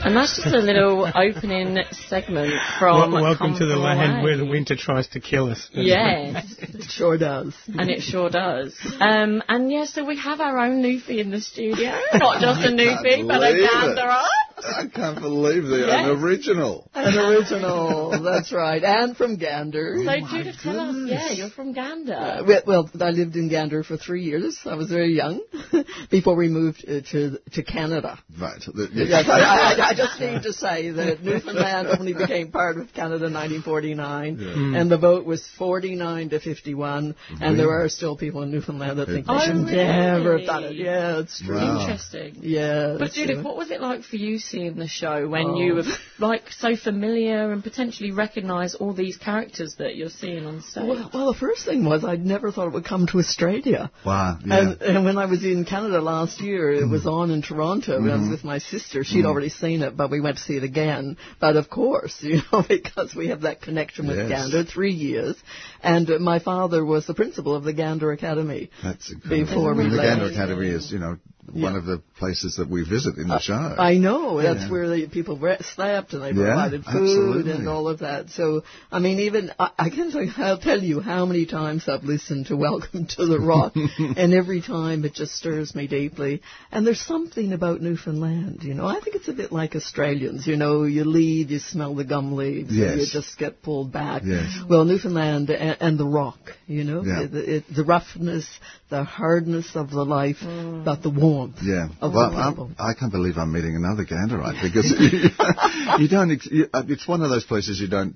And 0.05 0.15
that's 0.15 0.37
just 0.37 0.55
a 0.55 0.59
little 0.59 1.11
opening 1.15 1.79
segment 2.09 2.53
from 2.79 3.13
Wel- 3.13 3.23
welcome 3.23 3.51
Come 3.53 3.59
to 3.59 3.67
the 3.67 3.75
From 3.75 3.83
land 3.83 4.13
Away. 4.13 4.23
where 4.23 4.37
the 4.37 4.45
winter 4.45 4.77
tries 4.77 5.09
to 5.09 5.21
kill 5.21 5.51
us. 5.51 5.69
Yes. 5.73 6.45
it 6.59 6.85
sure 6.91 7.17
does. 7.17 7.55
And 7.69 7.89
it 7.91 8.03
sure 8.03 8.29
does. 8.29 8.75
Um, 9.01 9.43
and 9.49 9.73
yeah, 9.73 9.87
so 9.87 10.05
we 10.05 10.19
have 10.19 10.41
our 10.41 10.59
own 10.59 10.83
Newfie 10.83 11.19
in 11.21 11.31
the 11.31 11.41
studio. 11.41 11.99
Not 12.15 12.41
just 12.41 12.61
a 12.67 12.69
Newfie, 12.81 13.27
but 13.27 13.37
a 13.43 13.53
believe 13.53 13.65
it. 13.65 13.71
Ganderer. 13.71 14.27
I 14.57 14.87
can't 14.95 15.21
believe 15.21 15.65
the 15.65 15.79
Yes. 15.79 16.07
an 16.07 16.23
original. 16.23 16.91
An 16.95 17.19
original, 17.19 18.23
that's 18.23 18.53
right. 18.53 18.83
And 18.83 19.17
from 19.17 19.37
Gander. 19.37 19.97
So 20.05 20.27
Judith, 20.31 20.57
tell 20.63 20.79
us, 20.81 20.97
yeah, 21.09 21.33
you're 21.33 21.51
from 21.51 21.73
Gander. 21.73 22.15
Uh, 22.15 22.45
well, 22.47 22.63
well, 22.67 22.91
I 23.01 23.11
lived 23.11 23.37
in 23.37 23.49
Gander 23.49 23.83
for 23.83 23.97
three 23.97 24.23
years. 24.23 24.59
I 24.65 24.75
was 24.75 24.89
very 24.89 25.13
young 25.15 25.41
before 26.11 26.37
we 26.37 26.49
moved 26.49 26.85
uh, 26.89 27.01
to 27.13 27.39
to 27.53 27.63
Canada. 27.63 28.19
Right. 28.41 28.61
The- 28.61 28.91
Yes, 28.95 29.27
I, 29.29 29.41
I, 29.41 29.89
I 29.91 29.95
just 29.95 30.21
need 30.21 30.43
to 30.45 30.53
say 30.53 30.91
that 30.91 31.23
Newfoundland 31.23 31.89
only 31.99 32.13
became 32.15 32.51
part 32.53 32.77
of 32.79 32.93
Canada 32.95 33.27
in 33.27 33.35
1949, 33.35 34.39
Yeah. 34.39 34.81
and 34.81 34.91
the 34.91 34.99
vote 34.99 35.25
was 35.27 35.47
49 35.59 36.31
to 36.31 36.41
51, 36.41 37.15
and 37.41 37.59
there 37.59 37.71
are 37.71 37.89
still 37.89 38.17
people 38.17 38.43
in 38.43 38.51
Newfoundland 38.51 38.99
that 38.99 39.07
think 39.07 39.27
they 39.27 39.33
Oh, 39.33 39.41
should 39.41 39.55
really? 39.57 39.75
never 39.77 40.39
have 40.39 40.47
done 40.47 40.65
it. 40.65 40.75
Yeah, 40.77 41.19
it's 41.21 41.41
true. 41.43 41.59
Interesting. 41.59 42.37
Yeah. 42.41 42.97
But 42.99 43.13
Judith, 43.13 43.45
what 43.45 43.57
was 43.57 43.71
it 43.71 43.81
like 43.81 44.03
for 44.05 44.17
you 44.17 44.39
seeing 44.51 44.77
the 44.77 44.89
show 44.89 45.27
when 45.29 45.57
you 45.57 45.73
Oh. 45.73 45.77
were 45.77 45.83
like 46.19 46.45
so 46.53 46.77
familiar 46.77 47.51
and 47.53 47.63
potentially 47.63 48.13
recognise 48.13 48.75
all 48.75 48.93
these 48.93 49.17
characters 49.17 49.75
that 49.79 49.97
you're 49.97 50.11
seeing 50.11 50.47
on 50.47 50.63
stage? 50.63 50.85
Well, 50.87 51.11
well, 51.13 51.33
the 51.33 51.39
first 51.39 51.65
thing 51.65 51.85
was 51.85 52.05
I'd 52.05 52.25
never 52.25 52.51
thought 52.53 52.67
it 52.69 52.73
would 52.73 52.85
come 52.85 53.07
to 53.09 53.19
Australia. 53.19 53.91
Wow. 54.05 54.39
Yeah. 54.45 54.59
And, 54.61 54.83
and 54.83 55.05
when 55.05 55.19
I 55.19 55.27
was 55.27 55.43
in 55.45 55.65
Canada 55.65 56.01
last 56.01 56.41
year, 56.41 56.73
it 56.73 56.89
was 56.89 57.07
on 57.07 57.31
in 57.31 57.43
Toronto. 57.43 57.97
and 57.97 58.11
I 58.11 58.17
was 58.17 58.27
Mhm. 58.29 58.31
with 58.31 58.45
my 58.45 58.59
sister. 58.59 59.03
She'd 59.05 59.25
Mhm. 59.25 59.29
already 59.29 59.49
seen 59.49 59.83
it, 59.83 59.97
but 59.97 60.11
we 60.11 60.21
went 60.21 60.37
to 60.39 60.43
see 60.43 60.57
it 60.57 60.65
again. 60.65 61.17
But 61.41 61.57
of 61.57 61.69
course, 61.71 62.17
you 62.23 62.41
know, 62.53 62.63
because 62.69 63.15
we 63.15 63.29
have 63.29 63.43
that 63.43 63.63
connection 63.63 64.07
with 64.07 64.19
Yes. 64.19 64.29
Gander, 64.29 64.65
three 64.65 64.93
years. 64.93 65.37
And 65.83 66.11
uh, 66.11 66.19
my 66.19 66.39
father 66.39 66.85
was 66.85 67.07
the 67.07 67.15
principal 67.15 67.55
of 67.55 67.65
the 67.65 67.73
Gander 67.73 68.13
Academy. 68.13 68.71
That's 68.83 69.11
incredible. 69.11 69.45
Before 69.47 69.75
we 69.75 69.85
the 69.85 69.91
left. 69.97 70.09
Gander 70.21 70.27
Academy 70.33 70.69
is, 70.69 70.91
you 70.93 70.99
know, 70.99 71.19
one 71.53 71.77
of 71.77 71.85
the 71.85 72.03
places 72.19 72.57
that 72.57 72.69
we 72.71 72.85
visit 72.85 73.17
in 73.19 73.29
the 73.29 73.39
show. 73.41 73.55
I 73.55 73.95
know. 73.99 74.41
That's 74.43 74.63
Yeah. 74.63 74.71
where 74.71 74.89
the 74.89 75.07
people 75.09 75.37
re- 75.37 75.59
slept 75.75 76.13
and 76.15 76.23
they 76.23 76.29
Yeah, 76.29 76.47
provided 76.55 76.85
food 76.85 76.95
absolutely. 76.97 77.53
and 77.53 77.69
all 77.69 77.89
of 77.89 77.99
that. 78.01 78.31
So, 78.31 78.65
I 78.91 78.99
mean, 78.99 79.21
even 79.21 79.53
I, 79.59 79.71
I 79.79 79.91
can 79.91 80.11
tell, 80.11 80.27
I'll 80.45 80.59
tell 80.59 80.83
you 80.83 81.01
how 81.01 81.27
many 81.27 81.45
times 81.47 81.89
I've 81.89 82.05
listened 82.05 82.47
to 82.47 82.57
Welcome 82.57 83.07
to 83.17 83.27
the 83.27 83.39
Rock, 83.41 83.75
and 83.99 84.33
every 84.33 84.63
time 84.63 85.05
it 85.05 85.15
just 85.15 85.35
stirs 85.37 85.75
me 85.75 85.87
deeply. 85.87 86.41
And 86.73 86.87
there's 86.87 87.01
something 87.01 87.53
about 87.53 87.83
Newfoundland, 87.83 88.63
you 88.63 88.75
know. 88.75 88.87
I 88.87 89.01
think 89.01 89.17
it's 89.17 89.29
a 89.29 89.33
bit 89.33 89.53
like 89.53 89.77
Australians. 89.77 90.47
You 90.47 90.57
know, 90.57 90.85
you 90.85 91.05
leave, 91.05 91.51
you 91.51 91.59
smell 91.59 91.95
the 91.95 92.05
gum 92.05 92.35
leaves, 92.37 92.71
and 92.71 92.79
Yes. 92.79 92.99
you 92.99 93.07
just 93.21 93.39
get 93.39 93.63
pulled 93.63 93.93
back. 93.93 94.23
Yes. 94.25 94.51
Well, 94.69 94.85
Newfoundland 94.85 95.51
and, 95.51 95.77
and 95.81 95.99
the 95.99 96.07
rock, 96.07 96.39
you 96.67 96.85
know, 96.85 97.05
Yeah. 97.05 97.23
it, 97.25 97.35
it, 97.35 97.65
the 97.75 97.85
roughness, 97.85 98.47
the 98.89 99.05
hardness 99.05 99.71
of 99.75 99.91
the 99.91 100.05
life, 100.05 100.39
mm. 100.43 100.85
but 100.85 101.03
the 101.03 101.11
warmth. 101.11 101.34
Yeah. 101.63 101.89
Of 102.01 102.13
Well. 102.15 102.35
I'm, 102.37 102.77
I 102.79 102.95
can't 102.95 103.13
believe 103.13 103.37
I'm 103.39 103.53
meeting 103.53 103.77
another 103.77 104.05
Ganderite 104.05 104.63
because 104.63 104.91
you, 106.01 106.09
don't. 106.09 106.31
ex- 106.33 106.49
You, 106.51 106.67
uh, 106.73 106.83
it's 106.89 107.07
one 107.09 107.23
of 107.23 107.31
those 107.31 107.45
places 107.45 107.81
you 107.81 107.89
don't. 107.89 108.15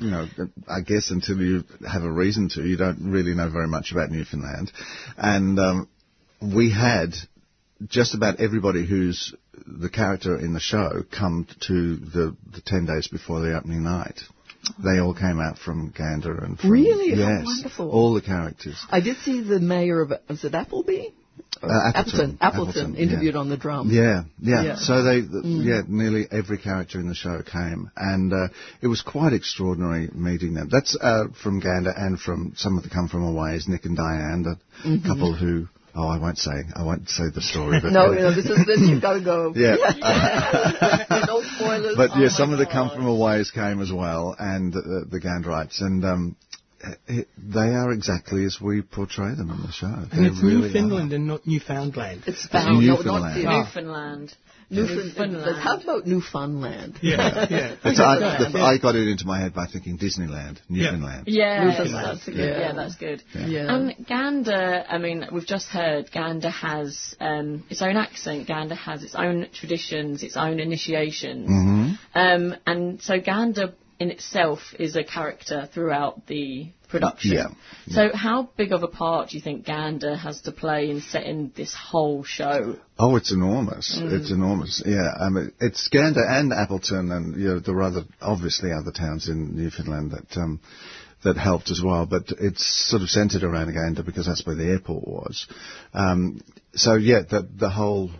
You 0.00 0.10
know, 0.10 0.26
I 0.68 0.80
guess 0.80 1.10
until 1.10 1.38
you 1.40 1.64
have 1.88 2.02
a 2.02 2.10
reason 2.10 2.48
to, 2.50 2.62
you 2.62 2.76
don't 2.76 3.10
really 3.12 3.32
know 3.34 3.48
very 3.48 3.68
much 3.68 3.92
about 3.92 4.10
Newfoundland, 4.10 4.72
and 5.16 5.58
um, 5.58 5.88
we 6.42 6.70
had 6.72 7.10
just 7.86 8.14
about 8.14 8.40
everybody 8.40 8.84
who's 8.86 9.34
the 9.66 9.88
character 9.88 10.36
in 10.38 10.52
the 10.52 10.60
show 10.60 11.04
come 11.16 11.46
to 11.68 11.96
the, 11.96 12.36
the 12.52 12.60
ten 12.66 12.86
days 12.86 13.06
before 13.08 13.40
the 13.40 13.56
opening 13.56 13.84
night. 13.84 14.18
They 14.82 14.98
all 14.98 15.14
came 15.14 15.40
out 15.40 15.58
from 15.58 15.92
Gander 15.96 16.38
and 16.42 16.58
from, 16.58 16.70
Really? 16.70 17.10
Yes, 17.18 17.44
wonderful. 17.44 17.90
all 17.90 18.14
the 18.14 18.22
characters. 18.22 18.76
I 18.90 19.00
did 19.00 19.16
see 19.18 19.42
the 19.42 19.60
mayor 19.60 20.00
of 20.00 20.12
was 20.28 20.42
it 20.44 20.54
Appleby? 20.54 21.08
Uh, 21.62 21.68
Appleton. 21.94 22.36
Appleton, 22.40 22.68
Appleton, 22.70 22.94
yeah. 22.94 23.00
interviewed 23.02 23.36
on 23.36 23.48
the 23.48 23.56
drum. 23.56 23.88
Yeah, 23.90 24.24
yeah. 24.40 24.62
Yeah. 24.62 24.76
So 24.76 25.02
they, 25.02 25.20
th- 25.20 25.30
Mm. 25.30 25.64
yeah, 25.64 25.80
nearly 25.88 26.26
every 26.30 26.58
character 26.58 27.00
in 27.00 27.08
the 27.08 27.14
show 27.14 27.40
came, 27.42 27.90
and 27.96 28.32
uh, 28.32 28.48
it 28.82 28.86
was 28.88 29.00
quite 29.00 29.32
extraordinary 29.32 30.10
meeting 30.12 30.52
them. 30.54 30.68
That's 30.70 30.94
uh, 31.00 31.24
from 31.42 31.60
Gander 31.60 31.90
and 31.96 32.20
from 32.20 32.52
some 32.56 32.76
of 32.76 32.82
the 32.84 32.90
come 32.90 33.08
from 33.08 33.22
aways, 33.24 33.66
Nick 33.68 33.84
and 33.86 33.96
Diane, 33.96 34.42
the 34.42 34.58
Mhm. 34.88 35.06
couple 35.06 35.34
who. 35.34 35.68
Oh, 35.96 36.08
I 36.08 36.18
won't 36.18 36.38
say. 36.38 36.50
I 36.74 36.82
won't 36.82 37.08
say 37.08 37.24
the 37.32 37.40
story. 37.40 37.78
But 37.80 37.92
no, 37.98 38.08
no, 38.12 38.34
this 38.34 38.46
is 38.46 38.66
this. 38.66 38.80
You've 38.80 39.00
got 39.00 39.14
to 39.14 39.20
go. 39.24 39.52
Yeah. 39.56 39.76
no 41.26 41.40
spoilers. 41.56 41.96
But 41.96 42.10
Oh 42.12 42.18
yeah, 42.18 42.26
my 42.26 42.28
some 42.28 42.52
of 42.52 42.58
the 42.58 42.66
come 42.66 42.90
from 42.90 43.06
aways 43.06 43.50
came 43.52 43.80
as 43.80 43.92
well, 43.92 44.34
and 44.38 44.74
uh, 44.74 44.80
the 45.08 45.20
Ganderites, 45.20 45.80
and 45.80 46.04
um, 46.04 46.36
they 47.08 47.60
are 47.60 47.92
exactly 47.92 48.44
as 48.44 48.60
we 48.60 48.82
portray 48.82 49.34
them 49.34 49.50
in 49.50 49.62
the 49.62 49.72
show. 49.72 49.86
And 49.86 50.10
They 50.10 50.28
it's 50.30 50.42
really 50.42 50.68
Newfoundland 50.68 51.12
and 51.12 51.26
not 51.26 51.46
Newfoundland. 51.46 52.22
It's 52.26 52.46
found. 52.46 52.84
No, 52.86 52.94
not 52.94 53.04
Newfoundland. 53.04 53.42
the- 53.44 53.48
Ah. 53.48 53.62
Newfoundland. 53.64 54.34
Newfoundland. 54.70 55.58
How 55.60 55.76
about 55.78 56.06
Newfoundland? 56.06 56.98
Yeah, 57.02 57.46
yeah. 57.50 57.76
I, 57.84 58.50
the, 58.50 58.58
I 58.60 58.78
got 58.78 58.94
it 58.96 59.06
into 59.08 59.26
my 59.26 59.38
head 59.38 59.54
by 59.54 59.66
thinking 59.66 59.98
Disneyland, 59.98 60.58
Newfoundland. 60.68 61.24
Yeah, 61.28 61.64
Newfoundland. 61.64 62.20
that's, 62.24 62.28
Yeah. 62.28 62.44
yeah. 62.60 62.72
that's 62.72 62.94
good. 62.96 63.22
Yeah. 63.34 63.74
And 63.74 64.06
Gander, 64.06 64.84
I 64.88 64.98
mean, 64.98 65.26
we've 65.32 65.46
just 65.46 65.68
heard 65.68 66.10
Gander 66.10 66.48
has 66.50 67.14
um, 67.20 67.64
its 67.68 67.82
own 67.82 67.96
accent. 67.96 68.46
Gander 68.48 68.74
has 68.74 69.02
its 69.02 69.14
own 69.14 69.48
traditions, 69.52 70.22
its 70.22 70.36
own 70.36 70.58
initiations. 70.60 71.46
hmm 71.46 71.90
Um, 72.14 72.54
and 72.66 73.02
so 73.02 73.20
Gander 73.20 73.74
in 73.98 74.10
itself 74.10 74.60
is 74.78 74.96
a 74.96 75.04
character 75.04 75.68
throughout 75.72 76.26
the 76.26 76.68
production. 76.88 77.32
Yeah. 77.32 77.48
So 77.88 78.10
how 78.14 78.50
big 78.56 78.72
of 78.72 78.82
a 78.82 78.88
part 78.88 79.30
do 79.30 79.36
you 79.36 79.42
think 79.42 79.66
Gander 79.66 80.16
has 80.16 80.40
to 80.42 80.52
play 80.52 80.90
in 80.90 81.00
setting 81.00 81.52
this 81.56 81.74
whole 81.74 82.24
show? 82.24 82.76
Oh, 82.98 83.16
it's 83.16 83.32
enormous. 83.32 83.98
Mm. 84.00 84.20
It's 84.20 84.30
enormous. 84.30 84.82
Yeah, 84.84 85.10
I 85.20 85.28
mean, 85.28 85.52
it's 85.60 85.88
Gander 85.88 86.24
and 86.24 86.52
Appleton, 86.52 87.10
and 87.10 87.36
you 87.40 87.48
know, 87.48 87.60
there 87.60 87.74
were 87.74 87.82
other, 87.82 88.02
obviously 88.20 88.70
other 88.72 88.92
towns 88.92 89.28
in 89.28 89.56
Newfoundland 89.56 90.12
that 90.12 90.40
um, 90.40 90.60
that 91.24 91.36
helped 91.36 91.70
as 91.70 91.82
well. 91.84 92.06
But 92.06 92.32
it's 92.38 92.64
sort 92.88 93.02
of 93.02 93.08
centred 93.08 93.42
around 93.42 93.72
Gander 93.72 94.02
because 94.02 94.26
that's 94.26 94.46
where 94.46 94.56
the 94.56 94.66
airport 94.66 95.06
was. 95.06 95.46
Um, 95.92 96.42
so 96.74 96.94
yeah, 96.94 97.22
the 97.28 97.48
the 97.56 97.70
whole 97.70 98.10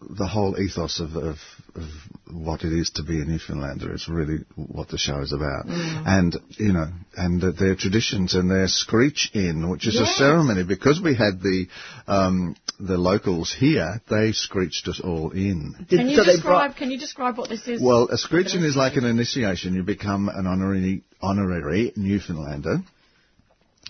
the 0.00 0.26
whole 0.26 0.58
ethos 0.58 1.00
of, 1.00 1.14
of, 1.16 1.36
of 1.74 1.88
what 2.30 2.62
it 2.64 2.72
is 2.72 2.90
to 2.90 3.02
be 3.02 3.20
a 3.20 3.24
Newfoundlander 3.24 3.94
is 3.94 4.08
really 4.08 4.38
what 4.56 4.88
the 4.88 4.98
show 4.98 5.20
is 5.20 5.32
about. 5.32 5.66
Mm. 5.66 6.02
And, 6.06 6.36
you 6.58 6.72
know, 6.72 6.86
and 7.16 7.42
uh, 7.42 7.52
their 7.52 7.74
traditions 7.74 8.34
and 8.34 8.50
their 8.50 8.68
screech 8.68 9.30
in, 9.34 9.68
which 9.70 9.86
is 9.86 10.00
a 10.00 10.06
ceremony. 10.06 10.64
Because 10.64 11.00
we 11.00 11.14
had 11.14 11.40
the, 11.40 11.66
um, 12.06 12.56
the 12.80 12.98
locals 12.98 13.54
here, 13.54 14.00
they 14.08 14.32
screeched 14.32 14.88
us 14.88 15.00
all 15.02 15.30
in. 15.30 15.74
Can 15.88 16.08
you 16.08 16.16
so 16.16 16.24
they 16.24 16.32
describe? 16.32 16.76
Can 16.76 16.90
you 16.90 16.98
describe 16.98 17.38
what 17.38 17.48
this 17.48 17.66
is? 17.66 17.82
Well, 17.82 18.08
a 18.10 18.18
screech 18.18 18.54
in 18.54 18.64
is 18.64 18.76
like 18.76 18.96
an 18.96 19.04
initiation. 19.04 19.74
You 19.74 19.82
become 19.82 20.28
an 20.28 20.46
honorary, 20.46 21.02
honorary 21.20 21.92
Newfoundlander. 21.96 22.82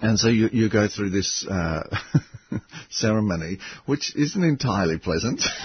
And 0.00 0.18
so 0.18 0.28
you, 0.28 0.48
you 0.52 0.68
go 0.68 0.86
through 0.88 1.10
this 1.10 1.46
uh, 1.46 1.82
ceremony, 2.90 3.58
which 3.86 4.14
isn't 4.14 4.42
entirely 4.42 4.98
pleasant. 4.98 5.42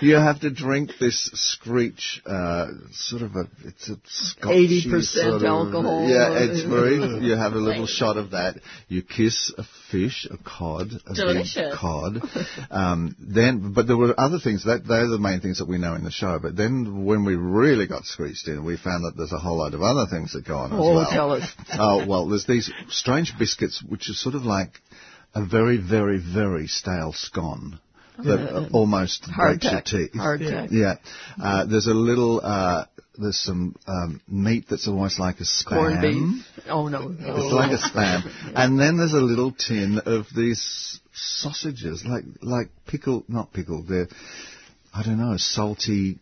you 0.00 0.14
have 0.14 0.40
to 0.40 0.50
drink 0.50 0.92
this 0.98 1.30
screech, 1.34 2.22
uh, 2.26 2.68
sort 2.92 3.22
of 3.22 3.36
a, 3.36 3.44
it's 3.64 3.88
a 3.90 3.96
scotchy 4.06 4.84
80% 4.86 5.02
sort 5.04 5.34
of- 5.34 5.42
alcohol. 5.44 6.08
Yeah, 6.08 6.30
it's 6.38 6.62
very, 6.62 6.96
you 7.26 7.36
have 7.36 7.52
a 7.52 7.58
little 7.58 7.86
shot 7.86 8.16
of 8.16 8.30
that. 8.30 8.56
You 8.88 9.02
kiss 9.02 9.52
a 9.58 9.64
fish, 9.90 10.26
a 10.30 10.36
cod, 10.38 10.88
a 11.06 11.14
Delicious. 11.14 11.54
big 11.54 11.72
cod. 11.74 12.22
Um, 12.70 13.16
then, 13.18 13.72
but 13.74 13.86
there 13.86 13.96
were 13.96 14.14
other 14.18 14.38
things, 14.38 14.64
that, 14.64 14.86
they're 14.86 15.08
the 15.08 15.18
main 15.18 15.40
things 15.40 15.58
that 15.58 15.68
we 15.68 15.78
know 15.78 15.94
in 15.94 16.04
the 16.04 16.10
show. 16.10 16.38
But 16.40 16.56
then 16.56 17.04
when 17.04 17.24
we 17.24 17.34
really 17.36 17.86
got 17.86 18.04
screeched 18.04 18.48
in, 18.48 18.64
we 18.64 18.76
found 18.76 19.04
that 19.04 19.16
there's 19.16 19.32
a 19.32 19.38
whole 19.38 19.58
load 19.58 19.74
of 19.74 19.82
other 19.82 20.06
things 20.10 20.32
that 20.32 20.46
go 20.46 20.56
on 20.56 20.72
as 20.72 20.78
Oh, 20.80 20.94
well. 20.94 21.10
tell 21.10 21.32
us. 21.32 21.52
Oh, 21.74 22.06
well, 22.06 22.28
there's 22.28 22.46
these 22.46 22.70
strange 22.88 23.32
biscuits, 23.38 23.82
which 23.86 24.08
are 24.08 24.14
sort 24.14 24.34
of 24.34 24.44
like 24.44 24.80
a 25.34 25.44
very, 25.44 25.78
very, 25.78 26.18
very 26.18 26.66
stale 26.66 27.12
scone. 27.14 27.78
That 28.18 28.40
Yeah. 28.40 28.68
almost 28.72 29.22
breaks 29.34 29.64
Hardtack. 29.66 29.92
your 29.92 30.06
teeth. 30.08 30.12
Hardtack. 30.14 30.68
Yeah. 30.70 30.96
Uh, 31.42 31.64
there's 31.64 31.86
a 31.86 31.94
little, 31.94 32.40
uh, 32.44 32.84
there's 33.18 33.38
some 33.38 33.74
um, 33.86 34.20
meat 34.28 34.66
that's 34.68 34.86
almost 34.86 35.18
like 35.18 35.40
a 35.40 35.44
spam. 35.44 35.66
Corned 35.68 36.02
beef. 36.02 36.46
Oh 36.68 36.88
no. 36.88 37.14
It's 37.18 37.52
like 37.52 37.72
a 37.72 37.78
spam. 37.78 38.30
And 38.54 38.78
then 38.78 38.96
there's 38.98 39.12
a 39.14 39.20
little 39.20 39.52
tin 39.52 39.98
of 40.04 40.26
these 40.36 41.00
sausages, 41.14 42.04
like 42.04 42.24
like 42.42 42.70
pickled, 42.86 43.28
not 43.28 43.52
pickled. 43.52 43.88
They're, 43.88 44.08
I 44.94 45.02
don't 45.02 45.18
know, 45.18 45.36
salty 45.36 46.18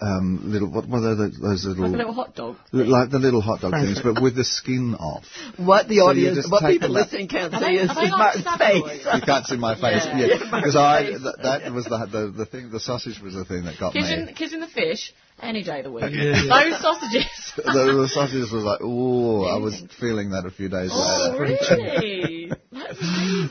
um, 0.00 0.40
little 0.44 0.68
what 0.70 0.88
were 0.88 1.00
they, 1.14 1.30
those 1.40 1.64
little 1.64 1.84
Like 1.84 1.94
a 1.94 1.96
little 1.96 2.12
hot 2.12 2.34
dog. 2.34 2.56
li- 2.72 2.84
like 2.84 3.10
the 3.10 3.18
little 3.18 3.40
hot 3.40 3.60
dog 3.60 3.72
things, 3.72 4.00
but 4.04 4.20
with 4.22 4.34
the 4.34 4.44
skin 4.44 4.94
off. 4.98 5.24
What 5.56 5.88
the 5.88 5.98
So 5.98 6.08
audience, 6.08 6.50
what 6.50 6.62
people 6.64 6.88
them 6.88 6.94
listening 7.02 7.28
can't 7.28 7.52
see 7.54 7.76
is, 7.76 7.90
is 7.90 7.96
like 7.96 8.10
Martin's 8.10 8.56
face. 8.58 9.06
You 9.14 9.20
can't 9.22 9.46
see 9.46 9.56
my 9.56 9.74
face, 9.74 10.04
Yeah. 10.04 10.18
yeah, 10.18 10.26
Yeah, 10.26 10.38
because 10.60 10.76
I 10.76 11.02
th- 11.04 11.20
that 11.42 11.72
was 11.72 11.84
the, 11.84 12.06
the 12.10 12.32
the 12.36 12.46
thing. 12.46 12.70
The 12.70 12.80
sausage 12.80 13.20
was 13.20 13.34
the 13.34 13.44
thing 13.44 13.64
that 13.64 13.78
got 13.78 13.92
Kissing, 13.92 14.26
me. 14.26 14.32
kissing 14.34 14.60
the 14.60 14.66
fish 14.68 15.12
any 15.42 15.62
day 15.64 15.78
of 15.80 15.84
the 15.84 15.92
week. 15.92 16.04
Yeah, 16.12 16.42
yeah. 16.42 16.70
Those 16.70 16.80
sausages. 16.80 17.26
the, 17.56 17.62
the 18.02 18.08
sausages 18.08 18.52
were 18.52 18.60
like, 18.60 18.80
oh, 18.82 19.44
I 19.44 19.58
was 19.58 19.82
feeling 20.00 20.30
that 20.30 20.46
a 20.46 20.50
few 20.50 20.68
days 20.68 20.90
Oh, 20.92 21.36
later. 21.38 21.76
really? 22.00 22.52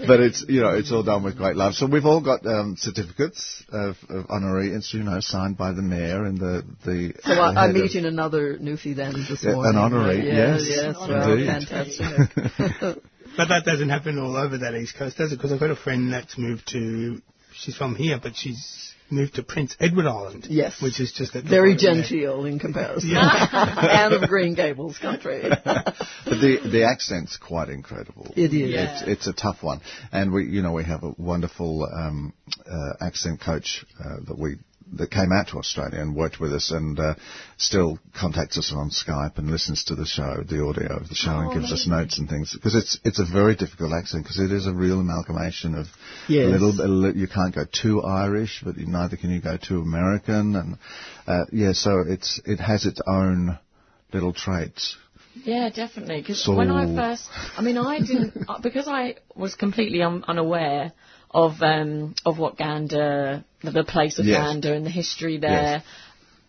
But 0.07 0.19
it's 0.19 0.43
you 0.47 0.61
know 0.61 0.73
it's 0.75 0.91
all 0.91 1.03
done 1.03 1.23
with 1.23 1.37
great 1.37 1.55
love. 1.55 1.73
So 1.73 1.85
we've 1.87 2.05
all 2.05 2.21
got 2.21 2.45
um, 2.45 2.75
certificates 2.77 3.63
of, 3.71 3.95
of 4.09 4.25
honorary, 4.29 4.69
it's 4.71 4.93
you 4.93 5.03
know 5.03 5.19
signed 5.19 5.57
by 5.57 5.73
the 5.73 5.81
mayor 5.81 6.25
and 6.25 6.39
the 6.39 6.63
the. 6.85 7.13
So 7.23 7.35
the 7.35 7.41
I, 7.41 7.47
I'm 7.49 7.55
head 7.55 7.69
of- 7.75 7.75
meeting 7.81 8.05
another 8.05 8.57
Newfie 8.57 8.95
then 8.95 9.13
this 9.29 9.43
Yeah, 9.43 9.53
morning. 9.53 9.75
an 9.75 9.81
honorary, 9.81 10.27
Yeah, 10.27 10.57
yes, 10.57 10.61
yes, 10.67 10.95
well, 10.99 11.31
indeed. 11.31 11.47
fantastic. 11.47 13.03
But 13.37 13.47
that 13.47 13.63
doesn't 13.65 13.89
happen 13.89 14.19
all 14.19 14.35
over 14.35 14.57
that 14.59 14.75
East 14.75 14.95
Coast, 14.97 15.17
does 15.17 15.31
it? 15.31 15.37
Because 15.37 15.53
I've 15.53 15.59
got 15.59 15.69
a 15.71 15.75
friend 15.75 16.11
that's 16.11 16.37
moved 16.37 16.67
to, 16.73 17.21
she's 17.53 17.75
from 17.77 17.95
here, 17.95 18.19
but 18.21 18.33
she's 18.35 18.90
moved 19.11 19.35
to 19.35 19.43
Prince 19.43 19.75
Edward 19.79 20.05
Island. 20.07 20.47
Yes. 20.49 20.81
Which 20.81 20.99
is 20.99 21.11
just 21.11 21.35
at 21.35 21.43
Very 21.43 21.73
bottom 21.73 21.95
there. 21.95 22.03
genteel 22.03 22.45
in 22.45 22.59
comparison. 22.59 23.09
Yeah. 23.11 23.47
and 24.05 24.13
of 24.13 24.29
Green 24.29 24.55
Gables 24.55 24.97
country. 24.97 25.43
But 26.23 26.39
the 26.39 26.59
the 26.71 26.83
accent's 26.85 27.35
quite 27.35 27.67
incredible. 27.67 28.31
It 28.37 28.53
is. 28.53 28.73
It's, 28.73 29.01
it's 29.05 29.27
a 29.27 29.33
tough 29.33 29.61
one, 29.61 29.81
and 30.13 30.31
we 30.31 30.45
you 30.45 30.61
know 30.61 30.71
we 30.71 30.85
have 30.85 31.03
a 31.03 31.13
wonderful 31.17 31.85
um, 31.93 32.33
uh, 32.65 33.05
accent 33.05 33.41
coach 33.41 33.83
uh, 33.99 34.17
that 34.27 34.37
we 34.37 34.55
that 34.93 35.09
came 35.11 35.31
out 35.31 35.47
to 35.49 35.57
Australia 35.57 35.99
and 36.01 36.15
worked 36.15 36.39
with 36.39 36.53
us, 36.53 36.71
and 36.71 36.99
uh, 36.99 37.15
still 37.57 37.97
contacts 38.19 38.57
us 38.57 38.73
on 38.75 38.89
Skype 38.89 39.37
and 39.37 39.49
listens 39.49 39.83
to 39.85 39.95
the 39.95 40.05
show, 40.05 40.43
the 40.47 40.63
audio 40.63 40.97
of 40.97 41.07
the 41.09 41.15
show, 41.15 41.31
and 41.39 41.49
Oh, 41.51 41.53
gives 41.53 41.71
us 41.71 41.87
notes 41.87 42.17
and 42.19 42.29
things 42.29 42.53
because 42.53 42.75
it's 42.75 42.99
it's 43.03 43.19
a 43.19 43.25
very 43.25 43.55
difficult 43.55 43.93
accent 43.93 44.23
because 44.23 44.39
it 44.39 44.51
is 44.51 44.67
a 44.67 44.73
real 44.73 44.99
amalgamation 44.99 45.75
of 45.75 45.87
Yes. 46.27 46.47
a 46.47 46.49
little, 46.57 47.09
a 47.09 47.13
you 47.13 47.27
can't 47.27 47.53
go 47.55 47.65
too 47.65 48.01
Irish, 48.03 48.61
but 48.65 48.77
neither 48.77 49.17
can 49.17 49.29
you 49.31 49.41
go 49.41 49.57
too 49.57 49.81
American, 49.81 50.55
and 50.55 50.77
uh, 51.27 51.45
yeah, 51.51 51.73
so 51.73 52.03
it's 52.07 52.41
it 52.45 52.59
has 52.59 52.85
its 52.85 53.01
own 53.07 53.57
little 54.13 54.33
traits. 54.33 54.97
Yeah, 55.45 55.69
definitely. 55.69 56.19
Because 56.21 56.43
So- 56.43 56.55
when 56.55 56.69
I 56.69 56.93
first, 56.93 57.29
I 57.57 57.61
mean, 57.61 57.77
I 57.77 57.99
didn't 57.99 58.33
uh, 58.49 58.59
because 58.59 58.87
I 58.89 59.15
was 59.35 59.55
completely 59.55 60.01
un- 60.01 60.25
unaware 60.27 60.91
of 61.33 61.61
um 61.61 62.15
of 62.25 62.37
what 62.37 62.57
Gander, 62.57 63.43
the, 63.63 63.71
the 63.71 63.83
place 63.83 64.19
of 64.19 64.25
Yes. 64.25 64.37
Gander 64.37 64.73
and 64.73 64.85
the 64.85 64.89
history 64.89 65.37
there. 65.37 65.51
Yes. 65.77 65.83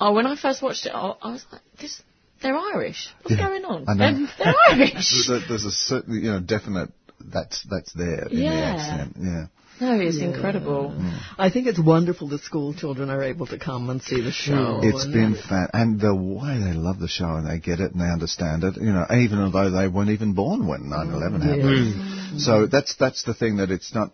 Oh, 0.01 0.13
when 0.13 0.27
I 0.27 0.35
first 0.37 0.63
watched 0.63 0.87
it, 0.87 0.93
I, 0.95 1.15
I 1.23 1.33
was 1.33 1.45
like, 1.53 1.63
this. 1.81 2.03
They're 2.43 2.57
Irish. 2.57 3.09
What's 3.23 3.39
Yeah, 3.39 3.47
going 3.49 3.65
on? 3.65 3.85
I 3.89 3.95
know. 3.95 4.27
They're, 4.27 4.29
they're 4.47 4.55
Irish. 4.71 5.29
there's, 5.29 5.29
a, 5.45 5.47
there's 5.49 5.65
a 5.65 5.71
certain, 5.71 6.15
you 6.17 6.33
know, 6.33 6.41
definite 6.41 6.91
that's 7.25 7.65
that's 7.71 7.93
there 7.93 8.27
in 8.27 8.37
the 8.37 8.43
Yeah. 8.43 8.75
accent. 8.75 9.17
Yeah. 9.17 9.47
no, 9.81 10.01
it's 10.01 10.17
Yeah. 10.17 10.25
incredible. 10.25 10.93
I 11.39 11.51
think 11.51 11.69
it's 11.69 11.79
wonderful 11.79 12.27
that 12.31 12.41
school 12.41 12.75
children 12.75 13.11
are 13.11 13.23
able 13.23 13.47
to 13.47 13.59
come 13.61 13.91
and 13.91 14.03
see 14.03 14.21
the 14.21 14.33
show. 14.33 14.81
It's 14.83 15.07
been 15.07 15.37
fan, 15.37 15.69
and 15.73 16.01
the 16.01 16.15
way 16.17 16.59
they 16.59 16.73
love 16.73 16.99
the 16.99 17.07
show 17.07 17.37
and 17.37 17.47
they 17.49 17.61
get 17.61 17.79
it 17.79 17.93
and 17.93 18.01
they 18.01 18.11
understand 18.11 18.65
it. 18.65 18.77
You 18.77 18.93
know, 18.93 19.07
even 19.15 19.39
although 19.39 19.71
they 19.71 19.87
weren't 19.87 20.11
even 20.11 20.33
born 20.35 20.67
when 20.67 20.83
9/11 20.91 21.43
happened. 21.43 22.41
So 22.41 22.67
that's 22.67 22.97
that's 22.97 23.23
the 23.23 23.35
thing 23.35 23.59
that 23.59 23.71
it's 23.71 23.95
not. 23.95 24.11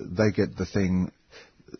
They 0.00 0.30
get 0.30 0.56
the 0.56 0.66
thing, 0.66 1.12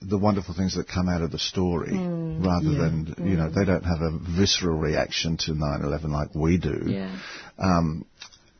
the 0.02 0.18
wonderful 0.18 0.54
things 0.54 0.74
that 0.76 0.88
come 0.88 1.08
out 1.08 1.22
of 1.22 1.30
the 1.30 1.38
story, 1.38 1.92
Mm. 1.92 2.44
rather 2.44 2.70
Yeah. 2.72 2.78
than 2.82 3.14
you 3.30 3.36
know 3.36 3.48
they 3.50 3.64
don't 3.64 3.84
have 3.84 4.00
a 4.02 4.18
visceral 4.18 4.78
reaction 4.78 5.36
to 5.38 5.52
9/11 5.54 6.10
like 6.10 6.34
we 6.34 6.56
do. 6.58 6.82
Yeah. 6.86 7.16
Um, 7.58 8.04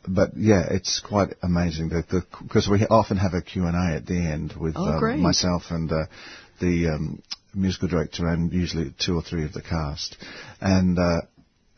but 0.07 0.37
yeah, 0.37 0.65
it's 0.71 1.01
quite 1.01 1.35
amazing 1.43 1.91
that 1.91 2.09
the 2.09 2.25
because 2.43 2.69
we 2.69 2.87
often 2.87 3.17
have 3.19 3.35
a 3.35 3.43
Q 3.43 3.67
and 3.67 3.77
A 3.77 3.97
at 3.97 4.07
the 4.07 4.17
end 4.19 4.55
with 4.59 4.75
Oh, 4.77 4.93
um, 4.99 5.21
myself 5.21 5.71
and 5.71 5.91
uh, 5.93 6.07
the 6.61 6.89
um, 6.89 7.23
musical 7.55 7.89
director 7.89 8.27
and 8.27 8.53
usually 8.53 8.95
two 8.99 9.15
or 9.17 9.23
three 9.23 9.45
of 9.45 9.53
the 9.53 9.63
cast, 9.63 10.17
and 10.61 10.99
uh, 10.99 11.21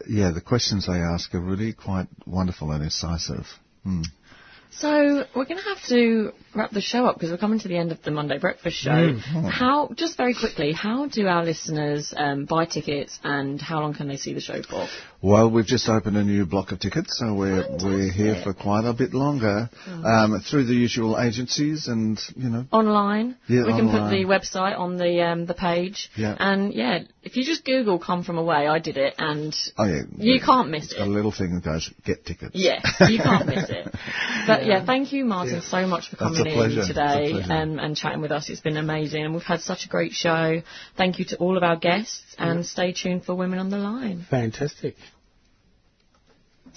yeah, 0.09 0.31
the 0.31 0.41
questions 0.41 0.87
they 0.87 0.95
ask 1.01 1.35
are 1.35 1.41
really 1.41 1.73
quite 1.73 2.09
wonderful 2.27 2.71
and 2.73 2.83
incisive. 2.85 3.47
Hmm. 3.85 4.03
So 4.73 5.25
we're 5.35 5.45
going 5.45 5.59
to 5.59 5.69
have 5.69 5.83
to 5.89 6.33
wrap 6.55 6.71
the 6.71 6.81
show 6.81 7.07
up 7.07 7.17
because 7.17 7.31
we're 7.31 7.39
coming 7.39 7.59
to 7.61 7.69
the 7.69 7.77
end 7.77 7.93
of 7.93 8.03
the 8.03 8.11
Monday 8.11 8.39
Breakfast 8.39 8.77
Show. 8.77 8.91
Mm. 8.91 9.51
How, 9.51 9.91
just 9.95 10.17
very 10.17 10.35
quickly, 10.35 10.73
how 10.73 11.07
do 11.07 11.27
our 11.27 11.45
listeners 11.45 12.15
um, 12.17 12.45
buy 12.45 12.67
tickets 12.67 13.19
and 13.23 13.61
how 13.61 13.81
long 13.81 13.95
can 13.95 14.09
they 14.09 14.17
see 14.17 14.33
the 14.33 14.41
show 14.41 14.63
for? 14.63 14.87
Well, 15.23 15.51
we've 15.51 15.67
just 15.67 15.89
opened 15.89 16.17
a 16.17 16.25
new 16.25 16.47
block 16.47 16.73
of 16.73 16.81
tickets, 16.81 17.19
so 17.19 17.35
we're 17.35 17.67
we're 17.83 18.11
here 18.11 18.41
for 18.43 18.55
quite 18.55 18.87
a 18.87 18.95
bit 18.95 19.13
longer 19.13 19.69
um, 19.87 20.43
through 20.49 20.65
the 20.65 20.75
usual 20.75 21.21
agencies, 21.21 21.89
and 21.89 22.19
you 22.37 22.49
know, 22.49 22.65
Online. 22.73 23.37
Yeah, 23.47 23.67
we 23.67 23.73
can 23.73 23.91
put 23.91 24.09
the 24.09 24.25
website 24.25 24.79
on 24.79 24.97
the 24.97 25.23
um, 25.23 25.45
the 25.45 25.53
page. 25.53 26.09
Yeah. 26.17 26.37
And 26.39 26.73
yeah, 26.73 27.01
if 27.23 27.37
you 27.37 27.45
just 27.45 27.67
Google 27.67 27.99
"Come 27.99 28.25
From 28.25 28.39
Away," 28.39 28.67
I 28.67 28.79
did 28.79 28.97
it, 28.97 29.15
and 29.19 29.55
oh 29.77 29.85
yeah, 29.85 30.03
you 30.17 30.41
can't 30.41 30.71
miss 30.71 30.91
it. 30.93 31.01
a 31.01 31.05
little 31.05 31.33
thing 31.33 31.55
that 31.55 31.65
goes 31.65 31.91
get 32.07 32.25
tickets. 32.25 32.53
Yes, 32.55 32.83
you 33.07 33.19
can't 33.19 33.47
miss 33.47 33.69
it. 33.69 33.95
But 34.47 34.60
yeah, 34.66 34.85
thank 34.85 35.12
you, 35.12 35.24
Martin, 35.24 35.61
so 35.62 35.87
much 35.87 36.09
for 36.09 36.16
coming 36.16 36.47
in 36.47 36.87
today 36.87 37.32
It's 37.32 37.49
and, 37.51 37.81
and 37.81 37.97
chatting 37.97 38.20
with 38.20 38.32
us. 38.32 38.49
It's 38.49 38.61
been 38.61 38.77
amazing, 38.77 39.24
and 39.24 39.35
we've 39.35 39.43
had 39.43 39.61
such 39.61 39.85
a 39.87 39.89
great 39.89 40.12
show. 40.12 40.62
Thank 40.97 41.19
you 41.19 41.24
to 41.27 41.37
all 41.37 41.57
of 41.57 41.62
our 41.62 41.77
guests, 41.77 42.35
and 42.39 42.65
stay 42.65 42.93
tuned 42.93 43.24
for 43.24 43.35
Women 43.35 43.59
on 43.59 43.70
the 43.70 43.78
Line. 43.78 44.27
Fantastic. 44.28 44.97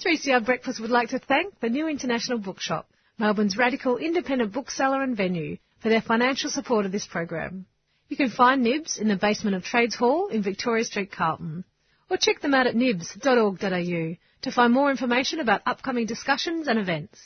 3CR 0.02 0.44
Breakfast 0.44 0.80
would 0.80 0.90
like 0.90 1.10
to 1.10 1.18
thank 1.18 1.58
the 1.60 1.68
New 1.68 1.88
International 1.88 2.38
Bookshop, 2.38 2.88
Melbourne's 3.18 3.56
radical 3.56 3.96
independent 3.96 4.52
bookseller 4.52 5.02
and 5.02 5.16
venue, 5.16 5.58
for 5.80 5.88
their 5.88 6.02
financial 6.02 6.50
support 6.50 6.86
of 6.86 6.92
this 6.92 7.06
program. 7.06 7.66
You 8.08 8.16
can 8.16 8.30
find 8.30 8.62
Nibs 8.62 8.98
in 8.98 9.08
the 9.08 9.16
basement 9.16 9.56
of 9.56 9.64
Trades 9.64 9.94
Hall 9.94 10.28
in 10.28 10.42
Victoria 10.42 10.84
Street, 10.84 11.12
Carlton, 11.12 11.64
or 12.10 12.16
check 12.16 12.40
them 12.40 12.54
out 12.54 12.66
at 12.66 12.76
nibs.org.au 12.76 14.16
to 14.42 14.52
find 14.52 14.72
more 14.72 14.90
information 14.90 15.40
about 15.40 15.62
upcoming 15.66 16.06
discussions 16.06 16.68
and 16.68 16.78
events. 16.78 17.18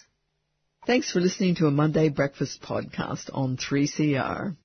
Thanks 0.88 1.10
for 1.10 1.20
listening 1.20 1.54
to 1.56 1.66
a 1.66 1.70
Monday 1.70 2.08
Breakfast 2.08 2.62
podcast 2.62 3.28
on 3.34 3.58
3CR. 3.58 4.56